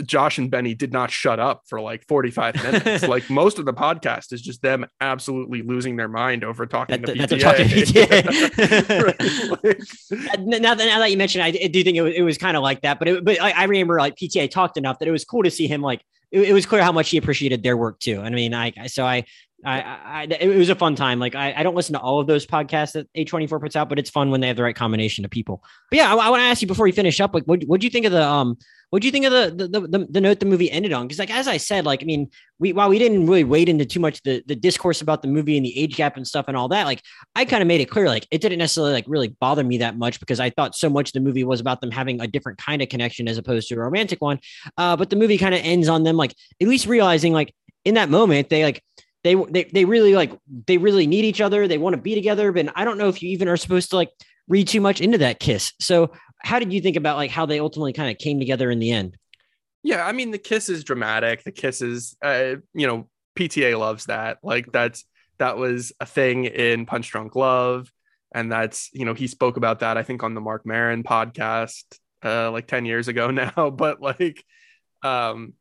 Josh 0.04 0.38
and 0.38 0.50
Benny 0.50 0.74
did 0.74 0.92
not 0.92 1.10
shut 1.10 1.38
up 1.40 1.62
for 1.66 1.80
like 1.80 2.06
45 2.08 2.54
minutes. 2.62 3.06
like 3.08 3.28
most 3.30 3.58
of 3.58 3.64
the 3.64 3.72
podcast 3.72 4.32
is 4.32 4.40
just 4.42 4.62
them 4.62 4.86
absolutely 5.00 5.62
losing 5.62 5.96
their 5.96 6.08
mind 6.08 6.44
over 6.44 6.66
talking 6.66 7.00
That- 7.02 7.14
to 7.28 7.36
PTA. 7.36 7.40
talking 7.40 7.66
PTA. 7.66 8.96
Right, 9.06 9.64
like- 9.64 10.40
now 10.40 10.74
that, 10.74 10.84
now 10.84 10.98
that 10.98 11.10
you 11.10 11.16
mentioned, 11.16 11.42
I 11.44 11.50
do 11.50 11.82
think 11.84 11.96
it 11.96 12.02
was, 12.02 12.14
it 12.14 12.22
was 12.22 12.38
kind 12.38 12.56
of 12.56 12.62
like 12.62 12.80
that. 12.82 12.98
But 12.98 13.08
it, 13.08 13.24
but 13.24 13.40
I, 13.40 13.50
I 13.52 13.64
remember 13.64 13.98
like 13.98 14.16
PTA 14.16 14.50
talked 14.50 14.76
enough 14.76 14.98
that 15.00 15.08
it 15.08 15.12
was 15.12 15.24
cool 15.24 15.42
to 15.42 15.50
see 15.50 15.66
him 15.66 15.80
like 15.82 16.02
it, 16.30 16.40
it 16.40 16.52
was 16.52 16.66
clear 16.66 16.82
how 16.82 16.92
much 16.92 17.10
he 17.10 17.16
appreciated 17.18 17.62
their 17.62 17.76
work 17.76 18.00
too. 18.00 18.20
And 18.20 18.26
I 18.34 18.36
mean, 18.36 18.54
I- 18.54 18.72
so 18.86 19.04
I. 19.04 19.24
I, 19.64 19.80
I, 19.80 20.22
it 20.24 20.56
was 20.56 20.68
a 20.68 20.74
fun 20.74 20.96
time. 20.96 21.18
Like 21.18 21.34
I, 21.34 21.54
I 21.56 21.62
don't 21.62 21.74
listen 21.74 21.94
to 21.94 22.00
all 22.00 22.20
of 22.20 22.26
those 22.26 22.46
podcasts 22.46 22.92
that 22.92 23.12
A24 23.14 23.60
puts 23.60 23.74
out, 23.74 23.88
but 23.88 23.98
it's 23.98 24.10
fun 24.10 24.30
when 24.30 24.40
they 24.40 24.48
have 24.48 24.56
the 24.56 24.62
right 24.62 24.76
combination 24.76 25.24
of 25.24 25.30
people. 25.30 25.62
But 25.90 25.96
yeah, 25.96 26.14
I, 26.14 26.16
I 26.16 26.30
want 26.30 26.40
to 26.40 26.44
ask 26.44 26.60
you 26.60 26.68
before 26.68 26.84
we 26.84 26.92
finish 26.92 27.20
up, 27.20 27.34
like, 27.34 27.44
what 27.44 27.62
what 27.64 27.80
do 27.80 27.86
you 27.86 27.90
think 27.90 28.04
of 28.04 28.12
the 28.12 28.22
um, 28.22 28.58
what 28.90 29.02
do 29.02 29.08
you 29.08 29.12
think 29.12 29.24
of 29.24 29.32
the 29.32 29.66
the, 29.66 29.80
the, 29.80 30.06
the 30.10 30.20
note 30.20 30.40
the 30.40 30.46
movie 30.46 30.70
ended 30.70 30.92
on? 30.92 31.06
Because 31.06 31.18
like 31.18 31.30
as 31.30 31.48
I 31.48 31.56
said, 31.56 31.86
like 31.86 32.02
I 32.02 32.04
mean, 32.04 32.30
we 32.58 32.74
while 32.74 32.90
we 32.90 32.98
didn't 32.98 33.26
really 33.26 33.44
wade 33.44 33.68
into 33.68 33.86
too 33.86 33.98
much 33.98 34.22
the 34.22 34.42
the 34.46 34.54
discourse 34.54 35.00
about 35.00 35.22
the 35.22 35.28
movie 35.28 35.56
and 35.56 35.64
the 35.64 35.76
age 35.76 35.96
gap 35.96 36.16
and 36.16 36.26
stuff 36.26 36.44
and 36.48 36.56
all 36.56 36.68
that, 36.68 36.84
like 36.84 37.02
I 37.34 37.46
kind 37.46 37.62
of 37.62 37.66
made 37.66 37.80
it 37.80 37.86
clear, 37.86 38.06
like 38.06 38.26
it 38.30 38.42
didn't 38.42 38.58
necessarily 38.58 38.92
like 38.92 39.04
really 39.08 39.28
bother 39.28 39.64
me 39.64 39.78
that 39.78 39.96
much 39.96 40.20
because 40.20 40.38
I 40.38 40.50
thought 40.50 40.76
so 40.76 40.90
much 40.90 41.12
the 41.12 41.20
movie 41.20 41.44
was 41.44 41.60
about 41.60 41.80
them 41.80 41.90
having 41.90 42.20
a 42.20 42.26
different 42.26 42.58
kind 42.58 42.82
of 42.82 42.88
connection 42.90 43.26
as 43.26 43.38
opposed 43.38 43.68
to 43.68 43.74
a 43.74 43.78
romantic 43.78 44.20
one. 44.20 44.38
Uh, 44.76 44.96
but 44.96 45.10
the 45.10 45.16
movie 45.16 45.38
kind 45.38 45.54
of 45.54 45.62
ends 45.64 45.88
on 45.88 46.04
them 46.04 46.16
like 46.16 46.34
at 46.60 46.68
least 46.68 46.86
realizing 46.86 47.32
like 47.32 47.54
in 47.84 47.94
that 47.94 48.10
moment 48.10 48.50
they 48.50 48.64
like 48.64 48.82
they 49.26 49.34
they 49.34 49.64
they 49.64 49.84
really 49.84 50.14
like 50.14 50.32
they 50.66 50.78
really 50.78 51.06
need 51.06 51.24
each 51.24 51.40
other. 51.40 51.66
They 51.66 51.78
want 51.78 51.94
to 51.94 52.00
be 52.00 52.14
together, 52.14 52.52
but 52.52 52.72
I 52.76 52.84
don't 52.84 52.98
know 52.98 53.08
if 53.08 53.22
you 53.22 53.30
even 53.30 53.48
are 53.48 53.56
supposed 53.56 53.90
to 53.90 53.96
like 53.96 54.10
read 54.48 54.68
too 54.68 54.80
much 54.80 55.00
into 55.00 55.18
that 55.18 55.40
kiss. 55.40 55.72
So 55.80 56.12
how 56.38 56.58
did 56.58 56.72
you 56.72 56.80
think 56.80 56.96
about 56.96 57.16
like 57.16 57.30
how 57.30 57.46
they 57.46 57.58
ultimately 57.58 57.92
kind 57.92 58.10
of 58.10 58.18
came 58.18 58.38
together 58.38 58.70
in 58.70 58.78
the 58.78 58.92
end? 58.92 59.16
Yeah, 59.82 60.06
I 60.06 60.12
mean 60.12 60.30
the 60.30 60.38
kiss 60.38 60.68
is 60.68 60.84
dramatic. 60.84 61.44
The 61.44 61.52
kiss 61.52 61.82
is, 61.82 62.16
uh, 62.22 62.56
you 62.74 62.86
know, 62.86 63.08
PTA 63.36 63.78
loves 63.78 64.06
that. 64.06 64.38
Like 64.42 64.70
that's 64.72 65.04
that 65.38 65.58
was 65.58 65.92
a 66.00 66.06
thing 66.06 66.44
in 66.44 66.86
Punch 66.86 67.10
Drunk 67.10 67.36
Love, 67.36 67.90
and 68.34 68.50
that's 68.50 68.90
you 68.92 69.04
know 69.04 69.14
he 69.14 69.26
spoke 69.26 69.56
about 69.56 69.80
that 69.80 69.96
I 69.96 70.02
think 70.02 70.22
on 70.22 70.34
the 70.34 70.40
Marc 70.40 70.66
Maron 70.66 71.02
podcast 71.02 71.84
uh, 72.24 72.50
like 72.50 72.66
ten 72.66 72.84
years 72.84 73.08
ago 73.08 73.30
now. 73.32 73.70
But 73.70 74.00
like, 74.00 74.44
um, 75.02 75.54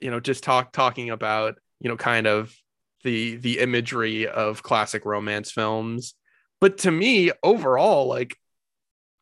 you 0.00 0.10
know, 0.10 0.20
just 0.20 0.44
talk 0.44 0.72
talking 0.72 1.10
about 1.10 1.56
you 1.80 1.88
know 1.88 1.96
kind 1.96 2.26
of 2.26 2.54
the 3.02 3.36
the 3.36 3.58
imagery 3.58 4.26
of 4.26 4.62
classic 4.62 5.04
romance 5.04 5.50
films. 5.50 6.14
But 6.60 6.78
to 6.78 6.90
me, 6.90 7.32
overall, 7.42 8.06
like 8.06 8.36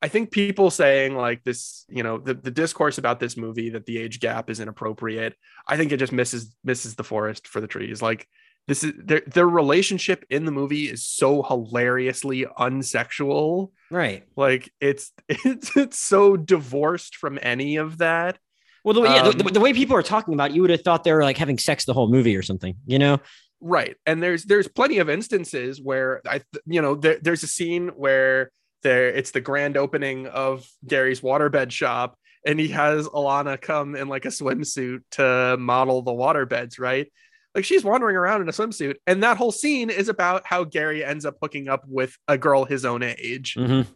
I 0.02 0.08
think 0.08 0.30
people 0.30 0.70
saying 0.70 1.14
like 1.14 1.44
this, 1.44 1.84
you 1.88 2.02
know, 2.02 2.18
the, 2.18 2.34
the 2.34 2.50
discourse 2.50 2.98
about 2.98 3.20
this 3.20 3.36
movie 3.36 3.70
that 3.70 3.86
the 3.86 3.98
age 3.98 4.20
gap 4.20 4.48
is 4.48 4.60
inappropriate. 4.60 5.34
I 5.66 5.76
think 5.76 5.92
it 5.92 5.98
just 5.98 6.12
misses 6.12 6.54
misses 6.64 6.94
the 6.94 7.04
forest 7.04 7.46
for 7.46 7.60
the 7.60 7.66
trees. 7.66 8.00
Like 8.00 8.26
this 8.66 8.82
is 8.82 8.92
their 8.96 9.22
their 9.26 9.48
relationship 9.48 10.24
in 10.30 10.44
the 10.46 10.52
movie 10.52 10.84
is 10.84 11.04
so 11.04 11.42
hilariously 11.42 12.46
unsexual. 12.58 13.72
Right. 13.90 14.24
Like 14.36 14.72
it's 14.80 15.12
it's 15.28 15.76
it's 15.76 15.98
so 15.98 16.36
divorced 16.36 17.16
from 17.16 17.38
any 17.42 17.76
of 17.76 17.98
that. 17.98 18.38
Well, 18.84 18.94
the, 18.94 19.02
yeah, 19.02 19.22
um, 19.22 19.32
the, 19.32 19.44
the, 19.44 19.60
way 19.60 19.74
people 19.74 19.94
are 19.94 20.02
talking 20.02 20.32
about, 20.32 20.50
it, 20.50 20.54
you 20.54 20.62
would 20.62 20.70
have 20.70 20.80
thought 20.80 21.04
they 21.04 21.12
were 21.12 21.22
like 21.22 21.36
having 21.36 21.58
sex 21.58 21.84
the 21.84 21.92
whole 21.92 22.08
movie 22.08 22.34
or 22.34 22.42
something, 22.42 22.76
you 22.86 22.98
know? 22.98 23.18
Right. 23.61 23.96
And 24.06 24.22
there's 24.22 24.44
there's 24.44 24.68
plenty 24.68 24.98
of 24.98 25.11
instances 25.11 25.80
where 25.80 26.22
I 26.26 26.42
you 26.66 26.80
know 26.80 26.94
there, 26.94 27.18
there's 27.20 27.42
a 27.42 27.48
scene 27.48 27.88
where 27.88 28.50
there 28.82 29.08
it's 29.08 29.32
the 29.32 29.40
grand 29.40 29.76
opening 29.76 30.26
of 30.26 30.66
Gary's 30.86 31.20
waterbed 31.20 31.70
shop 31.70 32.16
and 32.44 32.58
he 32.58 32.68
has 32.68 33.06
Alana 33.08 33.61
come 33.61 33.94
in 33.94 34.08
like 34.08 34.24
a 34.24 34.28
swimsuit 34.28 35.02
to 35.12 35.56
model 35.58 36.02
the 36.02 36.11
waterbeds, 36.11 36.78
right? 36.78 37.11
Like 37.54 37.64
she's 37.64 37.84
wandering 37.84 38.16
around 38.16 38.42
in 38.42 38.48
a 38.48 38.52
swimsuit, 38.52 38.96
and 39.06 39.22
that 39.22 39.36
whole 39.36 39.52
scene 39.52 39.90
is 39.90 40.08
about 40.08 40.46
how 40.46 40.64
Gary 40.64 41.04
ends 41.04 41.26
up 41.26 41.36
hooking 41.42 41.68
up 41.68 41.82
with 41.86 42.16
a 42.28 42.38
girl 42.38 42.64
his 42.64 42.84
own 42.84 43.02
age. 43.02 43.56
Mm-hmm. 43.58 43.90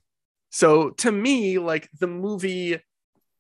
So 0.51 0.91
to 0.91 1.13
me, 1.13 1.59
like 1.59 1.89
the 1.99 2.07
movie 2.09 2.81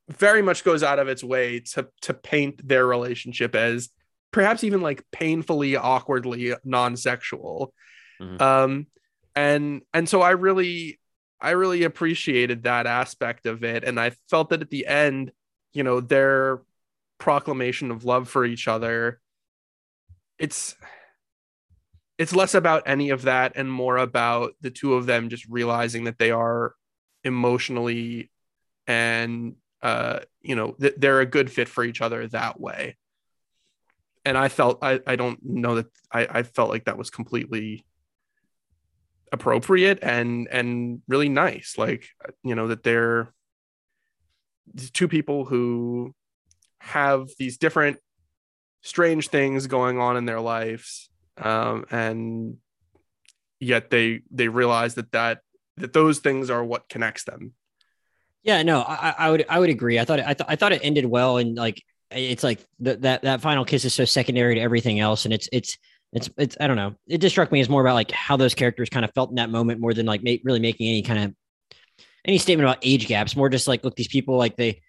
very 0.09 0.43
much 0.43 0.64
goes 0.64 0.83
out 0.83 0.99
of 0.99 1.09
its 1.09 1.25
way 1.25 1.61
to 1.61 1.89
to 2.03 2.14
paint 2.14 2.66
their 2.66 2.87
relationship 2.87 3.55
as 3.55 3.89
perhaps 4.35 4.64
even 4.64 4.80
like 4.80 5.05
painfully 5.12 5.76
awkwardly 5.76 6.55
non-sexual. 6.64 7.72
Mm-hmm. 8.20 8.43
Um 8.43 8.87
and 9.37 9.82
and 9.95 10.09
so 10.09 10.22
I 10.22 10.30
really 10.30 10.99
I 11.41 11.51
really 11.51 11.85
appreciated 11.85 12.64
that 12.64 12.89
aspect 12.89 13.47
of 13.47 13.62
it. 13.62 13.85
And 13.85 14.01
I 14.01 14.11
felt 14.28 14.49
that 14.49 14.61
at 14.61 14.70
the 14.70 14.89
end, 14.89 15.30
you 15.72 15.85
know, 15.85 16.01
their 16.01 16.62
proclamation 17.18 17.93
of 17.93 18.05
love 18.05 18.28
for 18.28 18.45
each 18.45 18.66
other, 18.66 19.20
it's 20.37 20.74
it's 22.18 22.35
less 22.35 22.55
about 22.55 22.82
any 22.87 23.11
of 23.11 23.22
that 23.22 23.53
and 23.55 23.70
more 23.70 23.99
about 23.99 24.55
the 24.61 24.70
two 24.70 24.95
of 24.95 25.07
them 25.07 25.28
just 25.28 25.47
realizing 25.49 26.05
that 26.05 26.18
they 26.18 26.32
are 26.32 26.74
emotionally 27.22 28.32
and 28.89 29.55
uh 29.80 30.18
you 30.43 30.57
know 30.57 30.74
that 30.80 31.01
they're 31.01 31.20
a 31.20 31.26
good 31.26 31.53
fit 31.53 31.68
for 31.68 31.85
each 31.85 32.01
other 32.01 32.26
that 32.26 32.61
way 32.61 32.97
and 34.25 34.37
i 34.39 34.49
felt 34.49 34.79
i 34.83 35.01
i 35.07 35.16
don't 35.16 35.39
know 35.43 35.77
that 35.77 35.87
i 36.12 36.27
i 36.31 36.43
felt 36.43 36.70
like 36.70 36.85
that 36.85 36.99
was 36.99 37.11
completely 37.11 37.85
appropriate 39.35 39.99
and 40.01 40.49
and 40.51 41.03
really 41.09 41.29
nice. 41.29 41.75
Like 41.77 42.09
you 42.43 42.55
know 42.55 42.68
that 42.68 42.83
they're 42.83 43.35
two 44.95 45.09
people 45.09 45.45
who 45.45 46.14
have 46.79 47.29
these 47.39 47.59
different 47.59 47.99
strange 48.83 49.29
things 49.29 49.66
going 49.66 49.99
on 49.99 50.16
in 50.16 50.25
their 50.25 50.41
lives 50.41 51.11
um, 51.39 51.85
and 51.91 52.57
yet 53.61 53.91
they 53.91 54.22
they 54.31 54.49
realize 54.49 54.95
that 54.95 55.11
that 55.12 55.41
that 55.77 55.93
those 55.93 56.20
things 56.20 56.49
are 56.49 56.64
what 56.64 56.89
connects 56.89 57.25
them. 57.25 57.53
Yeah 58.43 58.62
no 58.62 58.81
i, 58.81 59.14
I 59.18 59.31
would 59.31 59.45
i 59.49 59.59
would 59.59 59.70
agree. 59.70 59.99
I 59.99 60.05
thought 60.05 60.20
I, 60.20 60.35
th- 60.35 60.49
I 60.49 60.57
thought 60.57 60.72
it 60.72 60.81
ended 60.85 61.07
well 61.07 61.39
and 61.39 61.57
like 61.57 61.83
it's 62.11 62.43
like 62.45 62.65
that 62.81 63.03
that 63.23 63.41
final 63.41 63.65
kiss 63.65 63.85
is 63.85 63.95
so 63.95 64.05
secondary 64.05 64.55
to 64.55 64.61
everything 64.61 65.01
else 65.01 65.25
and 65.25 65.35
it's 65.35 65.49
it's 65.53 65.79
it's 66.15 66.31
it's 66.39 66.57
I 66.61 66.69
don't 66.69 66.77
know. 66.77 66.95
It 67.09 67.19
just 67.19 67.35
struck 67.35 67.51
me 67.51 67.61
as 67.61 67.69
more 67.69 67.81
about 67.81 67.95
like 67.95 68.13
how 68.13 68.37
those 68.37 68.55
characters 68.55 68.89
kind 68.89 69.05
of 69.05 69.13
felt 69.15 69.31
in 69.31 69.37
that 69.37 69.51
moment 69.51 69.81
more 69.81 69.93
than 69.93 70.07
like 70.07 70.23
ma- 70.23 70.37
really 70.45 70.61
making 70.61 70.89
any 70.89 71.03
kind 71.03 71.25
of 71.25 71.35
any 72.25 72.39
statement 72.39 72.69
about 72.69 72.79
age 72.83 73.09
gaps. 73.09 73.35
More 73.35 73.49
just 73.49 73.67
like 73.67 73.85
look, 73.85 73.97
these 73.97 74.09
people 74.09 74.37
like 74.37 74.57
they 74.57 74.81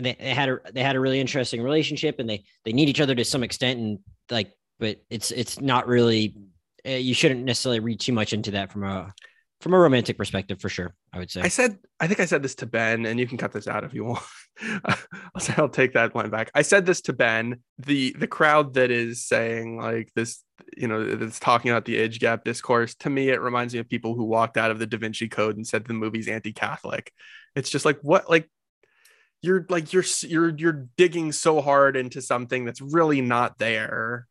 they, 0.00 0.16
had 0.18 0.48
a 0.48 0.58
they 0.72 0.82
had 0.82 0.96
a 0.96 1.00
really 1.00 1.20
interesting 1.20 1.62
relationship 1.62 2.18
and 2.18 2.28
they 2.28 2.44
they 2.64 2.72
need 2.72 2.88
each 2.88 3.00
other 3.00 3.14
to 3.14 3.24
some 3.24 3.42
extent 3.42 3.78
and 3.78 3.98
like 4.30 4.50
but 4.78 4.98
it's 5.10 5.30
it's 5.30 5.60
not 5.60 5.86
really 5.86 6.34
uh, 6.86 6.90
you 6.90 7.14
shouldn't 7.14 7.44
necessarily 7.44 7.80
read 7.80 8.00
too 8.00 8.12
much 8.12 8.32
into 8.32 8.52
that 8.52 8.72
from 8.72 8.84
a 8.84 9.12
from 9.60 9.74
a 9.74 9.78
romantic 9.78 10.16
perspective 10.16 10.60
for 10.60 10.68
sure 10.68 10.94
i 11.12 11.18
would 11.18 11.30
say 11.30 11.40
i 11.40 11.48
said 11.48 11.78
i 11.98 12.06
think 12.06 12.20
i 12.20 12.24
said 12.24 12.42
this 12.42 12.54
to 12.54 12.66
ben 12.66 13.06
and 13.06 13.18
you 13.18 13.26
can 13.26 13.38
cut 13.38 13.52
this 13.52 13.66
out 13.66 13.82
if 13.82 13.92
you 13.92 14.04
want 14.04 14.22
i'll 14.84 15.40
say 15.40 15.54
i'll 15.58 15.68
take 15.68 15.92
that 15.92 16.14
line 16.14 16.30
back. 16.30 16.50
I 16.54 16.62
said 16.62 16.86
this 16.86 17.00
to 17.02 17.12
ben 17.12 17.60
the 17.78 18.14
the 18.18 18.26
crowd 18.26 18.74
that 18.74 18.90
is 18.90 19.26
saying 19.26 19.76
like 19.78 20.10
this 20.14 20.42
you 20.76 20.88
know 20.88 21.14
that's 21.14 21.38
talking 21.38 21.70
about 21.70 21.84
the 21.84 21.96
age 21.96 22.18
gap 22.18 22.44
discourse 22.44 22.94
to 22.94 23.10
me 23.10 23.28
it 23.28 23.40
reminds 23.40 23.74
me 23.74 23.80
of 23.80 23.88
people 23.88 24.14
who 24.14 24.24
walked 24.24 24.56
out 24.56 24.70
of 24.70 24.78
the 24.78 24.86
da 24.86 24.98
vinci 24.98 25.28
code 25.28 25.56
and 25.56 25.66
said 25.66 25.84
the 25.84 25.94
movie's 25.94 26.28
anti-catholic. 26.28 27.12
It's 27.54 27.70
just 27.70 27.84
like 27.84 27.98
what 28.02 28.28
like 28.30 28.48
you're 29.42 29.66
like 29.68 29.92
you're 29.92 30.04
you're 30.22 30.54
you're 30.56 30.86
digging 30.96 31.32
so 31.32 31.60
hard 31.60 31.96
into 31.96 32.20
something 32.22 32.64
that's 32.64 32.80
really 32.80 33.20
not 33.20 33.58
there. 33.58 34.26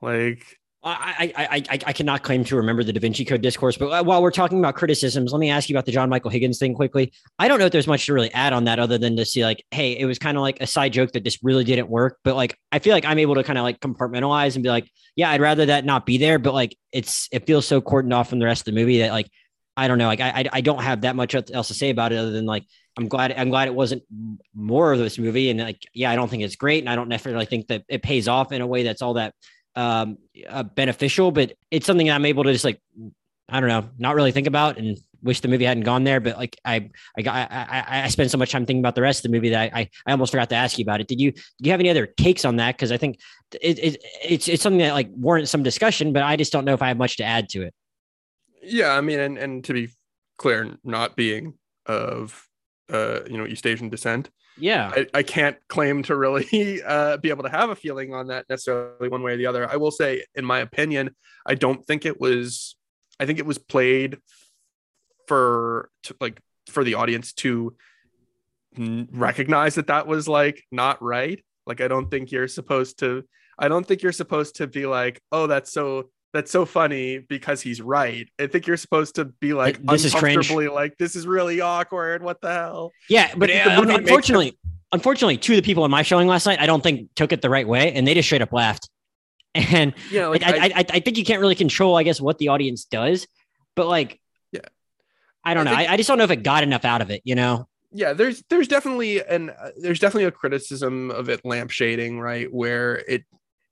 Like 0.00 0.58
I, 0.84 1.32
I, 1.36 1.46
I, 1.70 1.78
I 1.86 1.92
cannot 1.92 2.24
claim 2.24 2.42
to 2.44 2.56
remember 2.56 2.82
the 2.82 2.92
Da 2.92 2.98
Vinci 2.98 3.24
Code 3.24 3.40
discourse, 3.40 3.76
but 3.76 3.86
uh, 3.86 4.02
while 4.02 4.20
we're 4.20 4.32
talking 4.32 4.58
about 4.58 4.74
criticisms, 4.74 5.32
let 5.32 5.38
me 5.38 5.48
ask 5.48 5.68
you 5.68 5.76
about 5.76 5.86
the 5.86 5.92
John 5.92 6.08
Michael 6.08 6.30
Higgins 6.30 6.58
thing 6.58 6.74
quickly. 6.74 7.12
I 7.38 7.46
don't 7.46 7.60
know 7.60 7.66
if 7.66 7.72
there's 7.72 7.86
much 7.86 8.06
to 8.06 8.12
really 8.12 8.32
add 8.32 8.52
on 8.52 8.64
that 8.64 8.80
other 8.80 8.98
than 8.98 9.16
to 9.16 9.24
see 9.24 9.44
like, 9.44 9.64
hey, 9.70 9.96
it 9.96 10.06
was 10.06 10.18
kind 10.18 10.36
of 10.36 10.42
like 10.42 10.60
a 10.60 10.66
side 10.66 10.92
joke 10.92 11.12
that 11.12 11.22
just 11.22 11.38
really 11.40 11.62
didn't 11.62 11.88
work. 11.88 12.18
But 12.24 12.34
like, 12.34 12.58
I 12.72 12.80
feel 12.80 12.94
like 12.94 13.04
I'm 13.04 13.20
able 13.20 13.36
to 13.36 13.44
kind 13.44 13.58
of 13.58 13.62
like 13.62 13.78
compartmentalize 13.78 14.56
and 14.56 14.64
be 14.64 14.70
like, 14.70 14.90
yeah, 15.14 15.30
I'd 15.30 15.40
rather 15.40 15.66
that 15.66 15.84
not 15.84 16.04
be 16.04 16.18
there. 16.18 16.40
But 16.40 16.52
like, 16.52 16.76
it's 16.90 17.28
it 17.30 17.46
feels 17.46 17.64
so 17.64 17.80
cordoned 17.80 18.12
off 18.12 18.28
from 18.28 18.40
the 18.40 18.46
rest 18.46 18.62
of 18.62 18.74
the 18.74 18.80
movie 18.80 18.98
that 18.98 19.12
like, 19.12 19.30
I 19.76 19.86
don't 19.86 19.98
know, 19.98 20.06
like 20.06 20.20
I 20.20 20.48
I 20.52 20.60
don't 20.62 20.82
have 20.82 21.02
that 21.02 21.14
much 21.14 21.34
else 21.34 21.68
to 21.68 21.74
say 21.74 21.90
about 21.90 22.12
it 22.12 22.16
other 22.16 22.32
than 22.32 22.44
like 22.44 22.64
I'm 22.98 23.06
glad 23.08 23.32
I'm 23.32 23.50
glad 23.50 23.68
it 23.68 23.74
wasn't 23.74 24.02
more 24.52 24.92
of 24.92 24.98
this 24.98 25.16
movie. 25.16 25.48
And 25.48 25.60
like, 25.60 25.82
yeah, 25.94 26.10
I 26.10 26.16
don't 26.16 26.28
think 26.28 26.42
it's 26.42 26.56
great, 26.56 26.82
and 26.82 26.90
I 26.90 26.96
don't 26.96 27.08
necessarily 27.08 27.46
think 27.46 27.68
that 27.68 27.84
it 27.88 28.02
pays 28.02 28.26
off 28.26 28.50
in 28.50 28.60
a 28.60 28.66
way 28.66 28.82
that's 28.82 29.00
all 29.00 29.14
that 29.14 29.34
um, 29.74 30.18
uh, 30.48 30.62
beneficial, 30.62 31.30
but 31.30 31.52
it's 31.70 31.86
something 31.86 32.10
I'm 32.10 32.26
able 32.26 32.44
to 32.44 32.52
just 32.52 32.64
like, 32.64 32.80
I 33.48 33.60
don't 33.60 33.68
know, 33.68 33.88
not 33.98 34.14
really 34.14 34.32
think 34.32 34.46
about 34.46 34.78
and 34.78 34.98
wish 35.22 35.40
the 35.40 35.48
movie 35.48 35.64
hadn't 35.64 35.84
gone 35.84 36.04
there. 36.04 36.20
But 36.20 36.36
like, 36.36 36.56
I, 36.64 36.90
I, 37.18 37.22
I, 37.26 38.02
I 38.04 38.08
spent 38.08 38.30
so 38.30 38.38
much 38.38 38.50
time 38.50 38.66
thinking 38.66 38.80
about 38.80 38.94
the 38.94 39.02
rest 39.02 39.24
of 39.24 39.30
the 39.30 39.36
movie 39.36 39.50
that 39.50 39.72
I, 39.74 39.88
I 40.06 40.12
almost 40.12 40.32
forgot 40.32 40.48
to 40.50 40.56
ask 40.56 40.78
you 40.78 40.82
about 40.82 41.00
it. 41.00 41.08
Did 41.08 41.20
you, 41.20 41.32
do 41.32 41.40
you 41.60 41.70
have 41.70 41.80
any 41.80 41.90
other 41.90 42.06
takes 42.06 42.44
on 42.44 42.56
that? 42.56 42.76
Cause 42.78 42.90
I 42.90 42.96
think 42.96 43.18
it, 43.60 43.78
it, 43.78 44.04
it's, 44.24 44.48
it's 44.48 44.62
something 44.62 44.80
that 44.80 44.94
like 44.94 45.10
warrants 45.12 45.50
some 45.50 45.62
discussion, 45.62 46.12
but 46.12 46.22
I 46.22 46.36
just 46.36 46.52
don't 46.52 46.64
know 46.64 46.74
if 46.74 46.82
I 46.82 46.88
have 46.88 46.96
much 46.96 47.18
to 47.18 47.24
add 47.24 47.48
to 47.50 47.62
it. 47.62 47.74
Yeah. 48.62 48.92
I 48.92 49.00
mean, 49.00 49.20
and, 49.20 49.38
and 49.38 49.64
to 49.64 49.72
be 49.72 49.90
clear, 50.38 50.76
not 50.82 51.14
being 51.14 51.54
of, 51.86 52.48
uh, 52.90 53.20
you 53.26 53.38
know, 53.38 53.46
East 53.46 53.66
Asian 53.66 53.88
descent, 53.88 54.30
yeah. 54.58 54.92
I, 54.94 55.06
I 55.14 55.22
can't 55.22 55.56
claim 55.68 56.02
to 56.04 56.16
really 56.16 56.82
uh, 56.86 57.16
be 57.18 57.30
able 57.30 57.44
to 57.44 57.48
have 57.50 57.70
a 57.70 57.76
feeling 57.76 58.14
on 58.14 58.28
that 58.28 58.48
necessarily 58.48 59.08
one 59.08 59.22
way 59.22 59.32
or 59.32 59.36
the 59.36 59.46
other. 59.46 59.70
I 59.70 59.76
will 59.76 59.90
say 59.90 60.24
in 60.34 60.44
my 60.44 60.58
opinion 60.58 61.14
i 61.46 61.54
don't 61.54 61.84
think 61.86 62.06
it 62.06 62.20
was 62.20 62.76
i 63.20 63.26
think 63.26 63.38
it 63.38 63.46
was 63.46 63.58
played 63.58 64.18
for 65.26 65.90
to, 66.04 66.16
like 66.20 66.40
for 66.68 66.84
the 66.84 66.94
audience 66.94 67.32
to 67.32 67.76
recognize 68.76 69.74
that 69.74 69.88
that 69.88 70.06
was 70.06 70.26
like 70.26 70.62
not 70.72 71.02
right. 71.02 71.44
Like 71.66 71.80
i 71.80 71.88
don't 71.88 72.10
think 72.10 72.32
you're 72.32 72.48
supposed 72.48 72.98
to 73.00 73.24
i 73.58 73.68
don't 73.68 73.86
think 73.86 74.02
you're 74.02 74.12
supposed 74.12 74.56
to 74.56 74.66
be 74.66 74.86
like 74.86 75.20
oh 75.30 75.46
that's 75.46 75.72
so 75.72 76.10
that's 76.32 76.50
so 76.50 76.64
funny 76.64 77.18
because 77.18 77.60
he's 77.60 77.80
right. 77.80 78.28
I 78.40 78.46
think 78.46 78.66
you're 78.66 78.76
supposed 78.76 79.16
to 79.16 79.26
be 79.26 79.52
like 79.52 79.82
this 79.82 80.04
is 80.04 80.14
cringe. 80.14 80.50
like 80.50 80.96
this 80.98 81.14
is 81.14 81.26
really 81.26 81.60
awkward. 81.60 82.22
What 82.22 82.40
the 82.40 82.52
hell? 82.52 82.92
Yeah, 83.08 83.32
but 83.36 83.50
uh, 83.50 83.84
unfortunately, 83.88 84.58
unfortunately, 84.92 85.36
two 85.36 85.52
of 85.52 85.56
the 85.56 85.62
people 85.62 85.84
in 85.84 85.90
my 85.90 86.02
showing 86.02 86.28
last 86.28 86.46
night, 86.46 86.58
I 86.58 86.66
don't 86.66 86.82
think 86.82 87.14
took 87.14 87.32
it 87.32 87.42
the 87.42 87.50
right 87.50 87.68
way, 87.68 87.92
and 87.92 88.06
they 88.06 88.14
just 88.14 88.28
straight 88.28 88.42
up 88.42 88.52
laughed. 88.52 88.88
And 89.54 89.92
yeah, 90.10 90.28
like, 90.28 90.42
I, 90.42 90.56
I, 90.56 90.64
I, 90.64 90.84
I, 90.94 91.00
think 91.00 91.18
you 91.18 91.26
can't 91.26 91.38
really 91.38 91.54
control, 91.54 91.98
I 91.98 92.04
guess, 92.04 92.22
what 92.22 92.38
the 92.38 92.48
audience 92.48 92.86
does, 92.86 93.26
but 93.76 93.86
like, 93.86 94.18
yeah, 94.50 94.60
I 95.44 95.52
don't 95.52 95.68
I 95.68 95.70
know. 95.70 95.76
Think, 95.76 95.90
I, 95.90 95.92
I 95.92 95.96
just 95.98 96.08
don't 96.08 96.16
know 96.16 96.24
if 96.24 96.30
it 96.30 96.42
got 96.42 96.62
enough 96.62 96.86
out 96.86 97.02
of 97.02 97.10
it. 97.10 97.20
You 97.24 97.34
know? 97.34 97.68
Yeah, 97.92 98.14
there's 98.14 98.42
there's 98.48 98.66
definitely 98.66 99.22
an 99.22 99.50
uh, 99.50 99.72
there's 99.76 100.00
definitely 100.00 100.24
a 100.24 100.30
criticism 100.30 101.10
of 101.10 101.28
it 101.28 101.42
lampshading, 101.42 102.18
right? 102.18 102.50
Where 102.50 102.96
it 103.06 103.24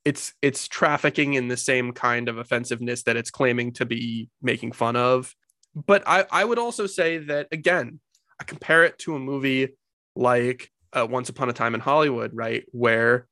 it's 0.05 0.33
it's 0.41 0.69
trafficking 0.69 1.35
in 1.35 1.49
the 1.49 1.57
same 1.57 1.93
kind 1.93 2.29
of 2.29 2.39
offensiveness 2.39 3.03
that 3.05 3.17
it's 3.17 3.31
claiming 3.31 3.73
to 3.75 3.85
be 3.85 4.29
making 4.41 4.73
fun 4.73 4.97
of. 4.97 5.35
But 5.75 6.03
I, 6.07 6.25
I 6.31 6.45
would 6.45 6.59
also 6.59 6.87
say 6.87 7.19
that 7.19 7.49
again, 7.53 8.01
I 8.41 8.45
compare 8.45 8.85
it 8.85 8.99
to 9.01 9.15
a 9.15 9.19
movie 9.19 9.77
like 10.17 10.71
uh, 10.93 11.07
Once 11.09 11.29
Upon 11.29 11.49
a 11.49 11.53
Time 11.53 11.75
in 11.75 11.81
Hollywood, 11.81 12.33
right, 12.35 12.65
where 12.73 13.27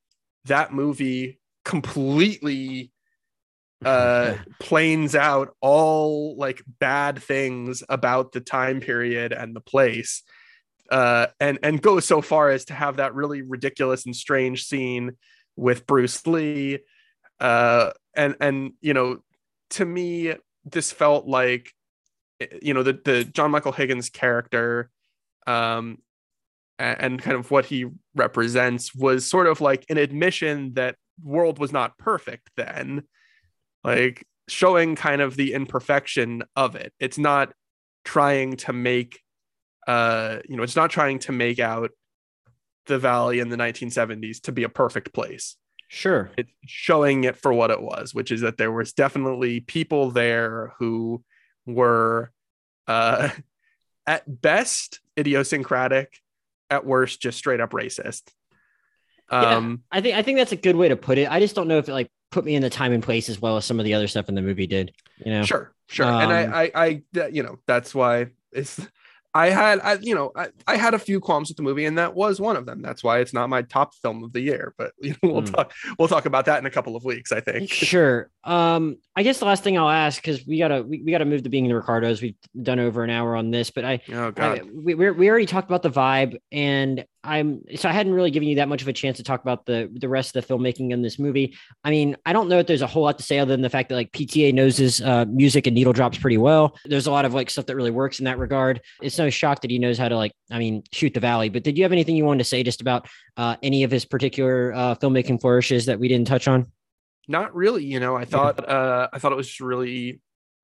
that 0.44 0.72
movie 0.72 1.38
completely 1.64 2.90
uh 3.84 4.34
planes 4.60 5.14
out 5.14 5.54
all 5.60 6.36
like 6.36 6.62
bad 6.80 7.22
things 7.22 7.82
about 7.88 8.32
the 8.32 8.40
time 8.40 8.80
period 8.80 9.32
and 9.32 9.54
the 9.54 9.60
place 9.60 10.24
uh 10.90 11.26
and 11.38 11.58
and 11.62 11.80
goes 11.80 12.04
so 12.04 12.20
far 12.20 12.50
as 12.50 12.64
to 12.64 12.74
have 12.74 12.96
that 12.96 13.14
really 13.14 13.42
ridiculous 13.42 14.04
and 14.04 14.16
strange 14.16 14.64
scene 14.64 15.12
with 15.58 15.86
Bruce 15.86 16.26
Lee. 16.26 16.78
Uh 17.40 17.90
and 18.14 18.36
and 18.40 18.72
you 18.80 18.94
know 18.94 19.18
to 19.70 19.84
me 19.84 20.34
this 20.64 20.90
felt 20.90 21.26
like 21.26 21.72
you 22.62 22.74
know 22.74 22.82
the 22.82 23.00
the 23.04 23.24
John 23.24 23.50
Michael 23.50 23.72
Higgins 23.72 24.10
character 24.10 24.90
um 25.46 25.98
and, 26.78 27.00
and 27.00 27.22
kind 27.22 27.36
of 27.36 27.50
what 27.50 27.66
he 27.66 27.86
represents 28.14 28.94
was 28.94 29.26
sort 29.26 29.46
of 29.46 29.60
like 29.60 29.84
an 29.88 29.98
admission 29.98 30.74
that 30.74 30.96
world 31.22 31.58
was 31.58 31.72
not 31.72 31.98
perfect 31.98 32.50
then 32.56 33.02
like 33.84 34.26
showing 34.48 34.96
kind 34.96 35.20
of 35.20 35.36
the 35.36 35.52
imperfection 35.52 36.42
of 36.56 36.74
it. 36.74 36.92
It's 36.98 37.18
not 37.18 37.52
trying 38.04 38.56
to 38.56 38.72
make 38.72 39.20
uh 39.86 40.38
you 40.48 40.56
know 40.56 40.62
it's 40.62 40.76
not 40.76 40.90
trying 40.90 41.18
to 41.20 41.32
make 41.32 41.58
out 41.58 41.90
the 42.88 42.98
valley 42.98 43.38
in 43.38 43.48
the 43.48 43.56
1970s 43.56 44.40
to 44.42 44.52
be 44.52 44.64
a 44.64 44.68
perfect 44.68 45.12
place 45.14 45.56
Sure. 45.90 46.30
it's 46.36 46.50
showing 46.66 47.24
it 47.24 47.36
for 47.36 47.52
what 47.52 47.70
it 47.70 47.80
was 47.80 48.12
which 48.12 48.30
is 48.32 48.40
that 48.42 48.58
there 48.58 48.72
was 48.72 48.92
definitely 48.92 49.60
people 49.60 50.10
there 50.10 50.74
who 50.78 51.22
were 51.64 52.30
uh 52.86 53.30
at 54.06 54.22
best 54.42 55.00
idiosyncratic 55.18 56.18
at 56.68 56.84
worst 56.84 57.22
just 57.22 57.38
straight 57.38 57.60
up 57.60 57.70
racist 57.70 58.22
um 59.30 59.82
I 59.92 60.00
think 60.00 60.16
I 60.16 60.22
think 60.22 60.38
that's 60.38 60.52
a 60.52 60.56
good 60.56 60.76
way 60.76 60.88
to 60.88 60.96
put 60.96 61.18
it. 61.18 61.30
I 61.30 61.38
just 61.38 61.54
don't 61.54 61.68
know 61.68 61.76
if 61.78 61.88
it 61.88 61.92
like 61.92 62.10
put 62.30 62.44
me 62.46 62.54
in 62.54 62.62
the 62.62 62.70
time 62.70 62.92
and 62.92 63.02
place 63.02 63.28
as 63.28 63.38
well 63.40 63.58
as 63.58 63.64
some 63.66 63.78
of 63.78 63.84
the 63.84 63.92
other 63.94 64.08
stuff 64.08 64.28
in 64.30 64.34
the 64.34 64.40
movie 64.42 64.66
did. 64.66 64.92
You 65.24 65.32
know. 65.32 65.42
Sure, 65.44 65.72
sure. 65.86 66.06
and 66.06 66.32
Um, 66.32 66.54
I, 66.54 66.70
I, 66.74 67.02
I, 67.14 67.28
you 67.28 67.42
know, 67.42 67.58
that's 67.66 67.94
why 67.94 68.28
it's. 68.52 68.80
I 69.34 69.50
had, 69.50 69.80
I, 69.80 69.94
you 70.00 70.14
know, 70.14 70.32
I, 70.34 70.48
I 70.66 70.76
had 70.76 70.94
a 70.94 70.98
few 70.98 71.20
qualms 71.20 71.48
with 71.48 71.56
the 71.58 71.62
movie, 71.62 71.84
and 71.84 71.98
that 71.98 72.14
was 72.14 72.40
one 72.40 72.56
of 72.56 72.66
them. 72.66 72.80
That's 72.82 73.04
why 73.04 73.18
it's 73.18 73.34
not 73.34 73.48
my 73.50 73.62
top 73.62 73.94
film 73.94 74.24
of 74.24 74.32
the 74.32 74.40
year. 74.40 74.74
But 74.78 74.92
you 75.00 75.10
know, 75.22 75.30
we'll 75.32 75.40
Hmm. 75.42 75.52
talk, 75.52 75.72
we'll 75.98 76.08
talk 76.08 76.26
about 76.26 76.46
that 76.46 76.58
in 76.58 76.66
a 76.66 76.70
couple 76.70 76.96
of 76.96 77.04
weeks. 77.04 77.30
I 77.30 77.40
think. 77.40 77.70
Sure. 77.70 78.30
Um, 78.48 78.96
I 79.14 79.24
guess 79.24 79.40
the 79.40 79.44
last 79.44 79.62
thing 79.62 79.76
I'll 79.76 79.90
ask 79.90 80.22
because 80.22 80.46
we 80.46 80.58
gotta 80.58 80.82
we, 80.82 81.02
we 81.02 81.12
gotta 81.12 81.26
move 81.26 81.42
to 81.42 81.50
being 81.50 81.68
the 81.68 81.74
Ricardos. 81.74 82.22
We've 82.22 82.34
done 82.62 82.80
over 82.80 83.04
an 83.04 83.10
hour 83.10 83.36
on 83.36 83.50
this, 83.50 83.70
but 83.70 83.84
I 83.84 84.00
Oh 84.10 84.30
God. 84.30 84.62
we, 84.72 84.94
we 84.94 85.10
we 85.10 85.28
already 85.28 85.44
talked 85.44 85.68
about 85.68 85.82
the 85.82 85.90
vibe, 85.90 86.38
and 86.50 87.04
I'm 87.22 87.60
so 87.76 87.90
I 87.90 87.92
hadn't 87.92 88.14
really 88.14 88.30
given 88.30 88.48
you 88.48 88.56
that 88.56 88.68
much 88.68 88.80
of 88.80 88.88
a 88.88 88.92
chance 88.94 89.18
to 89.18 89.22
talk 89.22 89.42
about 89.42 89.66
the 89.66 89.90
the 89.92 90.08
rest 90.08 90.34
of 90.34 90.46
the 90.46 90.54
filmmaking 90.54 90.92
in 90.92 91.02
this 91.02 91.18
movie. 91.18 91.58
I 91.84 91.90
mean, 91.90 92.16
I 92.24 92.32
don't 92.32 92.48
know 92.48 92.60
if 92.60 92.66
there's 92.66 92.80
a 92.80 92.86
whole 92.86 93.02
lot 93.02 93.18
to 93.18 93.24
say 93.24 93.38
other 93.38 93.52
than 93.52 93.60
the 93.60 93.68
fact 93.68 93.90
that 93.90 93.96
like 93.96 94.12
PTA 94.12 94.54
knows 94.54 94.78
his 94.78 95.02
uh, 95.02 95.26
music 95.28 95.66
and 95.66 95.74
needle 95.74 95.92
drops 95.92 96.16
pretty 96.16 96.38
well. 96.38 96.74
There's 96.86 97.06
a 97.06 97.12
lot 97.12 97.26
of 97.26 97.34
like 97.34 97.50
stuff 97.50 97.66
that 97.66 97.76
really 97.76 97.90
works 97.90 98.18
in 98.18 98.24
that 98.24 98.38
regard. 98.38 98.80
It's 99.02 99.18
no 99.18 99.28
shock 99.28 99.60
that 99.60 99.70
he 99.70 99.78
knows 99.78 99.98
how 99.98 100.08
to 100.08 100.16
like, 100.16 100.32
I 100.50 100.58
mean, 100.58 100.84
shoot 100.90 101.12
the 101.12 101.20
valley. 101.20 101.50
But 101.50 101.64
did 101.64 101.76
you 101.76 101.84
have 101.84 101.92
anything 101.92 102.16
you 102.16 102.24
wanted 102.24 102.38
to 102.38 102.44
say 102.44 102.62
just 102.62 102.80
about 102.80 103.08
uh, 103.36 103.56
any 103.62 103.82
of 103.82 103.90
his 103.90 104.06
particular 104.06 104.72
uh, 104.74 104.94
filmmaking 104.94 105.42
flourishes 105.42 105.84
that 105.84 106.00
we 106.00 106.08
didn't 106.08 106.28
touch 106.28 106.48
on? 106.48 106.72
Not 107.28 107.54
really. 107.54 107.84
You 107.84 108.00
know, 108.00 108.16
I 108.16 108.24
thought, 108.24 108.66
uh, 108.68 109.08
I 109.12 109.18
thought 109.18 109.32
it 109.32 109.36
was 109.36 109.46
just 109.46 109.60
really, 109.60 110.20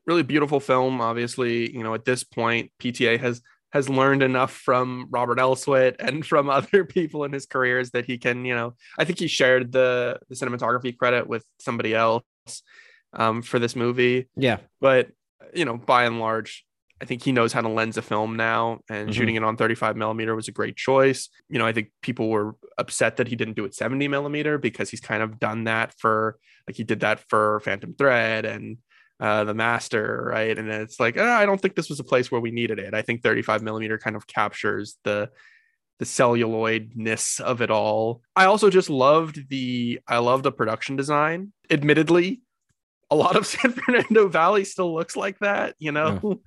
really 0.06 0.22
beautiful 0.22 0.60
film. 0.60 1.00
Obviously, 1.00 1.70
you 1.72 1.82
know, 1.82 1.94
at 1.94 2.04
this 2.04 2.24
point, 2.24 2.72
PTA 2.80 3.20
has 3.20 3.40
has 3.72 3.88
learned 3.88 4.22
enough 4.22 4.52
from 4.52 5.08
Robert 5.10 5.38
Elswit 5.38 5.96
and 5.98 6.24
from 6.24 6.48
other 6.58 6.84
people 6.84 7.24
in 7.24 7.32
his 7.32 7.44
careers 7.44 7.90
that 7.90 8.06
he 8.06 8.18
can, 8.18 8.44
you 8.44 8.54
know, 8.54 8.74
I 8.98 9.04
think 9.04 9.18
he 9.18 9.26
shared 9.26 9.72
the 9.72 10.18
the 10.28 10.34
cinematography 10.34 10.96
credit 10.96 11.26
with 11.26 11.44
somebody 11.58 11.94
else 11.94 12.24
um, 13.12 13.42
for 13.42 13.58
this 13.58 13.76
movie. 13.76 14.28
Yeah. 14.36 14.58
but 14.80 15.08
you 15.54 15.64
know 15.64 15.76
by 15.76 16.04
and 16.04 16.20
large 16.20 16.63
i 17.00 17.04
think 17.04 17.22
he 17.22 17.32
knows 17.32 17.52
how 17.52 17.60
to 17.60 17.68
lens 17.68 17.96
a 17.96 18.02
film 18.02 18.36
now 18.36 18.78
and 18.88 19.08
Mhm. 19.10 19.14
shooting 19.14 19.34
it 19.36 19.44
on 19.44 19.56
35 19.56 19.96
millimeter 19.96 20.34
was 20.34 20.48
a 20.48 20.52
great 20.52 20.76
choice. 20.76 21.28
You 21.48 21.58
know 21.58 21.66
i 21.66 21.72
think 21.72 21.88
people 22.02 22.28
were 22.30 22.54
upset 22.78 23.16
that 23.16 23.28
he 23.28 23.36
didn't 23.36 23.54
do 23.56 23.64
it 23.64 23.74
70 23.74 24.08
millimeter 24.08 24.58
because 24.58 24.90
he's 24.90 25.00
kind 25.00 25.22
of 25.22 25.38
done 25.40 25.64
that 25.64 25.94
for 25.98 26.38
like 26.66 26.76
he 26.76 26.84
did 26.84 27.00
that 27.00 27.20
for 27.28 27.60
phantom 27.60 27.94
thread 27.94 28.44
and 28.44 28.78
uh, 29.20 29.44
the 29.44 29.54
master 29.54 30.24
right? 30.34 30.58
And 30.58 30.68
it's 30.68 30.98
like 30.98 31.16
"Ah, 31.18 31.38
i 31.38 31.46
don't 31.46 31.60
think 31.60 31.74
this 31.76 31.88
was 31.88 32.00
a 32.00 32.04
place 32.12 32.30
where 32.32 32.40
we 32.40 32.50
needed 32.50 32.78
it. 32.80 32.94
I 32.94 33.02
think 33.02 33.22
35 33.22 33.62
millimeter 33.62 33.96
kind 33.98 34.16
of 34.16 34.26
captures 34.26 34.96
the 35.04 35.30
the 36.00 36.04
celluloidness 36.04 37.40
of 37.40 37.60
it 37.62 37.70
all. 37.70 38.22
I 38.34 38.46
also 38.46 38.70
just 38.70 38.90
loved 38.90 39.48
the 39.48 40.00
i 40.08 40.18
love 40.18 40.42
the 40.42 40.52
production 40.52 40.96
design. 40.96 41.52
Admittedly 41.70 42.40
a 43.14 43.16
lot 43.16 43.36
of 43.36 43.46
San 43.52 43.72
Fernando 43.72 44.28
Valley 44.28 44.64
still 44.64 44.92
looks 44.94 45.16
like 45.16 45.38
that, 45.38 45.74
you 45.78 45.92
know. 45.92 46.40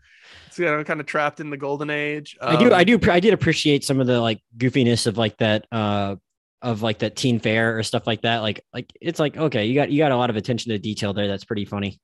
It's 0.47 0.59
you 0.59 0.65
know 0.65 0.83
kind 0.83 0.99
of 0.99 1.05
trapped 1.05 1.39
in 1.39 1.49
the 1.49 1.57
golden 1.57 1.89
age. 1.89 2.37
I 2.41 2.55
do, 2.57 2.71
I 2.73 2.81
Um, 2.81 2.85
do, 2.85 3.11
I 3.11 3.19
did 3.19 3.33
appreciate 3.33 3.83
some 3.83 3.99
of 4.01 4.07
the 4.07 4.19
like 4.19 4.41
goofiness 4.57 5.07
of 5.07 5.17
like 5.17 5.37
that, 5.37 5.65
uh, 5.71 6.15
of 6.61 6.81
like 6.81 6.99
that 6.99 7.15
teen 7.15 7.39
fair 7.39 7.77
or 7.77 7.83
stuff 7.83 8.05
like 8.07 8.21
that. 8.23 8.39
Like, 8.39 8.61
like 8.73 8.91
it's 8.99 9.19
like 9.19 9.37
okay, 9.37 9.65
you 9.65 9.75
got 9.75 9.89
you 9.91 9.97
got 9.99 10.11
a 10.11 10.17
lot 10.17 10.29
of 10.29 10.35
attention 10.35 10.71
to 10.71 10.79
detail 10.79 11.13
there. 11.13 11.27
That's 11.27 11.45
pretty 11.45 11.65
funny. 11.65 11.99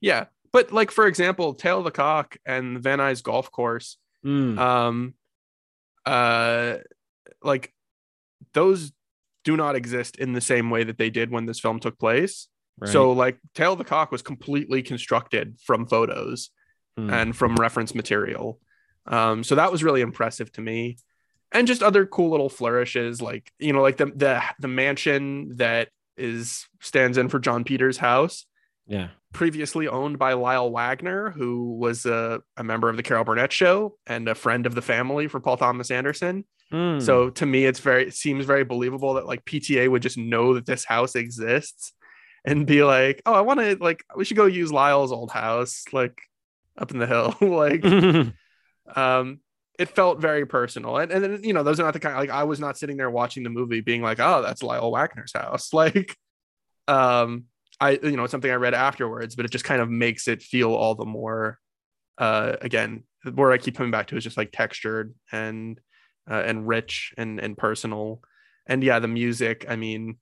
Yeah, 0.00 0.26
but 0.52 0.72
like 0.72 0.90
for 0.90 1.06
example, 1.06 1.54
Tail 1.54 1.78
of 1.78 1.84
the 1.84 1.90
Cock 1.90 2.36
and 2.46 2.80
Van 2.80 2.98
Nuys 2.98 3.22
Golf 3.22 3.50
Course, 3.50 3.98
Mm, 4.24 4.58
um, 4.58 5.14
uh, 6.04 6.76
like 7.42 7.72
those 8.52 8.92
do 9.44 9.56
not 9.56 9.76
exist 9.76 10.16
in 10.16 10.32
the 10.32 10.40
same 10.40 10.70
way 10.70 10.82
that 10.84 10.98
they 10.98 11.10
did 11.10 11.30
when 11.30 11.46
this 11.46 11.60
film 11.60 11.78
took 11.80 11.98
place. 11.98 12.48
Right. 12.78 12.90
So 12.90 13.12
like 13.12 13.38
Tail 13.54 13.72
of 13.72 13.78
the 13.78 13.84
Cock 13.84 14.12
was 14.12 14.22
completely 14.22 14.82
constructed 14.82 15.58
from 15.64 15.86
photos 15.86 16.50
Hmm. 16.98 17.10
and 17.10 17.36
from 17.36 17.56
reference 17.56 17.94
material. 17.94 18.58
Um, 19.06 19.44
so 19.44 19.54
that 19.56 19.70
was 19.70 19.84
really 19.84 20.00
impressive 20.00 20.50
to 20.52 20.62
me. 20.62 20.96
And 21.52 21.66
just 21.66 21.82
other 21.82 22.06
cool 22.06 22.30
little 22.30 22.48
flourishes, 22.48 23.20
like 23.22 23.52
you 23.58 23.72
know, 23.72 23.82
like 23.82 23.98
the 23.98 24.06
the 24.06 24.42
the 24.58 24.68
mansion 24.68 25.56
that 25.56 25.90
is 26.16 26.66
stands 26.80 27.18
in 27.18 27.28
for 27.28 27.38
Jon 27.38 27.64
Peters' 27.64 27.98
house, 27.98 28.46
yeah, 28.86 29.08
previously 29.32 29.86
owned 29.88 30.18
by 30.18 30.32
Lyle 30.32 30.70
Waggoner, 30.70 31.30
who 31.30 31.76
was 31.78 32.06
a, 32.06 32.40
a 32.56 32.64
member 32.64 32.88
of 32.88 32.96
the 32.96 33.02
Carol 33.02 33.24
Burnett 33.24 33.52
show 33.52 33.96
and 34.06 34.26
a 34.28 34.34
friend 34.34 34.64
of 34.66 34.74
the 34.74 34.82
family 34.82 35.28
for 35.28 35.38
Paul 35.38 35.56
Thomas 35.58 35.90
Anderson. 35.90 36.44
Hmm. 36.70 36.98
So 36.98 37.30
to 37.30 37.46
me, 37.46 37.64
it's 37.66 37.78
very 37.80 38.06
it 38.08 38.14
seems 38.14 38.44
very 38.44 38.64
believable 38.64 39.14
that 39.14 39.26
like 39.26 39.44
PTA 39.44 39.88
would 39.88 40.02
just 40.02 40.18
know 40.18 40.54
that 40.54 40.66
this 40.66 40.84
house 40.84 41.14
exists 41.14 41.92
and 42.46 42.64
be 42.64 42.84
like, 42.84 43.20
oh, 43.26 43.34
I 43.34 43.40
want 43.40 43.60
to 43.60 43.76
like 43.80 44.04
we 44.16 44.24
should 44.24 44.36
go 44.36 44.46
use 44.46 44.72
Lyle's 44.72 45.12
old 45.12 45.32
house, 45.32 45.84
like 45.92 46.18
up 46.78 46.92
in 46.92 46.98
the 46.98 47.06
hill. 47.06 47.34
like 47.40 47.84
um 48.96 49.40
it 49.78 49.90
felt 49.90 50.20
very 50.20 50.46
personal. 50.46 50.96
And 50.96 51.10
and 51.10 51.22
then, 51.22 51.44
you 51.44 51.52
know, 51.52 51.64
those 51.64 51.80
are 51.80 51.82
not 51.82 51.92
the 51.92 52.00
kind 52.00 52.16
like 52.16 52.30
I 52.30 52.44
was 52.44 52.60
not 52.60 52.78
sitting 52.78 52.96
there 52.96 53.10
watching 53.10 53.42
the 53.42 53.50
movie 53.50 53.80
being 53.80 54.00
like, 54.00 54.20
oh, 54.20 54.40
that's 54.42 54.62
Lyle 54.62 54.90
Waggoner's 54.90 55.32
house. 55.34 55.70
Like 55.74 56.16
um 56.88 57.44
I 57.80 57.98
you 58.02 58.16
know, 58.16 58.24
it's 58.24 58.30
something 58.30 58.50
I 58.50 58.54
read 58.54 58.74
afterwards, 58.74 59.34
but 59.34 59.44
it 59.44 59.50
just 59.50 59.64
kind 59.64 59.82
of 59.82 59.90
makes 59.90 60.28
it 60.28 60.42
feel 60.42 60.72
all 60.72 60.94
the 60.94 61.04
more 61.04 61.58
uh 62.16 62.56
again, 62.62 63.02
the 63.24 63.32
word 63.32 63.52
I 63.52 63.58
keep 63.58 63.76
coming 63.76 63.90
back 63.90 64.06
to 64.08 64.16
is 64.16 64.24
just 64.24 64.36
like 64.36 64.52
textured 64.52 65.14
and 65.32 65.80
uh, 66.30 66.42
and 66.46 66.66
rich 66.66 67.12
and 67.18 67.40
and 67.40 67.58
personal. 67.58 68.22
And 68.68 68.82
yeah, 68.82 68.98
the 68.98 69.08
music, 69.08 69.66
I 69.68 69.76
mean, 69.76 70.18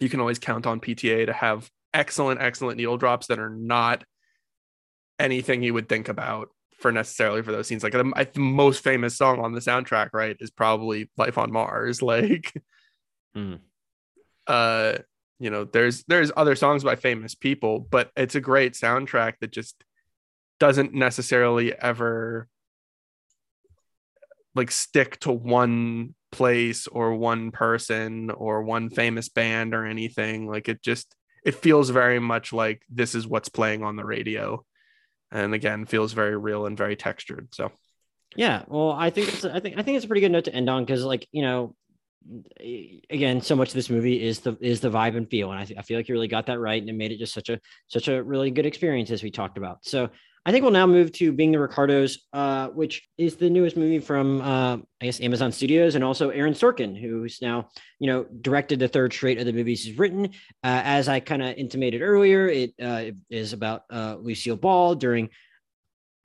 you 0.00 0.08
can 0.08 0.20
always 0.20 0.38
count 0.38 0.66
on 0.66 0.80
PTA 0.80 1.26
to 1.26 1.32
have 1.32 1.70
excellent, 1.94 2.40
excellent 2.40 2.76
needle 2.76 2.96
drops 2.98 3.28
that 3.28 3.38
are 3.38 3.50
not 3.50 4.04
anything 5.18 5.62
you 5.62 5.74
would 5.74 5.88
think 5.88 6.08
about 6.08 6.48
for 6.78 6.92
necessarily 6.92 7.42
for 7.42 7.52
those 7.52 7.66
scenes. 7.66 7.82
Like 7.82 7.92
the, 7.92 8.28
the 8.32 8.40
most 8.40 8.84
famous 8.84 9.16
song 9.16 9.40
on 9.40 9.52
the 9.52 9.60
soundtrack, 9.60 10.10
right, 10.12 10.36
is 10.40 10.50
probably 10.50 11.10
"Life 11.16 11.38
on 11.38 11.52
Mars." 11.52 12.02
Like, 12.06 12.52
Hmm. 13.34 13.54
uh, 14.46 14.94
you 15.38 15.50
know, 15.50 15.64
there's 15.64 16.04
there's 16.04 16.32
other 16.36 16.54
songs 16.54 16.84
by 16.84 16.96
famous 16.96 17.34
people, 17.34 17.80
but 17.80 18.10
it's 18.16 18.34
a 18.34 18.40
great 18.40 18.72
soundtrack 18.72 19.34
that 19.40 19.50
just 19.52 19.82
doesn't 20.58 20.94
necessarily 20.94 21.74
ever 21.74 22.48
like 24.54 24.70
stick 24.70 25.20
to 25.20 25.30
one 25.30 26.14
place 26.36 26.86
or 26.86 27.14
one 27.14 27.50
person 27.50 28.30
or 28.30 28.62
one 28.62 28.90
famous 28.90 29.28
band 29.28 29.74
or 29.74 29.86
anything 29.86 30.46
like 30.46 30.68
it 30.68 30.82
just 30.82 31.14
it 31.44 31.54
feels 31.54 31.90
very 31.90 32.18
much 32.18 32.52
like 32.52 32.82
this 32.90 33.14
is 33.14 33.26
what's 33.26 33.48
playing 33.48 33.82
on 33.82 33.96
the 33.96 34.04
radio 34.04 34.62
and 35.32 35.54
again 35.54 35.86
feels 35.86 36.12
very 36.12 36.36
real 36.36 36.66
and 36.66 36.76
very 36.76 36.96
textured 36.96 37.48
so 37.52 37.72
Yeah, 38.36 38.64
well, 38.68 38.92
I 38.92 39.10
think 39.10 39.28
it's 39.28 39.44
I 39.44 39.60
think 39.60 39.78
I 39.78 39.82
think 39.82 39.96
it's 39.96 40.04
a 40.04 40.08
pretty 40.08 40.20
good 40.20 40.32
note 40.32 40.44
to 40.44 40.54
end 40.54 40.68
on 40.68 40.84
because, 40.84 41.04
like, 41.04 41.26
you 41.32 41.42
know, 41.42 41.74
again, 43.10 43.40
so 43.40 43.56
much 43.56 43.68
of 43.68 43.74
this 43.74 43.90
movie 43.90 44.22
is 44.22 44.40
the 44.40 44.56
is 44.60 44.80
the 44.80 44.90
vibe 44.90 45.16
and 45.16 45.28
feel, 45.28 45.50
and 45.50 45.60
I, 45.60 45.64
th- 45.64 45.78
I 45.78 45.82
feel 45.82 45.98
like 45.98 46.08
you 46.08 46.14
really 46.14 46.28
got 46.28 46.46
that 46.46 46.58
right, 46.58 46.80
and 46.80 46.90
it 46.90 46.94
made 46.94 47.12
it 47.12 47.18
just 47.18 47.32
such 47.32 47.48
a 47.48 47.60
such 47.88 48.08
a 48.08 48.22
really 48.22 48.50
good 48.50 48.66
experience 48.66 49.10
as 49.10 49.22
we 49.22 49.30
talked 49.30 49.58
about. 49.58 49.78
So 49.84 50.10
I 50.46 50.52
think 50.52 50.62
we'll 50.62 50.70
now 50.70 50.86
move 50.86 51.10
to 51.14 51.32
Being 51.32 51.50
the 51.50 51.58
Ricardos, 51.58 52.18
uh, 52.32 52.68
which 52.68 53.08
is 53.18 53.34
the 53.34 53.50
newest 53.50 53.76
movie 53.76 53.98
from, 53.98 54.40
uh, 54.40 54.76
I 54.76 55.04
guess, 55.04 55.20
Amazon 55.20 55.50
Studios, 55.50 55.96
and 55.96 56.04
also 56.04 56.30
Aaron 56.30 56.54
Sorkin, 56.54 56.96
who's 56.96 57.42
now, 57.42 57.68
you 57.98 58.06
know, 58.06 58.26
directed 58.42 58.78
the 58.78 58.86
third 58.86 59.12
straight 59.12 59.38
of 59.40 59.46
the 59.46 59.52
movies 59.52 59.82
he's 59.82 59.98
written. 59.98 60.26
Uh, 60.62 60.82
as 60.84 61.08
I 61.08 61.18
kind 61.18 61.42
of 61.42 61.56
intimated 61.56 62.00
earlier, 62.00 62.46
it 62.46 62.74
uh, 62.80 63.06
is 63.28 63.54
about 63.54 63.82
uh, 63.90 64.18
Lucille 64.20 64.54
Ball 64.54 64.94
during 64.94 65.30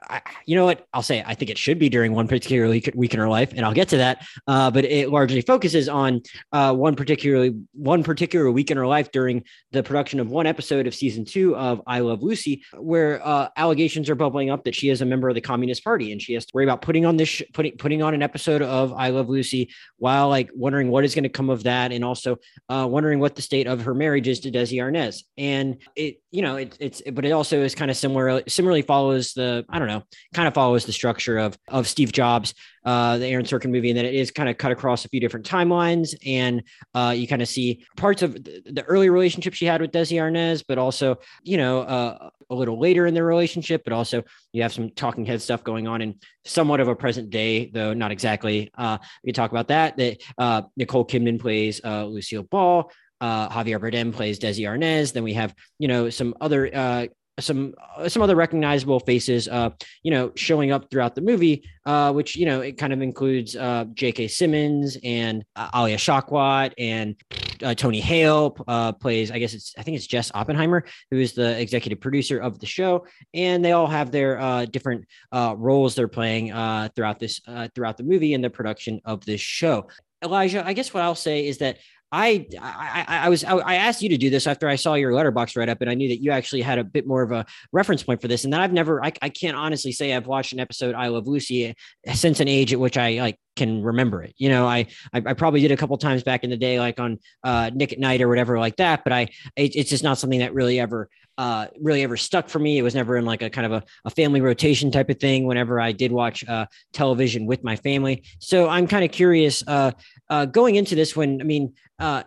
I, 0.10 0.22
you 0.45 0.56
know 0.56 0.66
what? 0.66 0.88
I'll 0.93 1.02
say 1.02 1.24
I 1.26 1.36
think 1.36 1.52
it 1.52 1.58
should 1.58 1.78
be 1.78 1.89
during 1.89 2.14
one 2.14 2.28
particular 2.28 2.68
week 2.68 3.14
in 3.14 3.20
her 3.20 3.30
life, 3.30 3.54
and 3.56 3.66
I'll 3.66 3.74
get 3.74 3.89
to 3.89 3.97
that. 3.97 4.26
Uh, 4.47 4.72
but 4.72 4.86
it 4.86 5.10
largely 5.10 5.41
focuses 5.41 5.88
on 5.88 6.22
uh, 6.52 6.74
one 6.74 6.95
particularly 6.95 7.56
one 7.74 8.04
particular 8.04 8.49
week 8.52 8.72
in 8.72 8.78
her 8.78 8.88
life 8.88 9.12
during 9.12 9.43
the 9.72 9.84
production 9.84 10.20
of 10.20 10.30
one 10.30 10.47
episode 10.47 10.88
of 10.88 10.95
season 10.95 11.24
two 11.24 11.56
of 11.56 11.82
I 11.86 11.99
Love 11.99 12.24
Lucy, 12.24 12.64
where 12.78 13.26
uh, 13.26 13.49
allegations 13.58 14.10
are 14.10 14.16
bubbling 14.16 14.49
up 14.49 14.64
that 14.64 14.76
she 14.76 14.89
is 14.89 15.02
a 15.02 15.06
member 15.06 15.30
of 15.30 15.36
the 15.36 15.41
Communist 15.41 15.84
Party, 15.84 16.12
and 16.12 16.22
she 16.22 16.34
has 16.34 16.45
to 16.45 16.52
worry 16.54 16.66
about 16.66 16.82
putting 16.82 17.06
on 17.06 17.18
this 17.18 17.30
sh- 17.30 17.43
putting 17.54 17.78
putting 17.78 18.02
on 18.02 18.14
an 18.14 18.24
episode 18.24 18.62
of 18.62 18.93
I 18.93 19.10
Love 19.10 19.30
Lucy 19.30 19.70
while 19.97 20.30
like 20.30 20.49
wondering 20.56 20.89
what 20.89 21.04
is 21.04 21.14
going 21.14 21.24
to 21.24 21.30
come 21.30 21.49
of 21.49 21.64
that, 21.64 21.91
and 21.91 22.04
also 22.04 22.38
uh, 22.70 22.88
wondering 22.89 23.20
what 23.20 23.36
the 23.36 23.41
state 23.41 23.68
of 23.68 23.82
her 23.82 23.93
marriage 23.93 24.28
is 24.28 24.39
to 24.41 24.52
Desi 24.52 24.80
Arnaz. 24.80 25.24
And 25.38 25.78
it 25.95 26.22
you 26.32 26.41
know 26.41 26.56
it, 26.56 26.76
it's 26.80 27.04
but 27.12 27.24
it 27.24 27.32
also 27.32 27.62
is 27.62 27.76
kind 27.76 27.91
of 27.91 27.97
similar 27.97 28.41
similarly 28.47 28.82
follows 28.82 29.34
the 29.34 29.64
I 29.70 29.78
don't 29.78 29.88
know 29.88 29.91
know, 29.92 30.04
kind 30.34 30.48
of 30.48 30.54
follows 30.54 30.86
the 30.86 30.92
structure 30.92 31.38
of 31.38 31.58
of 31.68 31.88
Steve 31.88 32.12
Jobs, 32.12 32.54
uh, 32.86 33.18
the 33.18 33.28
Aaron 33.28 33.46
Sorkin 33.46 33.72
movie, 33.72 33.89
and 33.89 33.98
then 33.98 34.06
it 34.06 34.16
is 34.16 34.32
kind 34.32 34.50
of 34.50 34.58
cut 34.58 34.72
across 34.72 35.06
a 35.06 35.10
few 35.10 35.20
different 35.20 35.46
timelines, 35.46 36.16
and 36.26 36.64
uh, 36.94 37.14
you 37.16 37.28
kind 37.28 37.42
of 37.42 37.48
see 37.48 37.86
parts 37.98 38.22
of 38.22 38.34
the, 38.34 38.64
the, 38.66 38.84
early 38.84 39.10
relationship 39.10 39.54
she 39.54 39.66
had 39.66 39.82
with 39.82 39.92
Desi 39.92 40.18
Arnaz, 40.18 40.64
but 40.68 40.78
also 40.78 41.18
you 41.44 41.58
know 41.58 41.82
uh, 41.82 42.30
a 42.50 42.56
little 42.56 42.80
later 42.80 43.06
in 43.06 43.14
their 43.14 43.26
relationship, 43.26 43.84
but 43.84 43.94
also 43.94 44.24
you 44.52 44.62
have 44.62 44.74
some 44.74 44.89
talking 44.89 45.26
head 45.26 45.42
stuff 45.42 45.64
going 45.64 45.88
on 45.88 46.02
in 46.02 46.16
somewhat 46.46 46.80
of 46.80 46.88
a 46.88 46.96
present 46.96 47.30
day, 47.30 47.70
though 47.74 47.94
not 47.94 48.12
exactly. 48.12 48.72
Uh, 48.78 48.98
we 49.24 49.32
talk 49.32 49.52
about 49.52 49.70
that. 49.70 49.98
That 49.98 50.22
uh, 50.38 50.64
Nicole 50.76 51.06
Kidman 51.06 51.39
plays 51.39 51.82
uh, 51.84 52.06
Lucille 52.06 52.44
Ball. 52.44 52.92
Uh, 53.22 53.48
Javier 53.50 53.80
Bardem 53.80 54.12
plays 54.12 54.39
Desi 54.39 54.68
Arnaz. 54.68 55.14
Then 55.14 55.24
we 55.24 55.36
have, 55.36 55.54
you 55.78 55.88
know, 55.88 56.10
some 56.10 56.34
other 56.42 56.76
uh, 56.76 57.06
some 57.39 57.73
uh, 57.97 58.09
some 58.09 58.21
other 58.21 58.36
recognizable 58.36 58.99
faces, 58.99 59.47
uh, 59.47 59.69
you 60.03 60.11
know, 60.11 60.32
showing 60.36 60.71
up 60.71 60.89
throughout 60.91 61.15
the 61.15 61.21
movie, 61.21 61.63
uh, 61.86 62.11
which 62.11 62.36
you 62.36 62.45
know 62.45 62.61
it 62.61 62.77
kind 62.77 62.93
of 62.93 63.01
includes 63.01 63.55
uh, 63.55 63.86
J.K. 63.93 64.27
Simmons 64.27 64.97
and 65.03 65.43
uh, 65.55 65.69
Alia 65.73 65.97
Shawkat 65.97 66.73
and 66.77 67.15
uh, 67.63 67.73
Tony 67.73 67.99
Hale 67.99 68.55
uh, 68.67 68.91
plays. 68.91 69.32
I 69.32 69.39
guess 69.39 69.53
it's 69.53 69.73
I 69.77 69.84
think 69.84 69.97
it's 69.97 70.07
Jess 70.07 70.32
Oppenheimer 70.34 70.84
who 71.09 71.17
is 71.17 71.34
the 71.34 71.59
executive 71.59 71.99
producer 71.99 72.39
of 72.39 72.59
the 72.59 72.65
show, 72.65 73.05
and 73.34 73.63
they 73.63 73.71
all 73.71 73.88
have 73.88 74.11
their 74.11 74.39
uh, 74.39 74.65
different 74.65 75.05
uh, 75.32 75.55
roles 75.57 75.95
they're 75.95 76.07
playing 76.07 76.51
uh, 76.51 76.89
throughout 76.95 77.19
this 77.19 77.41
uh, 77.47 77.67
throughout 77.73 77.97
the 77.97 78.03
movie 78.03 78.34
and 78.34 78.43
the 78.43 78.49
production 78.49 79.01
of 79.05 79.25
this 79.25 79.41
show. 79.41 79.88
Elijah, 80.23 80.63
I 80.65 80.73
guess 80.73 80.93
what 80.93 81.01
I'll 81.01 81.15
say 81.15 81.47
is 81.47 81.57
that 81.59 81.77
I, 82.12 82.45
I, 82.59 83.05
I 83.07 83.30
was 83.30 83.43
I 83.43 83.76
asked 83.76 84.01
you 84.01 84.09
to 84.09 84.18
do 84.18 84.30
this 84.30 84.45
after 84.45 84.68
I 84.68 84.76
saw 84.76 84.95
your 84.95 85.12
Letterboxd 85.14 85.55
write 85.55 85.70
up, 85.70 85.80
and 85.82 85.89
I 85.89 85.93
knew 85.93 86.09
that 86.09 86.22
you 86.22 86.32
actually 86.32 86.62
had 86.62 86.78
a 86.78 86.84
bit 86.84 87.07
more 87.07 87.22
of 87.22 87.32
a 87.32 87.45
reference 87.72 88.03
point 88.03 88.22
for 88.22 88.28
this. 88.28 88.43
And 88.43 88.51
then 88.51 88.59
I've 88.59 88.74
never, 88.74 89.03
I, 89.03 89.14
I 89.22 89.30
can't 89.30 89.55
honestly 89.55 89.93
say 89.93 90.14
I've 90.14 90.28
watched 90.28 90.51
an 90.51 90.59
episode 90.59 90.93
I 90.93 91.07
Love 91.07 91.28
Lucy 91.28 91.68
eh, 92.05 92.14
since 92.14 92.39
an 92.41 92.49
age 92.49 92.74
at 92.74 92.80
which 92.80 92.97
I 92.97 93.20
like 93.20 93.38
can 93.56 93.84
remember 93.84 94.24
it. 94.24 94.34
You 94.38 94.49
know, 94.49 94.66
I 94.68 94.88
I, 95.14 95.22
I 95.26 95.34
probably 95.34 95.62
did 95.62 95.72
a 95.72 95.78
couple 95.78 95.97
times 95.97 96.24
back 96.24 96.43
in 96.43 96.49
the 96.49 96.58
day, 96.58 96.80
like 96.80 96.99
on 96.99 97.20
uh, 97.43 97.72
Nick 97.74 97.93
at 97.93 97.99
Nite 97.99 98.22
or 98.22 98.30
whatever 98.30 98.60
like 98.60 98.78
that. 98.78 99.04
But 99.04 99.14
I, 99.14 99.22
it, 99.56 99.76
it's 99.76 99.89
just 99.89 100.04
not 100.04 100.18
something 100.18 100.39
that 100.39 100.54
really 100.54 100.80
ever 100.80 101.10
uh, 101.38 101.68
really 101.80 102.04
ever 102.04 102.18
stuck 102.18 102.49
for 102.49 102.60
me. 102.60 102.78
It 102.78 102.84
was 102.84 102.93
never 102.93 103.18
in 103.18 103.26
like 103.26 103.41
a 103.41 103.49
kind 103.49 103.66
of 103.66 103.72
a, 103.72 103.84
a 104.06 104.10
family 104.10 104.41
rotation 104.41 104.91
type 104.91 105.10
of 105.10 105.20
thing 105.20 105.45
whenever 105.45 105.80
I 105.80 105.91
did 105.91 106.12
watch 106.12 106.47
uh, 106.47 106.66
television 106.93 107.45
with 107.45 107.64
my 107.64 107.76
family. 107.76 108.24
So 108.39 108.70
I'm 108.70 108.88
kind 108.88 109.04
of 109.04 109.12
curious 109.12 109.64
uh, 109.68 109.91
uh, 110.30 110.45
going 110.45 110.76
into 110.76 110.95
this 110.95 111.16
when, 111.16 111.41
I 111.41 111.43
mean, 111.43 111.74
uh, 111.99 112.24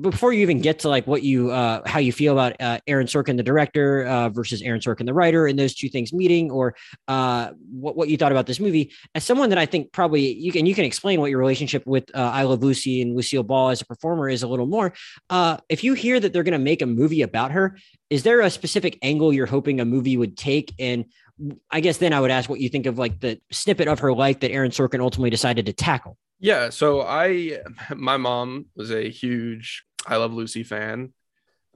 before 0.00 0.32
you 0.32 0.40
even 0.40 0.60
get 0.60 0.78
to 0.78 0.88
like 0.88 1.06
what 1.06 1.22
you 1.22 1.50
uh, 1.50 1.82
how 1.86 1.98
you 1.98 2.12
feel 2.12 2.32
about 2.32 2.58
uh, 2.60 2.78
Aaron 2.86 3.06
Sorkin 3.06 3.36
the 3.36 3.42
director 3.42 4.06
uh, 4.06 4.28
versus 4.30 4.62
Aaron 4.62 4.80
Sorkin 4.80 5.04
the 5.04 5.12
writer 5.12 5.46
and 5.46 5.58
those 5.58 5.74
two 5.74 5.88
things 5.88 6.12
meeting 6.12 6.50
or 6.50 6.74
uh, 7.08 7.50
what 7.70 7.96
what 7.96 8.08
you 8.08 8.16
thought 8.16 8.32
about 8.32 8.46
this 8.46 8.60
movie 8.60 8.92
as 9.14 9.24
someone 9.24 9.50
that 9.50 9.58
I 9.58 9.66
think 9.66 9.92
probably 9.92 10.32
you 10.32 10.52
can 10.52 10.64
you 10.64 10.74
can 10.74 10.84
explain 10.84 11.20
what 11.20 11.30
your 11.30 11.38
relationship 11.38 11.86
with 11.86 12.10
uh, 12.14 12.30
I 12.32 12.44
Love 12.44 12.62
Lucy 12.62 13.02
and 13.02 13.14
Lucille 13.14 13.42
Ball 13.42 13.70
as 13.70 13.82
a 13.82 13.86
performer 13.86 14.28
is 14.28 14.42
a 14.42 14.48
little 14.48 14.66
more. 14.66 14.94
Uh, 15.28 15.58
if 15.68 15.84
you 15.84 15.94
hear 15.94 16.18
that 16.18 16.32
they're 16.32 16.42
going 16.42 16.52
to 16.52 16.58
make 16.58 16.80
a 16.80 16.86
movie 16.86 17.22
about 17.22 17.52
her 17.52 17.76
is 18.10 18.24
there 18.24 18.40
a 18.40 18.50
specific 18.50 18.98
angle 19.02 19.32
you're 19.32 19.46
hoping 19.46 19.80
a 19.80 19.84
movie 19.84 20.16
would 20.16 20.36
take? 20.36 20.74
And 20.80 21.04
I 21.70 21.80
guess 21.80 21.98
then 21.98 22.12
I 22.12 22.20
would 22.20 22.30
ask 22.30 22.50
what 22.50 22.60
you 22.60 22.68
think 22.68 22.86
of 22.86 22.98
like 22.98 23.20
the 23.20 23.40
snippet 23.50 23.88
of 23.88 24.00
her 24.00 24.12
life 24.12 24.40
that 24.40 24.50
Aaron 24.50 24.70
Sorkin 24.70 25.00
ultimately 25.00 25.30
decided 25.30 25.66
to 25.66 25.72
tackle 25.72 26.18
yeah, 26.40 26.70
so 26.70 27.02
I 27.02 27.60
my 27.94 28.16
mom 28.16 28.66
was 28.74 28.90
a 28.90 29.08
huge 29.08 29.84
I 30.06 30.16
Love 30.16 30.32
Lucy 30.32 30.64
fan. 30.64 31.12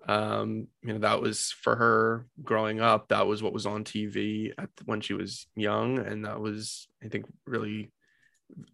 Um, 0.06 0.68
you 0.82 0.92
know, 0.92 0.98
that 1.00 1.22
was 1.22 1.54
for 1.62 1.76
her 1.76 2.26
growing 2.42 2.80
up, 2.80 3.08
that 3.08 3.26
was 3.26 3.42
what 3.42 3.54
was 3.54 3.66
on 3.66 3.84
TV 3.84 4.52
at 4.58 4.68
when 4.84 5.00
she 5.00 5.14
was 5.14 5.46
young 5.54 5.98
and 5.98 6.24
that 6.24 6.40
was 6.40 6.88
I 7.02 7.08
think 7.08 7.26
really 7.46 7.92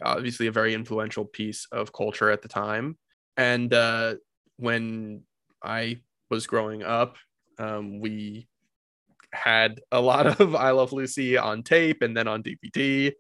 obviously 0.03 0.47
a 0.47 0.53
very 0.53 0.75
influential 0.75 1.25
piece 1.25 1.67
of 1.71 1.93
culture 1.93 2.31
at 2.31 2.43
the 2.43 2.49
time. 2.49 2.97
And 3.37 3.73
uh 3.75 4.15
when 4.57 5.23
I 5.63 6.01
was 6.31 6.47
growing 6.47 6.83
up, 6.83 7.17
um, 7.59 8.01
we 8.01 8.47
had 9.33 9.81
a 9.93 10.01
lot 10.01 10.41
of 10.41 10.55
I 10.57 10.71
Love 10.71 10.93
Lucy 10.93 11.37
on 11.37 11.63
tape 11.63 12.03
and 12.03 12.17
then 12.17 12.29
on 12.29 12.43
DVD 12.43 13.13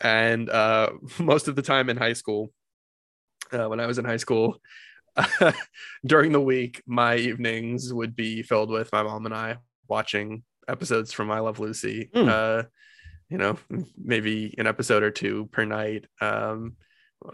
and 0.00 0.48
uh, 0.50 0.90
most 1.18 1.48
of 1.48 1.56
the 1.56 1.62
time 1.62 1.90
in 1.90 1.96
high 1.96 2.12
school, 2.12 2.52
uh, 3.52 3.68
when 3.68 3.80
I 3.80 3.86
was 3.86 3.98
in 3.98 4.04
high 4.04 4.18
school, 4.18 4.60
during 6.06 6.32
the 6.32 6.40
week, 6.40 6.82
my 6.86 7.16
evenings 7.16 7.92
would 7.92 8.16
be 8.16 8.42
filled 8.42 8.70
with 8.70 8.92
my 8.92 9.02
mom 9.02 9.26
and 9.26 9.34
I 9.34 9.58
watching 9.88 10.42
episodes 10.68 11.12
from 11.12 11.30
I 11.30 11.40
Love 11.40 11.60
Lucy. 11.60 12.10
Mm. 12.14 12.28
Uh, 12.28 12.66
you 13.28 13.38
know, 13.38 13.56
maybe 13.96 14.54
an 14.58 14.66
episode 14.66 15.02
or 15.02 15.10
two 15.10 15.48
per 15.50 15.64
night. 15.64 16.04
Um, 16.20 16.76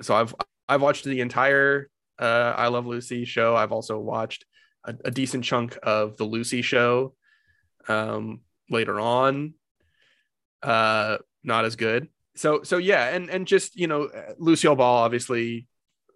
so 0.03 0.15
I've 0.15 0.35
I've 0.69 0.83
watched 0.83 1.05
the 1.05 1.21
entire 1.21 1.91
uh, 2.19 2.55
I 2.57 2.69
Love 2.69 2.87
Lucy 2.87 3.25
show. 3.25 3.57
I've 3.57 3.73
also 3.73 3.99
watched 3.99 4.45
a, 4.85 4.95
a 5.05 5.11
decent 5.11 5.45
chunk 5.45 5.79
of 5.83 6.17
the 6.17 6.25
Lucy 6.25 6.63
show 6.63 7.15
um, 7.89 8.41
later 8.69 9.01
on. 9.01 9.55
Uh, 10.63 11.19
not 11.43 11.65
as 11.65 11.77
good. 11.77 12.09
So 12.37 12.63
so 12.63 12.77
yeah 12.79 13.09
and 13.09 13.29
and 13.29 13.47
just 13.47 13.77
you 13.77 13.87
know 13.87 14.09
lucille 14.39 14.77
ball 14.77 15.03
obviously 15.03 15.67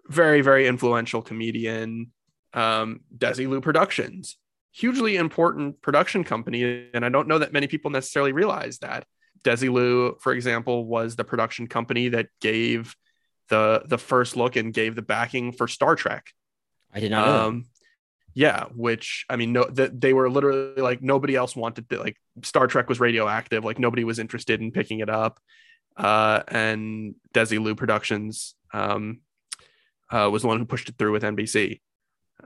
very 0.09 0.41
very 0.43 0.67
influential 0.67 1.23
comedian. 1.23 2.13
Um 2.53 3.01
desilu 3.17 3.61
productions 3.63 4.37
hugely 4.75 5.15
important 5.17 5.81
production 5.83 6.25
company 6.25 6.89
and 6.93 7.05
i 7.05 7.09
don't 7.09 7.29
know 7.29 7.39
that 7.39 7.53
many 7.53 7.69
people 7.69 7.91
necessarily 7.91 8.33
realize 8.33 8.79
that. 8.79 9.05
Desilu 9.45 10.21
for 10.21 10.33
example 10.33 10.87
was 10.87 11.17
the 11.17 11.25
production 11.25 11.67
company 11.67 12.09
that 12.09 12.29
gave 12.41 12.97
the 13.49 13.83
the 13.87 13.99
first 13.99 14.37
look 14.37 14.57
and 14.57 14.73
gave 14.73 14.95
the 14.95 15.03
backing 15.03 15.53
for 15.53 15.69
star 15.69 15.97
trek. 15.97 16.27
I 16.93 17.01
did 17.01 17.11
not 17.11 17.27
know 17.27 17.47
um 17.49 17.65
yeah 18.35 18.65
which 18.75 19.25
i 19.31 19.37
mean 19.37 19.53
no 19.53 19.65
that 19.65 20.01
they 20.01 20.13
were 20.13 20.29
literally 20.29 20.81
like 20.81 21.01
nobody 21.03 21.37
else 21.37 21.55
wanted 21.55 21.89
to 21.89 21.99
like 21.99 22.17
star 22.43 22.67
trek 22.67 22.89
was 22.89 23.01
radioactive 23.01 23.65
like 23.65 23.79
nobody 23.79 24.05
was 24.05 24.19
interested 24.19 24.61
in 24.61 24.73
picking 24.73 25.01
it 25.01 25.09
up 25.09 25.39
uh, 25.97 26.43
and 26.49 27.15
desi 27.33 27.59
Desilu 27.59 27.77
Productions 27.77 28.55
um, 28.73 29.21
uh, 30.11 30.29
was 30.31 30.43
the 30.43 30.49
one 30.49 30.59
who 30.59 30.65
pushed 30.65 30.89
it 30.89 30.97
through 30.99 31.13
with 31.13 31.23
NBC. 31.23 31.81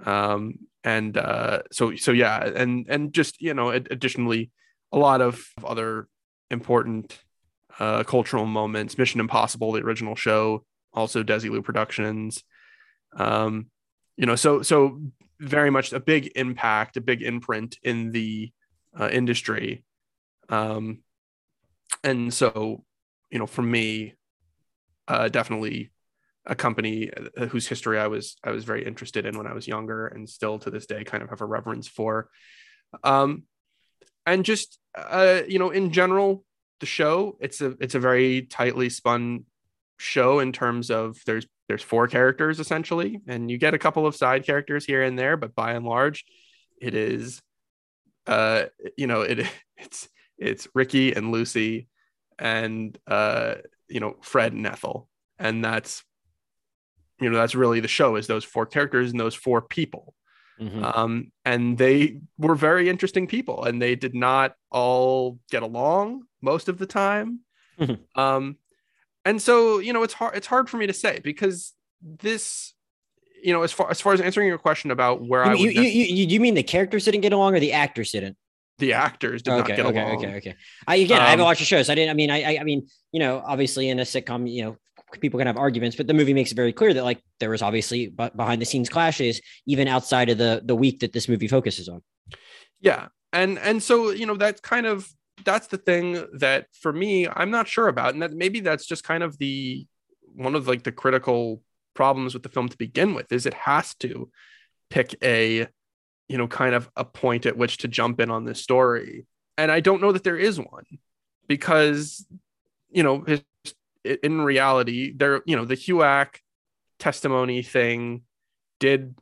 Um, 0.05 0.59
and 0.85 1.17
uh, 1.17 1.63
so 1.73 1.97
so 1.97 2.13
yeah, 2.13 2.45
and 2.45 2.87
and 2.89 3.13
just 3.13 3.41
you 3.41 3.55
know, 3.55 3.71
additionally, 3.71 4.51
a 4.93 4.99
lot 4.99 5.21
of 5.21 5.45
other 5.65 6.09
important 6.51 7.19
uh, 7.79 8.05
cultural 8.05 8.47
moments. 8.47 8.97
Mission 8.97 9.21
Impossible, 9.21 9.73
the 9.73 9.83
original 9.83 10.15
show, 10.15 10.65
also 10.93 11.23
desi 11.23 11.51
Desilu 11.51 11.65
Productions. 11.65 12.45
Um, 13.17 13.71
you 14.17 14.27
know, 14.27 14.37
so 14.37 14.63
so 14.63 15.01
very 15.41 15.71
much 15.71 15.93
a 15.93 16.01
big 16.01 16.33
impact, 16.35 16.97
a 16.97 17.01
big 17.01 17.23
imprint 17.23 17.79
in 17.83 18.11
the 18.11 18.53
uh, 18.99 19.09
industry. 19.11 19.85
Um, 20.49 21.01
and 22.03 22.33
so 22.33 22.85
you 23.31 23.39
know, 23.39 23.47
for 23.47 23.63
me, 23.63 24.15
uh, 25.07 25.29
definitely 25.29 25.91
a 26.47 26.55
company 26.55 27.11
uh, 27.13 27.47
whose 27.47 27.67
history 27.67 27.99
I 27.99 28.07
was 28.07 28.37
I 28.43 28.51
was 28.51 28.65
very 28.65 28.85
interested 28.85 29.27
in 29.27 29.37
when 29.37 29.47
I 29.47 29.53
was 29.53 29.69
younger, 29.69 30.07
and 30.07 30.29
still 30.29 30.59
to 30.61 30.71
this 30.71 30.87
day 30.87 31.05
kind 31.05 31.23
of 31.23 31.31
have 31.31 31.41
a 31.41 31.47
reverence 31.47 31.89
for. 31.89 32.31
Um, 33.05 33.45
and 34.25 34.45
just 34.45 34.79
uh, 34.97 35.43
you 35.47 35.59
know, 35.59 35.71
in 35.71 35.93
general, 35.93 36.45
the 36.81 36.87
show 36.87 37.37
it's 37.41 37.61
a 37.61 37.77
it's 37.81 37.95
a 37.95 38.01
very 38.01 38.43
tightly 38.43 38.89
spun 38.89 39.45
show 39.99 40.39
in 40.39 40.53
terms 40.53 40.91
of 40.91 41.19
there's 41.27 41.47
there's 41.69 41.83
four 41.83 42.09
characters 42.09 42.61
essentially, 42.61 43.21
and 43.27 43.51
you 43.51 43.59
get 43.59 43.75
a 43.75 43.79
couple 43.79 44.07
of 44.07 44.17
side 44.17 44.45
characters 44.45 44.85
here 44.85 45.03
and 45.03 45.19
there, 45.19 45.37
but 45.37 45.55
by 45.55 45.73
and 45.73 45.85
large, 45.85 46.25
it 46.81 46.95
is, 46.95 47.43
uh, 48.27 48.65
you 48.97 49.07
know, 49.07 49.21
it 49.21 49.47
it's 49.77 50.09
it's 50.39 50.69
Ricky 50.75 51.13
and 51.13 51.33
Lucy 51.33 51.89
and 52.39 52.97
uh 53.07 53.57
you 53.89 54.01
know 54.01 54.17
Fred 54.23 54.53
and 54.53 54.67
Ethel 54.67 55.09
and 55.39 55.65
that's 55.65 56.05
you 57.21 57.29
know 57.29 57.37
that's 57.37 57.55
really 57.55 57.81
the 57.81 57.89
show 57.89 58.17
is 58.17 58.27
those 58.27 58.45
four 58.45 58.67
characters 58.67 59.11
and 59.11 59.19
those 59.19 59.35
four 59.35 59.61
people 59.61 60.15
mm-hmm. 60.61 60.85
um 60.85 61.33
and 61.45 61.77
they 61.77 62.21
were 62.39 62.55
very 62.55 62.89
interesting 62.89 63.27
people 63.27 63.65
and 63.65 63.83
they 63.83 63.97
did 63.97 64.15
not 64.15 64.55
all 64.71 65.39
get 65.51 65.63
along 65.63 66.23
most 66.41 66.69
of 66.69 66.79
the 66.79 66.87
time 66.87 67.41
mm-hmm. 67.79 67.95
um 68.21 68.57
and 69.29 69.43
so 69.43 69.79
you 69.79 69.93
know 69.93 70.03
it's 70.03 70.15
hard 70.15 70.35
it's 70.35 70.47
hard 70.47 70.69
for 70.71 70.79
me 70.79 70.87
to 70.87 70.93
say 70.93 71.21
because 71.23 71.75
this 72.03 72.75
you 73.43 73.53
know 73.53 73.63
as 73.63 73.73
far 73.73 73.91
as 73.91 74.01
far 74.01 74.13
as 74.13 74.21
answering 74.21 74.49
your 74.49 74.59
question 74.59 74.91
about 74.91 75.23
where 75.23 75.45
you, 75.55 75.69
i 75.69 75.71
you, 75.71 75.83
you, 75.83 76.05
you, 76.05 76.27
you 76.27 76.41
mean 76.41 76.55
the 76.55 76.63
characters 76.63 77.05
didn't 77.05 77.21
get 77.21 77.33
along 77.33 77.55
or 77.55 77.61
the 77.61 77.73
actors 77.73 78.11
didn't 78.13 78.37
the 78.79 78.93
actors 78.93 79.43
did 79.43 79.51
okay, 79.51 79.59
not 79.59 79.67
get 79.67 79.87
okay, 79.87 80.01
along. 80.01 80.17
Okay, 80.17 80.37
okay, 80.37 80.55
I 80.87 80.97
again, 80.97 81.19
um, 81.19 81.25
I 81.25 81.31
haven't 81.31 81.41
um, 81.41 81.47
watched 81.47 81.59
the 81.59 81.67
show, 81.67 81.83
so 81.83 81.93
I 81.93 81.97
didn't. 81.97 82.11
I 82.11 82.15
mean, 82.15 82.31
I, 82.31 82.43
I, 82.43 82.59
I 82.61 82.63
mean, 82.63 82.87
you 83.11 83.19
know, 83.19 83.43
obviously 83.45 83.89
in 83.89 83.99
a 83.99 84.03
sitcom, 84.03 84.49
you 84.49 84.63
know, 84.63 84.77
people 85.21 85.39
can 85.39 85.49
have 85.49 85.57
arguments, 85.57 85.97
but 85.97 86.07
the 86.07 86.15
movie 86.15 86.33
makes 86.33 86.53
it 86.53 86.55
very 86.55 86.73
clear 86.73 86.95
that 86.95 87.03
like 87.03 87.21
there 87.41 87.51
was 87.51 87.61
obviously 87.61 88.07
behind 88.07 88.63
the 88.63 88.65
scenes 88.65 88.89
clashes 88.89 89.41
even 89.67 89.89
outside 89.89 90.31
of 90.31 90.39
the 90.39 90.63
the 90.65 90.77
week 90.77 91.01
that 91.01 91.13
this 91.13 91.29
movie 91.29 91.49
focuses 91.49 91.89
on. 91.89 92.03
Yeah, 92.81 93.09
and 93.33 93.59
and 93.59 93.83
so 93.83 94.11
you 94.11 94.27
know 94.27 94.37
that's 94.37 94.61
kind 94.61 94.87
of 94.87 95.09
that's 95.45 95.69
the 95.69 95.79
thing 95.79 96.25
that 96.35 96.67
for 96.73 96.93
me 96.93 97.29
I'm 97.29 97.51
not 97.51 97.69
sure 97.69 97.89
about, 97.89 98.15
and 98.15 98.23
that 98.23 98.33
maybe 98.33 98.61
that's 98.61 98.87
just 98.87 99.05
kind 99.05 99.23
of 99.23 99.39
the 99.39 99.87
one 100.35 100.55
of 100.55 100.69
like 100.69 100.83
the 100.83 100.93
critical 100.93 101.63
problems 101.95 102.35
with 102.35 102.43
the 102.43 102.49
film 102.49 102.69
to 102.69 102.77
begin 102.77 103.15
with 103.15 103.33
is 103.33 103.45
it 103.45 103.55
has 103.55 103.95
to 103.97 104.31
pick 104.91 105.15
a 105.23 105.67
you 106.29 106.39
know 106.39 106.47
kind 106.47 106.75
of 106.75 106.91
a 106.97 107.05
point 107.05 107.47
at 107.47 107.57
which 107.57 107.79
to 107.79 107.89
jump 107.89 108.21
in 108.21 108.31
on 108.31 108.45
this 108.45 108.63
story. 108.63 109.27
And 109.57 109.73
i 109.73 109.81
don't 109.81 110.01
know 110.01 110.13
that 110.13 110.23
there 110.23 110.37
is 110.37 110.59
one 110.59 110.85
because 111.49 112.25
you 112.91 113.03
know 113.03 113.25
in 114.23 114.41
reality, 114.41 115.13
there, 115.15 115.43
you 115.45 115.57
know, 115.57 115.65
the 115.65 115.77
HUAC 115.77 116.37
testimony 116.99 117.63
thing 117.63 118.23
did 118.81 119.15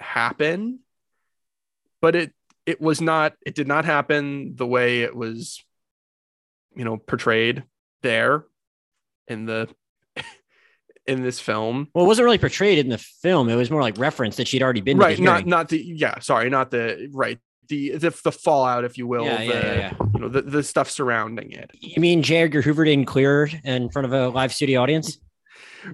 happen, 0.00 0.80
but 2.00 2.16
it 2.16 2.32
it 2.66 2.80
was 2.80 3.00
not 3.00 3.34
it 3.44 3.54
did 3.54 3.68
not 3.68 3.84
happen 3.84 4.54
the 4.56 4.66
way 4.66 5.02
it 5.02 5.14
was, 5.14 5.62
you 6.74 6.84
know, 6.84 6.96
portrayed 6.96 7.64
there 8.02 8.44
in 9.28 9.46
the 9.46 9.68
in 11.06 11.22
this 11.22 11.40
film. 11.40 11.88
Well, 11.94 12.04
it 12.04 12.08
wasn't 12.08 12.24
really 12.24 12.38
portrayed 12.38 12.78
in 12.78 12.88
the 12.88 12.98
film. 12.98 13.48
It 13.48 13.56
was 13.56 13.70
more 13.70 13.82
like 13.82 13.98
reference 13.98 14.36
that 14.36 14.48
she'd 14.48 14.62
already 14.62 14.80
been 14.80 14.98
right. 14.98 15.18
Not 15.18 15.46
not 15.46 15.68
the 15.68 15.78
yeah. 15.78 16.18
Sorry, 16.20 16.50
not 16.50 16.70
the 16.70 17.08
right 17.12 17.38
the 17.68 17.96
the, 17.96 18.10
the 18.24 18.32
fallout, 18.32 18.84
if 18.84 18.98
you 18.98 19.06
will, 19.06 19.24
yeah, 19.24 19.38
the, 19.38 19.44
yeah, 19.44 19.74
yeah, 19.74 19.92
you 20.14 20.20
know, 20.20 20.28
the, 20.28 20.42
the 20.42 20.62
stuff 20.62 20.90
surrounding 20.90 21.52
it. 21.52 21.70
You 21.80 22.00
mean 22.00 22.22
J. 22.22 22.42
Edgar 22.42 22.62
Hoover 22.62 22.84
didn't 22.84 23.06
clear 23.06 23.48
in 23.64 23.88
front 23.90 24.06
of 24.06 24.12
a 24.12 24.28
live 24.28 24.52
studio 24.52 24.80
audience? 24.82 25.18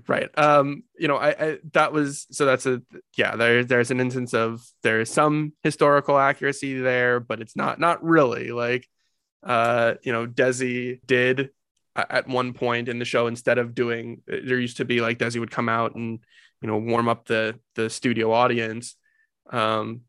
Right. 0.06 0.28
Um, 0.39 0.85
you 0.98 1.09
know, 1.09 1.16
I, 1.16 1.28
I 1.28 1.59
that 1.73 1.93
was 1.93 2.27
so 2.31 2.44
that's 2.44 2.66
a 2.66 2.82
yeah, 3.16 3.36
there 3.36 3.65
there's 3.65 3.90
an 3.90 4.01
instance 4.01 4.35
of 4.35 4.65
there's 4.82 5.10
some 5.10 5.52
historical 5.62 6.19
accuracy 6.19 6.78
there, 6.78 7.20
but 7.20 7.40
it's 7.40 7.56
not 7.56 7.78
not 7.81 8.02
really 8.05 8.51
like 8.51 8.89
uh, 9.43 9.94
you 10.02 10.12
know, 10.12 10.27
Desi 10.27 11.01
did 11.06 11.51
at 11.97 12.28
one 12.28 12.52
point 12.52 12.89
in 12.89 12.98
the 12.98 13.05
show 13.05 13.27
instead 13.27 13.59
of 13.59 13.74
doing 13.74 14.23
there 14.27 14.59
used 14.59 14.77
to 14.77 14.85
be 14.85 15.01
like 15.01 15.19
Desi 15.19 15.40
would 15.40 15.51
come 15.51 15.69
out 15.69 15.97
and 15.97 16.20
you 16.62 16.69
know 16.69 16.78
warm 16.78 17.09
up 17.09 17.27
the 17.27 17.59
the 17.74 17.90
studio 17.90 18.31
audience 18.32 18.94
um 19.51 20.02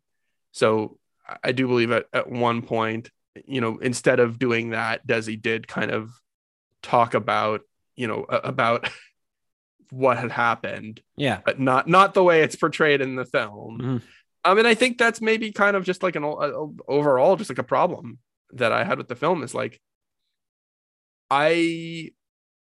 so 0.51 0.99
I 1.43 1.51
do 1.51 1.67
believe 1.67 1.91
at, 1.91 2.05
at 2.13 2.29
one 2.29 2.61
point, 2.61 3.09
you 3.45 3.61
know, 3.61 3.77
instead 3.77 4.19
of 4.19 4.39
doing 4.39 4.71
that, 4.71 5.05
Desi 5.05 5.39
did 5.39 5.67
kind 5.67 5.91
of 5.91 6.11
talk 6.81 7.13
about, 7.13 7.61
you 7.95 8.07
know, 8.07 8.23
about 8.29 8.89
what 9.91 10.17
had 10.17 10.31
happened. 10.31 11.01
Yeah. 11.17 11.39
But 11.43 11.59
not 11.59 11.87
not 11.87 12.13
the 12.13 12.23
way 12.23 12.41
it's 12.41 12.55
portrayed 12.55 13.01
in 13.01 13.15
the 13.15 13.25
film. 13.25 13.79
Mm-hmm. 13.81 13.97
I 14.43 14.53
mean, 14.53 14.65
I 14.65 14.73
think 14.73 14.97
that's 14.97 15.21
maybe 15.21 15.51
kind 15.51 15.75
of 15.75 15.83
just 15.83 16.03
like 16.03 16.15
an 16.15 16.23
uh, 16.23 16.51
overall 16.87 17.35
just 17.35 17.49
like 17.49 17.59
a 17.59 17.63
problem 17.63 18.19
that 18.53 18.71
I 18.71 18.83
had 18.83 18.97
with 18.97 19.07
the 19.07 19.15
film 19.15 19.43
is 19.43 19.53
like 19.53 19.79
I 21.29 22.11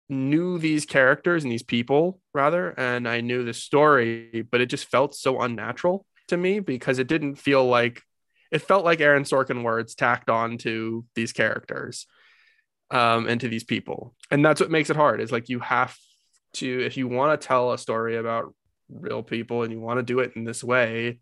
knew 0.09 0.57
these 0.57 0.85
characters 0.85 1.43
and 1.43 1.51
these 1.51 1.63
people 1.63 2.19
rather 2.33 2.69
and 2.69 3.07
I 3.07 3.21
knew 3.21 3.43
the 3.43 3.53
story, 3.53 4.45
but 4.49 4.61
it 4.61 4.67
just 4.67 4.89
felt 4.89 5.15
so 5.15 5.41
unnatural 5.41 6.05
to 6.29 6.37
me 6.37 6.59
because 6.59 6.99
it 6.99 7.07
didn't 7.07 7.35
feel 7.35 7.65
like 7.65 8.01
it 8.51 8.59
felt 8.59 8.85
like 8.85 9.01
Aaron 9.01 9.23
Sorkin 9.23 9.63
words 9.63 9.95
tacked 9.95 10.29
on 10.29 10.57
to 10.59 11.05
these 11.15 11.33
characters 11.33 12.07
um, 12.91 13.27
and 13.27 13.41
to 13.41 13.49
these 13.49 13.65
people. 13.65 14.15
And 14.31 14.45
that's 14.45 14.61
what 14.61 14.71
makes 14.71 14.89
it 14.89 14.95
hard 14.95 15.19
is 15.19 15.31
like 15.31 15.49
you 15.49 15.59
have 15.59 15.95
to, 16.53 16.85
if 16.85 16.97
you 16.97 17.07
want 17.07 17.39
to 17.39 17.47
tell 17.47 17.71
a 17.71 17.77
story 17.77 18.17
about 18.17 18.53
real 18.89 19.23
people 19.23 19.63
and 19.63 19.71
you 19.71 19.79
want 19.79 19.99
to 19.99 20.03
do 20.03 20.19
it 20.19 20.33
in 20.35 20.43
this 20.43 20.63
way, 20.63 21.19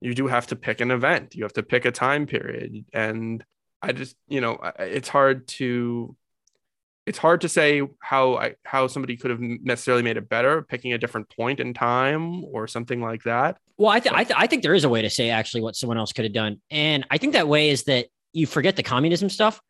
you 0.00 0.14
do 0.14 0.26
have 0.26 0.46
to 0.48 0.56
pick 0.56 0.80
an 0.80 0.90
event. 0.90 1.34
You 1.34 1.44
have 1.44 1.52
to 1.54 1.62
pick 1.62 1.84
a 1.84 1.90
time 1.90 2.26
period. 2.26 2.84
And 2.92 3.44
I 3.80 3.92
just, 3.92 4.16
you 4.28 4.40
know, 4.40 4.58
it's 4.78 5.08
hard 5.08 5.46
to 5.48 6.16
it's 7.06 7.18
hard 7.18 7.42
to 7.42 7.48
say 7.48 7.82
how 8.00 8.36
I, 8.36 8.54
how 8.64 8.86
somebody 8.86 9.16
could 9.16 9.30
have 9.30 9.40
necessarily 9.40 10.02
made 10.02 10.16
it 10.16 10.28
better, 10.28 10.62
picking 10.62 10.92
a 10.94 10.98
different 10.98 11.28
point 11.28 11.60
in 11.60 11.74
time 11.74 12.44
or 12.44 12.66
something 12.66 13.00
like 13.00 13.24
that. 13.24 13.58
Well, 13.76 13.90
I, 13.90 14.00
th- 14.00 14.14
I, 14.14 14.24
th- 14.24 14.38
I 14.38 14.46
think 14.46 14.62
there 14.62 14.74
is 14.74 14.84
a 14.84 14.88
way 14.88 15.02
to 15.02 15.10
say 15.10 15.30
actually 15.30 15.60
what 15.62 15.76
someone 15.76 15.98
else 15.98 16.12
could 16.12 16.24
have 16.24 16.32
done, 16.32 16.60
and 16.70 17.06
I 17.10 17.18
think 17.18 17.34
that 17.34 17.48
way 17.48 17.70
is 17.70 17.84
that 17.84 18.06
you 18.32 18.46
forget 18.46 18.76
the 18.76 18.82
communism 18.82 19.28
stuff, 19.28 19.60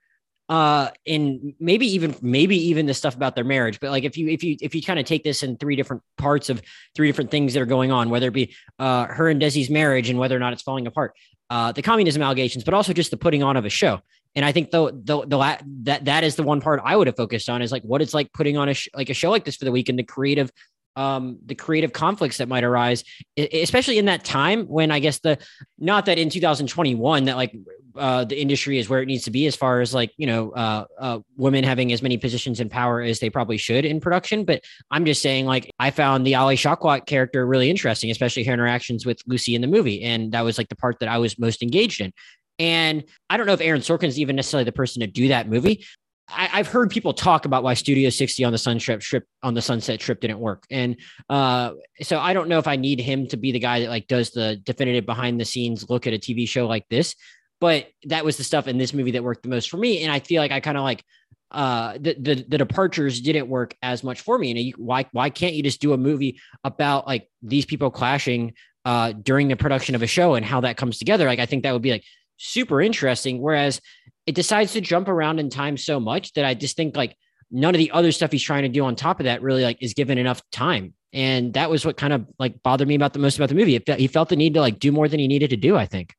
uh, 0.49 0.91
and 1.07 1.55
maybe 1.59 1.87
even 1.87 2.15
maybe 2.21 2.57
even 2.69 2.87
the 2.87 2.95
stuff 2.95 3.17
about 3.17 3.35
their 3.35 3.45
marriage. 3.45 3.81
But 3.81 3.91
like 3.91 4.05
if 4.05 4.17
you 4.17 4.29
if 4.29 4.45
you 4.45 4.57
if 4.61 4.75
you 4.75 4.83
kind 4.83 4.99
of 4.99 5.07
take 5.07 5.25
this 5.25 5.43
in 5.43 5.57
three 5.57 5.77
different 5.77 6.03
parts 6.19 6.51
of 6.51 6.63
three 6.95 7.09
different 7.09 7.31
things 7.31 7.55
that 7.55 7.61
are 7.61 7.67
going 7.67 7.91
on, 7.91 8.11
whether 8.11 8.29
it 8.29 8.35
be 8.35 8.55
uh, 8.79 9.07
her 9.07 9.29
and 9.29 9.41
Desi's 9.41 9.71
marriage 9.71 10.11
and 10.11 10.19
whether 10.19 10.37
or 10.37 10.41
not 10.41 10.53
it's 10.53 10.63
falling 10.63 10.87
apart, 10.87 11.15
uh, 11.51 11.73
the 11.73 11.83
communism 11.83 12.23
allegations, 12.23 12.65
but 12.65 12.75
also 12.75 12.93
just 12.93 13.11
the 13.11 13.17
putting 13.17 13.43
on 13.43 13.57
of 13.57 13.65
a 13.65 13.71
show. 13.71 14.01
And 14.37 14.45
I 14.45 14.53
think 14.53 14.71
though 14.71 14.91
the, 14.91 15.25
the, 15.27 15.59
that, 15.85 16.07
that 16.07 16.25
is 16.25 16.35
the 16.35 16.43
one 16.43 16.61
part 16.61 16.81
I 16.85 16.97
would 16.97 17.07
have 17.07 17.17
focused 17.17 17.49
on 17.49 17.63
is 17.63 17.71
like 17.71 17.83
what 17.83 18.03
it's 18.03 18.15
like 18.15 18.33
putting 18.33 18.57
on 18.57 18.69
a, 18.69 18.75
sh- 18.75 18.89
like 18.95 19.09
a 19.09 19.15
show 19.15 19.31
like 19.31 19.45
this 19.45 19.57
for 19.57 19.65
the 19.65 19.71
week 19.71 19.89
and 19.89 19.99
the 19.99 20.03
creative, 20.03 20.51
um, 20.97 21.39
the 21.45 21.55
creative 21.55 21.93
conflicts 21.93 22.39
that 22.39 22.49
might 22.49 22.65
arise, 22.65 23.05
especially 23.37 23.99
in 23.99 24.07
that 24.07 24.25
time 24.25 24.67
when 24.67 24.91
I 24.91 25.01
guess 25.01 25.19
the, 25.21 25.39
not 25.79 26.07
that 26.07 26.19
in 26.19 26.31
2021 26.31 27.25
that 27.25 27.37
like, 27.37 27.55
uh, 27.97 28.25
the 28.25 28.41
industry 28.41 28.79
is 28.79 28.89
where 28.89 29.01
it 29.01 29.07
needs 29.07 29.25
to 29.25 29.31
be 29.31 29.47
as 29.47 29.55
far 29.55 29.81
as 29.81 29.95
like, 29.95 30.13
you 30.17 30.27
know, 30.27 30.51
uh, 30.51 30.85
uh, 30.99 31.19
women 31.37 31.63
having 31.63 31.93
as 31.93 32.03
many 32.03 32.17
positions 32.17 32.61
in 32.61 32.69
power 32.69 33.01
as 33.01 33.21
they 33.21 33.31
probably 33.31 33.57
should 33.57 33.85
in 33.85 34.01
production. 34.01 34.45
But 34.45 34.65
I'm 34.91 35.05
just 35.05 35.23
saying 35.23 35.47
like, 35.47 35.71
I 35.79 35.91
found 35.91 36.27
the 36.27 36.35
Alia 36.35 36.57
Shawkat 36.57 37.07
character 37.07 37.47
really 37.47 37.71
interesting, 37.71 38.11
especially 38.11 38.45
her 38.45 38.53
interactions 38.53 39.07
with 39.07 39.21
Lucy 39.27 39.55
in 39.55 39.61
the 39.61 39.69
movie. 39.69 40.03
And 40.03 40.33
that 40.33 40.43
was 40.43 40.59
like 40.59 40.69
the 40.69 40.77
part 40.77 40.99
that 41.01 41.09
I 41.09 41.19
was 41.19 41.39
most 41.39 41.63
engaged 41.63 42.01
in. 42.01 42.13
And 42.59 43.05
I 43.31 43.37
don't 43.37 43.47
know 43.47 43.53
if 43.53 43.61
Aaron 43.61 43.81
Sorkin 43.81 44.05
is 44.05 44.19
even 44.19 44.37
necessarily 44.37 44.65
the 44.65 44.73
person 44.73 45.01
to 45.01 45.07
do 45.07 45.29
that 45.29 45.49
movie. 45.49 45.85
I, 46.29 46.47
have 46.57 46.69
heard 46.69 46.91
people 46.91 47.13
talk 47.13 47.45
about 47.45 47.63
why 47.63 47.75
Studio 47.75 48.09
60 48.09 48.45
on 48.45 48.53
the 48.53 48.59
Sunset 48.59 49.03
Strip 49.03 49.25
on 49.43 49.55
the 49.55 49.63
Sunset 49.63 50.01
Strip 50.01 50.21
didn't 50.21 50.39
work, 50.39 50.65
and 50.71 50.97
uh, 51.29 51.73
so 52.03 52.19
I 52.19 52.33
don't 52.33 52.49
know 52.49 52.59
if 52.59 52.67
I 52.67 52.77
need 52.77 53.01
him 53.01 53.27
to 53.29 53.37
be 53.37 53.53
the 53.53 53.59
guy 53.59 53.81
that 53.81 53.91
like 53.91 54.09
does 54.09 54.31
the 54.31 54.57
definitive 54.57 55.05
behind 55.05 55.39
the 55.39 55.45
scenes 55.45 55.89
look 55.91 56.07
at 56.07 56.15
a 56.15 56.19
TV 56.19 56.49
show 56.49 56.67
like 56.67 56.89
this. 56.89 57.15
But 57.61 57.89
that 58.05 58.25
was 58.25 58.37
the 58.37 58.45
stuff 58.45 58.69
in 58.69 58.79
this 58.79 58.95
movie 58.95 59.13
that 59.13 59.25
worked 59.25 59.43
the 59.43 59.49
most 59.49 59.71
for 59.71 59.77
me, 59.77 60.03
and 60.03 60.11
I 60.11 60.21
feel 60.21 60.41
like 60.41 60.53
I 60.53 60.61
kind 60.61 60.79
of 60.79 60.83
like 60.83 61.05
uh, 61.51 61.93
the, 62.01 62.17
the 62.19 62.45
the 62.49 62.59
departures 62.59 63.21
didn't 63.21 63.49
work 63.49 63.77
as 63.83 64.03
much 64.03 64.21
for 64.21 64.39
me. 64.39 64.51
And 64.51 64.61
you, 64.61 64.75
why 64.77 65.07
why 65.13 65.31
can't 65.31 65.55
you 65.55 65.63
just 65.63 65.81
do 65.81 65.93
a 65.93 65.99
movie 65.99 66.41
about 66.65 67.07
like 67.07 67.29
these 67.43 67.67
people 67.67 67.91
clashing 67.91 68.55
uh, 68.85 69.13
during 69.13 69.49
the 69.49 69.57
production 69.57 69.95
of 69.95 70.03
a 70.03 70.07
show 70.07 70.35
and 70.35 70.45
how 70.45 70.63
that 70.63 70.77
comes 70.77 70.99
together? 70.99 71.27
Like 71.27 71.39
I 71.39 71.47
think 71.47 71.63
that 71.63 71.73
would 71.73 71.83
be 71.83 71.93
like 71.93 72.05
super 72.39 72.81
interesting. 72.81 73.41
Whereas 73.41 73.81
it 74.27 74.35
decides 74.35 74.73
to 74.73 74.81
jump 74.81 75.09
around 75.09 75.39
in 75.39 75.51
time 75.51 75.77
so 75.77 76.01
much 76.01 76.33
that 76.35 76.45
I 76.45 76.55
just 76.55 76.77
think 76.77 76.97
like 76.97 77.17
none 77.51 77.75
of 77.75 77.79
the 77.79 77.91
other 77.91 78.13
stuff 78.13 78.33
he's 78.33 78.43
trying 78.43 78.63
to 78.63 78.69
do 78.69 78.85
on 78.85 78.97
top 78.97 79.21
of 79.21 79.25
that 79.25 79.43
really 79.43 79.63
like 79.63 79.83
is 79.83 79.95
given 79.95 80.19
enough 80.19 80.43
time. 80.51 80.95
And 81.13 81.55
that 81.55 81.71
was 81.71 81.87
what 81.87 81.97
kind 81.97 82.13
of 82.13 82.27
like 82.39 82.63
bothered 82.63 82.89
me 82.89 82.97
about 82.97 83.13
the 83.13 83.19
most 83.21 83.37
about 83.37 83.49
the 83.49 83.55
movie. 83.55 83.81
He 83.97 84.07
felt 84.09 84.29
the 84.29 84.37
need 84.37 84.55
to 84.55 84.61
like 84.61 84.79
do 84.79 84.91
more 84.91 85.09
than 85.09 85.21
he 85.21 85.29
needed 85.29 85.51
to 85.51 85.57
do, 85.57 85.77
I 85.77 85.87
think. 85.87 86.15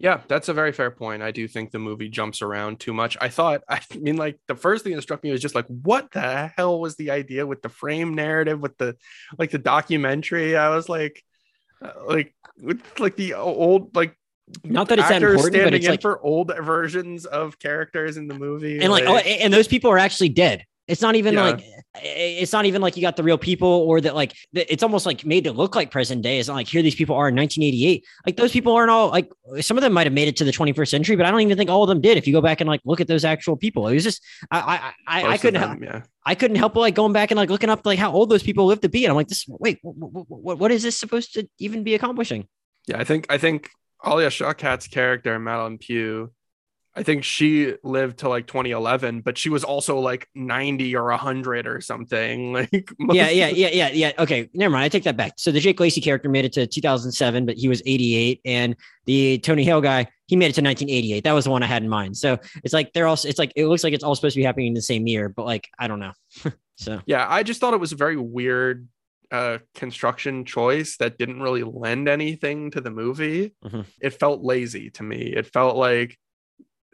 Yeah, 0.00 0.20
that's 0.28 0.48
a 0.48 0.54
very 0.54 0.70
fair 0.70 0.92
point. 0.92 1.24
I 1.24 1.32
do 1.32 1.48
think 1.48 1.72
the 1.72 1.80
movie 1.80 2.08
jumps 2.08 2.40
around 2.40 2.78
too 2.78 2.92
much. 2.92 3.16
I 3.20 3.28
thought, 3.28 3.62
I 3.68 3.80
mean, 3.98 4.16
like 4.16 4.38
the 4.46 4.54
first 4.54 4.84
thing 4.84 4.94
that 4.94 5.02
struck 5.02 5.24
me 5.24 5.32
was 5.32 5.40
just 5.40 5.56
like, 5.56 5.66
what 5.66 6.10
the 6.12 6.52
hell 6.56 6.80
was 6.80 6.94
the 6.96 7.10
idea 7.10 7.46
with 7.46 7.62
the 7.62 7.68
frame 7.68 8.14
narrative, 8.14 8.60
with 8.60 8.78
the 8.78 8.96
like 9.38 9.50
the 9.50 9.58
documentary? 9.58 10.56
I 10.56 10.68
was 10.74 10.88
like, 10.88 11.22
uh, 11.82 11.92
like, 12.06 12.34
like 12.98 13.16
the 13.16 13.34
old, 13.34 13.96
like 13.96 14.16
not 14.64 14.88
that 14.88 14.98
it's 14.98 15.08
that 15.08 15.22
important, 15.22 15.64
but 15.64 15.74
it's 15.74 15.88
like 15.88 16.02
for 16.02 16.20
old 16.22 16.52
versions 16.60 17.24
of 17.26 17.58
characters 17.58 18.16
in 18.16 18.28
the 18.28 18.38
movie, 18.38 18.78
and 18.80 18.90
like, 18.90 19.04
oh, 19.04 19.14
like 19.14 19.26
oh, 19.26 19.28
and 19.28 19.52
those 19.52 19.68
people 19.68 19.90
are 19.90 19.98
actually 19.98 20.30
dead. 20.30 20.64
It's 20.86 21.02
not 21.02 21.16
even 21.16 21.34
Yeah. 21.34 21.42
like 21.42 21.60
eh, 21.96 22.38
it's 22.40 22.52
not 22.52 22.64
even 22.64 22.80
like 22.80 22.96
you 22.96 23.02
got 23.02 23.16
the 23.16 23.22
real 23.22 23.36
people 23.36 23.68
or 23.68 24.00
that 24.00 24.14
like 24.14 24.34
it's 24.54 24.82
almost 24.82 25.04
like 25.04 25.24
made 25.24 25.44
to 25.44 25.52
look 25.52 25.76
like 25.76 25.90
present 25.90 26.22
day. 26.22 26.38
It's 26.38 26.48
not 26.48 26.54
like 26.54 26.66
here 26.66 26.80
these 26.80 26.94
people 26.94 27.14
are 27.14 27.28
in 27.28 27.36
1988. 27.36 28.06
Like 28.24 28.36
those 28.38 28.52
people 28.52 28.72
aren't 28.72 28.90
all 28.90 29.10
like 29.10 29.30
some 29.60 29.76
of 29.76 29.82
them 29.82 29.92
might 29.92 30.06
have 30.06 30.14
made 30.14 30.28
it 30.28 30.36
to 30.38 30.44
the 30.44 30.50
21st 30.50 30.88
century, 30.88 31.16
but 31.16 31.26
I 31.26 31.30
don't 31.30 31.42
even 31.42 31.58
think 31.58 31.68
all 31.68 31.82
of 31.82 31.88
them 31.90 32.00
did. 32.00 32.16
If 32.16 32.26
you 32.26 32.32
go 32.32 32.40
back 32.40 32.62
and 32.62 32.68
like 32.68 32.80
look 32.86 33.02
at 33.02 33.06
those 33.06 33.24
actual 33.26 33.54
people, 33.54 33.86
it 33.88 33.94
was 33.94 34.04
just 34.04 34.22
I 34.50 34.92
I 35.06 35.20
I, 35.20 35.32
I 35.32 35.36
couldn't 35.38 35.60
them, 35.60 35.84
yeah. 35.84 36.02
I 36.24 36.34
couldn't 36.34 36.56
help 36.56 36.72
but 36.72 36.80
like 36.80 36.94
going 36.94 37.12
back 37.12 37.30
and 37.30 37.36
like 37.36 37.50
looking 37.50 37.68
up 37.68 37.84
like 37.84 37.98
how 37.98 38.10
old 38.10 38.30
those 38.30 38.42
people 38.42 38.64
lived 38.64 38.82
to 38.82 38.88
be. 38.88 39.04
And 39.04 39.10
I'm 39.10 39.16
like, 39.16 39.28
this 39.28 39.44
wait, 39.46 39.78
what, 39.82 40.26
what, 40.28 40.58
what 40.58 40.70
is 40.70 40.82
this 40.82 40.96
supposed 40.96 41.34
to 41.34 41.46
even 41.58 41.84
be 41.84 41.94
accomplishing? 41.94 42.48
Yeah, 42.86 42.98
I 42.98 43.04
think 43.04 43.26
I 43.28 43.36
think 43.36 43.68
Alia 44.06 44.28
Shawkat's 44.28 44.88
character, 44.88 45.38
Madelyn 45.38 45.80
Pugh, 45.80 46.32
I 46.98 47.04
think 47.04 47.22
she 47.22 47.74
lived 47.84 48.18
to 48.18 48.28
like 48.28 48.48
2011, 48.48 49.20
but 49.20 49.38
she 49.38 49.50
was 49.50 49.62
also 49.62 50.00
like 50.00 50.28
90 50.34 50.96
or 50.96 51.04
100 51.04 51.68
or 51.68 51.80
something. 51.80 52.66
Like 53.00 53.16
yeah, 53.16 53.30
yeah, 53.30 53.48
yeah, 53.48 53.68
yeah, 53.68 53.90
yeah. 53.90 54.12
Okay, 54.18 54.50
never 54.52 54.72
mind. 54.72 54.84
I 54.84 54.88
take 54.88 55.04
that 55.04 55.16
back. 55.16 55.34
So 55.36 55.52
the 55.52 55.60
Jake 55.60 55.78
Lacy 55.78 56.00
character 56.00 56.28
made 56.28 56.44
it 56.44 56.52
to 56.54 56.66
2007, 56.66 57.46
but 57.46 57.56
he 57.56 57.68
was 57.68 57.80
88, 57.86 58.40
and 58.44 58.76
the 59.06 59.38
Tony 59.38 59.64
Hale 59.64 59.80
guy 59.80 60.08
he 60.26 60.36
made 60.36 60.46
it 60.46 60.54
to 60.54 60.62
1988. 60.62 61.24
That 61.24 61.32
was 61.32 61.44
the 61.44 61.50
one 61.50 61.62
I 61.62 61.66
had 61.66 61.82
in 61.82 61.88
mind. 61.88 62.16
So 62.16 62.38
it's 62.64 62.74
like 62.74 62.92
they're 62.92 63.06
also. 63.06 63.28
It's 63.28 63.38
like 63.38 63.52
it 63.56 63.66
looks 63.66 63.84
like 63.84 63.94
it's 63.94 64.04
all 64.04 64.14
supposed 64.14 64.34
to 64.34 64.40
be 64.40 64.44
happening 64.44 64.66
in 64.66 64.74
the 64.74 64.82
same 64.82 65.06
year, 65.06 65.28
but 65.28 65.46
like 65.46 65.68
I 65.78 65.88
don't 65.88 66.00
know. 66.00 66.12
so 66.76 67.00
Yeah, 67.06 67.26
I 67.28 67.44
just 67.44 67.60
thought 67.60 67.74
it 67.74 67.80
was 67.80 67.92
a 67.92 67.96
very 67.96 68.16
weird 68.16 68.88
uh 69.30 69.58
construction 69.74 70.44
choice 70.44 70.96
that 70.96 71.18
didn't 71.18 71.42
really 71.42 71.62
lend 71.62 72.08
anything 72.08 72.70
to 72.70 72.80
the 72.80 72.90
movie. 72.90 73.54
Mhm. 73.64 73.84
It 74.00 74.10
felt 74.10 74.42
lazy 74.42 74.90
to 74.90 75.02
me. 75.02 75.34
It 75.34 75.46
felt 75.46 75.76
like 75.76 76.18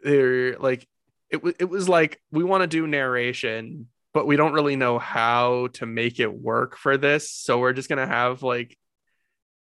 they're 0.03 0.57
like 0.57 0.87
it 1.29 1.41
was 1.41 1.53
it 1.59 1.69
was 1.69 1.87
like 1.89 2.21
we 2.31 2.43
want 2.43 2.61
to 2.61 2.67
do 2.67 2.87
narration, 2.87 3.87
but 4.13 4.27
we 4.27 4.35
don't 4.35 4.53
really 4.53 4.75
know 4.75 4.99
how 4.99 5.67
to 5.73 5.85
make 5.85 6.19
it 6.19 6.33
work 6.33 6.77
for 6.77 6.97
this. 6.97 7.31
So 7.31 7.59
we're 7.59 7.73
just 7.73 7.89
gonna 7.89 8.07
have 8.07 8.43
like 8.43 8.77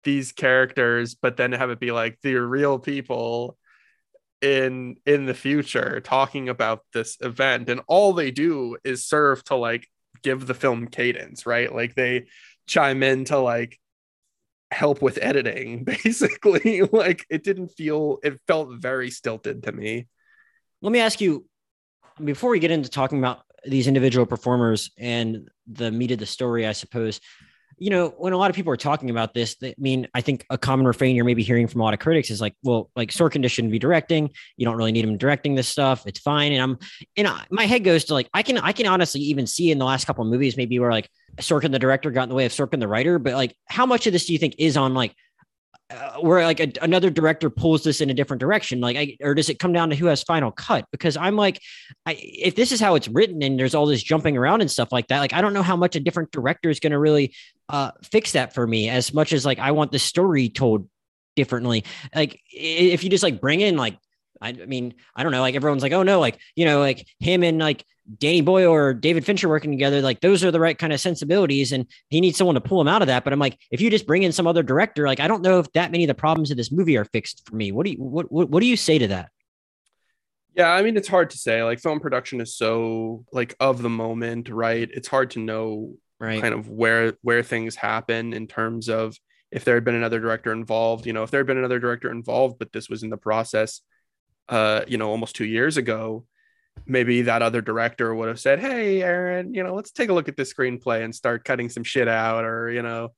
these 0.03 0.31
characters, 0.31 1.15
but 1.15 1.38
then 1.38 1.52
have 1.52 1.69
it 1.69 1.80
be 1.80 1.91
like 1.91 2.19
the 2.22 2.36
real 2.36 2.80
people 2.80 3.57
in 4.41 4.95
in 5.06 5.26
the 5.26 5.34
future 5.34 5.99
talking 5.99 6.48
about 6.48 6.81
this 6.94 7.18
event 7.19 7.69
and 7.69 7.81
all 7.88 8.14
they 8.14 8.31
do 8.31 8.77
is 8.86 9.06
serve 9.06 9.44
to 9.44 9.56
like 9.56 9.86
give 10.22 10.46
the 10.46 10.54
film 10.54 10.88
cadence 10.88 11.46
right 11.46 11.74
like 11.74 11.96
they 11.96 12.26
chime 12.68 13.04
in 13.04 13.26
to 13.26 13.38
like 13.38 13.80
help 14.72 15.02
with 15.02 15.20
editing 15.22 15.84
basically 16.04 16.82
like 16.91 17.26
it 17.30 17.44
didn't 17.44 17.70
feel 17.70 18.20
it 18.24 18.40
felt 18.48 18.70
very 18.80 19.10
stilted 19.10 19.64
to 19.64 19.72
me 19.72 20.08
let 20.82 20.91
me 20.91 21.00
ask 21.00 21.20
you 21.20 21.46
before 22.24 22.52
we 22.52 22.60
get 22.60 22.72
into 22.72 22.90
talking 22.90 23.18
about 23.18 23.41
these 23.66 23.88
individual 23.88 24.26
performers 24.26 24.91
and 24.98 25.50
the 25.68 25.91
meat 25.91 26.12
of 26.12 26.20
the 26.20 26.26
story, 26.26 26.66
I 26.66 26.74
suppose. 26.74 27.20
You 27.80 27.89
know, 27.89 28.10
when 28.18 28.34
a 28.34 28.38
lot 28.38 28.49
of 28.49 28.56
people 28.56 28.73
are 28.73 28.77
talking 28.77 29.10
about 29.10 29.34
this, 29.34 29.56
I 29.64 29.73
mean, 29.77 30.07
I 30.14 30.22
think 30.22 30.45
a 30.49 30.57
common 30.57 30.85
refrain 30.85 31.15
you're 31.15 31.26
maybe 31.26 31.43
hearing 31.43 31.68
from 31.68 31.81
a 31.81 31.84
lot 31.84 31.93
of 31.93 31.99
critics 31.99 32.30
is 32.30 32.41
like, 32.41 32.53
well, 32.61 32.89
like 32.95 33.11
Sorkin 33.11 33.49
shouldn't 33.49 33.72
be 33.72 33.80
directing. 33.80 34.30
You 34.57 34.65
don't 34.65 34.76
really 34.76 34.91
need 34.91 35.06
him 35.06 35.18
directing 35.18 35.56
this 35.56 35.68
stuff. 35.68 36.06
It's 36.06 36.19
fine. 36.19 36.51
And 36.51 36.61
I'm, 36.61 36.77
and 37.15 37.27
I, 37.27 37.45
my 37.49 37.65
head 37.65 37.84
goes 37.84 38.06
to 38.06 38.14
like, 38.14 38.30
I 38.34 38.43
can, 38.43 38.57
I 38.57 38.73
can 38.73 38.85
honestly 38.85 39.22
even 39.22 39.47
see 39.47 39.72
in 39.72 39.80
the 39.80 39.85
last 39.85 40.06
couple 40.06 40.23
of 40.23 40.30
movies, 40.30 40.57
maybe 40.57 40.77
where 40.77 40.91
like 40.91 41.10
Sorkin, 41.38 41.72
the 41.72 41.80
director 41.80 42.11
got 42.11 42.23
in 42.23 42.30
the 42.30 42.35
way 42.35 42.45
of 42.45 42.51
Sorkin, 42.51 42.80
the 42.80 42.88
writer, 42.88 43.18
but 43.18 43.34
like, 43.34 43.56
how 43.69 43.85
much 43.85 44.07
of 44.07 44.14
this 44.14 44.26
do 44.26 44.34
you 44.34 44.39
think 44.39 44.56
is 44.57 44.76
on 44.76 44.93
like, 44.93 45.15
uh, 45.91 46.19
where 46.19 46.43
like 46.43 46.60
a, 46.60 46.72
another 46.84 47.10
director 47.10 47.49
pulls 47.49 47.84
this 47.84 47.99
in 47.99 48.11
a 48.11 48.14
different 48.14 48.39
direction 48.39 48.80
like 48.80 48.95
I, 48.95 49.18
or 49.22 49.34
does 49.34 49.49
it 49.49 49.57
come 49.57 49.73
down 49.73 49.89
to 49.89 49.95
who 49.95 50.06
has 50.06 50.22
final 50.22 50.51
cut 50.51 50.85
because 50.91 51.18
i'm 51.18 51.35
like 51.35 51.60
I, 52.06 52.15
if 52.19 52.53
this 52.53 52.72
is 52.72 52.80
how 52.80 52.93
it's 52.93 53.07
written 53.07 53.41
and 53.41 53.60
there's 53.60 53.73
all 53.73 53.88
this 53.88 54.03
jumping 54.03 54.38
around 54.38 54.61
and 54.61 54.69
stuff 54.69 54.91
like 54.91 55.07
that 55.07 55.18
like 55.18 55.34
i 55.34 55.41
don't 55.41 55.51
know 55.51 55.64
how 55.64 55.76
much 55.76 55.95
a 55.95 55.99
different 55.99 56.30
director 56.30 56.69
is 56.69 56.80
going 56.80 56.91
to 56.91 56.99
really 56.99 57.34
uh, 57.70 57.91
fix 58.04 58.34
that 58.34 58.54
for 58.54 58.66
me 58.66 58.90
as 58.90 59.14
much 59.14 59.32
as 59.32 59.46
like 59.46 59.60
i 59.60 59.72
want 59.72 59.91
the 59.91 60.00
story 60.00 60.50
told 60.50 60.90
differently 61.36 61.86
like 62.16 62.41
if 62.52 63.04
you 63.04 63.10
just 63.10 63.24
like 63.24 63.40
bring 63.40 63.62
in 63.62 63.78
like 63.78 63.98
I 64.41 64.54
mean, 64.54 64.94
I 65.16 65.24
don't 65.24 65.32
know. 65.32 65.41
Like 65.41 65.56
everyone's 65.56 65.84
like, 65.84 65.91
oh 65.91 66.04
no, 66.04 66.20
like 66.20 66.40
you 66.56 66.66
know, 66.66 66.80
like 66.80 67.06
him 67.20 67.44
and 67.44 67.60
like 67.60 67.84
Danny 68.18 68.41
Boyle 68.41 68.72
or 68.72 68.94
David 68.94 69.26
Fincher 69.26 69.50
working 69.50 69.72
together, 69.72 70.02
like 70.02 70.22
those 70.22 70.44
are 70.44 70.52
the 70.52 70.60
right 70.60 70.78
kind 70.78 70.94
of 70.94 71.00
sensibilities, 71.00 71.72
and 71.72 71.86
he 72.10 72.22
needs 72.22 72.38
someone 72.38 72.56
to 72.56 72.62
pull 72.62 72.80
him 72.80 72.88
out 72.88 73.02
of 73.02 73.08
that. 73.08 73.24
But 73.24 73.34
I'm 73.34 73.40
like, 73.40 73.58
if 73.72 73.82
you 73.82 73.90
just 73.90 74.08
bring 74.08 74.24
in 74.24 74.32
some 74.32 74.48
other 74.48 74.64
director, 74.64 75.06
like 75.06 75.20
I 75.20 75.28
don't 75.28 75.41
know 75.41 75.60
if 75.60 75.72
that 75.74 75.91
many 75.91 76.06
of 76.06 76.08
the 76.08 76.14
problems 76.14 76.52
of 76.52 76.58
this 76.58 76.72
movie 76.72 76.98
are 76.98 77.06
fixed 77.06 77.48
for 77.48 77.56
me. 77.56 77.72
What 77.72 77.86
do 77.86 77.91
you 77.91 77.98
what 77.98 78.32
what, 78.32 78.50
what 78.50 78.62
do 78.62 78.68
you 78.68 78.78
say 78.78 78.98
to 79.00 79.08
that? 79.08 79.30
yeah 80.56 80.72
i 80.72 80.82
mean 80.82 80.98
it's 80.98 81.08
hard 81.08 81.30
to 81.30 81.38
say 81.38 81.64
like 81.64 81.80
film 81.80 82.00
production 82.00 82.41
is 82.41 82.56
so 82.56 83.24
like 83.32 83.56
of 83.60 83.84
the 83.84 83.90
moment 83.90 84.50
right 84.50 84.90
it's 84.91 85.08
hard 85.08 85.30
to 85.30 85.40
know 85.40 85.94
Right. 86.20 86.41
kind 86.41 86.54
of 86.54 86.68
where 86.70 87.14
where 87.22 87.44
things 87.44 87.76
happen 87.76 88.34
in 88.34 88.48
terms 88.48 88.90
of 88.90 89.16
if 89.52 89.64
there 89.64 89.76
had 89.76 89.86
been 89.86 89.96
another 89.96 90.20
director 90.20 90.52
involved 90.52 91.06
you 91.06 91.14
know 91.14 91.24
if 91.24 91.32
there 91.32 91.40
had 91.40 91.48
been 91.48 91.58
another 91.58 91.80
director 91.80 92.12
involved 92.12 92.60
but 92.60 92.72
this 92.74 92.90
was 92.90 93.04
in 93.04 93.10
the 93.10 93.18
process 93.18 93.82
uh 94.50 94.82
you 94.88 94.98
know 94.98 95.10
almost 95.10 95.36
two 95.36 95.46
years 95.46 95.78
ago 95.78 96.26
maybe 96.86 97.22
that 97.24 97.41
other 97.41 97.62
director 97.62 98.14
would 98.14 98.28
have 98.28 98.40
said 98.40 98.60
hey 98.60 99.02
aaron 99.02 99.54
you 99.54 99.64
know 99.64 99.74
let's 99.74 99.91
take 99.91 100.10
a 100.10 100.14
look 100.14 100.28
at 100.28 100.36
this 100.38 100.54
screenplay 100.54 101.04
and 101.04 101.16
start 101.16 101.44
cutting 101.46 101.70
some 101.70 101.84
shit 101.84 102.08
out 102.08 102.44
or 102.44 102.70
you 102.70 102.82
know 102.82 103.14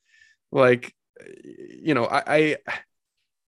like 0.51 0.93
you 1.81 1.93
know 1.93 2.05
i 2.05 2.23
i, 2.27 2.57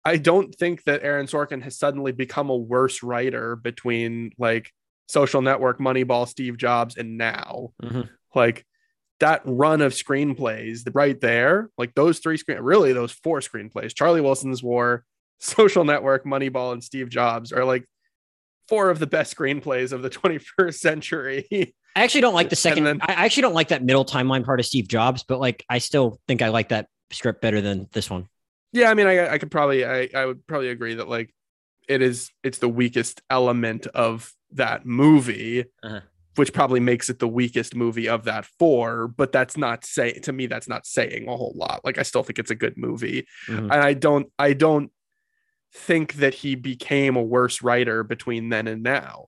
I 0.06 0.18
don't 0.18 0.54
think 0.54 0.84
that 0.86 1.04
aaron 1.04 1.28
sorkin 1.28 1.62
has 1.62 1.78
suddenly 1.78 2.12
become 2.12 2.50
a 2.50 2.58
worse 2.58 3.04
writer 3.04 3.56
between 3.56 4.32
like 4.38 4.72
social 5.08 5.42
network 5.42 5.80
moneyball 5.80 6.28
steve 6.28 6.58
jobs 6.58 6.98
and 6.98 7.18
now 7.18 7.70
Mhm. 7.84 8.10
like 8.36 8.66
that 9.24 9.42
run 9.46 9.80
of 9.82 9.94
screenplays 9.94 10.82
right 10.94 11.20
there, 11.22 11.70
like 11.78 11.96
those 11.96 12.20
three 12.20 12.36
screen, 12.36 12.60
really 12.60 12.92
those 12.92 13.14
four 13.14 13.40
screenplays, 13.40 13.96
Charlie 13.96 14.20
Wilson's 14.20 14.62
War, 14.62 15.06
Social 15.40 15.86
Network, 15.86 16.26
Moneyball, 16.26 16.74
and 16.74 16.84
Steve 16.84 17.08
Jobs 17.10 17.54
are 17.54 17.64
like 17.64 17.86
four 18.68 18.90
of 18.90 19.00
the 19.00 19.08
best 19.08 19.34
screenplays 19.36 19.94
of 19.94 20.02
the 20.02 20.10
21st 20.10 20.74
century. 20.76 21.74
I 21.96 22.04
actually 22.04 22.22
don't 22.22 22.34
like 22.34 22.50
the 22.50 22.56
second. 22.58 22.84
then- 22.84 23.00
I 23.02 23.14
actually 23.14 23.44
don't 23.44 23.54
like 23.54 23.70
that 23.70 23.82
middle 23.82 24.04
timeline 24.04 24.44
part 24.44 24.60
of 24.60 24.66
Steve 24.66 24.90
Jobs, 24.90 25.24
but 25.24 25.40
like 25.40 25.64
I 25.70 25.78
still 25.78 26.20
think 26.28 26.42
I 26.42 26.50
like 26.50 26.70
that 26.70 26.88
script 27.12 27.42
better 27.42 27.62
than 27.62 27.88
this 27.94 28.10
one. 28.10 28.28
yeah, 28.74 28.90
I 28.90 28.94
mean, 28.94 29.08
I, 29.08 29.30
I 29.30 29.38
could 29.38 29.52
probably, 29.52 29.86
I, 29.86 30.10
I 30.14 30.26
would 30.26 30.46
probably 30.48 30.70
agree 30.70 30.96
that 30.96 31.08
like 31.08 31.34
it 31.88 32.02
is, 32.02 32.30
it's 32.44 32.58
the 32.58 32.68
weakest 32.70 33.22
element 33.30 33.88
of 33.88 34.34
that 34.52 34.86
movie. 34.86 35.66
Uh-huh. 35.84 36.02
Which 36.36 36.54
probably 36.54 36.80
makes 36.80 37.10
it 37.10 37.20
the 37.20 37.28
weakest 37.28 37.76
movie 37.76 38.10
of 38.10 38.24
that 38.24 38.46
four, 38.58 39.08
but 39.08 39.32
that's 39.32 39.56
not 39.56 39.86
say 39.86 40.14
to 40.14 40.34
me. 40.34 40.48
That's 40.48 40.68
not 40.68 40.86
saying 40.88 41.28
a 41.28 41.38
whole 41.38 41.54
lot. 41.56 41.82
Like 41.84 41.98
I 41.98 42.04
still 42.04 42.24
think 42.24 42.40
it's 42.40 42.52
a 42.52 42.56
good 42.56 42.78
movie. 42.78 43.28
Mhm. 43.48 43.72
and 43.72 43.74
I 43.74 43.94
don't 43.94 44.32
I 44.40 44.54
don't 44.54 44.92
think 45.76 46.14
that 46.16 46.34
he 46.34 46.56
became 46.56 47.16
a 47.16 47.24
worse 47.24 47.62
writer 47.62 48.04
between 48.04 48.50
then 48.50 48.68
and 48.68 48.84
now. 48.84 49.28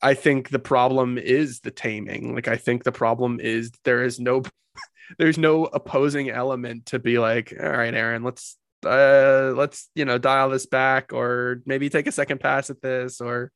I 0.00 0.14
think 0.14 0.50
the 0.50 0.58
problem 0.58 1.18
is 1.18 1.60
the 1.60 1.70
taming. 1.70 2.34
Like 2.34 2.48
I 2.48 2.56
think 2.56 2.84
the 2.84 2.92
problem 2.92 3.40
is 3.40 3.72
there 3.84 4.04
is 4.04 4.20
no 4.20 4.42
there's 5.18 5.38
no 5.38 5.64
opposing 5.64 6.30
element 6.30 6.86
to 6.86 6.98
be 6.98 7.18
like, 7.18 7.52
all 7.58 7.68
right, 7.70 7.94
Aaron, 7.94 8.22
let's 8.22 8.56
uh 8.86 9.52
let's 9.56 9.88
you 9.96 10.04
know 10.04 10.18
dial 10.18 10.50
this 10.50 10.66
back 10.66 11.12
or 11.12 11.62
maybe 11.66 11.88
take 11.90 12.06
a 12.06 12.12
second 12.12 12.38
pass 12.38 12.70
at 12.70 12.80
this 12.80 13.20
or 13.20 13.50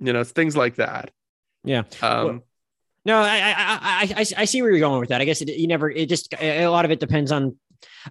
you 0.00 0.12
know 0.12 0.24
things 0.24 0.56
like 0.56 0.76
that. 0.76 1.12
Yeah. 1.64 1.82
Um 2.02 2.26
Well, 2.26 2.44
No, 3.04 3.18
I, 3.18 3.54
I, 3.56 4.14
I, 4.16 4.26
I, 4.38 4.44
see 4.46 4.62
where 4.62 4.70
you're 4.70 4.80
going 4.80 5.00
with 5.00 5.10
that. 5.10 5.20
I 5.20 5.26
guess 5.26 5.42
it, 5.42 5.48
you 5.48 5.66
never, 5.66 5.90
it 5.90 6.08
just, 6.08 6.32
a 6.40 6.66
lot 6.68 6.86
of 6.86 6.90
it 6.90 7.00
depends 7.00 7.30
on, 7.32 7.56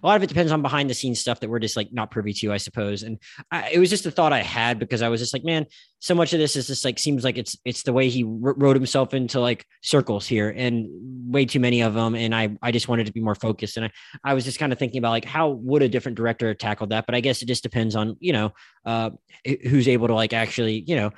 a 0.00 0.06
lot 0.06 0.16
of 0.16 0.22
it 0.22 0.28
depends 0.28 0.52
on 0.52 0.62
behind 0.62 0.88
the 0.88 0.94
scenes 0.94 1.18
stuff 1.18 1.40
that 1.40 1.50
we're 1.50 1.58
just 1.58 1.76
like 1.76 1.92
not 1.92 2.12
privy 2.12 2.32
to, 2.32 2.52
I 2.52 2.58
suppose. 2.58 3.02
And 3.02 3.18
I, 3.50 3.70
it 3.72 3.78
was 3.80 3.90
just 3.90 4.06
a 4.06 4.10
thought 4.12 4.32
I 4.32 4.40
had 4.42 4.78
because 4.78 5.02
I 5.02 5.08
was 5.08 5.20
just 5.20 5.32
like, 5.32 5.44
man, 5.44 5.66
so 5.98 6.14
much 6.14 6.32
of 6.32 6.38
this 6.38 6.54
is 6.54 6.68
just 6.68 6.84
like, 6.84 7.00
seems 7.00 7.24
like 7.24 7.38
it's, 7.38 7.56
it's 7.64 7.82
the 7.82 7.92
way 7.92 8.08
he 8.08 8.22
wrote 8.24 8.76
himself 8.76 9.14
into 9.14 9.40
like 9.40 9.66
circles 9.82 10.28
here 10.28 10.54
and 10.56 10.86
way 11.32 11.44
too 11.44 11.58
many 11.58 11.80
of 11.80 11.94
them. 11.94 12.14
And 12.14 12.32
I, 12.32 12.56
I 12.62 12.70
just 12.70 12.86
wanted 12.86 13.06
to 13.06 13.12
be 13.12 13.20
more 13.20 13.34
focused. 13.34 13.76
And 13.76 13.86
I, 13.86 13.90
I 14.22 14.34
was 14.34 14.44
just 14.44 14.60
kind 14.60 14.72
of 14.72 14.78
thinking 14.78 14.98
about 14.98 15.10
like, 15.10 15.24
how 15.24 15.48
would 15.48 15.82
a 15.82 15.88
different 15.88 16.16
director 16.16 16.46
have 16.48 16.58
tackled 16.58 16.90
that? 16.90 17.06
But 17.06 17.16
I 17.16 17.20
guess 17.20 17.42
it 17.42 17.46
just 17.46 17.64
depends 17.64 17.96
on, 17.96 18.16
you 18.20 18.32
know, 18.32 18.52
uh, 18.86 19.10
who's 19.44 19.88
able 19.88 20.06
to 20.06 20.14
like 20.14 20.32
actually, 20.32 20.84
you 20.86 20.94
know, 20.94 21.10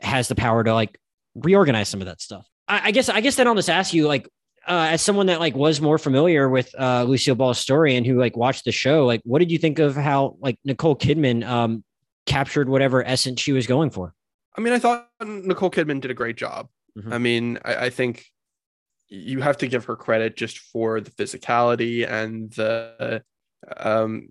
has 0.00 0.26
the 0.26 0.34
power 0.34 0.64
to 0.64 0.74
like 0.74 0.98
reorganize 1.42 1.88
some 1.88 2.00
of 2.00 2.06
that 2.06 2.20
stuff. 2.20 2.46
I, 2.68 2.88
I 2.88 2.90
guess 2.90 3.08
I 3.08 3.20
guess 3.20 3.36
then 3.36 3.46
I'll 3.46 3.54
just 3.54 3.70
ask 3.70 3.94
you, 3.94 4.06
like, 4.08 4.28
uh, 4.66 4.88
as 4.90 5.02
someone 5.02 5.26
that 5.26 5.40
like 5.40 5.54
was 5.54 5.80
more 5.80 5.98
familiar 5.98 6.48
with 6.48 6.74
uh, 6.78 7.04
Lucille 7.04 7.34
Ball's 7.34 7.58
story 7.58 7.96
and 7.96 8.06
who 8.06 8.18
like 8.18 8.36
watched 8.36 8.64
the 8.64 8.72
show, 8.72 9.06
like, 9.06 9.20
what 9.24 9.38
did 9.38 9.50
you 9.50 9.58
think 9.58 9.78
of 9.78 9.94
how 9.96 10.36
like 10.40 10.58
Nicole 10.64 10.96
Kidman 10.96 11.46
um, 11.46 11.84
captured 12.26 12.68
whatever 12.68 13.04
essence 13.04 13.40
she 13.40 13.52
was 13.52 13.66
going 13.66 13.90
for? 13.90 14.14
I 14.56 14.60
mean, 14.60 14.72
I 14.72 14.78
thought 14.78 15.08
Nicole 15.22 15.70
Kidman 15.70 16.00
did 16.00 16.10
a 16.10 16.14
great 16.14 16.36
job. 16.36 16.68
Mhm. 16.98 17.12
I 17.12 17.18
mean, 17.18 17.58
I, 17.64 17.86
I 17.86 17.90
think 17.90 18.24
you 19.08 19.40
have 19.40 19.58
to 19.58 19.68
give 19.68 19.84
her 19.84 19.96
credit 19.96 20.36
just 20.36 20.58
for 20.58 21.00
the 21.00 21.10
physicality 21.10 22.10
and 22.10 22.50
the, 22.54 23.22
um, 23.76 24.28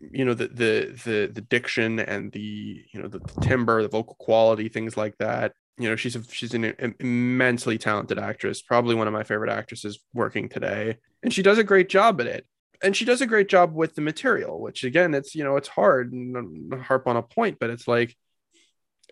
you 0.00 0.24
know, 0.24 0.34
the 0.34 0.48
the 0.48 1.00
the 1.04 1.30
the 1.32 1.40
diction 1.40 2.00
and 2.00 2.32
the 2.32 2.84
you 2.92 3.00
know 3.00 3.08
the, 3.08 3.18
the 3.20 3.40
timbre, 3.40 3.82
the 3.82 3.88
vocal 3.88 4.16
quality, 4.18 4.68
things 4.68 4.96
like 4.96 5.16
that. 5.18 5.52
You 5.78 5.88
know, 5.88 5.96
she's 5.96 6.16
a, 6.16 6.24
she's 6.24 6.54
an 6.54 6.94
immensely 7.00 7.78
talented 7.78 8.18
actress, 8.18 8.62
probably 8.62 8.94
one 8.94 9.06
of 9.06 9.12
my 9.12 9.24
favorite 9.24 9.50
actresses 9.50 9.98
working 10.14 10.48
today, 10.48 10.96
and 11.22 11.32
she 11.32 11.42
does 11.42 11.58
a 11.58 11.64
great 11.64 11.88
job 11.88 12.20
at 12.20 12.26
it. 12.26 12.46
And 12.82 12.94
she 12.94 13.06
does 13.06 13.22
a 13.22 13.26
great 13.26 13.48
job 13.48 13.74
with 13.74 13.94
the 13.94 14.02
material, 14.02 14.60
which 14.60 14.84
again, 14.84 15.14
it's 15.14 15.34
you 15.34 15.44
know, 15.44 15.56
it's 15.56 15.68
hard 15.68 16.12
and 16.12 16.36
um, 16.36 16.80
harp 16.82 17.06
on 17.06 17.16
a 17.16 17.22
point, 17.22 17.58
but 17.58 17.70
it's 17.70 17.88
like 17.88 18.14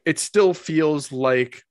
it 0.05 0.19
still 0.19 0.53
feels 0.53 1.11
like 1.11 1.63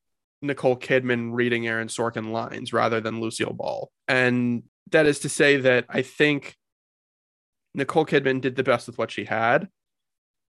Nicole 0.41 0.77
Kidman 0.77 1.29
reading 1.33 1.67
Aaron 1.67 1.87
Sorkin 1.87 2.31
lines 2.31 2.73
rather 2.73 2.99
than 2.99 3.21
Lucille 3.21 3.53
Ball. 3.53 3.91
And 4.07 4.63
that 4.91 5.05
is 5.05 5.19
to 5.19 5.29
say 5.29 5.57
that 5.57 5.85
I 5.89 6.01
think 6.01 6.55
Nicole 7.73 8.05
Kidman 8.05 8.41
did 8.41 8.55
the 8.55 8.63
best 8.63 8.87
with 8.87 8.97
what 8.97 9.11
she 9.11 9.25
had. 9.25 9.67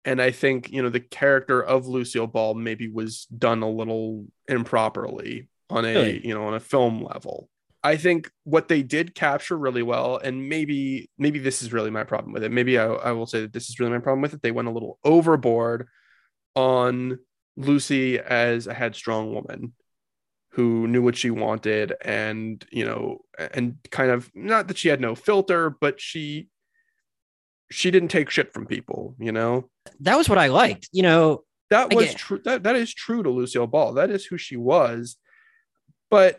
And 0.04 0.20
I 0.20 0.30
think, 0.32 0.70
you 0.70 0.82
know, 0.82 0.88
the 0.88 1.00
character 1.00 1.62
of 1.62 1.86
Lucille 1.86 2.26
Ball 2.26 2.54
maybe 2.54 2.88
was 2.88 3.26
done 3.26 3.62
a 3.62 3.70
little 3.70 4.26
improperly 4.48 5.48
on 5.70 5.84
a, 5.84 5.94
really? 5.94 6.26
you 6.26 6.34
know, 6.34 6.44
on 6.44 6.54
a 6.54 6.60
film 6.60 7.04
level. 7.04 7.48
I 7.84 7.96
think 7.96 8.30
what 8.44 8.68
they 8.68 8.82
did 8.82 9.14
capture 9.14 9.58
really 9.58 9.82
well, 9.82 10.16
and 10.16 10.48
maybe 10.48 11.10
maybe 11.18 11.40
this 11.40 11.62
is 11.62 11.72
really 11.72 11.90
my 11.90 12.04
problem 12.04 12.32
with 12.32 12.44
it. 12.44 12.52
Maybe 12.52 12.78
I, 12.78 12.86
I 12.86 13.12
will 13.12 13.26
say 13.26 13.40
that 13.40 13.52
this 13.52 13.68
is 13.68 13.80
really 13.80 13.90
my 13.92 13.98
problem 13.98 14.22
with 14.22 14.34
it. 14.34 14.42
They 14.42 14.52
went 14.52 14.68
a 14.68 14.72
little 14.72 14.98
overboard 15.04 15.88
on 16.54 17.18
Lucy 17.56 18.18
as 18.20 18.66
a 18.66 18.74
headstrong 18.74 19.34
woman 19.34 19.72
who 20.52 20.86
knew 20.86 21.02
what 21.02 21.16
she 21.16 21.30
wanted 21.30 21.94
and 22.02 22.64
you 22.70 22.84
know 22.84 23.18
and 23.54 23.76
kind 23.90 24.10
of 24.10 24.30
not 24.34 24.68
that 24.68 24.76
she 24.76 24.88
had 24.88 25.00
no 25.00 25.14
filter 25.14 25.70
but 25.70 26.00
she 26.00 26.48
she 27.72 27.90
didn't 27.90 28.08
take 28.08 28.30
shit 28.30 28.52
from 28.52 28.66
people 28.66 29.14
you 29.18 29.32
know 29.32 29.68
that 30.00 30.16
was 30.16 30.28
what 30.28 30.38
i 30.38 30.48
liked 30.48 30.88
you 30.92 31.02
know 31.02 31.42
that 31.70 31.92
was 31.94 32.14
true 32.14 32.40
that, 32.44 32.62
that 32.62 32.76
is 32.76 32.92
true 32.92 33.22
to 33.22 33.30
lucille 33.30 33.66
ball 33.66 33.94
that 33.94 34.10
is 34.10 34.24
who 34.24 34.38
she 34.38 34.56
was 34.56 35.16
but 36.10 36.36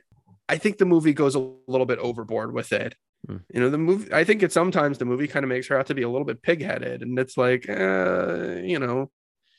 i 0.47 0.57
think 0.57 0.77
the 0.77 0.85
movie 0.85 1.13
goes 1.13 1.35
a 1.35 1.51
little 1.67 1.85
bit 1.85 1.99
overboard 1.99 2.53
with 2.53 2.71
it 2.71 2.95
hmm. 3.27 3.37
you 3.53 3.59
know 3.59 3.69
the 3.69 3.77
movie 3.77 4.13
i 4.13 4.23
think 4.23 4.43
it 4.43 4.51
sometimes 4.51 4.97
the 4.97 5.05
movie 5.05 5.27
kind 5.27 5.43
of 5.43 5.49
makes 5.49 5.67
her 5.67 5.77
out 5.77 5.87
to 5.87 5.95
be 5.95 6.03
a 6.03 6.09
little 6.09 6.25
bit 6.25 6.41
pig-headed 6.41 7.01
and 7.01 7.17
it's 7.19 7.37
like 7.37 7.69
uh, 7.69 8.55
you 8.63 8.79
know 8.79 9.09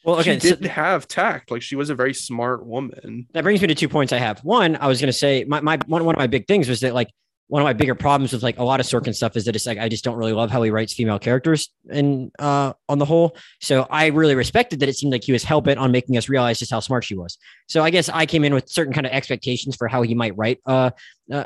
well, 0.04 0.16
okay, 0.16 0.38
she 0.38 0.50
did 0.50 0.62
so, 0.62 0.68
have 0.68 1.08
tact. 1.08 1.50
Like 1.50 1.62
she 1.62 1.76
was 1.76 1.88
a 1.88 1.94
very 1.94 2.12
smart 2.12 2.66
woman. 2.66 3.26
That 3.32 3.42
brings 3.42 3.62
me 3.62 3.68
to 3.68 3.74
two 3.74 3.88
points 3.88 4.12
I 4.12 4.18
have. 4.18 4.40
One, 4.40 4.76
I 4.76 4.86
was 4.86 5.00
going 5.00 5.08
to 5.08 5.14
say 5.14 5.44
my, 5.44 5.62
my 5.62 5.78
one, 5.86 6.04
one 6.04 6.14
of 6.14 6.18
my 6.18 6.26
big 6.26 6.46
things 6.46 6.68
was 6.68 6.80
that 6.80 6.92
like 6.92 7.08
one 7.48 7.60
of 7.60 7.64
my 7.64 7.72
bigger 7.72 7.94
problems 7.94 8.32
with 8.32 8.42
like 8.42 8.58
a 8.58 8.64
lot 8.64 8.80
of 8.80 8.86
Sorkin 8.86 9.14
stuff 9.14 9.36
is 9.36 9.44
that 9.44 9.54
it's 9.54 9.66
like 9.66 9.78
I 9.78 9.88
just 9.88 10.02
don't 10.02 10.16
really 10.16 10.32
love 10.32 10.50
how 10.50 10.62
he 10.62 10.70
writes 10.70 10.94
female 10.94 11.18
characters 11.18 11.68
and 11.90 12.30
uh 12.38 12.72
on 12.88 12.98
the 12.98 13.04
whole. 13.04 13.36
So 13.60 13.86
I 13.90 14.06
really 14.06 14.34
respected 14.34 14.80
that 14.80 14.88
it 14.88 14.96
seemed 14.96 15.12
like 15.12 15.24
he 15.24 15.32
was 15.32 15.44
hell 15.44 15.60
bent 15.60 15.78
on 15.78 15.92
making 15.92 16.16
us 16.16 16.28
realize 16.28 16.58
just 16.58 16.70
how 16.70 16.80
smart 16.80 17.04
she 17.04 17.14
was. 17.14 17.36
So 17.68 17.82
I 17.82 17.90
guess 17.90 18.08
I 18.08 18.26
came 18.26 18.44
in 18.44 18.54
with 18.54 18.68
certain 18.68 18.94
kind 18.94 19.06
of 19.06 19.12
expectations 19.12 19.76
for 19.76 19.88
how 19.88 20.02
he 20.02 20.14
might 20.14 20.36
write 20.36 20.60
uh, 20.66 20.90
uh 21.32 21.44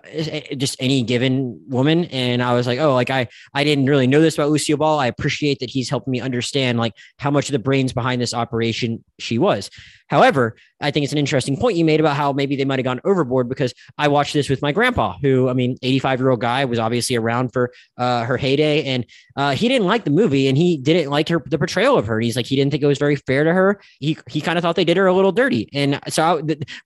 just 0.56 0.76
any 0.80 1.02
given 1.02 1.60
woman 1.68 2.06
and 2.06 2.42
I 2.42 2.54
was 2.54 2.66
like, 2.66 2.78
"Oh, 2.78 2.94
like 2.94 3.10
I 3.10 3.28
I 3.54 3.64
didn't 3.64 3.86
really 3.86 4.06
know 4.06 4.20
this 4.20 4.34
about 4.34 4.50
Lucille 4.50 4.76
Ball. 4.76 4.98
I 4.98 5.06
appreciate 5.06 5.60
that 5.60 5.70
he's 5.70 5.88
helping 5.88 6.10
me 6.10 6.20
understand 6.20 6.78
like 6.78 6.94
how 7.18 7.30
much 7.30 7.48
of 7.48 7.52
the 7.52 7.58
brains 7.58 7.92
behind 7.92 8.20
this 8.20 8.34
operation 8.34 9.04
she 9.18 9.38
was." 9.38 9.70
However, 10.08 10.56
I 10.80 10.90
think 10.90 11.04
it's 11.04 11.12
an 11.12 11.18
interesting 11.18 11.56
point 11.56 11.76
you 11.76 11.84
made 11.84 12.00
about 12.00 12.16
how 12.16 12.32
maybe 12.32 12.56
they 12.56 12.64
might 12.64 12.78
have 12.78 12.84
gone 12.84 13.00
overboard 13.04 13.48
because 13.48 13.74
I 13.98 14.08
watched 14.08 14.32
this 14.32 14.48
with 14.48 14.62
my 14.62 14.72
grandpa, 14.72 15.16
who 15.20 15.48
I 15.48 15.52
mean, 15.52 15.76
85 15.82 16.20
year 16.20 16.30
old 16.30 16.40
guy 16.40 16.64
was 16.64 16.78
obviously 16.78 17.16
around 17.16 17.52
for 17.52 17.72
uh, 17.98 18.24
her 18.24 18.36
heyday, 18.36 18.84
and 18.84 19.04
uh, 19.36 19.54
he 19.54 19.68
didn't 19.68 19.86
like 19.86 20.04
the 20.04 20.10
movie 20.10 20.48
and 20.48 20.56
he 20.56 20.76
didn't 20.76 21.10
like 21.10 21.28
her 21.28 21.42
the 21.44 21.58
portrayal 21.58 21.98
of 21.98 22.06
her. 22.06 22.20
he's 22.20 22.36
like 22.36 22.46
he 22.46 22.56
didn't 22.56 22.70
think 22.70 22.82
it 22.82 22.86
was 22.86 22.98
very 22.98 23.16
fair 23.16 23.44
to 23.44 23.52
her. 23.52 23.80
He 24.00 24.16
he 24.28 24.40
kind 24.40 24.56
of 24.56 24.62
thought 24.62 24.76
they 24.76 24.84
did 24.84 24.96
her 24.96 25.06
a 25.06 25.12
little 25.12 25.32
dirty, 25.32 25.68
and 25.72 26.00
so 26.08 26.40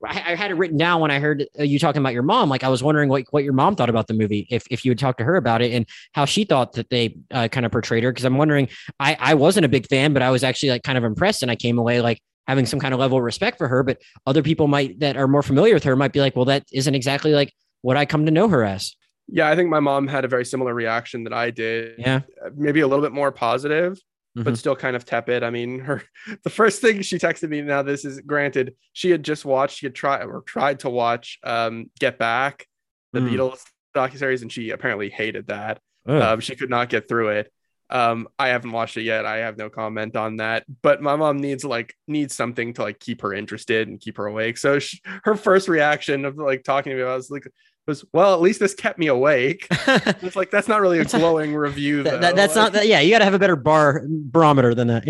I, 0.04 0.32
I 0.32 0.34
had 0.34 0.50
it 0.50 0.54
written 0.54 0.76
down 0.76 1.00
when 1.00 1.10
I 1.10 1.20
heard 1.20 1.46
uh, 1.58 1.62
you 1.62 1.78
talking 1.78 2.00
about 2.00 2.14
your 2.14 2.22
mom. 2.22 2.48
Like 2.48 2.64
I 2.64 2.68
was 2.68 2.81
wondering 2.82 3.08
what 3.08 3.24
what 3.30 3.44
your 3.44 3.52
mom 3.52 3.76
thought 3.76 3.90
about 3.90 4.06
the 4.06 4.14
movie 4.14 4.46
if 4.50 4.64
if 4.70 4.84
you 4.84 4.90
would 4.90 4.98
talk 4.98 5.16
to 5.18 5.24
her 5.24 5.36
about 5.36 5.62
it 5.62 5.72
and 5.72 5.86
how 6.12 6.24
she 6.24 6.44
thought 6.44 6.72
that 6.72 6.90
they 6.90 7.16
uh, 7.30 7.48
kind 7.48 7.64
of 7.66 7.72
portrayed 7.72 8.04
her 8.04 8.10
because 8.10 8.24
I'm 8.24 8.36
wondering 8.36 8.68
I 9.00 9.16
I 9.18 9.34
wasn't 9.34 9.66
a 9.66 9.68
big 9.68 9.86
fan, 9.86 10.12
but 10.12 10.22
I 10.22 10.30
was 10.30 10.44
actually 10.44 10.70
like 10.70 10.82
kind 10.82 10.98
of 10.98 11.04
impressed 11.04 11.42
and 11.42 11.50
I 11.50 11.56
came 11.56 11.78
away 11.78 12.00
like 12.00 12.20
having 12.46 12.66
some 12.66 12.80
kind 12.80 12.92
of 12.94 13.00
level 13.00 13.18
of 13.18 13.24
respect 13.24 13.58
for 13.58 13.68
her. 13.68 13.82
But 13.82 13.98
other 14.26 14.42
people 14.42 14.68
might 14.68 15.00
that 15.00 15.16
are 15.16 15.28
more 15.28 15.42
familiar 15.42 15.74
with 15.74 15.84
her 15.84 15.96
might 15.96 16.12
be 16.12 16.20
like, 16.20 16.36
well, 16.36 16.44
that 16.46 16.64
isn't 16.72 16.94
exactly 16.94 17.32
like 17.32 17.52
what 17.82 17.96
I 17.96 18.06
come 18.06 18.26
to 18.26 18.32
know 18.32 18.48
her 18.48 18.64
as. 18.64 18.94
Yeah, 19.28 19.48
I 19.48 19.56
think 19.56 19.70
my 19.70 19.80
mom 19.80 20.08
had 20.08 20.24
a 20.24 20.28
very 20.28 20.44
similar 20.44 20.74
reaction 20.74 21.24
that 21.24 21.32
I 21.32 21.50
did. 21.50 21.94
Yeah. 21.98 22.20
Maybe 22.54 22.80
a 22.80 22.86
little 22.86 23.04
bit 23.04 23.12
more 23.12 23.30
positive, 23.30 23.94
mm-hmm. 24.36 24.42
but 24.42 24.58
still 24.58 24.76
kind 24.76 24.96
of 24.96 25.04
tepid. 25.04 25.42
I 25.42 25.50
mean, 25.50 25.78
her 25.80 26.02
the 26.42 26.50
first 26.50 26.80
thing 26.80 27.02
she 27.02 27.18
texted 27.18 27.48
me 27.48 27.62
now, 27.62 27.82
this 27.82 28.04
is 28.04 28.20
granted, 28.20 28.74
she 28.92 29.10
had 29.10 29.22
just 29.22 29.44
watched, 29.44 29.78
she 29.78 29.86
had 29.86 29.94
tried 29.94 30.24
or 30.24 30.42
tried 30.42 30.80
to 30.80 30.90
watch 30.90 31.38
um 31.44 31.90
Get 31.98 32.18
Back, 32.18 32.66
the 33.12 33.20
mm. 33.20 33.30
Beatles 33.30 33.62
docuseries, 33.94 34.42
and 34.42 34.52
she 34.52 34.70
apparently 34.70 35.10
hated 35.10 35.48
that. 35.48 35.80
Um, 36.06 36.40
she 36.40 36.56
could 36.56 36.70
not 36.70 36.88
get 36.88 37.08
through 37.08 37.28
it. 37.28 37.52
Um, 37.90 38.26
I 38.38 38.48
haven't 38.48 38.72
watched 38.72 38.96
it 38.96 39.02
yet. 39.02 39.26
I 39.26 39.38
have 39.38 39.58
no 39.58 39.68
comment 39.68 40.16
on 40.16 40.38
that. 40.38 40.64
But 40.82 41.02
my 41.02 41.14
mom 41.14 41.38
needs 41.38 41.64
like 41.64 41.94
needs 42.08 42.34
something 42.34 42.72
to 42.74 42.82
like 42.82 42.98
keep 42.98 43.20
her 43.20 43.34
interested 43.34 43.86
and 43.86 44.00
keep 44.00 44.16
her 44.16 44.26
awake. 44.26 44.56
So 44.56 44.78
she, 44.78 45.00
her 45.24 45.36
first 45.36 45.68
reaction 45.68 46.24
of 46.24 46.38
like 46.38 46.64
talking 46.64 46.90
to 46.90 46.96
me 46.96 47.02
about 47.02 47.16
was 47.16 47.30
like 47.30 47.46
was 47.86 48.04
well, 48.12 48.34
at 48.34 48.40
least 48.40 48.60
this 48.60 48.74
kept 48.74 48.98
me 48.98 49.08
awake. 49.08 49.66
it's 49.70 50.36
like 50.36 50.50
that's 50.50 50.68
not 50.68 50.80
really 50.80 51.00
a 51.00 51.04
glowing 51.04 51.54
review. 51.54 52.02
That, 52.02 52.22
that, 52.22 52.36
that's 52.36 52.56
like, 52.56 52.64
not 52.64 52.72
that. 52.72 52.86
Yeah, 52.86 53.00
you 53.00 53.10
got 53.10 53.18
to 53.18 53.24
have 53.24 53.34
a 53.34 53.38
better 53.38 53.56
bar 53.56 54.02
barometer 54.08 54.74
than 54.74 54.88
that. 54.88 55.04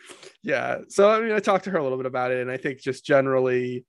yeah. 0.42 0.78
So 0.88 1.10
I 1.10 1.20
mean, 1.20 1.32
I 1.32 1.40
talked 1.40 1.64
to 1.64 1.70
her 1.70 1.78
a 1.78 1.82
little 1.82 1.98
bit 1.98 2.06
about 2.06 2.30
it, 2.30 2.40
and 2.40 2.50
I 2.50 2.58
think 2.58 2.80
just 2.80 3.04
generally, 3.04 3.84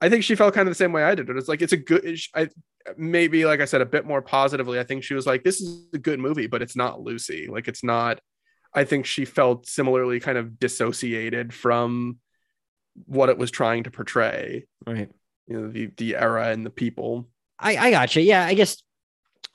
I 0.00 0.08
think 0.08 0.24
she 0.24 0.34
felt 0.34 0.54
kind 0.54 0.66
of 0.66 0.72
the 0.72 0.76
same 0.76 0.92
way 0.92 1.04
I 1.04 1.14
did. 1.14 1.30
It 1.30 1.34
was 1.34 1.48
like 1.48 1.62
it's 1.62 1.72
a 1.72 1.76
good. 1.76 2.18
I 2.34 2.48
maybe 2.96 3.44
like 3.44 3.60
I 3.60 3.64
said 3.64 3.80
a 3.80 3.86
bit 3.86 4.06
more 4.06 4.22
positively. 4.22 4.78
I 4.78 4.84
think 4.84 5.04
she 5.04 5.14
was 5.14 5.26
like, 5.26 5.44
"This 5.44 5.60
is 5.60 5.86
a 5.92 5.98
good 5.98 6.20
movie, 6.20 6.46
but 6.46 6.62
it's 6.62 6.76
not 6.76 7.00
Lucy. 7.00 7.48
Like 7.48 7.68
it's 7.68 7.84
not." 7.84 8.20
I 8.74 8.84
think 8.84 9.06
she 9.06 9.24
felt 9.24 9.66
similarly 9.66 10.20
kind 10.20 10.36
of 10.36 10.58
dissociated 10.58 11.54
from 11.54 12.18
what 13.06 13.28
it 13.28 13.38
was 13.38 13.50
trying 13.50 13.84
to 13.84 13.90
portray. 13.90 14.66
Right. 14.86 15.10
You 15.46 15.60
know 15.60 15.68
the 15.68 15.86
the 15.96 16.16
era 16.16 16.48
and 16.48 16.64
the 16.64 16.70
people. 16.70 17.28
I 17.58 17.76
I 17.76 17.90
got 17.90 18.14
you. 18.16 18.22
Yeah, 18.22 18.44
I 18.44 18.54
guess 18.54 18.82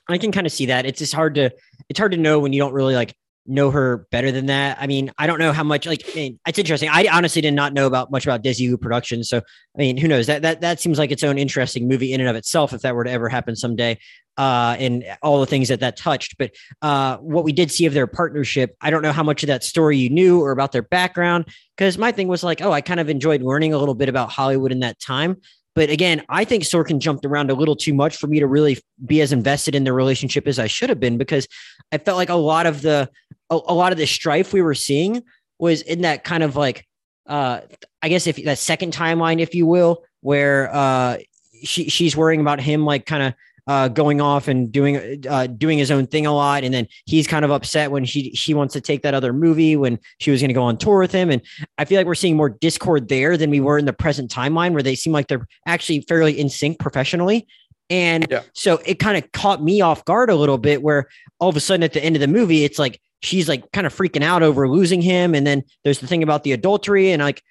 I 0.08 0.18
can 0.18 0.32
kind 0.32 0.46
of 0.46 0.52
see 0.52 0.66
that. 0.66 0.86
It's 0.86 0.98
just 0.98 1.14
hard 1.14 1.36
to 1.36 1.50
it's 1.88 1.98
hard 1.98 2.12
to 2.12 2.18
know 2.18 2.40
when 2.40 2.52
you 2.52 2.60
don't 2.60 2.72
really 2.72 2.94
like 2.94 3.14
know 3.46 3.70
her 3.70 4.06
better 4.10 4.30
than 4.30 4.46
that. 4.46 4.78
I 4.80 4.86
mean, 4.86 5.10
I 5.18 5.26
don't 5.26 5.38
know 5.38 5.52
how 5.52 5.64
much 5.64 5.86
like 5.86 6.02
I 6.08 6.14
mean, 6.14 6.40
it's 6.46 6.58
interesting. 6.58 6.88
I 6.88 7.06
honestly 7.12 7.42
did 7.42 7.54
not 7.54 7.72
know 7.72 7.86
about 7.86 8.10
much 8.10 8.24
about 8.24 8.42
Desi 8.42 8.80
production. 8.80 9.24
So 9.24 9.38
I 9.38 9.78
mean, 9.78 9.96
who 9.96 10.08
knows? 10.08 10.26
That 10.26 10.42
that 10.42 10.60
that 10.60 10.80
seems 10.80 10.98
like 10.98 11.10
its 11.10 11.24
own 11.24 11.38
interesting 11.38 11.88
movie 11.88 12.12
in 12.12 12.20
and 12.20 12.30
of 12.30 12.36
itself 12.36 12.72
if 12.72 12.82
that 12.82 12.94
were 12.94 13.04
to 13.04 13.10
ever 13.10 13.28
happen 13.28 13.56
someday. 13.56 13.98
Uh, 14.38 14.76
and 14.78 15.04
all 15.22 15.40
the 15.40 15.46
things 15.46 15.68
that 15.68 15.80
that 15.80 15.94
touched. 15.94 16.38
But 16.38 16.52
uh, 16.80 17.18
what 17.18 17.44
we 17.44 17.52
did 17.52 17.70
see 17.70 17.84
of 17.84 17.92
their 17.92 18.06
partnership, 18.06 18.74
I 18.80 18.88
don't 18.88 19.02
know 19.02 19.12
how 19.12 19.22
much 19.22 19.42
of 19.42 19.48
that 19.48 19.62
story 19.62 19.98
you 19.98 20.08
knew 20.08 20.40
or 20.40 20.52
about 20.52 20.72
their 20.72 20.82
background. 20.82 21.48
Because 21.76 21.98
my 21.98 22.12
thing 22.12 22.28
was 22.28 22.42
like, 22.42 22.62
oh, 22.62 22.72
I 22.72 22.80
kind 22.80 22.98
of 22.98 23.10
enjoyed 23.10 23.42
learning 23.42 23.74
a 23.74 23.78
little 23.78 23.94
bit 23.94 24.08
about 24.08 24.30
Hollywood 24.30 24.72
in 24.72 24.80
that 24.80 24.98
time. 25.00 25.36
But 25.74 25.88
again, 25.88 26.22
I 26.28 26.44
think 26.44 26.64
Sorkin 26.64 26.98
jumped 26.98 27.24
around 27.24 27.50
a 27.50 27.54
little 27.54 27.76
too 27.76 27.94
much 27.94 28.16
for 28.16 28.26
me 28.26 28.40
to 28.40 28.46
really 28.46 28.78
be 29.06 29.22
as 29.22 29.32
invested 29.32 29.74
in 29.74 29.84
the 29.84 29.92
relationship 29.92 30.46
as 30.46 30.58
I 30.58 30.66
should 30.66 30.90
have 30.90 31.00
been 31.00 31.16
because 31.16 31.48
I 31.90 31.98
felt 31.98 32.16
like 32.16 32.28
a 32.28 32.34
lot 32.34 32.66
of 32.66 32.82
the 32.82 33.08
a, 33.48 33.54
a 33.54 33.74
lot 33.74 33.92
of 33.92 33.98
the 33.98 34.06
strife 34.06 34.52
we 34.52 34.60
were 34.60 34.74
seeing 34.74 35.22
was 35.58 35.82
in 35.82 36.02
that 36.02 36.24
kind 36.24 36.42
of 36.42 36.56
like 36.56 36.86
uh 37.26 37.60
I 38.02 38.08
guess 38.08 38.26
if 38.26 38.36
that 38.44 38.58
second 38.58 38.92
timeline, 38.92 39.40
if 39.40 39.54
you 39.54 39.66
will, 39.66 40.04
where 40.20 40.74
uh 40.74 41.18
she 41.62 41.88
she's 41.88 42.16
worrying 42.16 42.40
about 42.40 42.60
him 42.60 42.84
like 42.84 43.06
kind 43.06 43.22
of 43.22 43.34
uh, 43.66 43.88
going 43.88 44.20
off 44.20 44.48
and 44.48 44.72
doing 44.72 45.24
uh, 45.28 45.46
doing 45.46 45.78
his 45.78 45.90
own 45.90 46.06
thing 46.06 46.26
a 46.26 46.34
lot, 46.34 46.64
and 46.64 46.74
then 46.74 46.86
he's 47.06 47.26
kind 47.26 47.44
of 47.44 47.50
upset 47.50 47.90
when 47.90 48.04
she 48.04 48.34
she 48.34 48.54
wants 48.54 48.72
to 48.74 48.80
take 48.80 49.02
that 49.02 49.14
other 49.14 49.32
movie 49.32 49.76
when 49.76 49.98
she 50.18 50.30
was 50.30 50.40
going 50.40 50.48
to 50.48 50.54
go 50.54 50.62
on 50.62 50.76
tour 50.76 50.98
with 50.98 51.12
him, 51.12 51.30
and 51.30 51.40
I 51.78 51.84
feel 51.84 51.98
like 51.98 52.06
we're 52.06 52.14
seeing 52.14 52.36
more 52.36 52.50
discord 52.50 53.08
there 53.08 53.36
than 53.36 53.50
we 53.50 53.60
were 53.60 53.78
in 53.78 53.84
the 53.84 53.92
present 53.92 54.30
timeline, 54.30 54.72
where 54.72 54.82
they 54.82 54.94
seem 54.94 55.12
like 55.12 55.28
they're 55.28 55.46
actually 55.66 56.00
fairly 56.02 56.38
in 56.38 56.48
sync 56.48 56.78
professionally. 56.78 57.46
And 57.90 58.26
yeah. 58.30 58.42
so 58.54 58.80
it 58.86 58.98
kind 58.98 59.22
of 59.22 59.30
caught 59.32 59.62
me 59.62 59.80
off 59.80 60.04
guard 60.06 60.30
a 60.30 60.34
little 60.34 60.58
bit, 60.58 60.82
where 60.82 61.08
all 61.38 61.48
of 61.48 61.56
a 61.56 61.60
sudden 61.60 61.82
at 61.82 61.92
the 61.92 62.02
end 62.02 62.16
of 62.16 62.20
the 62.20 62.28
movie, 62.28 62.64
it's 62.64 62.78
like 62.78 63.00
she's 63.20 63.48
like 63.48 63.70
kind 63.72 63.86
of 63.86 63.94
freaking 63.94 64.22
out 64.22 64.42
over 64.42 64.68
losing 64.68 65.02
him, 65.02 65.34
and 65.34 65.46
then 65.46 65.62
there's 65.84 66.00
the 66.00 66.06
thing 66.06 66.22
about 66.22 66.42
the 66.42 66.52
adultery, 66.52 67.12
and 67.12 67.22
like 67.22 67.42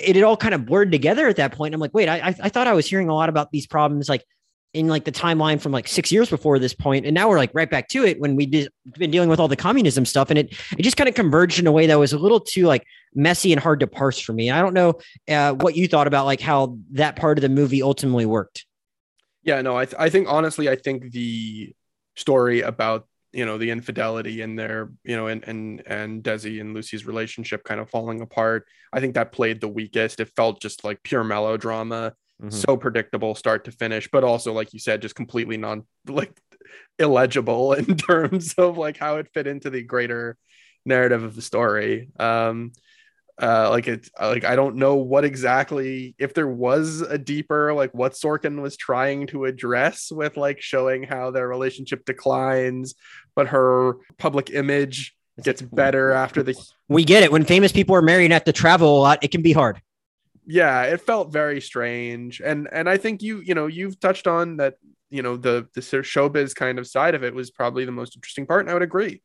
it 0.00 0.16
had 0.16 0.24
all 0.24 0.36
kind 0.36 0.54
of 0.54 0.66
blurred 0.66 0.92
together 0.92 1.28
at 1.28 1.36
that 1.36 1.52
point. 1.52 1.74
I'm 1.74 1.80
like, 1.80 1.94
wait, 1.94 2.08
I 2.08 2.34
I 2.42 2.48
thought 2.48 2.66
I 2.66 2.72
was 2.72 2.86
hearing 2.86 3.08
a 3.08 3.14
lot 3.14 3.28
about 3.28 3.50
these 3.50 3.66
problems 3.66 4.08
like 4.08 4.24
in 4.74 4.88
like 4.88 5.04
the 5.04 5.12
timeline 5.12 5.60
from 5.60 5.72
like 5.72 5.88
six 5.88 6.12
years 6.12 6.28
before 6.28 6.58
this 6.58 6.74
point, 6.74 7.06
and 7.06 7.14
now 7.14 7.28
we're 7.28 7.38
like 7.38 7.50
right 7.54 7.70
back 7.70 7.88
to 7.88 8.04
it 8.04 8.20
when 8.20 8.36
we 8.36 8.46
did 8.46 8.68
been 8.98 9.10
dealing 9.10 9.28
with 9.28 9.40
all 9.40 9.48
the 9.48 9.56
communism 9.56 10.04
stuff, 10.04 10.30
and 10.30 10.38
it 10.38 10.52
it 10.76 10.82
just 10.82 10.96
kind 10.96 11.08
of 11.08 11.14
converged 11.14 11.58
in 11.58 11.66
a 11.66 11.72
way 11.72 11.86
that 11.86 11.98
was 11.98 12.12
a 12.12 12.18
little 12.18 12.40
too 12.40 12.66
like 12.66 12.84
messy 13.14 13.52
and 13.52 13.60
hard 13.60 13.80
to 13.80 13.86
parse 13.86 14.18
for 14.18 14.32
me. 14.32 14.50
I 14.50 14.60
don't 14.60 14.74
know 14.74 14.94
uh, 15.28 15.54
what 15.54 15.76
you 15.76 15.88
thought 15.88 16.06
about 16.06 16.26
like 16.26 16.40
how 16.40 16.76
that 16.92 17.16
part 17.16 17.38
of 17.38 17.42
the 17.42 17.48
movie 17.48 17.82
ultimately 17.82 18.26
worked. 18.26 18.66
Yeah, 19.42 19.62
no, 19.62 19.76
I 19.76 19.86
th- 19.86 19.96
I 19.98 20.10
think 20.10 20.28
honestly, 20.28 20.68
I 20.68 20.76
think 20.76 21.12
the 21.12 21.74
story 22.16 22.60
about 22.60 23.06
you 23.32 23.46
know 23.46 23.56
the 23.56 23.70
infidelity 23.70 24.42
in 24.42 24.56
their 24.56 24.90
you 25.04 25.16
know 25.16 25.28
and 25.28 25.42
and 25.44 25.82
and 25.86 26.22
Desi 26.22 26.60
and 26.60 26.74
Lucy's 26.74 27.06
relationship 27.06 27.64
kind 27.64 27.80
of 27.80 27.88
falling 27.88 28.20
apart. 28.20 28.66
I 28.92 29.00
think 29.00 29.14
that 29.14 29.32
played 29.32 29.60
the 29.60 29.68
weakest. 29.68 30.20
It 30.20 30.28
felt 30.36 30.60
just 30.60 30.84
like 30.84 31.02
pure 31.02 31.24
melodrama 31.24 32.14
mm-hmm. 32.40 32.50
so 32.50 32.76
predictable 32.76 33.34
start 33.34 33.64
to 33.64 33.72
finish, 33.72 34.08
but 34.10 34.24
also 34.24 34.52
like 34.52 34.72
you 34.72 34.78
said, 34.78 35.02
just 35.02 35.14
completely 35.14 35.56
non 35.56 35.84
like 36.06 36.38
illegible 36.98 37.72
in 37.74 37.96
terms 37.96 38.54
of 38.54 38.78
like 38.78 38.96
how 38.96 39.16
it 39.16 39.28
fit 39.32 39.46
into 39.46 39.70
the 39.70 39.82
greater 39.82 40.36
narrative 40.84 41.22
of 41.22 41.36
the 41.36 41.42
story. 41.42 42.10
Um, 42.18 42.72
uh, 43.40 43.68
like 43.70 43.86
it, 43.86 44.08
like 44.20 44.44
I 44.44 44.56
don't 44.56 44.76
know 44.76 44.96
what 44.96 45.24
exactly 45.24 46.16
if 46.18 46.34
there 46.34 46.48
was 46.48 47.02
a 47.02 47.16
deeper 47.16 47.72
like 47.72 47.94
what 47.94 48.14
Sorkin 48.14 48.60
was 48.60 48.76
trying 48.76 49.28
to 49.28 49.44
address 49.44 50.10
with 50.10 50.36
like 50.36 50.60
showing 50.60 51.04
how 51.04 51.30
their 51.30 51.46
relationship 51.46 52.04
declines, 52.04 52.96
but 53.36 53.48
her 53.48 53.94
public 54.18 54.50
image 54.50 55.14
gets 55.42 55.62
better 55.62 56.10
after 56.10 56.42
the. 56.42 56.56
We 56.88 57.04
get 57.04 57.22
it 57.22 57.30
when 57.30 57.44
famous 57.44 57.70
people 57.70 57.94
are 57.94 58.02
married 58.02 58.24
and 58.24 58.32
have 58.32 58.44
to 58.44 58.52
travel 58.52 58.98
a 58.98 59.00
lot. 59.00 59.22
It 59.22 59.30
can 59.30 59.42
be 59.42 59.52
hard. 59.52 59.80
Yeah, 60.50 60.84
it 60.84 61.02
felt 61.02 61.30
very 61.30 61.60
strange, 61.60 62.40
and 62.40 62.68
and 62.72 62.88
I 62.88 62.96
think 62.96 63.22
you 63.22 63.40
you 63.40 63.54
know 63.54 63.66
you've 63.66 64.00
touched 64.00 64.26
on 64.26 64.56
that 64.56 64.76
you 65.10 65.20
know 65.22 65.36
the 65.36 65.68
the 65.74 65.82
showbiz 65.82 66.54
kind 66.54 66.78
of 66.78 66.86
side 66.86 67.14
of 67.14 67.22
it 67.22 67.34
was 67.34 67.50
probably 67.50 67.84
the 67.84 67.92
most 67.92 68.16
interesting 68.16 68.46
part, 68.46 68.62
and 68.62 68.70
I 68.70 68.72
would 68.72 68.82
agree. 68.82 69.20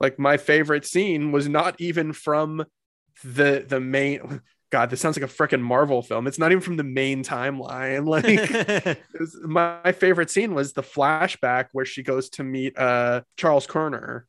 Like 0.00 0.18
my 0.18 0.38
favorite 0.38 0.86
scene 0.86 1.30
was 1.30 1.46
not 1.46 1.78
even 1.78 2.14
from 2.14 2.64
the 3.22 3.64
the 3.68 3.80
main 3.80 4.40
God, 4.70 4.88
this 4.88 5.02
sounds 5.02 5.18
like 5.20 5.30
a 5.30 5.32
freaking 5.32 5.60
Marvel 5.60 6.00
film. 6.00 6.26
It's 6.26 6.38
not 6.38 6.50
even 6.50 6.62
from 6.62 6.78
the 6.78 6.84
main 6.84 7.22
timeline. 7.22 8.06
Like 8.06 8.98
was, 9.20 9.38
my 9.42 9.92
favorite 9.92 10.30
scene 10.30 10.54
was 10.54 10.72
the 10.72 10.82
flashback 10.82 11.66
where 11.72 11.84
she 11.84 12.02
goes 12.02 12.30
to 12.30 12.44
meet 12.44 12.78
uh 12.78 13.20
Charles 13.36 13.66
Koerner, 13.66 14.22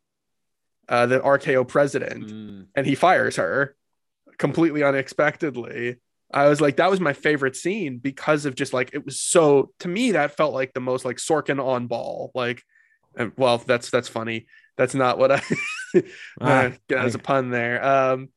uh, 0.90 1.06
the 1.06 1.22
RKO 1.22 1.65
president, 1.65 2.28
mm. 2.28 2.65
and 2.76 2.86
he 2.86 2.95
fires 2.95 3.38
her 3.38 3.78
completely 4.38 4.84
unexpectedly. 4.84 5.98
I 6.34 6.47
was 6.49 6.60
like, 6.60 6.77
that 6.77 6.89
was 6.89 6.99
my 6.99 7.14
favorite 7.14 7.55
scene 7.55 7.99
because 7.99 8.45
of 8.45 8.55
just 8.55 8.73
like 8.73 8.91
it 8.93 9.05
was 9.05 9.19
so 9.19 9.72
to 9.80 9.88
me 9.88 10.14
that 10.14 10.35
felt 10.35 10.53
like 10.53 10.73
the 10.73 10.80
most 10.80 11.05
like 11.05 11.18
Sorkin 11.18 11.64
on 11.64 11.88
ball. 11.88 12.31
Like, 12.34 12.64
and, 13.15 13.31
well, 13.38 13.60
that's 13.60 13.89
that's 13.89 14.10
funny. 14.10 14.47
That's 14.77 14.95
not 14.95 15.18
what 15.18 15.31
I 15.31 15.41
ah, 16.41 16.72
uh, 16.91 16.95
as 16.95 17.15
a 17.15 17.19
pun 17.19 17.51
there. 17.51 17.84
Um, 17.84 18.30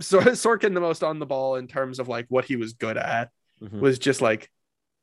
so 0.00 0.20
Sorkin 0.20 0.74
the 0.74 0.80
most 0.80 1.02
on 1.02 1.18
the 1.18 1.26
ball 1.26 1.56
in 1.56 1.66
terms 1.66 1.98
of 1.98 2.08
like 2.08 2.26
what 2.28 2.44
he 2.46 2.56
was 2.56 2.72
good 2.72 2.96
at 2.96 3.30
mm-hmm. 3.62 3.80
was 3.80 3.98
just 3.98 4.22
like 4.22 4.50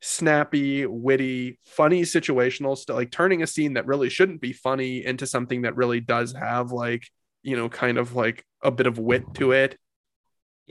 snappy, 0.01 0.85
witty, 0.85 1.59
funny 1.63 2.01
situational 2.01 2.77
stuff, 2.77 2.95
like 2.95 3.11
turning 3.11 3.43
a 3.43 3.47
scene 3.47 3.73
that 3.73 3.85
really 3.85 4.09
shouldn't 4.09 4.41
be 4.41 4.53
funny 4.53 5.05
into 5.05 5.27
something 5.27 5.61
that 5.61 5.76
really 5.76 5.99
does 5.99 6.34
have 6.34 6.72
like, 6.72 7.03
you 7.43 7.55
know, 7.55 7.69
kind 7.69 7.97
of 7.97 8.15
like 8.15 8.43
a 8.63 8.72
bit 8.72 8.88
of 8.88 8.97
wit 8.97 9.23
to 9.35 9.51
it. 9.51 9.77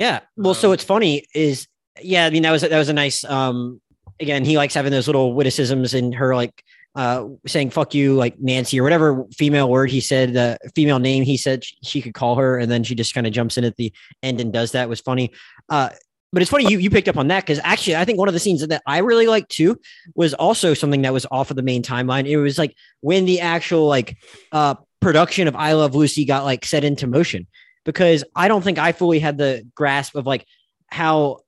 Yeah. 0.01 0.20
Well, 0.36 0.51
um, 0.51 0.56
so 0.56 0.72
it's 0.72 0.82
funny 0.82 1.27
is 1.35 1.68
yeah, 2.02 2.24
I 2.24 2.31
mean 2.31 2.43
that 2.43 2.51
was 2.51 2.62
that 2.62 2.77
was 2.78 2.89
a 2.89 2.94
nice 2.94 3.22
um 3.22 3.81
again, 4.18 4.44
he 4.44 4.56
likes 4.56 4.74
having 4.74 4.90
those 4.90 5.06
little 5.06 5.35
witticisms 5.35 5.94
in 5.94 6.12
her 6.12 6.35
like 6.35 6.64
uh, 6.97 7.27
saying 7.47 7.70
"fuck 7.70 7.94
you" 7.94 8.14
like 8.14 8.40
Nancy 8.40 8.81
or 8.81 8.82
whatever 8.82 9.24
female 9.36 9.68
word 9.68 9.90
he 9.90 10.01
said, 10.01 10.32
the 10.32 10.59
female 10.74 10.98
name 10.98 11.22
he 11.22 11.36
said 11.36 11.62
she 11.85 12.02
could 12.02 12.14
call 12.14 12.35
her, 12.36 12.59
and 12.59 12.70
then 12.70 12.82
she 12.82 12.94
just 12.94 13.14
kind 13.14 13.27
of 13.27 13.32
jumps 13.32 13.59
in 13.59 13.64
at 13.64 13.77
the 13.77 13.93
end 14.22 14.40
and 14.40 14.52
does 14.52 14.72
that 14.72 14.89
was 14.89 15.01
funny. 15.01 15.31
Uh, 15.68 15.90
but 16.32 16.43
it's 16.43 16.51
funny 16.51 16.66
you 16.66 16.78
you 16.78 16.90
picked 16.90 17.09
up 17.09 17.18
on 17.18 17.28
that 17.28 17.44
because 17.44 17.60
actually 17.62 17.97
I 17.97 18.05
think 18.05 18.18
one 18.18 18.28
of 18.28 18.35
the 18.35 18.40
scenes 18.40 18.66
that 18.66 18.82
I 18.86 18.98
really 18.98 19.27
liked 19.27 19.51
too 19.51 19.78
was 20.14 20.32
also 20.35 20.74
something 20.74 21.02
that 21.02 21.12
was 21.12 21.27
off 21.31 21.51
of 21.51 21.56
the 21.56 21.62
main 21.62 21.82
timeline. 21.82 22.27
It 22.27 22.39
was 22.39 22.56
like 22.56 22.74
when 23.01 23.27
the 23.27 23.40
actual 23.40 23.86
like 23.86 24.16
uh, 24.51 24.77
production 25.01 25.47
of 25.47 25.56
I 25.56 25.72
Love 25.74 25.94
Lucy 25.94 26.24
got 26.24 26.44
like 26.44 26.64
set 26.64 26.85
into 26.85 27.06
motion 27.06 27.47
because 27.85 28.24
I 28.35 28.48
don't 28.48 28.62
think 28.62 28.78
I 28.78 28.93
fully 28.93 29.19
had 29.19 29.39
the 29.39 29.66
grasp 29.74 30.15
of 30.15 30.27
like 30.27 30.47
how 30.89 31.39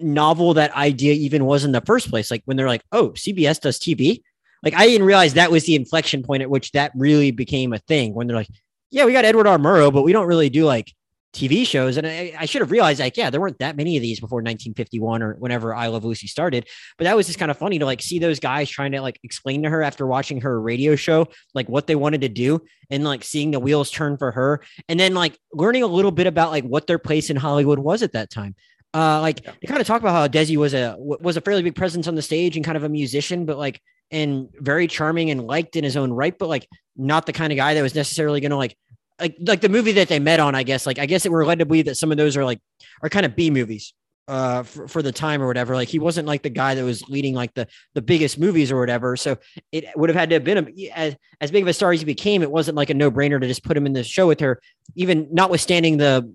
novel 0.00 0.54
that 0.54 0.74
idea 0.74 1.14
even 1.14 1.44
was 1.44 1.64
in 1.64 1.72
the 1.72 1.80
first 1.80 2.10
place. 2.10 2.30
Like 2.30 2.42
when 2.44 2.56
they're 2.56 2.66
like, 2.66 2.84
oh, 2.92 3.10
CBS 3.10 3.60
does 3.60 3.78
TV 3.78 4.22
like 4.62 4.74
I 4.74 4.86
didn't 4.86 5.06
realize 5.06 5.34
that 5.34 5.50
was 5.50 5.64
the 5.64 5.74
inflection 5.74 6.22
point 6.22 6.42
at 6.42 6.50
which 6.50 6.72
that 6.72 6.92
really 6.94 7.30
became 7.30 7.72
a 7.72 7.78
thing 7.78 8.14
when 8.14 8.26
they're 8.26 8.36
like, 8.36 8.50
yeah, 8.90 9.04
we 9.04 9.12
got 9.12 9.24
Edward 9.24 9.46
R. 9.46 9.58
Murrow, 9.58 9.92
but 9.92 10.02
we 10.02 10.12
don't 10.12 10.26
really 10.26 10.50
do 10.50 10.64
like 10.64 10.92
TV 11.32 11.66
shows. 11.66 11.96
And 11.96 12.06
I, 12.06 12.34
I, 12.38 12.44
should 12.46 12.60
have 12.60 12.70
realized, 12.70 13.00
like, 13.00 13.16
yeah, 13.16 13.30
there 13.30 13.40
weren't 13.40 13.58
that 13.60 13.76
many 13.76 13.96
of 13.96 14.02
these 14.02 14.18
before 14.18 14.38
1951 14.38 15.22
or 15.22 15.34
whenever 15.34 15.74
I 15.74 15.86
Love 15.86 16.04
Lucy 16.04 16.26
started. 16.26 16.68
But 16.98 17.04
that 17.04 17.16
was 17.16 17.26
just 17.26 17.38
kind 17.38 17.50
of 17.50 17.56
funny 17.56 17.78
to 17.78 17.84
like 17.84 18.02
see 18.02 18.18
those 18.18 18.40
guys 18.40 18.68
trying 18.68 18.92
to 18.92 19.00
like 19.00 19.20
explain 19.22 19.62
to 19.62 19.70
her 19.70 19.82
after 19.82 20.06
watching 20.06 20.40
her 20.40 20.60
radio 20.60 20.96
show, 20.96 21.28
like 21.54 21.68
what 21.68 21.86
they 21.86 21.94
wanted 21.94 22.22
to 22.22 22.28
do 22.28 22.62
and 22.90 23.04
like 23.04 23.22
seeing 23.22 23.52
the 23.52 23.60
wheels 23.60 23.90
turn 23.90 24.16
for 24.16 24.32
her. 24.32 24.60
And 24.88 24.98
then 24.98 25.14
like 25.14 25.38
learning 25.52 25.84
a 25.84 25.88
little 25.88 26.10
bit 26.10 26.26
about 26.26 26.50
like 26.50 26.64
what 26.64 26.86
their 26.86 26.98
place 26.98 27.30
in 27.30 27.36
Hollywood 27.36 27.78
was 27.78 28.02
at 28.02 28.12
that 28.12 28.30
time. 28.30 28.56
Uh, 28.92 29.20
like 29.20 29.44
yeah. 29.44 29.52
they 29.60 29.68
kind 29.68 29.80
of 29.80 29.86
talk 29.86 30.00
about 30.00 30.12
how 30.12 30.26
Desi 30.26 30.56
was 30.56 30.74
a 30.74 30.96
was 30.98 31.36
a 31.36 31.40
fairly 31.40 31.62
big 31.62 31.76
presence 31.76 32.08
on 32.08 32.16
the 32.16 32.22
stage 32.22 32.56
and 32.56 32.64
kind 32.64 32.76
of 32.76 32.82
a 32.82 32.88
musician, 32.88 33.46
but 33.46 33.56
like 33.56 33.80
and 34.10 34.48
very 34.54 34.88
charming 34.88 35.30
and 35.30 35.46
liked 35.46 35.76
in 35.76 35.84
his 35.84 35.96
own 35.96 36.12
right, 36.12 36.36
but 36.36 36.48
like 36.48 36.66
not 36.96 37.26
the 37.26 37.32
kind 37.32 37.52
of 37.52 37.56
guy 37.56 37.74
that 37.74 37.82
was 37.82 37.94
necessarily 37.94 38.40
going 38.40 38.50
to 38.50 38.56
like 38.56 38.76
like 39.20 39.36
like 39.40 39.60
the 39.60 39.68
movie 39.68 39.92
that 39.92 40.08
they 40.08 40.18
met 40.18 40.40
on. 40.40 40.54
I 40.54 40.62
guess 40.62 40.86
like 40.86 40.98
I 40.98 41.06
guess 41.06 41.26
it 41.26 41.32
we're 41.32 41.44
led 41.44 41.58
to 41.58 41.66
believe 41.66 41.86
that 41.86 41.96
some 41.96 42.10
of 42.10 42.18
those 42.18 42.36
are 42.36 42.44
like 42.44 42.60
are 43.02 43.08
kind 43.08 43.26
of 43.26 43.36
B 43.36 43.50
movies 43.50 43.94
uh 44.28 44.62
for, 44.62 44.86
for 44.86 45.02
the 45.02 45.10
time 45.10 45.42
or 45.42 45.46
whatever 45.46 45.74
like 45.74 45.88
he 45.88 45.98
wasn't 45.98 46.28
like 46.28 46.42
the 46.42 46.50
guy 46.50 46.74
that 46.74 46.84
was 46.84 47.08
leading 47.08 47.34
like 47.34 47.54
the 47.54 47.66
the 47.94 48.02
biggest 48.02 48.38
movies 48.38 48.70
or 48.70 48.78
whatever 48.78 49.16
so 49.16 49.38
it 49.72 49.86
would 49.96 50.10
have 50.10 50.16
had 50.16 50.28
to 50.28 50.36
have 50.36 50.44
been 50.44 50.58
a, 50.58 50.90
as, 50.90 51.16
as 51.40 51.50
big 51.50 51.62
of 51.62 51.68
a 51.68 51.72
star 51.72 51.90
as 51.90 52.00
he 52.00 52.04
became 52.04 52.42
it 52.42 52.50
wasn't 52.50 52.76
like 52.76 52.90
a 52.90 52.94
no-brainer 52.94 53.40
to 53.40 53.46
just 53.48 53.64
put 53.64 53.76
him 53.76 53.86
in 53.86 53.94
the 53.94 54.04
show 54.04 54.28
with 54.28 54.38
her 54.38 54.60
even 54.94 55.26
notwithstanding 55.32 55.96
the 55.96 56.30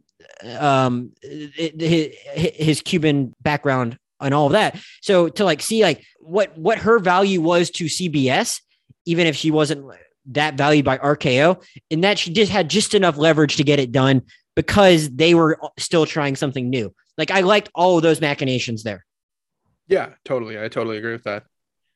um 0.57 1.11
his, 1.21 2.11
his 2.33 2.81
cuban 2.81 3.33
background 3.41 3.99
and 4.21 4.33
all 4.33 4.47
of 4.47 4.53
that. 4.53 4.77
So 5.01 5.29
to 5.29 5.43
like 5.43 5.61
see 5.61 5.83
like 5.83 6.03
what 6.19 6.57
what 6.57 6.79
her 6.79 6.99
value 6.99 7.41
was 7.41 7.69
to 7.71 7.85
CBS, 7.85 8.61
even 9.05 9.27
if 9.27 9.35
she 9.35 9.51
wasn't 9.51 9.85
that 10.31 10.55
valued 10.55 10.85
by 10.85 10.97
RKO, 10.97 11.63
and 11.91 12.03
that 12.03 12.19
she 12.19 12.31
just 12.31 12.51
had 12.51 12.69
just 12.69 12.93
enough 12.93 13.17
leverage 13.17 13.57
to 13.57 13.63
get 13.63 13.79
it 13.79 13.91
done 13.91 14.23
because 14.55 15.09
they 15.09 15.35
were 15.35 15.59
still 15.77 16.05
trying 16.05 16.35
something 16.35 16.69
new. 16.69 16.93
Like 17.17 17.31
I 17.31 17.41
liked 17.41 17.69
all 17.75 17.97
of 17.97 18.03
those 18.03 18.21
machinations 18.21 18.83
there. 18.83 19.05
Yeah, 19.87 20.09
totally. 20.23 20.59
I 20.59 20.67
totally 20.67 20.97
agree 20.97 21.11
with 21.11 21.23
that. 21.23 21.43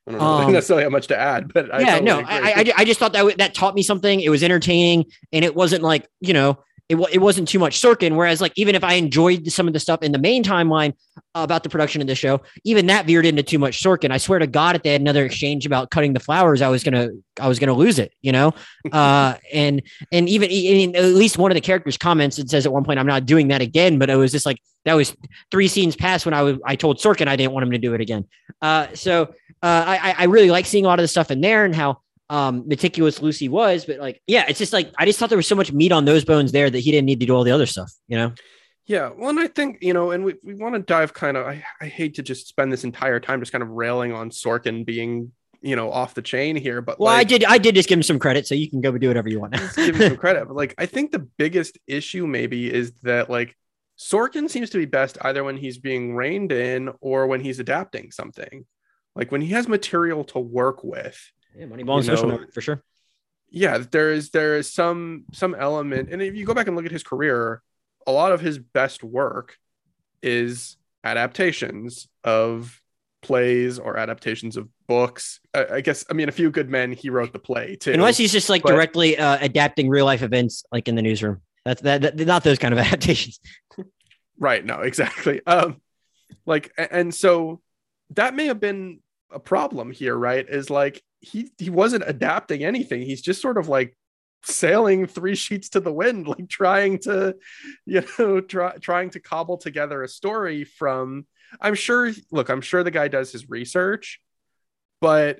I 0.07 0.11
don't 0.11 0.21
um, 0.21 0.51
necessarily 0.53 0.83
have 0.83 0.91
much 0.91 1.07
to 1.07 1.17
add, 1.17 1.53
but 1.53 1.73
I 1.73 1.79
yeah, 1.79 1.99
totally 1.99 2.05
no, 2.05 2.19
I, 2.27 2.51
I, 2.51 2.73
I 2.77 2.85
just 2.85 2.99
thought 2.99 3.13
that 3.13 3.37
that 3.37 3.53
taught 3.53 3.75
me 3.75 3.83
something. 3.83 4.19
It 4.19 4.29
was 4.29 4.43
entertaining, 4.43 5.05
and 5.31 5.45
it 5.45 5.55
wasn't 5.55 5.83
like 5.83 6.07
you 6.19 6.33
know 6.33 6.59
it, 6.89 6.97
it 7.11 7.19
wasn't 7.19 7.47
too 7.47 7.59
much 7.59 7.79
Sorkin. 7.79 8.15
Whereas, 8.15 8.41
like, 8.41 8.53
even 8.55 8.73
if 8.73 8.83
I 8.83 8.93
enjoyed 8.93 9.51
some 9.51 9.67
of 9.67 9.73
the 9.73 9.79
stuff 9.79 10.01
in 10.01 10.11
the 10.11 10.17
main 10.17 10.43
timeline 10.43 10.93
about 11.35 11.61
the 11.61 11.69
production 11.69 12.01
of 12.01 12.07
the 12.07 12.15
show, 12.15 12.41
even 12.63 12.87
that 12.87 13.05
veered 13.05 13.27
into 13.27 13.43
too 13.43 13.59
much 13.59 13.81
Sorkin. 13.81 14.11
I 14.11 14.17
swear 14.17 14.39
to 14.39 14.47
God, 14.47 14.75
if 14.75 14.81
they 14.81 14.91
had 14.91 15.01
another 15.01 15.23
exchange 15.23 15.67
about 15.67 15.91
cutting 15.91 16.13
the 16.13 16.19
flowers, 16.19 16.63
I 16.63 16.67
was 16.69 16.83
gonna, 16.83 17.09
I 17.39 17.47
was 17.47 17.59
gonna 17.59 17.73
lose 17.73 17.99
it, 17.99 18.11
you 18.21 18.31
know. 18.31 18.53
uh, 18.91 19.35
and 19.53 19.83
and 20.11 20.27
even 20.27 20.95
at 20.95 21.05
least 21.05 21.37
one 21.37 21.51
of 21.51 21.55
the 21.55 21.61
characters 21.61 21.97
comments 21.97 22.39
and 22.39 22.49
says 22.49 22.65
at 22.65 22.73
one 22.73 22.83
point, 22.83 22.99
"I'm 22.99 23.07
not 23.07 23.25
doing 23.27 23.49
that 23.49 23.61
again." 23.61 23.99
But 23.99 24.09
it 24.09 24.15
was 24.15 24.31
just 24.31 24.45
like 24.45 24.57
that 24.85 24.95
was 24.95 25.15
three 25.51 25.67
scenes 25.67 25.95
past 25.95 26.25
when 26.25 26.33
I 26.33 26.41
was, 26.41 26.57
I 26.65 26.75
told 26.75 26.97
Sorkin 26.97 27.27
I 27.27 27.35
didn't 27.35 27.53
want 27.53 27.65
him 27.65 27.71
to 27.71 27.77
do 27.77 27.93
it 27.93 28.01
again. 28.01 28.25
Uh, 28.61 28.87
so 28.95 29.33
uh, 29.61 29.83
I, 29.87 30.15
I 30.17 30.23
really 30.25 30.49
like 30.49 30.65
seeing 30.65 30.85
a 30.85 30.87
lot 30.87 30.99
of 30.99 31.03
the 31.03 31.07
stuff 31.07 31.31
in 31.31 31.41
there 31.41 31.65
and 31.65 31.75
how 31.75 31.99
um, 32.29 32.67
meticulous 32.67 33.21
Lucy 33.21 33.49
was, 33.49 33.85
but 33.85 33.99
like, 33.99 34.21
yeah, 34.27 34.45
it's 34.47 34.59
just 34.59 34.73
like 34.73 34.91
I 34.97 35.05
just 35.05 35.19
thought 35.19 35.29
there 35.29 35.37
was 35.37 35.47
so 35.47 35.55
much 35.55 35.71
meat 35.71 35.91
on 35.91 36.05
those 36.05 36.25
bones 36.25 36.51
there 36.51 36.69
that 36.69 36.79
he 36.79 36.91
didn't 36.91 37.05
need 37.05 37.19
to 37.19 37.25
do 37.25 37.35
all 37.35 37.43
the 37.43 37.51
other 37.51 37.65
stuff, 37.65 37.91
you 38.07 38.17
know? 38.17 38.33
Yeah, 38.85 39.11
well, 39.15 39.29
and 39.29 39.39
I 39.39 39.47
think 39.47 39.77
you 39.81 39.93
know, 39.93 40.11
and 40.11 40.25
we, 40.25 40.35
we 40.43 40.55
want 40.55 40.73
to 40.73 40.79
dive 40.79 41.13
kind 41.13 41.37
of. 41.37 41.45
I, 41.45 41.63
I 41.79 41.85
hate 41.85 42.15
to 42.15 42.23
just 42.23 42.47
spend 42.47 42.71
this 42.71 42.83
entire 42.83 43.19
time 43.19 43.39
just 43.39 43.51
kind 43.51 43.61
of 43.61 43.69
railing 43.69 44.13
on 44.13 44.31
Sorkin 44.31 44.83
being 44.83 45.31
you 45.61 45.75
know 45.75 45.91
off 45.91 46.15
the 46.15 46.23
chain 46.23 46.55
here, 46.55 46.81
but 46.81 46.99
well, 46.99 47.13
like, 47.13 47.19
I 47.19 47.23
did 47.23 47.43
I 47.45 47.57
did 47.59 47.75
just 47.75 47.87
give 47.87 47.99
him 47.99 48.03
some 48.03 48.17
credit, 48.17 48.47
so 48.47 48.55
you 48.55 48.67
can 48.67 48.81
go 48.81 48.97
do 48.97 49.07
whatever 49.07 49.29
you 49.29 49.39
want. 49.39 49.53
give 49.75 49.95
him 49.95 50.09
some 50.09 50.17
credit, 50.17 50.47
but 50.47 50.55
like 50.55 50.73
I 50.79 50.87
think 50.87 51.11
the 51.11 51.19
biggest 51.19 51.77
issue 51.85 52.25
maybe 52.25 52.73
is 52.73 52.91
that 53.03 53.29
like 53.29 53.55
Sorkin 53.99 54.49
seems 54.49 54.71
to 54.71 54.79
be 54.79 54.85
best 54.85 55.19
either 55.21 55.43
when 55.43 55.57
he's 55.57 55.77
being 55.77 56.15
reined 56.15 56.51
in 56.51 56.89
or 56.99 57.27
when 57.27 57.41
he's 57.41 57.59
adapting 57.59 58.11
something. 58.11 58.65
Like 59.15 59.31
when 59.31 59.41
he 59.41 59.49
has 59.49 59.67
material 59.67 60.23
to 60.25 60.39
work 60.39 60.83
with, 60.83 61.19
yeah, 61.59 61.65
Moneyball 61.65 62.03
you 62.03 62.27
know, 62.27 62.45
for 62.53 62.61
sure. 62.61 62.81
Yeah, 63.51 63.79
there 63.79 64.11
is 64.11 64.29
there 64.29 64.57
is 64.57 64.71
some 64.71 65.25
some 65.33 65.55
element, 65.55 66.09
and 66.11 66.21
if 66.21 66.35
you 66.35 66.45
go 66.45 66.53
back 66.53 66.67
and 66.67 66.75
look 66.75 66.85
at 66.85 66.91
his 66.91 67.03
career, 67.03 67.61
a 68.05 68.11
lot 68.11 68.31
of 68.31 68.41
his 68.41 68.59
best 68.59 69.03
work 69.03 69.57
is 70.21 70.77
adaptations 71.03 72.07
of 72.23 72.81
plays 73.21 73.79
or 73.79 73.97
adaptations 73.97 74.57
of 74.57 74.69
books. 74.87 75.39
I, 75.53 75.65
I, 75.73 75.81
guess 75.81 76.05
I 76.09 76.13
mean 76.13 76.29
a 76.29 76.31
few 76.31 76.51
good 76.51 76.69
men. 76.69 76.91
He 76.91 77.09
wrote 77.09 77.33
the 77.33 77.39
play 77.39 77.75
too. 77.75 77.93
Unless 77.93 78.17
he's 78.17 78.31
just 78.31 78.49
like 78.49 78.63
but, 78.63 78.71
directly 78.71 79.17
uh, 79.17 79.37
adapting 79.41 79.89
real 79.89 80.05
life 80.05 80.21
events, 80.21 80.63
like 80.71 80.87
in 80.87 80.95
the 80.95 81.01
newsroom. 81.01 81.41
That's 81.65 81.81
that, 81.81 82.01
that 82.01 82.17
not 82.19 82.43
those 82.43 82.59
kind 82.59 82.73
of 82.73 82.79
adaptations. 82.85 83.39
right. 84.37 84.63
No. 84.63 84.81
Exactly. 84.81 85.41
Um, 85.45 85.81
like 86.45 86.71
and 86.77 87.13
so 87.13 87.61
that 88.11 88.35
may 88.35 88.45
have 88.45 88.59
been 88.59 88.99
a 89.31 89.39
problem 89.39 89.91
here. 89.91 90.15
Right. 90.15 90.47
Is 90.47 90.69
like 90.69 91.03
he 91.21 91.51
he 91.57 91.69
wasn't 91.69 92.03
adapting 92.07 92.63
anything. 92.63 93.01
He's 93.01 93.21
just 93.21 93.41
sort 93.41 93.57
of 93.57 93.67
like 93.67 93.95
sailing 94.43 95.05
three 95.05 95.35
sheets 95.35 95.69
to 95.69 95.79
the 95.79 95.93
wind, 95.93 96.27
like 96.29 96.47
trying 96.49 96.99
to, 96.99 97.35
you 97.85 98.03
know, 98.17 98.41
try, 98.41 98.77
trying 98.77 99.09
to 99.11 99.19
cobble 99.19 99.57
together 99.57 100.03
a 100.03 100.07
story 100.07 100.63
from 100.63 101.25
I'm 101.59 101.75
sure. 101.75 102.11
Look, 102.31 102.49
I'm 102.49 102.61
sure 102.61 102.83
the 102.83 102.91
guy 102.91 103.07
does 103.07 103.31
his 103.31 103.49
research, 103.49 104.21
but 105.01 105.39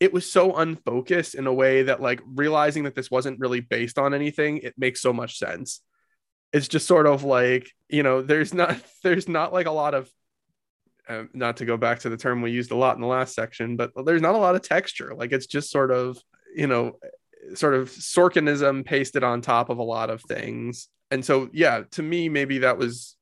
it 0.00 0.12
was 0.12 0.30
so 0.30 0.54
unfocused 0.56 1.34
in 1.34 1.46
a 1.46 1.52
way 1.52 1.82
that 1.84 2.00
like 2.00 2.20
realizing 2.26 2.84
that 2.84 2.94
this 2.94 3.10
wasn't 3.10 3.40
really 3.40 3.60
based 3.60 3.98
on 3.98 4.14
anything 4.14 4.58
it 4.58 4.74
makes 4.78 5.00
so 5.00 5.12
much 5.12 5.38
sense 5.38 5.80
it's 6.52 6.68
just 6.68 6.86
sort 6.86 7.06
of 7.06 7.24
like 7.24 7.70
you 7.88 8.02
know 8.02 8.22
there's 8.22 8.54
not 8.54 8.76
there's 9.02 9.28
not 9.28 9.52
like 9.52 9.66
a 9.66 9.72
lot 9.72 9.94
of 9.94 10.08
uh, 11.08 11.24
not 11.32 11.56
to 11.58 11.64
go 11.64 11.76
back 11.76 12.00
to 12.00 12.08
the 12.08 12.16
term 12.16 12.42
we 12.42 12.50
used 12.50 12.70
a 12.70 12.76
lot 12.76 12.96
in 12.96 13.00
the 13.00 13.06
last 13.06 13.34
section 13.34 13.76
but 13.76 13.90
there's 14.04 14.22
not 14.22 14.34
a 14.34 14.38
lot 14.38 14.54
of 14.54 14.62
texture. 14.62 15.14
Like 15.14 15.32
it's 15.32 15.46
just 15.46 15.70
sort 15.70 15.90
of 15.90 16.18
you 16.54 16.66
know 16.66 16.98
sort 17.54 17.74
of 17.74 17.90
sorkinism 17.90 18.84
pasted 18.84 19.24
on 19.24 19.40
top 19.40 19.70
of 19.70 19.78
a 19.78 19.82
lot 19.82 20.10
of 20.10 20.22
things. 20.22 20.88
And 21.10 21.24
so 21.24 21.48
yeah 21.52 21.82
to 21.92 22.02
me 22.02 22.28
maybe 22.28 22.58
that 22.58 22.78
was 22.78 23.16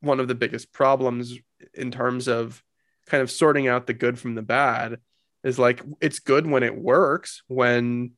one 0.00 0.20
of 0.20 0.28
the 0.28 0.34
biggest 0.34 0.72
problems 0.72 1.38
in 1.72 1.90
terms 1.90 2.28
of 2.28 2.62
kind 3.06 3.22
of 3.22 3.30
sorting 3.30 3.68
out 3.68 3.86
the 3.86 3.94
good 3.94 4.18
from 4.18 4.34
the 4.34 4.42
bad 4.42 4.98
is 5.42 5.58
like 5.58 5.82
it's 6.00 6.18
good 6.18 6.46
when 6.46 6.62
it 6.62 6.76
works 6.76 7.42
when 7.48 8.12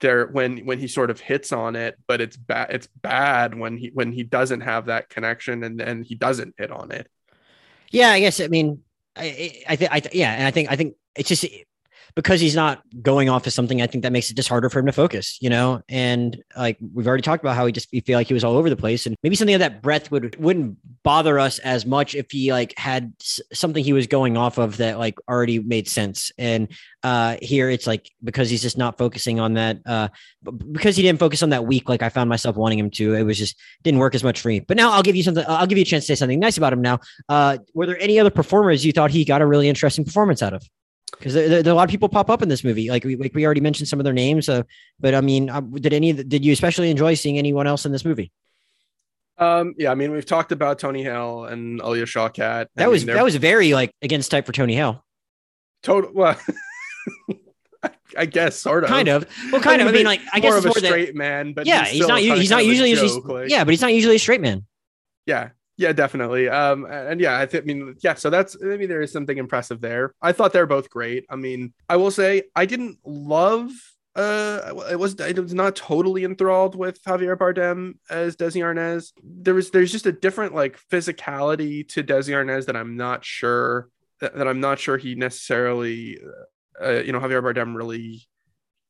there 0.00 0.26
when 0.26 0.58
when 0.58 0.78
he 0.78 0.88
sort 0.88 1.10
of 1.10 1.20
hits 1.20 1.52
on 1.52 1.76
it 1.76 1.96
but 2.06 2.20
it's 2.20 2.36
bad 2.36 2.70
it's 2.70 2.88
bad 3.02 3.54
when 3.54 3.76
he 3.76 3.90
when 3.92 4.12
he 4.12 4.22
doesn't 4.22 4.62
have 4.62 4.86
that 4.86 5.08
connection 5.08 5.62
and 5.62 5.80
and 5.80 6.06
he 6.06 6.14
doesn't 6.14 6.54
hit 6.56 6.70
on 6.70 6.90
it 6.90 7.06
yeah 7.90 8.10
i 8.10 8.20
guess 8.20 8.40
i 8.40 8.48
mean 8.48 8.80
i 9.16 9.62
i 9.68 9.76
think 9.76 9.92
i 9.92 10.02
yeah 10.12 10.32
and 10.32 10.46
i 10.46 10.50
think 10.50 10.70
i 10.70 10.76
think 10.76 10.94
it's 11.14 11.28
just 11.28 11.44
because 12.14 12.40
he's 12.40 12.54
not 12.54 12.82
going 13.02 13.28
off 13.28 13.46
of 13.46 13.52
something, 13.52 13.80
I 13.82 13.86
think 13.86 14.02
that 14.02 14.12
makes 14.12 14.30
it 14.30 14.34
just 14.34 14.48
harder 14.48 14.68
for 14.68 14.78
him 14.78 14.86
to 14.86 14.92
focus, 14.92 15.38
you 15.40 15.50
know? 15.50 15.82
And 15.88 16.42
like 16.56 16.78
we've 16.92 17.06
already 17.06 17.22
talked 17.22 17.42
about 17.42 17.56
how 17.56 17.66
he 17.66 17.72
just 17.72 17.88
we 17.92 18.00
feel 18.00 18.18
like 18.18 18.26
he 18.26 18.34
was 18.34 18.44
all 18.44 18.56
over 18.56 18.70
the 18.70 18.76
place. 18.76 19.06
And 19.06 19.16
maybe 19.22 19.36
something 19.36 19.54
of 19.54 19.60
that 19.60 19.82
breadth 19.82 20.10
would 20.10 20.36
wouldn't 20.36 20.76
bother 21.02 21.38
us 21.38 21.58
as 21.60 21.86
much 21.86 22.14
if 22.14 22.30
he 22.30 22.52
like 22.52 22.76
had 22.78 23.12
something 23.52 23.82
he 23.82 23.92
was 23.92 24.06
going 24.06 24.36
off 24.36 24.58
of 24.58 24.76
that 24.78 24.98
like 24.98 25.16
already 25.28 25.58
made 25.58 25.88
sense. 25.88 26.32
And 26.38 26.68
uh 27.02 27.36
here 27.40 27.70
it's 27.70 27.86
like 27.86 28.10
because 28.22 28.50
he's 28.50 28.62
just 28.62 28.76
not 28.78 28.98
focusing 28.98 29.40
on 29.40 29.54
that, 29.54 29.78
uh 29.86 30.08
because 30.72 30.96
he 30.96 31.02
didn't 31.02 31.18
focus 31.18 31.42
on 31.42 31.50
that 31.50 31.66
week, 31.66 31.88
like 31.88 32.02
I 32.02 32.08
found 32.08 32.28
myself 32.28 32.56
wanting 32.56 32.78
him 32.78 32.90
to, 32.90 33.14
it 33.14 33.22
was 33.22 33.38
just 33.38 33.56
didn't 33.82 34.00
work 34.00 34.14
as 34.14 34.24
much 34.24 34.40
for 34.40 34.48
me. 34.48 34.60
But 34.60 34.76
now 34.76 34.92
I'll 34.92 35.02
give 35.02 35.16
you 35.16 35.22
something, 35.22 35.44
I'll 35.46 35.66
give 35.66 35.78
you 35.78 35.82
a 35.82 35.86
chance 35.86 36.04
to 36.04 36.08
say 36.08 36.18
something 36.18 36.40
nice 36.40 36.56
about 36.56 36.72
him 36.72 36.82
now. 36.82 37.00
Uh 37.28 37.58
were 37.74 37.86
there 37.86 38.00
any 38.00 38.18
other 38.18 38.30
performers 38.30 38.84
you 38.84 38.92
thought 38.92 39.10
he 39.10 39.24
got 39.24 39.42
a 39.42 39.46
really 39.46 39.68
interesting 39.68 40.04
performance 40.04 40.42
out 40.42 40.52
of? 40.52 40.68
Because 41.10 41.34
there, 41.34 41.48
there, 41.48 41.62
there, 41.62 41.72
a 41.72 41.76
lot 41.76 41.84
of 41.84 41.90
people 41.90 42.08
pop 42.08 42.30
up 42.30 42.42
in 42.42 42.48
this 42.48 42.64
movie. 42.64 42.90
Like 42.90 43.04
we 43.04 43.16
like 43.16 43.34
we 43.34 43.44
already 43.44 43.60
mentioned 43.60 43.88
some 43.88 44.00
of 44.00 44.04
their 44.04 44.12
names. 44.12 44.48
Uh, 44.48 44.62
but 44.98 45.14
I 45.14 45.20
mean, 45.20 45.50
uh, 45.50 45.60
did 45.60 45.92
any 45.92 46.12
did 46.12 46.44
you 46.44 46.52
especially 46.52 46.90
enjoy 46.90 47.14
seeing 47.14 47.38
anyone 47.38 47.66
else 47.66 47.84
in 47.84 47.92
this 47.92 48.04
movie? 48.04 48.32
Um, 49.38 49.74
yeah, 49.78 49.90
I 49.90 49.94
mean, 49.94 50.12
we've 50.12 50.26
talked 50.26 50.52
about 50.52 50.78
Tony 50.78 51.02
Hale 51.02 51.46
and 51.46 51.80
Alia 51.80 52.04
Shawkat. 52.04 52.66
That 52.74 52.84
I 52.84 52.88
was 52.88 53.06
mean, 53.06 53.16
that 53.16 53.24
was 53.24 53.36
very 53.36 53.72
like 53.72 53.90
against 54.02 54.30
type 54.30 54.44
for 54.44 54.52
Tony 54.52 54.74
Hale. 54.74 55.04
Total. 55.82 56.10
Well, 56.12 56.38
I 58.18 58.26
guess 58.26 58.56
sort 58.56 58.84
of. 58.84 58.90
Kind 58.90 59.08
of. 59.08 59.26
Well, 59.50 59.62
kind 59.62 59.80
I 59.80 59.84
mean, 59.84 59.88
of. 59.88 59.94
I 59.94 59.96
mean, 59.96 60.06
like 60.06 60.20
I 60.32 60.40
guess 60.40 60.50
more 60.50 60.58
of 60.58 60.66
a 60.66 60.72
straight 60.72 61.06
that, 61.06 61.14
man, 61.16 61.54
but 61.54 61.66
yeah, 61.66 61.84
he's, 61.84 62.00
he's 62.00 62.08
not. 62.08 62.20
He's 62.20 62.50
not 62.50 62.66
usually. 62.66 62.94
Joke, 62.94 63.24
like, 63.28 63.48
yeah, 63.48 63.64
but 63.64 63.70
he's 63.70 63.80
not 63.80 63.94
usually 63.94 64.16
a 64.16 64.18
straight 64.18 64.42
man. 64.42 64.66
Yeah, 65.24 65.50
yeah, 65.80 65.92
definitely. 65.92 66.46
Um, 66.46 66.84
and 66.84 67.18
yeah, 67.22 67.38
I 67.38 67.46
think, 67.46 67.64
I 67.64 67.66
mean, 67.66 67.96
yeah, 68.02 68.12
so 68.12 68.28
that's 68.28 68.54
maybe 68.60 68.84
there 68.84 69.00
is 69.00 69.10
something 69.10 69.38
impressive 69.38 69.80
there. 69.80 70.12
I 70.20 70.32
thought 70.32 70.52
they're 70.52 70.66
both 70.66 70.90
great. 70.90 71.24
I 71.30 71.36
mean, 71.36 71.72
I 71.88 71.96
will 71.96 72.10
say 72.10 72.42
I 72.54 72.66
didn't 72.66 72.98
love, 73.02 73.70
uh, 74.14 74.74
it 74.90 74.98
was, 74.98 75.18
I 75.18 75.32
was 75.32 75.54
not 75.54 75.76
totally 75.76 76.24
enthralled 76.24 76.74
with 76.74 77.02
Javier 77.02 77.34
Bardem 77.34 77.94
as 78.10 78.36
Desi 78.36 78.60
Arnaz. 78.60 79.12
There 79.24 79.54
was, 79.54 79.70
there's 79.70 79.90
just 79.90 80.04
a 80.04 80.12
different 80.12 80.54
like 80.54 80.78
physicality 80.92 81.88
to 81.88 82.04
Desi 82.04 82.34
Arnaz 82.34 82.66
that 82.66 82.76
I'm 82.76 82.98
not 82.98 83.24
sure, 83.24 83.88
that, 84.20 84.36
that 84.36 84.46
I'm 84.46 84.60
not 84.60 84.78
sure 84.78 84.98
he 84.98 85.14
necessarily, 85.14 86.18
uh, 86.78 87.00
you 87.00 87.12
know, 87.12 87.20
Javier 87.20 87.42
Bardem 87.42 87.74
really 87.74 88.28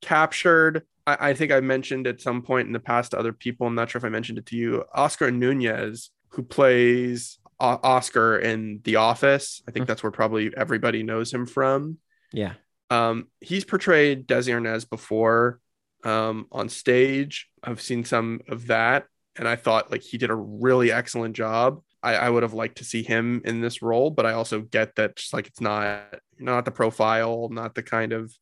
captured. 0.02 0.82
I, 1.06 1.30
I 1.30 1.34
think 1.34 1.52
I 1.52 1.60
mentioned 1.60 2.08
at 2.08 2.20
some 2.20 2.42
point 2.42 2.66
in 2.66 2.72
the 2.72 2.80
past 2.80 3.12
to 3.12 3.18
other 3.20 3.32
people, 3.32 3.68
I'm 3.68 3.76
not 3.76 3.90
sure 3.90 4.00
if 4.00 4.04
I 4.04 4.08
mentioned 4.08 4.38
it 4.38 4.46
to 4.46 4.56
you, 4.56 4.84
Oscar 4.92 5.30
Nunez 5.30 6.10
who 6.30 6.42
plays 6.42 7.38
Oscar 7.60 8.38
in 8.38 8.80
The 8.84 8.96
Office. 8.96 9.62
I 9.68 9.70
think 9.70 9.82
mm-hmm. 9.84 9.88
that's 9.88 10.02
where 10.02 10.12
probably 10.12 10.52
everybody 10.56 11.02
knows 11.02 11.32
him 11.32 11.46
from. 11.46 11.98
Yeah. 12.32 12.54
Um, 12.88 13.28
he's 13.40 13.64
portrayed 13.64 14.26
Desi 14.26 14.52
Arnaz 14.52 14.88
before 14.88 15.60
um, 16.04 16.46
on 16.50 16.68
stage. 16.68 17.48
I've 17.62 17.80
seen 17.80 18.04
some 18.04 18.40
of 18.48 18.68
that, 18.68 19.06
and 19.36 19.46
I 19.46 19.56
thought 19.56 19.90
like 19.90 20.02
he 20.02 20.18
did 20.18 20.30
a 20.30 20.34
really 20.34 20.90
excellent 20.90 21.36
job. 21.36 21.82
I, 22.02 22.14
I 22.14 22.30
would 22.30 22.42
have 22.42 22.54
liked 22.54 22.78
to 22.78 22.84
see 22.84 23.02
him 23.02 23.42
in 23.44 23.60
this 23.60 23.82
role, 23.82 24.10
but 24.10 24.24
I 24.24 24.32
also 24.32 24.60
get 24.62 24.96
that 24.96 25.16
just 25.16 25.32
like 25.32 25.46
it's 25.46 25.60
not 25.60 26.02
not 26.38 26.64
the 26.64 26.70
profile, 26.70 27.48
not 27.50 27.74
the 27.74 27.82
kind 27.82 28.12
of 28.12 28.32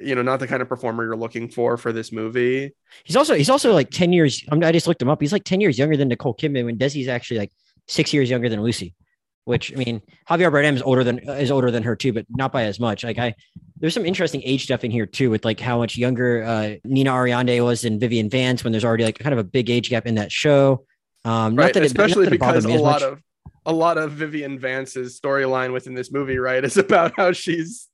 you 0.00 0.14
know, 0.14 0.22
not 0.22 0.40
the 0.40 0.46
kind 0.46 0.62
of 0.62 0.68
performer 0.68 1.04
you're 1.04 1.16
looking 1.16 1.48
for 1.48 1.76
for 1.76 1.92
this 1.92 2.12
movie. 2.12 2.72
He's 3.04 3.16
also 3.16 3.34
he's 3.34 3.50
also 3.50 3.72
like 3.72 3.90
ten 3.90 4.12
years. 4.12 4.44
I 4.50 4.72
just 4.72 4.86
looked 4.86 5.02
him 5.02 5.08
up. 5.08 5.20
He's 5.20 5.32
like 5.32 5.44
ten 5.44 5.60
years 5.60 5.78
younger 5.78 5.96
than 5.96 6.08
Nicole 6.08 6.34
Kidman. 6.34 6.64
When 6.64 6.76
Desi's 6.76 7.08
actually 7.08 7.38
like 7.38 7.52
six 7.88 8.12
years 8.12 8.30
younger 8.30 8.48
than 8.48 8.62
Lucy. 8.62 8.94
Which 9.44 9.72
I 9.72 9.76
mean, 9.76 10.02
Javier 10.28 10.52
Bardem 10.52 10.74
is 10.74 10.82
older 10.82 11.02
than 11.02 11.18
is 11.30 11.50
older 11.50 11.70
than 11.70 11.82
her 11.82 11.96
too, 11.96 12.12
but 12.12 12.26
not 12.28 12.52
by 12.52 12.64
as 12.64 12.78
much. 12.78 13.02
Like 13.02 13.18
I, 13.18 13.34
there's 13.78 13.94
some 13.94 14.04
interesting 14.04 14.42
age 14.44 14.64
stuff 14.64 14.84
in 14.84 14.90
here 14.90 15.06
too, 15.06 15.30
with 15.30 15.44
like 15.44 15.58
how 15.58 15.78
much 15.78 15.96
younger 15.96 16.42
uh, 16.42 16.74
Nina 16.84 17.10
Arianda 17.10 17.64
was 17.64 17.80
than 17.80 17.98
Vivian 17.98 18.28
Vance 18.28 18.62
when 18.62 18.72
there's 18.72 18.84
already 18.84 19.04
like 19.04 19.18
kind 19.18 19.32
of 19.32 19.38
a 19.38 19.44
big 19.44 19.70
age 19.70 19.88
gap 19.88 20.06
in 20.06 20.16
that 20.16 20.30
show. 20.30 20.84
Um, 21.24 21.56
right, 21.56 21.74
it, 21.74 21.82
especially 21.82 22.28
because 22.28 22.64
a 22.64 22.68
lot 22.68 23.00
much. 23.00 23.02
of 23.02 23.22
a 23.66 23.72
lot 23.72 23.98
of 23.98 24.12
Vivian 24.12 24.58
Vance's 24.58 25.18
storyline 25.18 25.72
within 25.72 25.94
this 25.94 26.12
movie, 26.12 26.38
right, 26.38 26.62
is 26.62 26.76
about 26.76 27.14
how 27.16 27.32
she's 27.32 27.88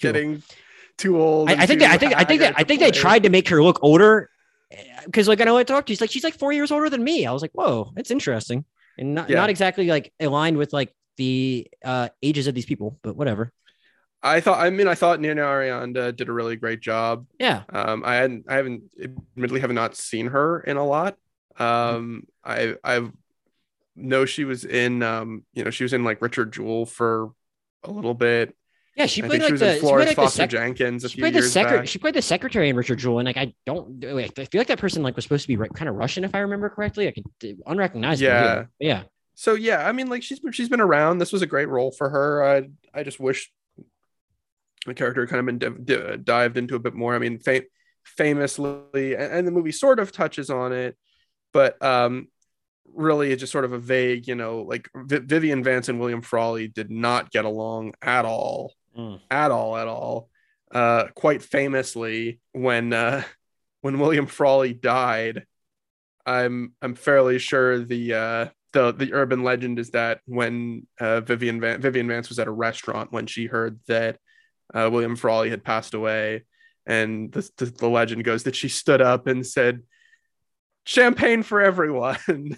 getting 0.00 0.42
too 0.98 1.20
old. 1.20 1.48
I, 1.48 1.62
I 1.62 1.66
think 1.66 1.80
that, 1.80 1.90
I 1.90 1.96
think 1.96 2.14
I 2.14 2.24
think 2.24 2.40
that 2.40 2.54
I 2.56 2.64
think 2.64 2.80
play. 2.80 2.90
they 2.90 2.98
tried 2.98 3.22
to 3.22 3.30
make 3.30 3.48
her 3.48 3.62
look 3.62 3.78
older 3.82 4.30
because 5.04 5.28
like 5.28 5.40
I 5.40 5.44
know 5.44 5.56
I 5.56 5.64
talked 5.64 5.86
to, 5.86 5.92
she's 5.92 6.00
like 6.00 6.10
she's 6.10 6.24
like 6.24 6.34
four 6.34 6.52
years 6.52 6.70
older 6.70 6.90
than 6.90 7.02
me. 7.02 7.24
I 7.24 7.32
was 7.32 7.40
like, 7.40 7.52
whoa, 7.52 7.92
that's 7.94 8.10
interesting, 8.10 8.64
and 8.98 9.14
not, 9.14 9.30
yeah. 9.30 9.36
not 9.36 9.48
exactly 9.50 9.86
like 9.86 10.12
aligned 10.20 10.58
with 10.58 10.72
like 10.72 10.94
the 11.16 11.66
uh, 11.84 12.08
ages 12.22 12.46
of 12.46 12.54
these 12.54 12.66
people, 12.66 12.98
but 13.02 13.16
whatever. 13.16 13.52
I 14.22 14.40
thought. 14.40 14.58
I 14.58 14.70
mean, 14.70 14.88
I 14.88 14.94
thought 14.94 15.20
Nina 15.20 15.42
Arianda 15.42 16.14
did 16.14 16.28
a 16.28 16.32
really 16.32 16.56
great 16.56 16.80
job. 16.80 17.26
Yeah. 17.38 17.62
Um, 17.68 18.02
I 18.04 18.16
hadn't. 18.16 18.46
I 18.48 18.56
haven't. 18.56 18.84
Admittedly, 19.00 19.60
have 19.60 19.72
not 19.72 19.94
seen 19.94 20.26
her 20.26 20.60
in 20.60 20.76
a 20.76 20.84
lot. 20.84 21.16
Um, 21.56 22.24
I 22.44 22.74
I 22.82 23.08
know 23.94 24.24
she 24.24 24.44
was 24.44 24.64
in. 24.64 25.02
Um, 25.02 25.44
you 25.54 25.64
know, 25.64 25.70
she 25.70 25.84
was 25.84 25.92
in 25.92 26.02
like 26.02 26.20
Richard 26.20 26.52
Jewell 26.52 26.86
for 26.86 27.30
a 27.84 27.90
little 27.90 28.14
bit. 28.14 28.56
Yeah, 28.98 29.06
she 29.06 29.22
played 29.22 29.40
like 29.40 29.56
the 29.56 29.76
Florence 29.76 30.08
like 30.08 30.16
Foster 30.16 30.42
sec- 30.42 30.50
Jenkins. 30.50 31.08
she 31.08 31.20
played 31.20 31.32
the 31.32 31.42
secretary. 31.42 31.86
She 31.86 32.00
played 32.00 32.14
the 32.14 32.22
secretary 32.22 32.68
in 32.68 32.74
Richard 32.74 32.98
Jewell, 32.98 33.20
and 33.20 33.26
like 33.26 33.36
I 33.36 33.54
don't. 33.64 34.00
Wait, 34.00 34.36
I 34.36 34.44
feel 34.46 34.58
like 34.58 34.66
that 34.66 34.80
person 34.80 35.04
like 35.04 35.14
was 35.14 35.24
supposed 35.24 35.42
to 35.42 35.48
be 35.48 35.56
right, 35.56 35.72
kind 35.72 35.88
of 35.88 35.94
Russian, 35.94 36.24
if 36.24 36.34
I 36.34 36.40
remember 36.40 36.68
correctly. 36.68 37.06
I 37.06 37.12
could 37.12 37.24
unrecognizable. 37.64 38.28
Yeah, 38.28 38.64
yeah. 38.80 39.02
So 39.36 39.54
yeah, 39.54 39.88
I 39.88 39.92
mean, 39.92 40.08
like 40.08 40.24
she's 40.24 40.40
she's 40.50 40.68
been 40.68 40.80
around. 40.80 41.18
This 41.18 41.32
was 41.32 41.42
a 41.42 41.46
great 41.46 41.68
role 41.68 41.92
for 41.92 42.10
her. 42.10 42.42
I 42.42 42.68
I 42.92 43.04
just 43.04 43.20
wish 43.20 43.52
the 44.84 44.94
character 44.94 45.24
kind 45.28 45.48
of 45.48 45.58
been 45.58 45.84
div- 45.84 46.24
dived 46.24 46.56
into 46.56 46.74
a 46.74 46.80
bit 46.80 46.94
more. 46.94 47.14
I 47.14 47.20
mean, 47.20 47.38
fam- 47.38 47.62
famously, 48.04 49.14
and, 49.14 49.32
and 49.32 49.46
the 49.46 49.52
movie 49.52 49.70
sort 49.70 50.00
of 50.00 50.10
touches 50.10 50.50
on 50.50 50.72
it, 50.72 50.96
but 51.52 51.80
um, 51.84 52.26
really 52.92 53.30
it's 53.30 53.40
just 53.40 53.52
sort 53.52 53.64
of 53.64 53.72
a 53.72 53.78
vague, 53.78 54.26
you 54.26 54.34
know, 54.34 54.62
like 54.62 54.88
v- 54.96 55.18
Vivian 55.18 55.62
Vance 55.62 55.88
and 55.88 56.00
William 56.00 56.20
Frawley 56.20 56.66
did 56.66 56.90
not 56.90 57.30
get 57.30 57.44
along 57.44 57.94
at 58.02 58.24
all 58.24 58.72
mm. 58.98 59.20
at 59.30 59.50
all, 59.50 59.76
at 59.76 59.88
all. 59.88 60.28
Uh, 60.70 61.06
quite 61.14 61.42
famously, 61.42 62.40
when 62.52 62.92
uh, 62.92 63.22
when 63.80 63.98
William 63.98 64.26
Frawley 64.26 64.74
died, 64.74 65.46
I'm 66.26 66.74
I'm 66.82 66.94
fairly 66.94 67.38
sure 67.38 67.78
the 67.78 68.14
uh, 68.14 68.46
the 68.72 68.92
the 68.92 69.14
urban 69.14 69.42
legend 69.42 69.78
is 69.78 69.90
that 69.90 70.20
when 70.26 70.86
uh, 71.00 71.20
Vivian 71.20 71.60
Van- 71.60 71.80
Vivian 71.80 72.08
Vance 72.08 72.28
was 72.28 72.38
at 72.38 72.48
a 72.48 72.52
restaurant 72.52 73.12
when 73.12 73.26
she 73.26 73.46
heard 73.46 73.80
that 73.88 74.18
uh, 74.74 74.88
William 74.92 75.16
Frawley 75.16 75.50
had 75.50 75.64
passed 75.64 75.94
away, 75.94 76.44
and 76.86 77.32
the, 77.32 77.48
the, 77.56 77.66
the 77.66 77.88
legend 77.88 78.24
goes 78.24 78.42
that 78.42 78.56
she 78.56 78.68
stood 78.68 79.00
up 79.00 79.26
and 79.26 79.46
said, 79.46 79.82
"Champagne 80.84 81.42
for 81.42 81.60
everyone." 81.60 82.18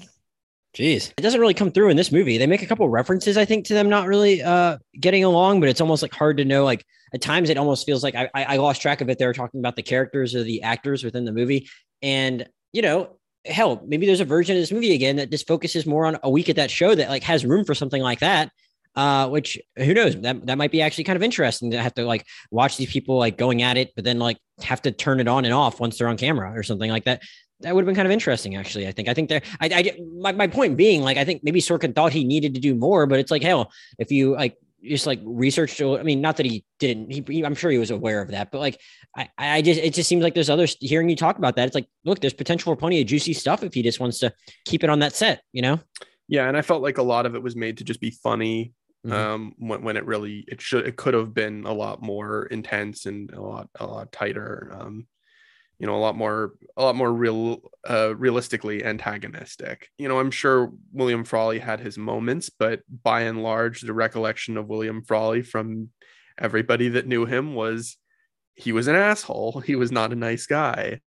Jeez, 0.77 1.13
it 1.17 1.23
doesn't 1.23 1.41
really 1.41 1.55
come 1.55 1.73
through 1.73 1.89
in 1.89 1.97
this 1.97 2.13
movie. 2.13 2.39
They 2.39 2.47
make 2.47 2.63
a 2.63 2.67
couple 2.67 2.89
references, 2.89 3.37
I 3.37 3.45
think, 3.45 3.67
to 3.67 3.75
them 3.75 3.89
not 3.89 4.07
really 4.07 4.41
uh, 4.41 4.79
getting 5.01 5.25
along, 5.25 5.59
but 5.59 5.69
it's 5.69 5.81
almost 5.81 6.01
like 6.01 6.15
hard 6.15 6.37
to 6.37 6.45
know. 6.45 6.65
Like 6.65 6.85
at 7.13 7.21
times, 7.21 7.51
it 7.51 7.59
almost 7.59 7.85
feels 7.85 8.05
like 8.05 8.15
I, 8.15 8.29
I 8.35 8.57
lost 8.59 8.81
track 8.81 9.01
of 9.01 9.11
it. 9.11 9.19
They 9.19 9.27
were 9.27 9.35
talking 9.35 9.59
about 9.59 9.75
the 9.75 9.83
characters 9.83 10.35
or 10.35 10.45
the 10.45 10.63
actors 10.63 11.03
within 11.03 11.25
the 11.25 11.33
movie, 11.33 11.69
and 12.03 12.49
you 12.73 12.83
know, 12.83 13.17
hell, 13.45 13.83
maybe 13.85 14.07
there's 14.07 14.21
a 14.21 14.25
version 14.25 14.55
of 14.57 14.63
this 14.63 14.71
movie 14.71 14.95
again 14.95 15.17
that 15.17 15.31
just 15.31 15.49
focuses 15.49 15.87
more 15.87 16.07
on 16.07 16.19
a 16.23 16.31
week 16.31 16.49
at 16.49 16.57
that 16.57 16.71
show 16.71 16.95
that 16.95 17.09
like 17.09 17.25
has 17.25 17.45
room 17.45 17.65
for 17.65 17.75
something 17.75 18.03
like 18.03 18.21
that. 18.21 18.53
Uh, 18.97 19.29
which 19.29 19.57
who 19.77 19.95
knows 19.95 20.21
that 20.21 20.47
that 20.47 20.59
might 20.59 20.73
be 20.73 20.83
actually 20.83 21.05
kind 21.05 21.17
of 21.17 21.23
interesting 21.23 21.71
to 21.71 21.81
have 21.81 21.95
to 21.95 22.05
like 22.05 22.27
watch 22.51 22.77
these 22.77 22.93
people 22.93 23.19
like 23.19 23.37
going 23.37 23.63
at 23.63 23.77
it, 23.77 23.91
but 23.97 24.05
then 24.05 24.21
like 24.21 24.37
have 24.63 24.83
to 24.83 24.93
turn 24.93 25.19
it 25.19 25.27
on 25.27 25.45
and 25.45 25.55
off 25.55 25.81
once 25.81 25.99
they're 25.99 26.09
on 26.09 26.17
camera 26.17 26.53
or 26.57 26.63
something 26.63 26.91
like 26.91 27.05
that 27.05 27.23
that 27.61 27.74
would 27.74 27.82
have 27.82 27.87
been 27.87 27.95
kind 27.95 28.07
of 28.07 28.12
interesting, 28.12 28.57
actually. 28.57 28.89
I 28.89 28.93
think. 28.93 29.09
I 29.09 29.15
think 29.15 29.28
there. 29.28 29.43
I, 29.61 29.66
I 29.66 29.99
my, 30.19 30.32
my 30.32 30.47
point 30.47 30.77
being, 30.77 31.03
like, 31.03 31.16
I 31.16 31.24
think 31.24 31.43
maybe 31.45 31.61
Sorkin 31.61 31.95
thought 31.95 32.12
he 32.12 32.24
needed 32.24 32.55
to 32.55 32.61
do 32.61 32.74
more, 32.74 33.07
but 33.07 33.19
it's 33.19 33.31
like, 33.31 33.43
hell, 33.43 33.73
if 33.99 34.11
you 34.11 34.35
like 34.35 34.57
just 34.82 35.07
like 35.07 35.20
researched. 35.24 35.81
I 35.81 36.03
mean, 36.03 36.20
not 36.20 36.37
that 36.39 36.47
he 36.47 36.65
didn't. 36.78 37.11
He, 37.12 37.45
I'm 37.45 37.55
sure 37.55 37.70
he 37.70 37.78
was 37.78 37.91
aware 37.91 38.23
of 38.23 38.31
that, 38.31 38.51
but 38.51 38.59
like, 38.61 38.81
I, 39.16 39.28
I 39.39 39.62
just 39.62 39.81
it 39.81 39.95
just 39.95 40.09
seems 40.09 40.23
like 40.23 40.35
there's 40.35 40.51
others 40.51 40.77
hearing 40.81 41.09
you 41.09 41.16
talk 41.16 41.39
about 41.39 41.57
that. 41.57 41.66
It's 41.66 41.74
like, 41.74 41.89
look, 42.05 42.20
there's 42.20 42.32
potential 42.32 42.73
for 42.73 42.77
plenty 42.77 43.01
of 43.01 43.07
juicy 43.07 43.35
stuff 43.35 43.62
if 43.62 43.74
he 43.74 43.82
just 43.82 44.01
wants 44.01 44.19
to 44.20 44.32
keep 44.65 44.85
it 44.85 44.91
on 44.91 45.01
that 45.01 45.15
set, 45.15 45.43
you 45.53 45.62
know? 45.62 45.81
Yeah, 46.28 46.49
and 46.49 46.57
I 46.57 46.62
felt 46.62 46.82
like 46.82 46.99
a 46.99 47.03
lot 47.03 47.27
of 47.27 47.35
it 47.35 47.43
was 47.43 47.57
made 47.57 47.78
to 47.78 47.85
just 47.85 48.01
be 48.01 48.11
funny. 48.11 48.73
Mm-hmm. 49.07 49.16
Um, 49.16 49.55
when, 49.57 49.82
when 49.82 49.97
it 49.97 50.05
really 50.05 50.45
it 50.47 50.61
should 50.61 50.87
it 50.87 50.97
could 50.97 51.15
have 51.15 51.32
been 51.32 51.65
a 51.65 51.73
lot 51.73 52.03
more 52.03 52.45
intense 52.45 53.07
and 53.07 53.31
a 53.32 53.41
lot 53.41 53.70
a 53.77 53.87
lot 53.87 54.12
tighter. 54.12 54.77
Um, 54.78 55.07
you 55.81 55.86
know 55.86 55.97
a 55.97 55.98
lot 55.98 56.16
more 56.16 56.52
a 56.77 56.82
lot 56.82 56.94
more 56.94 57.12
real 57.12 57.61
uh 57.89 58.15
realistically 58.15 58.85
antagonistic. 58.85 59.89
You 59.98 60.09
know 60.09 60.20
i'm 60.20 60.31
sure 60.31 60.73
william 60.93 61.24
frawley 61.24 61.59
had 61.59 61.81
his 61.81 61.98
moments 61.98 62.51
but 62.51 62.82
by 63.02 63.23
and 63.23 63.43
large 63.43 63.81
the 63.81 63.94
recollection 63.94 64.57
of 64.57 64.69
william 64.69 65.02
frawley 65.02 65.43
from 65.43 65.89
everybody 66.39 66.90
that 66.90 67.07
knew 67.07 67.27
him 67.27 67.55
was 67.55 67.97
he 68.55 68.73
was 68.73 68.89
an 68.89 68.94
asshole. 68.94 69.61
He 69.61 69.74
was 69.74 69.90
not 69.90 70.12
a 70.12 70.16
nice 70.16 70.47
guy. 70.47 71.01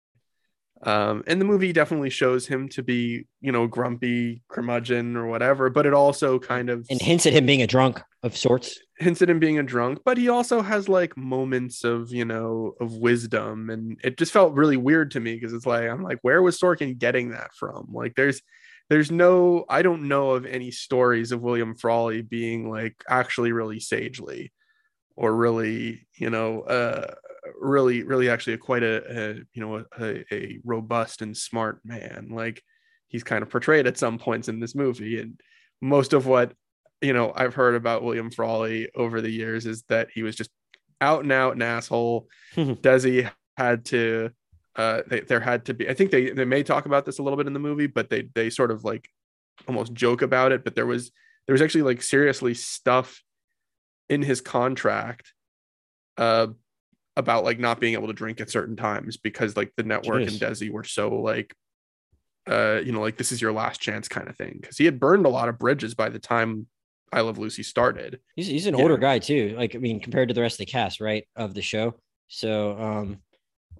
Um, 0.82 1.22
and 1.26 1.40
the 1.40 1.44
movie 1.44 1.72
definitely 1.72 2.08
shows 2.08 2.46
him 2.46 2.68
to 2.70 2.82
be, 2.82 3.26
you 3.40 3.52
know, 3.52 3.66
grumpy, 3.66 4.42
curmudgeon 4.48 5.14
or 5.14 5.26
whatever, 5.26 5.68
but 5.68 5.84
it 5.84 5.92
also 5.92 6.38
kind 6.38 6.70
of 6.70 6.86
and 6.88 7.02
hints 7.02 7.26
at 7.26 7.34
him 7.34 7.44
being 7.44 7.60
a 7.60 7.66
drunk 7.66 8.00
of 8.22 8.34
sorts. 8.36 8.78
Hints 9.00 9.22
at 9.22 9.30
him 9.30 9.38
being 9.38 9.58
a 9.58 9.62
drunk, 9.62 10.00
but 10.04 10.18
he 10.18 10.28
also 10.28 10.62
has 10.62 10.88
like 10.88 11.16
moments 11.16 11.84
of, 11.84 12.12
you 12.12 12.24
know, 12.24 12.74
of 12.80 12.94
wisdom. 12.94 13.70
And 13.70 13.98
it 14.04 14.18
just 14.18 14.32
felt 14.32 14.54
really 14.54 14.76
weird 14.76 15.10
to 15.12 15.20
me 15.20 15.34
because 15.34 15.52
it's 15.52 15.66
like, 15.66 15.88
I'm 15.88 16.02
like, 16.02 16.18
where 16.22 16.42
was 16.42 16.60
Sorkin 16.60 16.98
getting 16.98 17.30
that 17.30 17.54
from? 17.54 17.88
Like, 17.92 18.14
there's, 18.14 18.42
there's 18.90 19.10
no, 19.10 19.64
I 19.68 19.82
don't 19.82 20.08
know 20.08 20.32
of 20.32 20.44
any 20.44 20.70
stories 20.70 21.32
of 21.32 21.42
William 21.42 21.74
Frawley 21.74 22.22
being 22.22 22.70
like 22.70 23.02
actually 23.08 23.52
really 23.52 23.80
sagely 23.80 24.52
or 25.16 25.34
really, 25.34 26.06
you 26.18 26.30
know, 26.30 26.60
uh, 26.62 27.14
really, 27.58 28.02
really 28.02 28.28
actually 28.28 28.54
a, 28.54 28.58
quite 28.58 28.82
a, 28.82 29.02
a 29.08 29.34
you 29.52 29.60
know 29.60 29.84
a, 29.98 30.24
a, 30.32 30.58
robust 30.64 31.22
and 31.22 31.36
smart 31.36 31.80
man. 31.84 32.28
Like 32.30 32.62
he's 33.08 33.24
kind 33.24 33.42
of 33.42 33.50
portrayed 33.50 33.86
at 33.86 33.98
some 33.98 34.18
points 34.18 34.48
in 34.48 34.60
this 34.60 34.74
movie, 34.74 35.20
and 35.20 35.40
most 35.80 36.12
of 36.12 36.26
what 36.26 36.52
you 37.00 37.12
know 37.12 37.32
I've 37.34 37.54
heard 37.54 37.74
about 37.74 38.02
William 38.02 38.30
Frawley 38.30 38.90
over 38.94 39.20
the 39.20 39.30
years 39.30 39.66
is 39.66 39.82
that 39.88 40.08
he 40.12 40.22
was 40.22 40.36
just 40.36 40.50
out 41.00 41.22
and 41.22 41.32
out 41.32 41.54
an 41.56 41.62
asshole. 41.62 42.28
Desi 42.56 43.30
had 43.56 43.84
to 43.86 44.30
uh 44.76 45.02
they, 45.06 45.20
there 45.20 45.40
had 45.40 45.64
to 45.64 45.74
be 45.74 45.88
i 45.88 45.94
think 45.94 46.10
they 46.10 46.30
they 46.30 46.44
may 46.44 46.62
talk 46.62 46.86
about 46.86 47.04
this 47.04 47.18
a 47.18 47.22
little 47.22 47.36
bit 47.36 47.46
in 47.46 47.52
the 47.52 47.58
movie 47.58 47.86
but 47.86 48.08
they 48.08 48.22
they 48.34 48.48
sort 48.48 48.70
of 48.70 48.84
like 48.84 49.08
almost 49.68 49.92
joke 49.92 50.22
about 50.22 50.52
it 50.52 50.64
but 50.64 50.74
there 50.74 50.86
was 50.86 51.10
there 51.46 51.52
was 51.52 51.62
actually 51.62 51.82
like 51.82 52.02
seriously 52.02 52.54
stuff 52.54 53.22
in 54.08 54.22
his 54.22 54.40
contract 54.40 55.32
uh 56.18 56.46
about 57.16 57.44
like 57.44 57.58
not 57.58 57.80
being 57.80 57.94
able 57.94 58.06
to 58.06 58.12
drink 58.12 58.40
at 58.40 58.50
certain 58.50 58.76
times 58.76 59.16
because 59.16 59.56
like 59.56 59.72
the 59.76 59.82
network 59.82 60.22
Jeez. 60.22 60.28
and 60.28 60.40
Desi 60.40 60.70
were 60.70 60.84
so 60.84 61.16
like 61.16 61.54
uh 62.48 62.80
you 62.82 62.92
know 62.92 63.00
like 63.00 63.16
this 63.16 63.32
is 63.32 63.42
your 63.42 63.52
last 63.52 63.80
chance 63.80 64.08
kind 64.08 64.28
of 64.28 64.36
thing 64.36 64.58
because 64.60 64.78
he 64.78 64.84
had 64.84 65.00
burned 65.00 65.26
a 65.26 65.30
lot 65.30 65.48
of 65.48 65.58
bridges 65.58 65.94
by 65.94 66.08
the 66.08 66.18
time 66.18 66.66
I 67.12 67.20
Love 67.22 67.38
Lucy 67.38 67.62
started. 67.62 68.20
He's 68.36 68.46
he's 68.46 68.66
an 68.66 68.74
older 68.74 68.96
guy 68.96 69.18
too. 69.18 69.54
Like 69.56 69.74
I 69.74 69.78
mean 69.78 70.00
compared 70.00 70.28
to 70.28 70.34
the 70.34 70.40
rest 70.40 70.54
of 70.54 70.66
the 70.66 70.72
cast, 70.72 71.00
right, 71.00 71.26
of 71.36 71.54
the 71.54 71.62
show. 71.62 71.94
So 72.28 72.78
um 72.78 73.18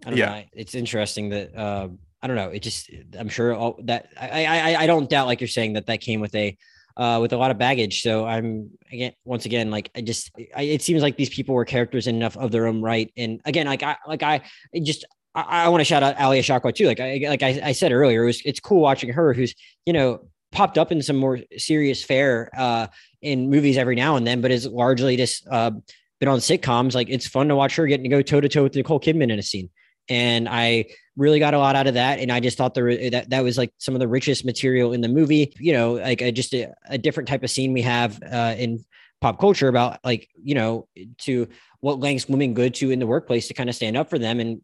I 0.05 0.11
don't 0.11 0.19
yeah. 0.19 0.27
know. 0.27 0.43
It's 0.53 0.75
interesting 0.75 1.29
that 1.31 1.55
uh, 1.57 1.89
I 2.23 2.27
don't 2.27 2.37
know. 2.37 2.49
It 2.49 2.61
just 2.61 2.91
I'm 3.19 3.29
sure 3.29 3.55
all 3.55 3.79
that 3.85 4.09
I 4.19 4.45
I 4.45 4.83
I 4.83 4.87
don't 4.87 5.09
doubt 5.09 5.27
like 5.27 5.41
you're 5.41 5.49
saying 5.49 5.75
that 5.75 5.87
that 5.87 6.01
came 6.01 6.21
with 6.21 6.35
a 6.35 6.57
uh, 6.97 7.19
with 7.21 7.33
a 7.33 7.37
lot 7.37 7.51
of 7.51 7.59
baggage. 7.59 8.03
So 8.03 8.27
I'm 8.27 8.71
again, 8.93 9.13
once 9.25 9.47
again, 9.47 9.71
like 9.71 9.91
I 9.95 10.03
just, 10.03 10.31
I, 10.55 10.63
it 10.63 10.83
seems 10.83 11.03
like 11.03 11.17
these 11.17 11.31
people 11.31 11.55
were 11.55 11.65
characters 11.65 12.07
enough 12.07 12.37
of 12.37 12.51
their 12.51 12.67
own 12.67 12.83
right. 12.83 13.11
And 13.17 13.41
again, 13.45 13.67
like 13.67 13.83
I, 13.83 13.97
like 14.07 14.23
I 14.23 14.43
just, 14.83 15.07
I, 15.35 15.65
I 15.65 15.69
want 15.69 15.81
to 15.81 15.85
shout 15.85 16.03
out 16.03 16.21
Alia 16.21 16.43
Shawkat 16.43 16.75
too. 16.75 16.87
Like 16.87 17.01
I, 17.01 17.25
like 17.29 17.43
I, 17.43 17.61
I 17.65 17.73
said 17.73 17.93
earlier, 17.93 18.25
it 18.25 18.27
was, 18.27 18.43
it's 18.45 18.61
cool 18.61 18.81
watching 18.81 19.13
her, 19.13 19.33
who's, 19.33 19.55
you 19.87 19.93
know, 19.93 20.29
popped 20.53 20.79
up 20.79 20.91
in 20.93 21.03
some 21.03 21.17
more 21.17 21.39
serious 21.57 22.03
fare 22.03 22.51
uh, 22.57 22.87
in 23.23 23.51
movies 23.51 23.77
every 23.77 23.95
now 23.95 24.17
and 24.17 24.27
then, 24.27 24.41
but 24.41 24.51
is 24.51 24.67
largely 24.67 25.17
just 25.17 25.47
uh, 25.49 25.71
been 26.19 26.29
on 26.29 26.39
sitcoms. 26.39 26.95
Like 26.95 27.09
it's 27.09 27.27
fun 27.27 27.49
to 27.49 27.57
watch 27.57 27.77
her 27.77 27.87
getting 27.87 28.05
to 28.05 28.11
go 28.11 28.23
toe 28.23 28.41
to 28.41 28.49
toe 28.49 28.65
with 28.65 28.75
Nicole 28.75 29.01
Kidman 29.01 29.33
in 29.33 29.39
a 29.39 29.43
scene 29.43 29.71
and 30.11 30.49
I 30.49 30.87
really 31.17 31.39
got 31.39 31.55
a 31.55 31.59
lot 31.59 31.77
out 31.77 31.87
of 31.87 31.95
that. 31.95 32.19
And 32.19 32.33
I 32.33 32.41
just 32.41 32.59
thought 32.59 32.75
that 32.75 33.27
that 33.29 33.45
was 33.45 33.57
like 33.57 33.73
some 33.79 33.95
of 33.95 34.01
the 34.01 34.09
richest 34.09 34.45
material 34.45 34.93
in 34.93 35.01
the 35.01 35.09
movie. 35.09 35.55
You 35.59 35.73
know, 35.73 35.93
like 35.95 36.21
a, 36.21 36.33
just 36.33 36.53
a, 36.53 36.75
a, 36.89 36.99
different 36.99 37.29
type 37.29 37.45
of 37.45 37.51
scene 37.51 37.73
we 37.73 37.83
have 37.83 38.21
uh, 38.23 38.55
in 38.59 38.85
pop 39.21 39.39
culture 39.39 39.69
about 39.69 39.99
like 40.05 40.29
you 40.43 40.55
know 40.55 40.89
to 41.19 41.49
what 41.81 41.99
lengths 41.99 42.29
women 42.29 42.53
go 42.53 42.69
to 42.69 42.91
in 42.91 42.99
the 42.99 43.07
workplace 43.07 43.49
to 43.49 43.55
kind 43.55 43.69
of 43.69 43.75
stand 43.75 43.97
up 43.97 44.11
for 44.11 44.19
them 44.19 44.39
and 44.39 44.61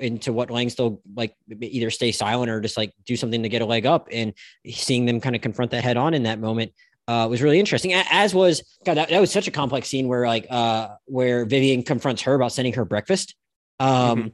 into 0.00 0.32
what 0.32 0.50
lengths 0.50 0.74
they'll 0.74 1.00
like 1.14 1.34
either 1.60 1.90
stay 1.90 2.10
silent 2.10 2.50
or 2.50 2.60
just 2.60 2.76
like 2.76 2.92
do 3.04 3.16
something 3.16 3.42
to 3.42 3.48
get 3.48 3.62
a 3.62 3.66
leg 3.66 3.86
up 3.86 4.08
and 4.10 4.32
seeing 4.66 5.06
them 5.06 5.20
kind 5.20 5.36
of 5.36 5.42
confront 5.42 5.70
that 5.70 5.84
head 5.84 5.96
on 5.96 6.14
in 6.14 6.24
that 6.24 6.40
moment 6.40 6.72
uh, 7.08 7.26
was 7.30 7.40
really 7.40 7.60
interesting. 7.60 7.92
As 7.94 8.34
was 8.34 8.64
God, 8.84 8.96
that, 8.96 9.10
that 9.10 9.20
was 9.20 9.30
such 9.30 9.46
a 9.46 9.52
complex 9.52 9.88
scene 9.88 10.08
where 10.08 10.26
like 10.26 10.46
uh, 10.50 10.88
where 11.04 11.44
Vivian 11.44 11.84
confronts 11.84 12.22
her 12.22 12.34
about 12.34 12.50
sending 12.52 12.72
her 12.72 12.84
breakfast. 12.84 13.36
Um, 13.78 14.18
mm-hmm 14.18 14.26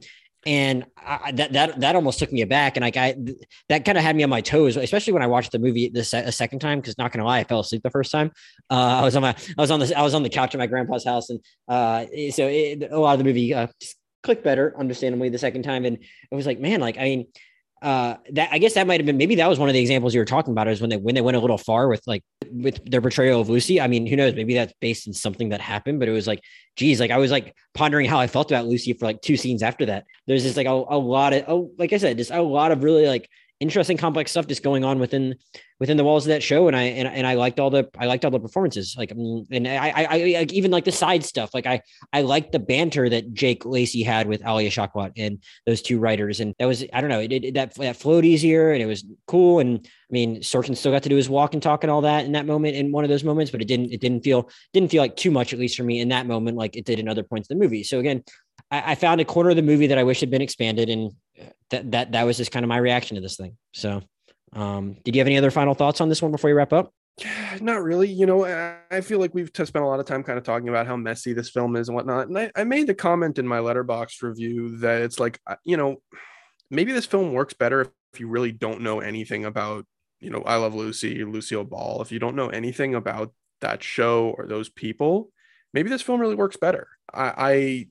and 0.45 0.85
I, 0.97 1.31
that 1.33 1.53
that 1.53 1.79
that 1.79 1.95
almost 1.95 2.19
took 2.19 2.31
me 2.31 2.41
aback, 2.41 2.75
and 2.75 2.83
like 2.83 2.97
I 2.97 3.15
that 3.69 3.85
kind 3.85 3.97
of 3.97 4.03
had 4.03 4.15
me 4.15 4.23
on 4.23 4.29
my 4.29 4.41
toes, 4.41 4.75
especially 4.77 5.13
when 5.13 5.21
I 5.21 5.27
watched 5.27 5.51
the 5.51 5.59
movie 5.59 5.89
the 5.89 6.01
a 6.25 6.31
second 6.31 6.59
time. 6.59 6.79
Because 6.79 6.97
not 6.97 7.11
gonna 7.11 7.25
lie, 7.25 7.39
I 7.39 7.43
fell 7.43 7.59
asleep 7.59 7.83
the 7.83 7.89
first 7.89 8.11
time. 8.11 8.31
Uh, 8.69 8.99
I 8.99 9.01
was 9.03 9.15
on 9.15 9.21
my 9.21 9.35
I 9.57 9.61
was 9.61 9.71
on 9.71 9.79
the 9.79 9.93
I 9.97 10.01
was 10.01 10.13
on 10.13 10.23
the 10.23 10.29
couch 10.29 10.53
at 10.53 10.59
my 10.59 10.67
grandpa's 10.67 11.05
house, 11.05 11.29
and 11.29 11.39
uh, 11.67 12.05
so 12.31 12.47
it, 12.47 12.91
a 12.91 12.99
lot 12.99 13.13
of 13.13 13.19
the 13.19 13.25
movie 13.25 13.53
uh, 13.53 13.67
clicked 14.23 14.43
better, 14.43 14.73
understandably, 14.77 15.29
the 15.29 15.37
second 15.37 15.63
time. 15.63 15.85
And 15.85 15.97
it 15.97 16.35
was 16.35 16.45
like, 16.45 16.59
man, 16.59 16.81
like 16.81 16.97
I 16.97 17.03
mean, 17.03 17.27
uh, 17.83 18.15
that 18.31 18.47
I 18.49 18.59
guess 18.59 18.75
that 18.75 18.87
might 18.87 19.01
have 19.01 19.05
been 19.05 19.17
maybe 19.17 19.35
that 19.35 19.47
was 19.47 19.59
one 19.59 19.67
of 19.67 19.73
the 19.73 19.81
examples 19.81 20.13
you 20.13 20.21
were 20.21 20.25
talking 20.25 20.53
about 20.53 20.69
is 20.69 20.79
when 20.79 20.89
they 20.89 20.95
when 20.95 21.15
they 21.15 21.21
went 21.21 21.35
a 21.35 21.39
little 21.41 21.57
far 21.57 21.89
with 21.89 22.01
like 22.07 22.23
with 22.49 22.79
their 22.89 23.01
portrayal 23.01 23.41
of 23.41 23.49
Lucy. 23.49 23.81
I 23.81 23.87
mean, 23.87 24.07
who 24.07 24.15
knows? 24.15 24.33
Maybe 24.35 24.53
that's 24.53 24.73
based 24.79 25.05
in 25.05 25.11
something 25.11 25.49
that 25.49 25.59
happened, 25.59 25.99
but 25.99 26.07
it 26.07 26.13
was 26.13 26.25
like, 26.25 26.39
geez, 26.77 27.01
like 27.01 27.11
I 27.11 27.17
was 27.17 27.29
like 27.29 27.53
pondering 27.73 28.07
how 28.07 28.19
I 28.19 28.27
felt 28.27 28.49
about 28.51 28.67
Lucy 28.67 28.93
for 28.93 29.05
like 29.05 29.21
two 29.21 29.35
scenes 29.35 29.61
after 29.61 29.85
that. 29.87 30.05
There's 30.27 30.43
just 30.43 30.55
like 30.55 30.65
a, 30.65 30.71
a 30.71 30.97
lot 30.97 31.33
of 31.33 31.43
oh, 31.49 31.71
like 31.77 31.91
I 31.91 31.97
said, 31.97 32.17
just 32.17 32.31
a 32.31 32.41
lot 32.41 32.71
of 32.71 32.83
really 32.83 33.05
like 33.05 33.29
interesting 33.63 33.95
complex 33.95 34.29
stuff 34.31 34.45
just 34.45 34.61
going 34.61 34.83
on 34.83 34.99
within 34.99 35.35
within 35.79 35.95
the 35.95 36.03
walls 36.03 36.25
of 36.25 36.29
that 36.29 36.43
show. 36.43 36.67
And 36.67 36.75
i 36.75 36.83
and, 36.83 37.07
and 37.07 37.25
i 37.25 37.33
liked 37.35 37.61
all 37.61 37.69
the 37.69 37.89
i 37.97 38.05
liked 38.05 38.25
all 38.25 38.31
the 38.31 38.39
performances 38.39 38.95
like 38.97 39.09
mm, 39.09 39.45
and 39.51 39.65
i 39.67 39.89
i, 39.95 40.05
I 40.11 40.45
even 40.49 40.69
like 40.69 40.83
the 40.83 40.91
side 40.91 41.23
stuff 41.23 41.53
like 41.53 41.65
i 41.65 41.81
i 42.11 42.21
liked 42.21 42.51
the 42.51 42.59
banter 42.59 43.07
that 43.09 43.33
jake 43.33 43.65
lacy 43.65 44.03
had 44.03 44.27
with 44.27 44.45
alia 44.45 44.69
shawkat 44.69 45.13
and 45.17 45.41
those 45.65 45.81
two 45.81 45.97
writers. 45.97 46.41
And 46.41 46.53
that 46.59 46.65
was 46.65 46.83
i 46.93 46.99
don't 46.99 47.09
know 47.09 47.21
it, 47.21 47.31
it, 47.31 47.53
that 47.53 47.73
that 47.75 47.95
flowed 47.95 48.25
easier 48.25 48.73
and 48.73 48.81
it 48.81 48.85
was 48.85 49.05
cool. 49.27 49.59
And 49.59 49.87
i 49.87 50.11
mean 50.11 50.41
sorkin 50.41 50.75
still 50.75 50.91
got 50.91 51.03
to 51.03 51.09
do 51.09 51.15
his 51.15 51.29
walk 51.29 51.53
and 51.53 51.63
talk 51.63 51.85
and 51.85 51.91
all 51.91 52.01
that 52.01 52.25
in 52.25 52.33
that 52.33 52.45
moment 52.45 52.75
in 52.75 52.91
one 52.91 53.05
of 53.05 53.09
those 53.09 53.23
moments 53.23 53.49
but 53.49 53.61
it 53.61 53.67
didn't 53.67 53.91
it 53.93 54.01
didn't 54.01 54.23
feel 54.25 54.49
didn't 54.73 54.91
feel 54.91 55.01
like 55.01 55.15
too 55.15 55.31
much 55.31 55.53
at 55.53 55.59
least 55.59 55.77
for 55.77 55.83
me 55.83 56.01
in 56.01 56.09
that 56.09 56.27
moment 56.27 56.57
like 56.57 56.75
it 56.75 56.85
did 56.85 56.99
in 56.99 57.07
other 57.07 57.23
points 57.23 57.49
of 57.49 57.57
the 57.57 57.63
movie. 57.63 57.83
So 57.83 57.99
again 57.99 58.23
I, 58.73 58.91
I 58.91 58.95
found 58.95 59.21
a 59.21 59.25
corner 59.25 59.51
of 59.51 59.55
the 59.55 59.61
movie 59.61 59.87
that 59.87 59.99
I 59.99 60.03
wish 60.03 60.19
had 60.19 60.31
been 60.31 60.41
expanded, 60.41 60.89
and 60.89 61.11
that 61.69 61.91
that 61.91 62.11
that 62.13 62.23
was 62.23 62.37
just 62.37 62.51
kind 62.51 62.65
of 62.65 62.69
my 62.69 62.77
reaction 62.77 63.15
to 63.15 63.21
this 63.21 63.37
thing. 63.37 63.55
So, 63.71 64.01
um, 64.53 64.97
did 65.03 65.15
you 65.15 65.19
have 65.19 65.27
any 65.27 65.37
other 65.37 65.51
final 65.51 65.75
thoughts 65.75 66.01
on 66.01 66.09
this 66.09 66.21
one 66.21 66.31
before 66.31 66.49
you 66.49 66.55
wrap 66.55 66.73
up? 66.73 66.91
Not 67.61 67.83
really. 67.83 68.09
You 68.09 68.25
know, 68.25 68.45
I 68.89 69.01
feel 69.01 69.19
like 69.19 69.35
we've 69.35 69.51
spent 69.53 69.75
a 69.75 69.85
lot 69.85 69.99
of 69.99 70.07
time 70.07 70.23
kind 70.23 70.39
of 70.39 70.43
talking 70.43 70.69
about 70.69 70.87
how 70.87 70.97
messy 70.97 71.33
this 71.33 71.51
film 71.51 71.75
is 71.75 71.87
and 71.87 71.95
whatnot. 71.95 72.27
And 72.27 72.37
I, 72.37 72.51
I 72.55 72.63
made 72.63 72.87
the 72.87 72.95
comment 72.95 73.37
in 73.37 73.47
my 73.47 73.59
Letterboxd 73.59 74.23
review 74.23 74.77
that 74.77 75.03
it's 75.03 75.19
like, 75.19 75.39
you 75.63 75.77
know, 75.77 75.97
maybe 76.71 76.91
this 76.91 77.05
film 77.05 77.31
works 77.31 77.53
better 77.53 77.81
if 78.13 78.19
you 78.19 78.27
really 78.27 78.51
don't 78.51 78.81
know 78.81 78.99
anything 78.99 79.45
about, 79.45 79.85
you 80.19 80.31
know, 80.31 80.41
I 80.41 80.55
Love 80.55 80.73
Lucy, 80.73 81.23
Lucille 81.23 81.63
Ball. 81.63 82.01
If 82.01 82.11
you 82.11 82.17
don't 82.17 82.35
know 82.35 82.49
anything 82.49 82.95
about 82.95 83.33
that 83.61 83.83
show 83.83 84.33
or 84.37 84.47
those 84.47 84.69
people, 84.69 85.29
maybe 85.73 85.89
this 85.89 86.01
film 86.01 86.19
really 86.19 86.35
works 86.35 86.57
better. 86.57 86.87
I, 87.13 87.33
I, 87.37 87.87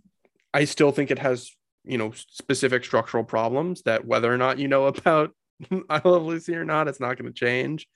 I 0.55 0.65
still 0.65 0.93
think 0.93 1.11
it 1.11 1.19
has 1.19 1.51
you 1.85 1.99
know 1.99 2.13
specific 2.13 2.85
structural 2.85 3.25
problems 3.25 3.83
that 3.83 4.07
whether 4.07 4.33
or 4.33 4.37
not 4.37 4.59
you 4.59 4.69
know 4.69 4.87
about 4.95 5.33
I 5.89 6.01
love 6.05 6.23
Lucy 6.25 6.55
or 6.55 6.65
not, 6.65 6.89
it's 6.89 7.01
not 7.01 7.17
going 7.17 7.33
to 7.33 7.39
change. 7.39 7.87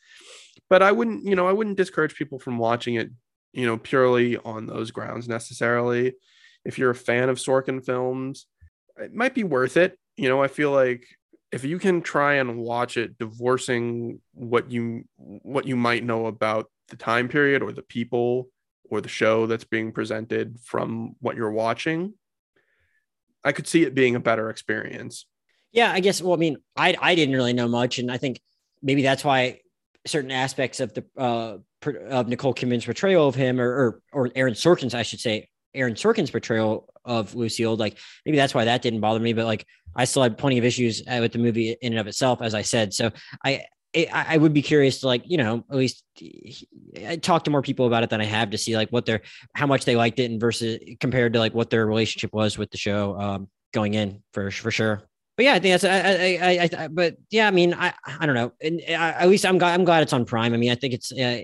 But 0.68 0.82
I 0.82 0.92
wouldn't, 0.92 1.24
you 1.24 1.36
know, 1.36 1.46
I 1.46 1.52
wouldn't 1.52 1.76
discourage 1.76 2.14
people 2.14 2.38
from 2.38 2.58
watching 2.58 2.94
it, 2.94 3.10
you 3.52 3.66
know, 3.66 3.76
purely 3.76 4.36
on 4.38 4.66
those 4.66 4.90
grounds 4.90 5.28
necessarily. 5.28 6.14
If 6.64 6.78
you're 6.78 6.90
a 6.90 6.94
fan 6.94 7.28
of 7.28 7.38
Sorkin 7.38 7.84
films, 7.84 8.46
it 8.98 9.14
might 9.14 9.34
be 9.34 9.44
worth 9.44 9.76
it. 9.76 9.98
You 10.16 10.28
know, 10.28 10.42
I 10.42 10.48
feel 10.48 10.70
like 10.70 11.06
if 11.52 11.64
you 11.64 11.78
can 11.78 12.02
try 12.02 12.34
and 12.34 12.58
watch 12.58 12.96
it 12.96 13.18
divorcing 13.18 14.20
what 14.32 14.70
you 14.70 15.04
what 15.16 15.66
you 15.66 15.76
might 15.76 16.04
know 16.04 16.26
about 16.26 16.70
the 16.88 16.96
time 16.96 17.28
period 17.28 17.62
or 17.62 17.72
the 17.72 17.82
people 17.82 18.48
or 18.90 19.00
the 19.00 19.08
show 19.08 19.46
that's 19.46 19.64
being 19.64 19.92
presented 19.92 20.58
from 20.62 21.14
what 21.20 21.36
you're 21.36 21.50
watching, 21.50 22.14
I 23.46 23.52
could 23.52 23.66
see 23.66 23.84
it 23.84 23.94
being 23.94 24.16
a 24.16 24.20
better 24.20 24.50
experience. 24.50 25.26
Yeah, 25.72 25.92
I 25.92 26.00
guess. 26.00 26.20
Well, 26.20 26.34
I 26.34 26.36
mean, 26.36 26.58
I 26.76 26.96
I 27.00 27.14
didn't 27.14 27.34
really 27.34 27.52
know 27.52 27.68
much, 27.68 27.98
and 27.98 28.10
I 28.10 28.18
think 28.18 28.40
maybe 28.82 29.02
that's 29.02 29.24
why 29.24 29.60
certain 30.06 30.30
aspects 30.30 30.80
of 30.80 30.94
the 30.94 31.04
uh 31.16 31.58
of 32.10 32.28
Nicole 32.28 32.54
Kidman's 32.54 32.84
portrayal 32.84 33.28
of 33.28 33.34
him, 33.34 33.60
or 33.60 33.68
or, 33.68 34.02
or 34.12 34.30
Aaron 34.34 34.54
Sorkin's, 34.54 34.94
I 34.94 35.02
should 35.02 35.20
say, 35.20 35.48
Aaron 35.74 35.94
Sorkin's 35.94 36.30
portrayal 36.30 36.88
of 37.04 37.34
Lucille, 37.34 37.76
like 37.76 37.98
maybe 38.24 38.36
that's 38.36 38.54
why 38.54 38.64
that 38.64 38.82
didn't 38.82 39.00
bother 39.00 39.20
me. 39.20 39.32
But 39.32 39.46
like, 39.46 39.66
I 39.94 40.04
still 40.04 40.22
had 40.22 40.38
plenty 40.38 40.58
of 40.58 40.64
issues 40.64 41.02
uh, 41.06 41.18
with 41.20 41.32
the 41.32 41.38
movie 41.38 41.76
in 41.80 41.92
and 41.92 42.00
of 42.00 42.06
itself, 42.06 42.42
as 42.42 42.54
I 42.54 42.62
said. 42.62 42.92
So 42.92 43.10
I 43.44 43.64
I 43.94 44.36
would 44.36 44.52
be 44.52 44.62
curious 44.62 45.00
to 45.00 45.06
like, 45.06 45.22
you 45.24 45.38
know, 45.38 45.64
at 45.70 45.76
least 45.76 46.04
I 47.06 47.16
talk 47.16 47.44
to 47.44 47.50
more 47.50 47.62
people 47.62 47.86
about 47.86 48.02
it 48.02 48.10
than 48.10 48.20
I 48.20 48.24
have 48.24 48.50
to 48.50 48.58
see 48.58 48.76
like 48.76 48.90
what 48.90 49.06
their, 49.06 49.22
how 49.54 49.66
much 49.66 49.84
they 49.84 49.96
liked 49.96 50.18
it 50.18 50.30
and 50.30 50.40
versus 50.40 50.78
compared 51.00 51.32
to 51.32 51.38
like 51.38 51.54
what 51.54 51.70
their 51.70 51.86
relationship 51.86 52.32
was 52.34 52.58
with 52.58 52.70
the 52.70 52.78
show 52.78 53.18
um, 53.18 53.48
going 53.72 53.94
in 53.94 54.22
for, 54.32 54.50
for 54.50 54.70
sure 54.70 55.02
but 55.36 55.44
yeah, 55.44 55.54
I 55.54 55.58
think 55.58 55.80
that's 55.80 55.84
I, 55.84 55.98
I, 55.98 56.58
I, 56.62 56.84
I, 56.84 56.88
but 56.88 57.16
yeah, 57.30 57.46
I 57.46 57.50
mean, 57.50 57.74
I, 57.74 57.92
I 58.06 58.26
don't 58.26 58.34
know. 58.34 58.52
And 58.60 58.80
I, 58.88 59.10
at 59.10 59.28
least 59.28 59.44
I'm 59.44 59.58
glad, 59.58 59.74
I'm 59.74 59.84
glad 59.84 60.02
it's 60.02 60.12
on 60.12 60.24
Prime. 60.24 60.54
I 60.54 60.56
mean, 60.56 60.70
I 60.70 60.74
think 60.74 60.94
it's, 60.94 61.12
uh, 61.12 61.40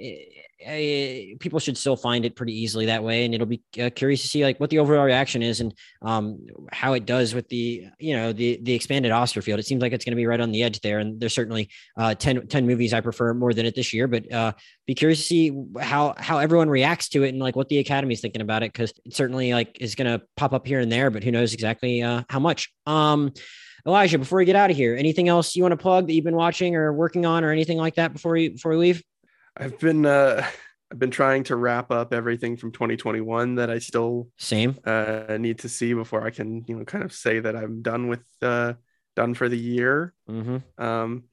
uh, 0.66 1.36
people 1.40 1.58
should 1.58 1.76
still 1.76 1.96
find 1.96 2.24
it 2.24 2.36
pretty 2.36 2.52
easily 2.52 2.86
that 2.86 3.02
way, 3.02 3.24
and 3.24 3.34
it'll 3.34 3.46
be 3.46 3.62
uh, 3.80 3.90
curious 3.94 4.22
to 4.22 4.28
see 4.28 4.44
like 4.44 4.60
what 4.60 4.70
the 4.70 4.78
overall 4.78 5.04
reaction 5.04 5.42
is 5.42 5.60
and 5.60 5.74
um, 6.02 6.38
how 6.70 6.92
it 6.92 7.04
does 7.04 7.34
with 7.34 7.48
the, 7.48 7.86
you 7.98 8.16
know, 8.16 8.32
the 8.32 8.58
the 8.62 8.72
expanded 8.72 9.12
Oscar 9.12 9.42
field. 9.42 9.58
It 9.58 9.66
seems 9.66 9.82
like 9.82 9.92
it's 9.92 10.04
going 10.04 10.12
to 10.12 10.16
be 10.16 10.26
right 10.26 10.40
on 10.40 10.52
the 10.52 10.62
edge 10.62 10.80
there, 10.80 10.98
and 10.98 11.18
there's 11.20 11.34
certainly 11.34 11.68
uh, 11.96 12.14
10, 12.14 12.46
10 12.46 12.66
movies 12.66 12.92
I 12.92 13.00
prefer 13.00 13.34
more 13.34 13.52
than 13.52 13.66
it 13.66 13.74
this 13.74 13.92
year. 13.92 14.06
But 14.06 14.32
uh, 14.32 14.52
be 14.86 14.94
curious 14.94 15.18
to 15.18 15.24
see 15.24 15.64
how 15.80 16.14
how 16.16 16.38
everyone 16.38 16.70
reacts 16.70 17.08
to 17.10 17.24
it 17.24 17.30
and 17.30 17.40
like 17.40 17.56
what 17.56 17.68
the 17.68 17.78
Academy's 17.78 18.20
thinking 18.20 18.42
about 18.42 18.62
it 18.62 18.72
because 18.72 18.92
it 19.04 19.14
certainly 19.14 19.52
like 19.52 19.78
is 19.80 19.94
going 19.94 20.18
to 20.18 20.24
pop 20.36 20.52
up 20.52 20.66
here 20.66 20.80
and 20.80 20.92
there, 20.92 21.10
but 21.10 21.24
who 21.24 21.30
knows 21.30 21.54
exactly 21.54 22.02
uh, 22.02 22.22
how 22.28 22.38
much. 22.38 22.72
Um, 22.86 23.32
Elijah, 23.86 24.18
before 24.18 24.38
we 24.38 24.44
get 24.44 24.56
out 24.56 24.70
of 24.70 24.76
here, 24.76 24.94
anything 24.96 25.28
else 25.28 25.56
you 25.56 25.62
want 25.62 25.72
to 25.72 25.76
plug 25.76 26.06
that 26.06 26.12
you've 26.12 26.24
been 26.24 26.36
watching 26.36 26.76
or 26.76 26.92
working 26.92 27.26
on 27.26 27.42
or 27.42 27.50
anything 27.50 27.78
like 27.78 27.96
that 27.96 28.12
before 28.12 28.36
you 28.36 28.52
before 28.52 28.72
we 28.72 28.78
leave? 28.78 29.02
I've 29.56 29.78
been 29.78 30.06
uh 30.06 30.46
I've 30.90 30.98
been 30.98 31.10
trying 31.10 31.44
to 31.44 31.56
wrap 31.56 31.90
up 31.90 32.12
everything 32.12 32.56
from 32.56 32.70
2021 32.72 33.56
that 33.56 33.70
I 33.70 33.78
still 33.78 34.28
same 34.38 34.78
uh 34.84 35.36
need 35.38 35.60
to 35.60 35.68
see 35.68 35.94
before 35.94 36.24
I 36.24 36.30
can, 36.30 36.64
you 36.68 36.76
know, 36.76 36.84
kind 36.84 37.04
of 37.04 37.12
say 37.12 37.40
that 37.40 37.56
I'm 37.56 37.82
done 37.82 38.08
with 38.08 38.22
uh 38.40 38.74
done 39.16 39.34
for 39.34 39.48
the 39.48 39.58
year. 39.58 40.14
Mm-hmm. 40.28 40.82
Um 40.82 41.24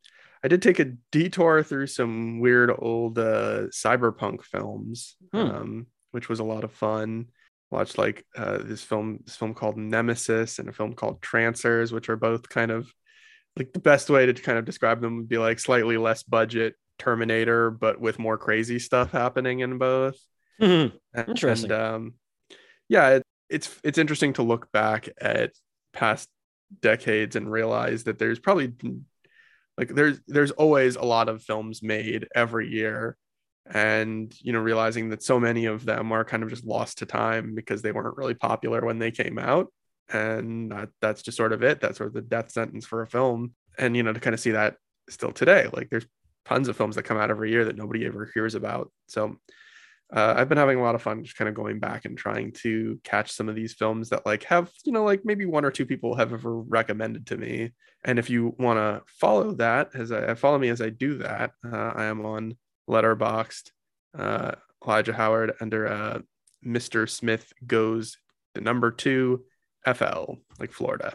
I 0.43 0.47
did 0.47 0.61
take 0.61 0.79
a 0.79 0.93
detour 1.11 1.63
through 1.63 1.87
some 1.87 2.39
weird 2.39 2.71
old 2.75 3.19
uh 3.19 3.67
cyberpunk 3.67 4.43
films, 4.43 5.17
hmm. 5.31 5.37
um, 5.37 5.87
which 6.11 6.29
was 6.29 6.39
a 6.39 6.45
lot 6.45 6.63
of 6.63 6.71
fun 6.71 7.27
watched 7.71 7.97
like 7.97 8.25
uh, 8.35 8.57
this 8.59 8.83
film 8.83 9.19
this 9.25 9.35
film 9.35 9.53
called 9.53 9.77
nemesis 9.77 10.59
and 10.59 10.69
a 10.69 10.73
film 10.73 10.93
called 10.93 11.21
trancers 11.21 11.91
which 11.91 12.09
are 12.09 12.15
both 12.15 12.49
kind 12.49 12.71
of 12.71 12.91
like 13.55 13.73
the 13.73 13.79
best 13.79 14.09
way 14.09 14.25
to 14.25 14.33
kind 14.33 14.57
of 14.57 14.65
describe 14.65 15.01
them 15.01 15.17
would 15.17 15.29
be 15.29 15.37
like 15.37 15.59
slightly 15.59 15.97
less 15.97 16.23
budget 16.23 16.75
terminator 16.97 17.71
but 17.71 17.99
with 17.99 18.19
more 18.19 18.37
crazy 18.37 18.79
stuff 18.79 19.11
happening 19.11 19.59
in 19.59 19.77
both 19.77 20.17
mm-hmm. 20.59 20.95
interesting 21.29 21.71
and, 21.71 21.81
um, 21.81 22.13
yeah 22.87 23.09
it, 23.09 23.23
it's 23.49 23.79
it's 23.83 23.97
interesting 23.97 24.33
to 24.33 24.43
look 24.43 24.71
back 24.71 25.09
at 25.19 25.51
past 25.93 26.27
decades 26.81 27.35
and 27.35 27.51
realize 27.51 28.03
that 28.03 28.19
there's 28.19 28.39
probably 28.39 28.73
like 29.77 29.89
there's 29.89 30.19
there's 30.27 30.51
always 30.51 30.95
a 30.95 31.03
lot 31.03 31.29
of 31.29 31.41
films 31.41 31.81
made 31.81 32.27
every 32.35 32.69
year 32.69 33.17
and 33.69 34.33
you 34.41 34.53
know 34.53 34.59
realizing 34.59 35.09
that 35.09 35.23
so 35.23 35.39
many 35.39 35.65
of 35.65 35.85
them 35.85 36.11
are 36.11 36.25
kind 36.25 36.43
of 36.43 36.49
just 36.49 36.65
lost 36.65 36.99
to 36.99 37.05
time 37.05 37.55
because 37.55 37.81
they 37.81 37.91
weren't 37.91 38.17
really 38.17 38.33
popular 38.33 38.83
when 38.83 38.99
they 38.99 39.11
came 39.11 39.37
out. 39.37 39.71
And 40.11 40.71
that, 40.71 40.89
that's 41.01 41.21
just 41.21 41.37
sort 41.37 41.53
of 41.53 41.61
it. 41.61 41.79
That's 41.79 41.97
sort 41.97 42.07
of 42.07 42.13
the 42.15 42.21
death 42.21 42.51
sentence 42.51 42.85
for 42.85 43.01
a 43.01 43.07
film. 43.07 43.53
And 43.77 43.95
you 43.95 44.03
know 44.03 44.13
to 44.13 44.19
kind 44.19 44.33
of 44.33 44.39
see 44.39 44.51
that 44.51 44.75
still 45.09 45.31
today 45.31 45.67
like 45.73 45.89
there's 45.89 46.05
tons 46.45 46.67
of 46.67 46.77
films 46.77 46.95
that 46.95 47.03
come 47.03 47.17
out 47.17 47.31
every 47.31 47.51
year 47.51 47.65
that 47.65 47.75
nobody 47.75 48.05
ever 48.05 48.29
hears 48.33 48.55
about. 48.55 48.91
So 49.07 49.37
uh, 50.11 50.33
i've 50.37 50.49
been 50.49 50.57
having 50.57 50.79
a 50.79 50.81
lot 50.81 50.95
of 50.95 51.01
fun 51.01 51.23
just 51.23 51.37
kind 51.37 51.47
of 51.47 51.53
going 51.53 51.79
back 51.79 52.05
and 52.05 52.17
trying 52.17 52.51
to 52.51 52.99
catch 53.03 53.31
some 53.31 53.47
of 53.47 53.55
these 53.55 53.73
films 53.73 54.09
that 54.09 54.25
like 54.25 54.43
have 54.43 54.71
you 54.83 54.91
know 54.91 55.03
like 55.03 55.23
maybe 55.23 55.45
one 55.45 55.63
or 55.63 55.71
two 55.71 55.85
people 55.85 56.15
have 56.15 56.33
ever 56.33 56.61
recommended 56.61 57.27
to 57.27 57.37
me. 57.37 57.71
And 58.03 58.17
if 58.17 58.29
you 58.29 58.55
want 58.57 58.77
to 58.77 59.03
follow 59.07 59.51
that 59.55 59.89
as 59.93 60.11
i 60.11 60.33
follow 60.33 60.57
me 60.57 60.69
as 60.69 60.81
i 60.81 60.89
do 60.89 61.19
that 61.19 61.51
uh, 61.71 61.91
i 61.95 62.05
am 62.05 62.25
on 62.25 62.57
Letterboxd, 62.89 63.71
uh, 64.17 64.51
Elijah 64.85 65.13
Howard 65.13 65.53
under 65.61 65.87
uh, 65.87 66.19
Mr. 66.65 67.09
Smith 67.09 67.53
goes 67.65 68.17
the 68.55 68.61
number 68.61 68.91
two 68.91 69.43
FL, 69.85 70.33
like 70.59 70.71
Florida. 70.71 71.13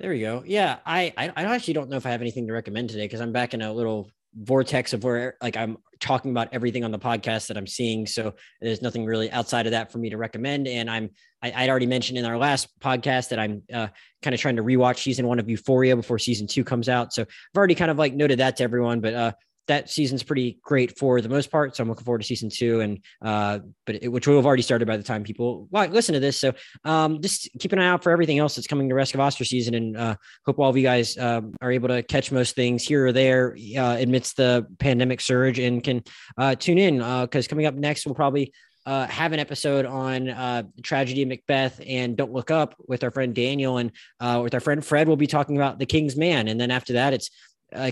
There 0.00 0.10
we 0.10 0.20
go. 0.20 0.42
Yeah, 0.44 0.78
I 0.84 1.12
I, 1.16 1.28
I 1.36 1.44
actually 1.54 1.74
don't 1.74 1.90
know 1.90 1.96
if 1.96 2.06
I 2.06 2.10
have 2.10 2.22
anything 2.22 2.46
to 2.48 2.52
recommend 2.52 2.90
today 2.90 3.04
because 3.04 3.20
I'm 3.20 3.32
back 3.32 3.54
in 3.54 3.62
a 3.62 3.72
little 3.72 4.10
vortex 4.34 4.92
of 4.94 5.04
where 5.04 5.36
like 5.42 5.56
I'm 5.56 5.76
talking 6.00 6.30
about 6.30 6.48
everything 6.52 6.84
on 6.84 6.90
the 6.90 6.98
podcast 6.98 7.48
that 7.48 7.56
I'm 7.56 7.66
seeing. 7.66 8.06
So 8.06 8.34
there's 8.60 8.82
nothing 8.82 9.04
really 9.04 9.30
outside 9.30 9.66
of 9.66 9.72
that 9.72 9.92
for 9.92 9.98
me 9.98 10.10
to 10.10 10.16
recommend. 10.16 10.66
And 10.66 10.90
I'm 10.90 11.10
I, 11.42 11.50
would 11.50 11.70
already 11.70 11.86
mentioned 11.86 12.18
in 12.18 12.24
our 12.24 12.38
last 12.38 12.68
podcast 12.80 13.28
that 13.28 13.38
I'm 13.38 13.62
uh, 13.72 13.88
kind 14.22 14.34
of 14.34 14.40
trying 14.40 14.56
to 14.56 14.62
rewatch 14.62 14.98
season 14.98 15.26
one 15.26 15.38
of 15.38 15.48
Euphoria 15.48 15.94
before 15.94 16.18
season 16.18 16.46
two 16.46 16.64
comes 16.64 16.88
out. 16.88 17.12
So 17.12 17.22
I've 17.22 17.56
already 17.56 17.74
kind 17.74 17.90
of 17.90 17.98
like 17.98 18.14
noted 18.14 18.38
that 18.38 18.56
to 18.56 18.64
everyone. 18.64 19.00
But 19.00 19.14
uh, 19.14 19.32
that 19.68 19.88
season's 19.88 20.22
pretty 20.22 20.58
great 20.62 20.98
for 20.98 21.20
the 21.20 21.28
most 21.28 21.50
part. 21.50 21.76
So 21.76 21.82
I'm 21.82 21.88
looking 21.88 22.04
forward 22.04 22.20
to 22.20 22.26
season 22.26 22.50
two, 22.50 22.80
and 22.80 22.98
uh, 23.22 23.60
but 23.86 24.02
it, 24.02 24.08
which 24.08 24.26
will 24.26 24.36
have 24.36 24.46
already 24.46 24.62
started 24.62 24.86
by 24.86 24.96
the 24.96 25.02
time 25.02 25.22
people 25.22 25.68
listen 25.70 26.14
to 26.14 26.20
this. 26.20 26.38
So 26.38 26.52
um, 26.84 27.20
just 27.20 27.48
keep 27.58 27.72
an 27.72 27.78
eye 27.78 27.88
out 27.88 28.02
for 28.02 28.10
everything 28.10 28.38
else 28.38 28.56
that's 28.56 28.66
coming 28.66 28.88
to 28.88 28.94
rest 28.94 29.14
of 29.14 29.20
Oscar 29.20 29.44
season, 29.44 29.74
and 29.74 29.96
uh, 29.96 30.16
hope 30.44 30.58
all 30.58 30.70
of 30.70 30.76
you 30.76 30.82
guys 30.82 31.16
um, 31.18 31.54
are 31.60 31.70
able 31.70 31.88
to 31.88 32.02
catch 32.02 32.32
most 32.32 32.56
things 32.56 32.82
here 32.82 33.06
or 33.06 33.12
there 33.12 33.56
uh, 33.76 33.96
amidst 34.00 34.36
the 34.36 34.66
pandemic 34.78 35.20
surge, 35.20 35.58
and 35.58 35.82
can 35.82 36.02
uh, 36.36 36.54
tune 36.54 36.78
in 36.78 36.98
because 36.98 37.46
uh, 37.46 37.48
coming 37.48 37.66
up 37.66 37.74
next 37.74 38.06
we'll 38.06 38.14
probably. 38.14 38.52
Uh, 38.84 39.06
have 39.06 39.32
an 39.32 39.38
episode 39.38 39.86
on 39.86 40.28
uh, 40.28 40.64
tragedy 40.82 41.22
of 41.22 41.28
Macbeth 41.28 41.80
and 41.86 42.16
Don't 42.16 42.32
Look 42.32 42.50
Up 42.50 42.74
with 42.88 43.04
our 43.04 43.12
friend 43.12 43.32
Daniel 43.32 43.78
and 43.78 43.92
uh, 44.18 44.40
with 44.42 44.54
our 44.54 44.60
friend 44.60 44.84
Fred. 44.84 45.06
We'll 45.06 45.16
be 45.16 45.28
talking 45.28 45.54
about 45.54 45.78
The 45.78 45.86
King's 45.86 46.16
Man, 46.16 46.48
and 46.48 46.60
then 46.60 46.72
after 46.72 46.94
that, 46.94 47.14
it's 47.14 47.30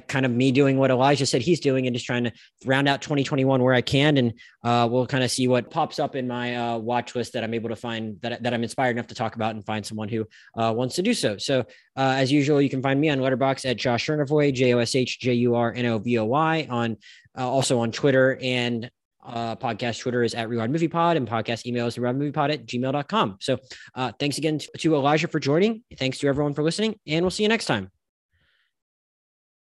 kind 0.08 0.26
of 0.26 0.32
me 0.32 0.52
doing 0.52 0.76
what 0.76 0.90
Elijah 0.90 1.26
said 1.26 1.42
he's 1.42 1.60
doing 1.60 1.86
and 1.86 1.94
just 1.94 2.06
trying 2.06 2.24
to 2.24 2.32
round 2.64 2.88
out 2.88 3.02
2021 3.02 3.62
where 3.62 3.74
I 3.74 3.80
can. 3.80 4.16
And 4.16 4.34
uh, 4.62 4.88
we'll 4.90 5.06
kind 5.06 5.24
of 5.24 5.30
see 5.30 5.48
what 5.48 5.70
pops 5.70 5.98
up 5.98 6.16
in 6.16 6.28
my 6.28 6.56
uh, 6.56 6.78
watch 6.78 7.14
list 7.14 7.32
that 7.32 7.44
I'm 7.44 7.54
able 7.54 7.70
to 7.70 7.76
find 7.76 8.20
that, 8.22 8.42
that 8.42 8.54
I'm 8.54 8.62
inspired 8.62 8.92
enough 8.92 9.08
to 9.08 9.14
talk 9.14 9.36
about 9.36 9.54
and 9.54 9.64
find 9.64 9.84
someone 9.84 10.08
who 10.08 10.26
uh, 10.56 10.72
wants 10.76 10.96
to 10.96 11.02
do 11.02 11.14
so. 11.14 11.38
So, 11.38 11.60
uh, 11.96 12.14
as 12.16 12.30
usual, 12.30 12.60
you 12.60 12.70
can 12.70 12.82
find 12.82 13.00
me 13.00 13.10
on 13.10 13.18
Letterboxd 13.18 13.68
at 13.68 13.76
Josh 13.76 14.06
Jurnovoy, 14.06 14.54
J 14.54 14.74
O 14.74 14.78
S 14.78 14.94
H 14.94 15.20
J 15.20 15.34
U 15.34 15.54
R 15.54 15.72
N 15.72 15.86
O 15.86 15.98
V 15.98 16.18
O 16.18 16.24
Y, 16.24 16.66
on 16.70 16.96
uh, 17.38 17.48
also 17.48 17.80
on 17.80 17.92
Twitter 17.92 18.38
and 18.40 18.90
uh, 19.24 19.56
podcast 19.56 20.00
Twitter 20.00 20.22
is 20.22 20.34
at 20.34 20.48
Rewind 20.48 20.72
Movie 20.72 20.88
Pod 20.88 21.16
and 21.16 21.28
podcast 21.28 21.66
email 21.66 21.86
is 21.86 21.96
rewindmoviepod 21.96 22.52
at 22.52 22.66
gmail.com. 22.66 23.36
So 23.40 23.58
uh, 23.94 24.12
thanks 24.18 24.38
again 24.38 24.58
to 24.78 24.94
Elijah 24.94 25.28
for 25.28 25.40
joining. 25.40 25.82
Thanks 25.98 26.18
to 26.18 26.28
everyone 26.28 26.54
for 26.54 26.62
listening, 26.62 26.98
and 27.06 27.22
we'll 27.22 27.30
see 27.30 27.42
you 27.42 27.48
next 27.48 27.66
time. 27.66 27.90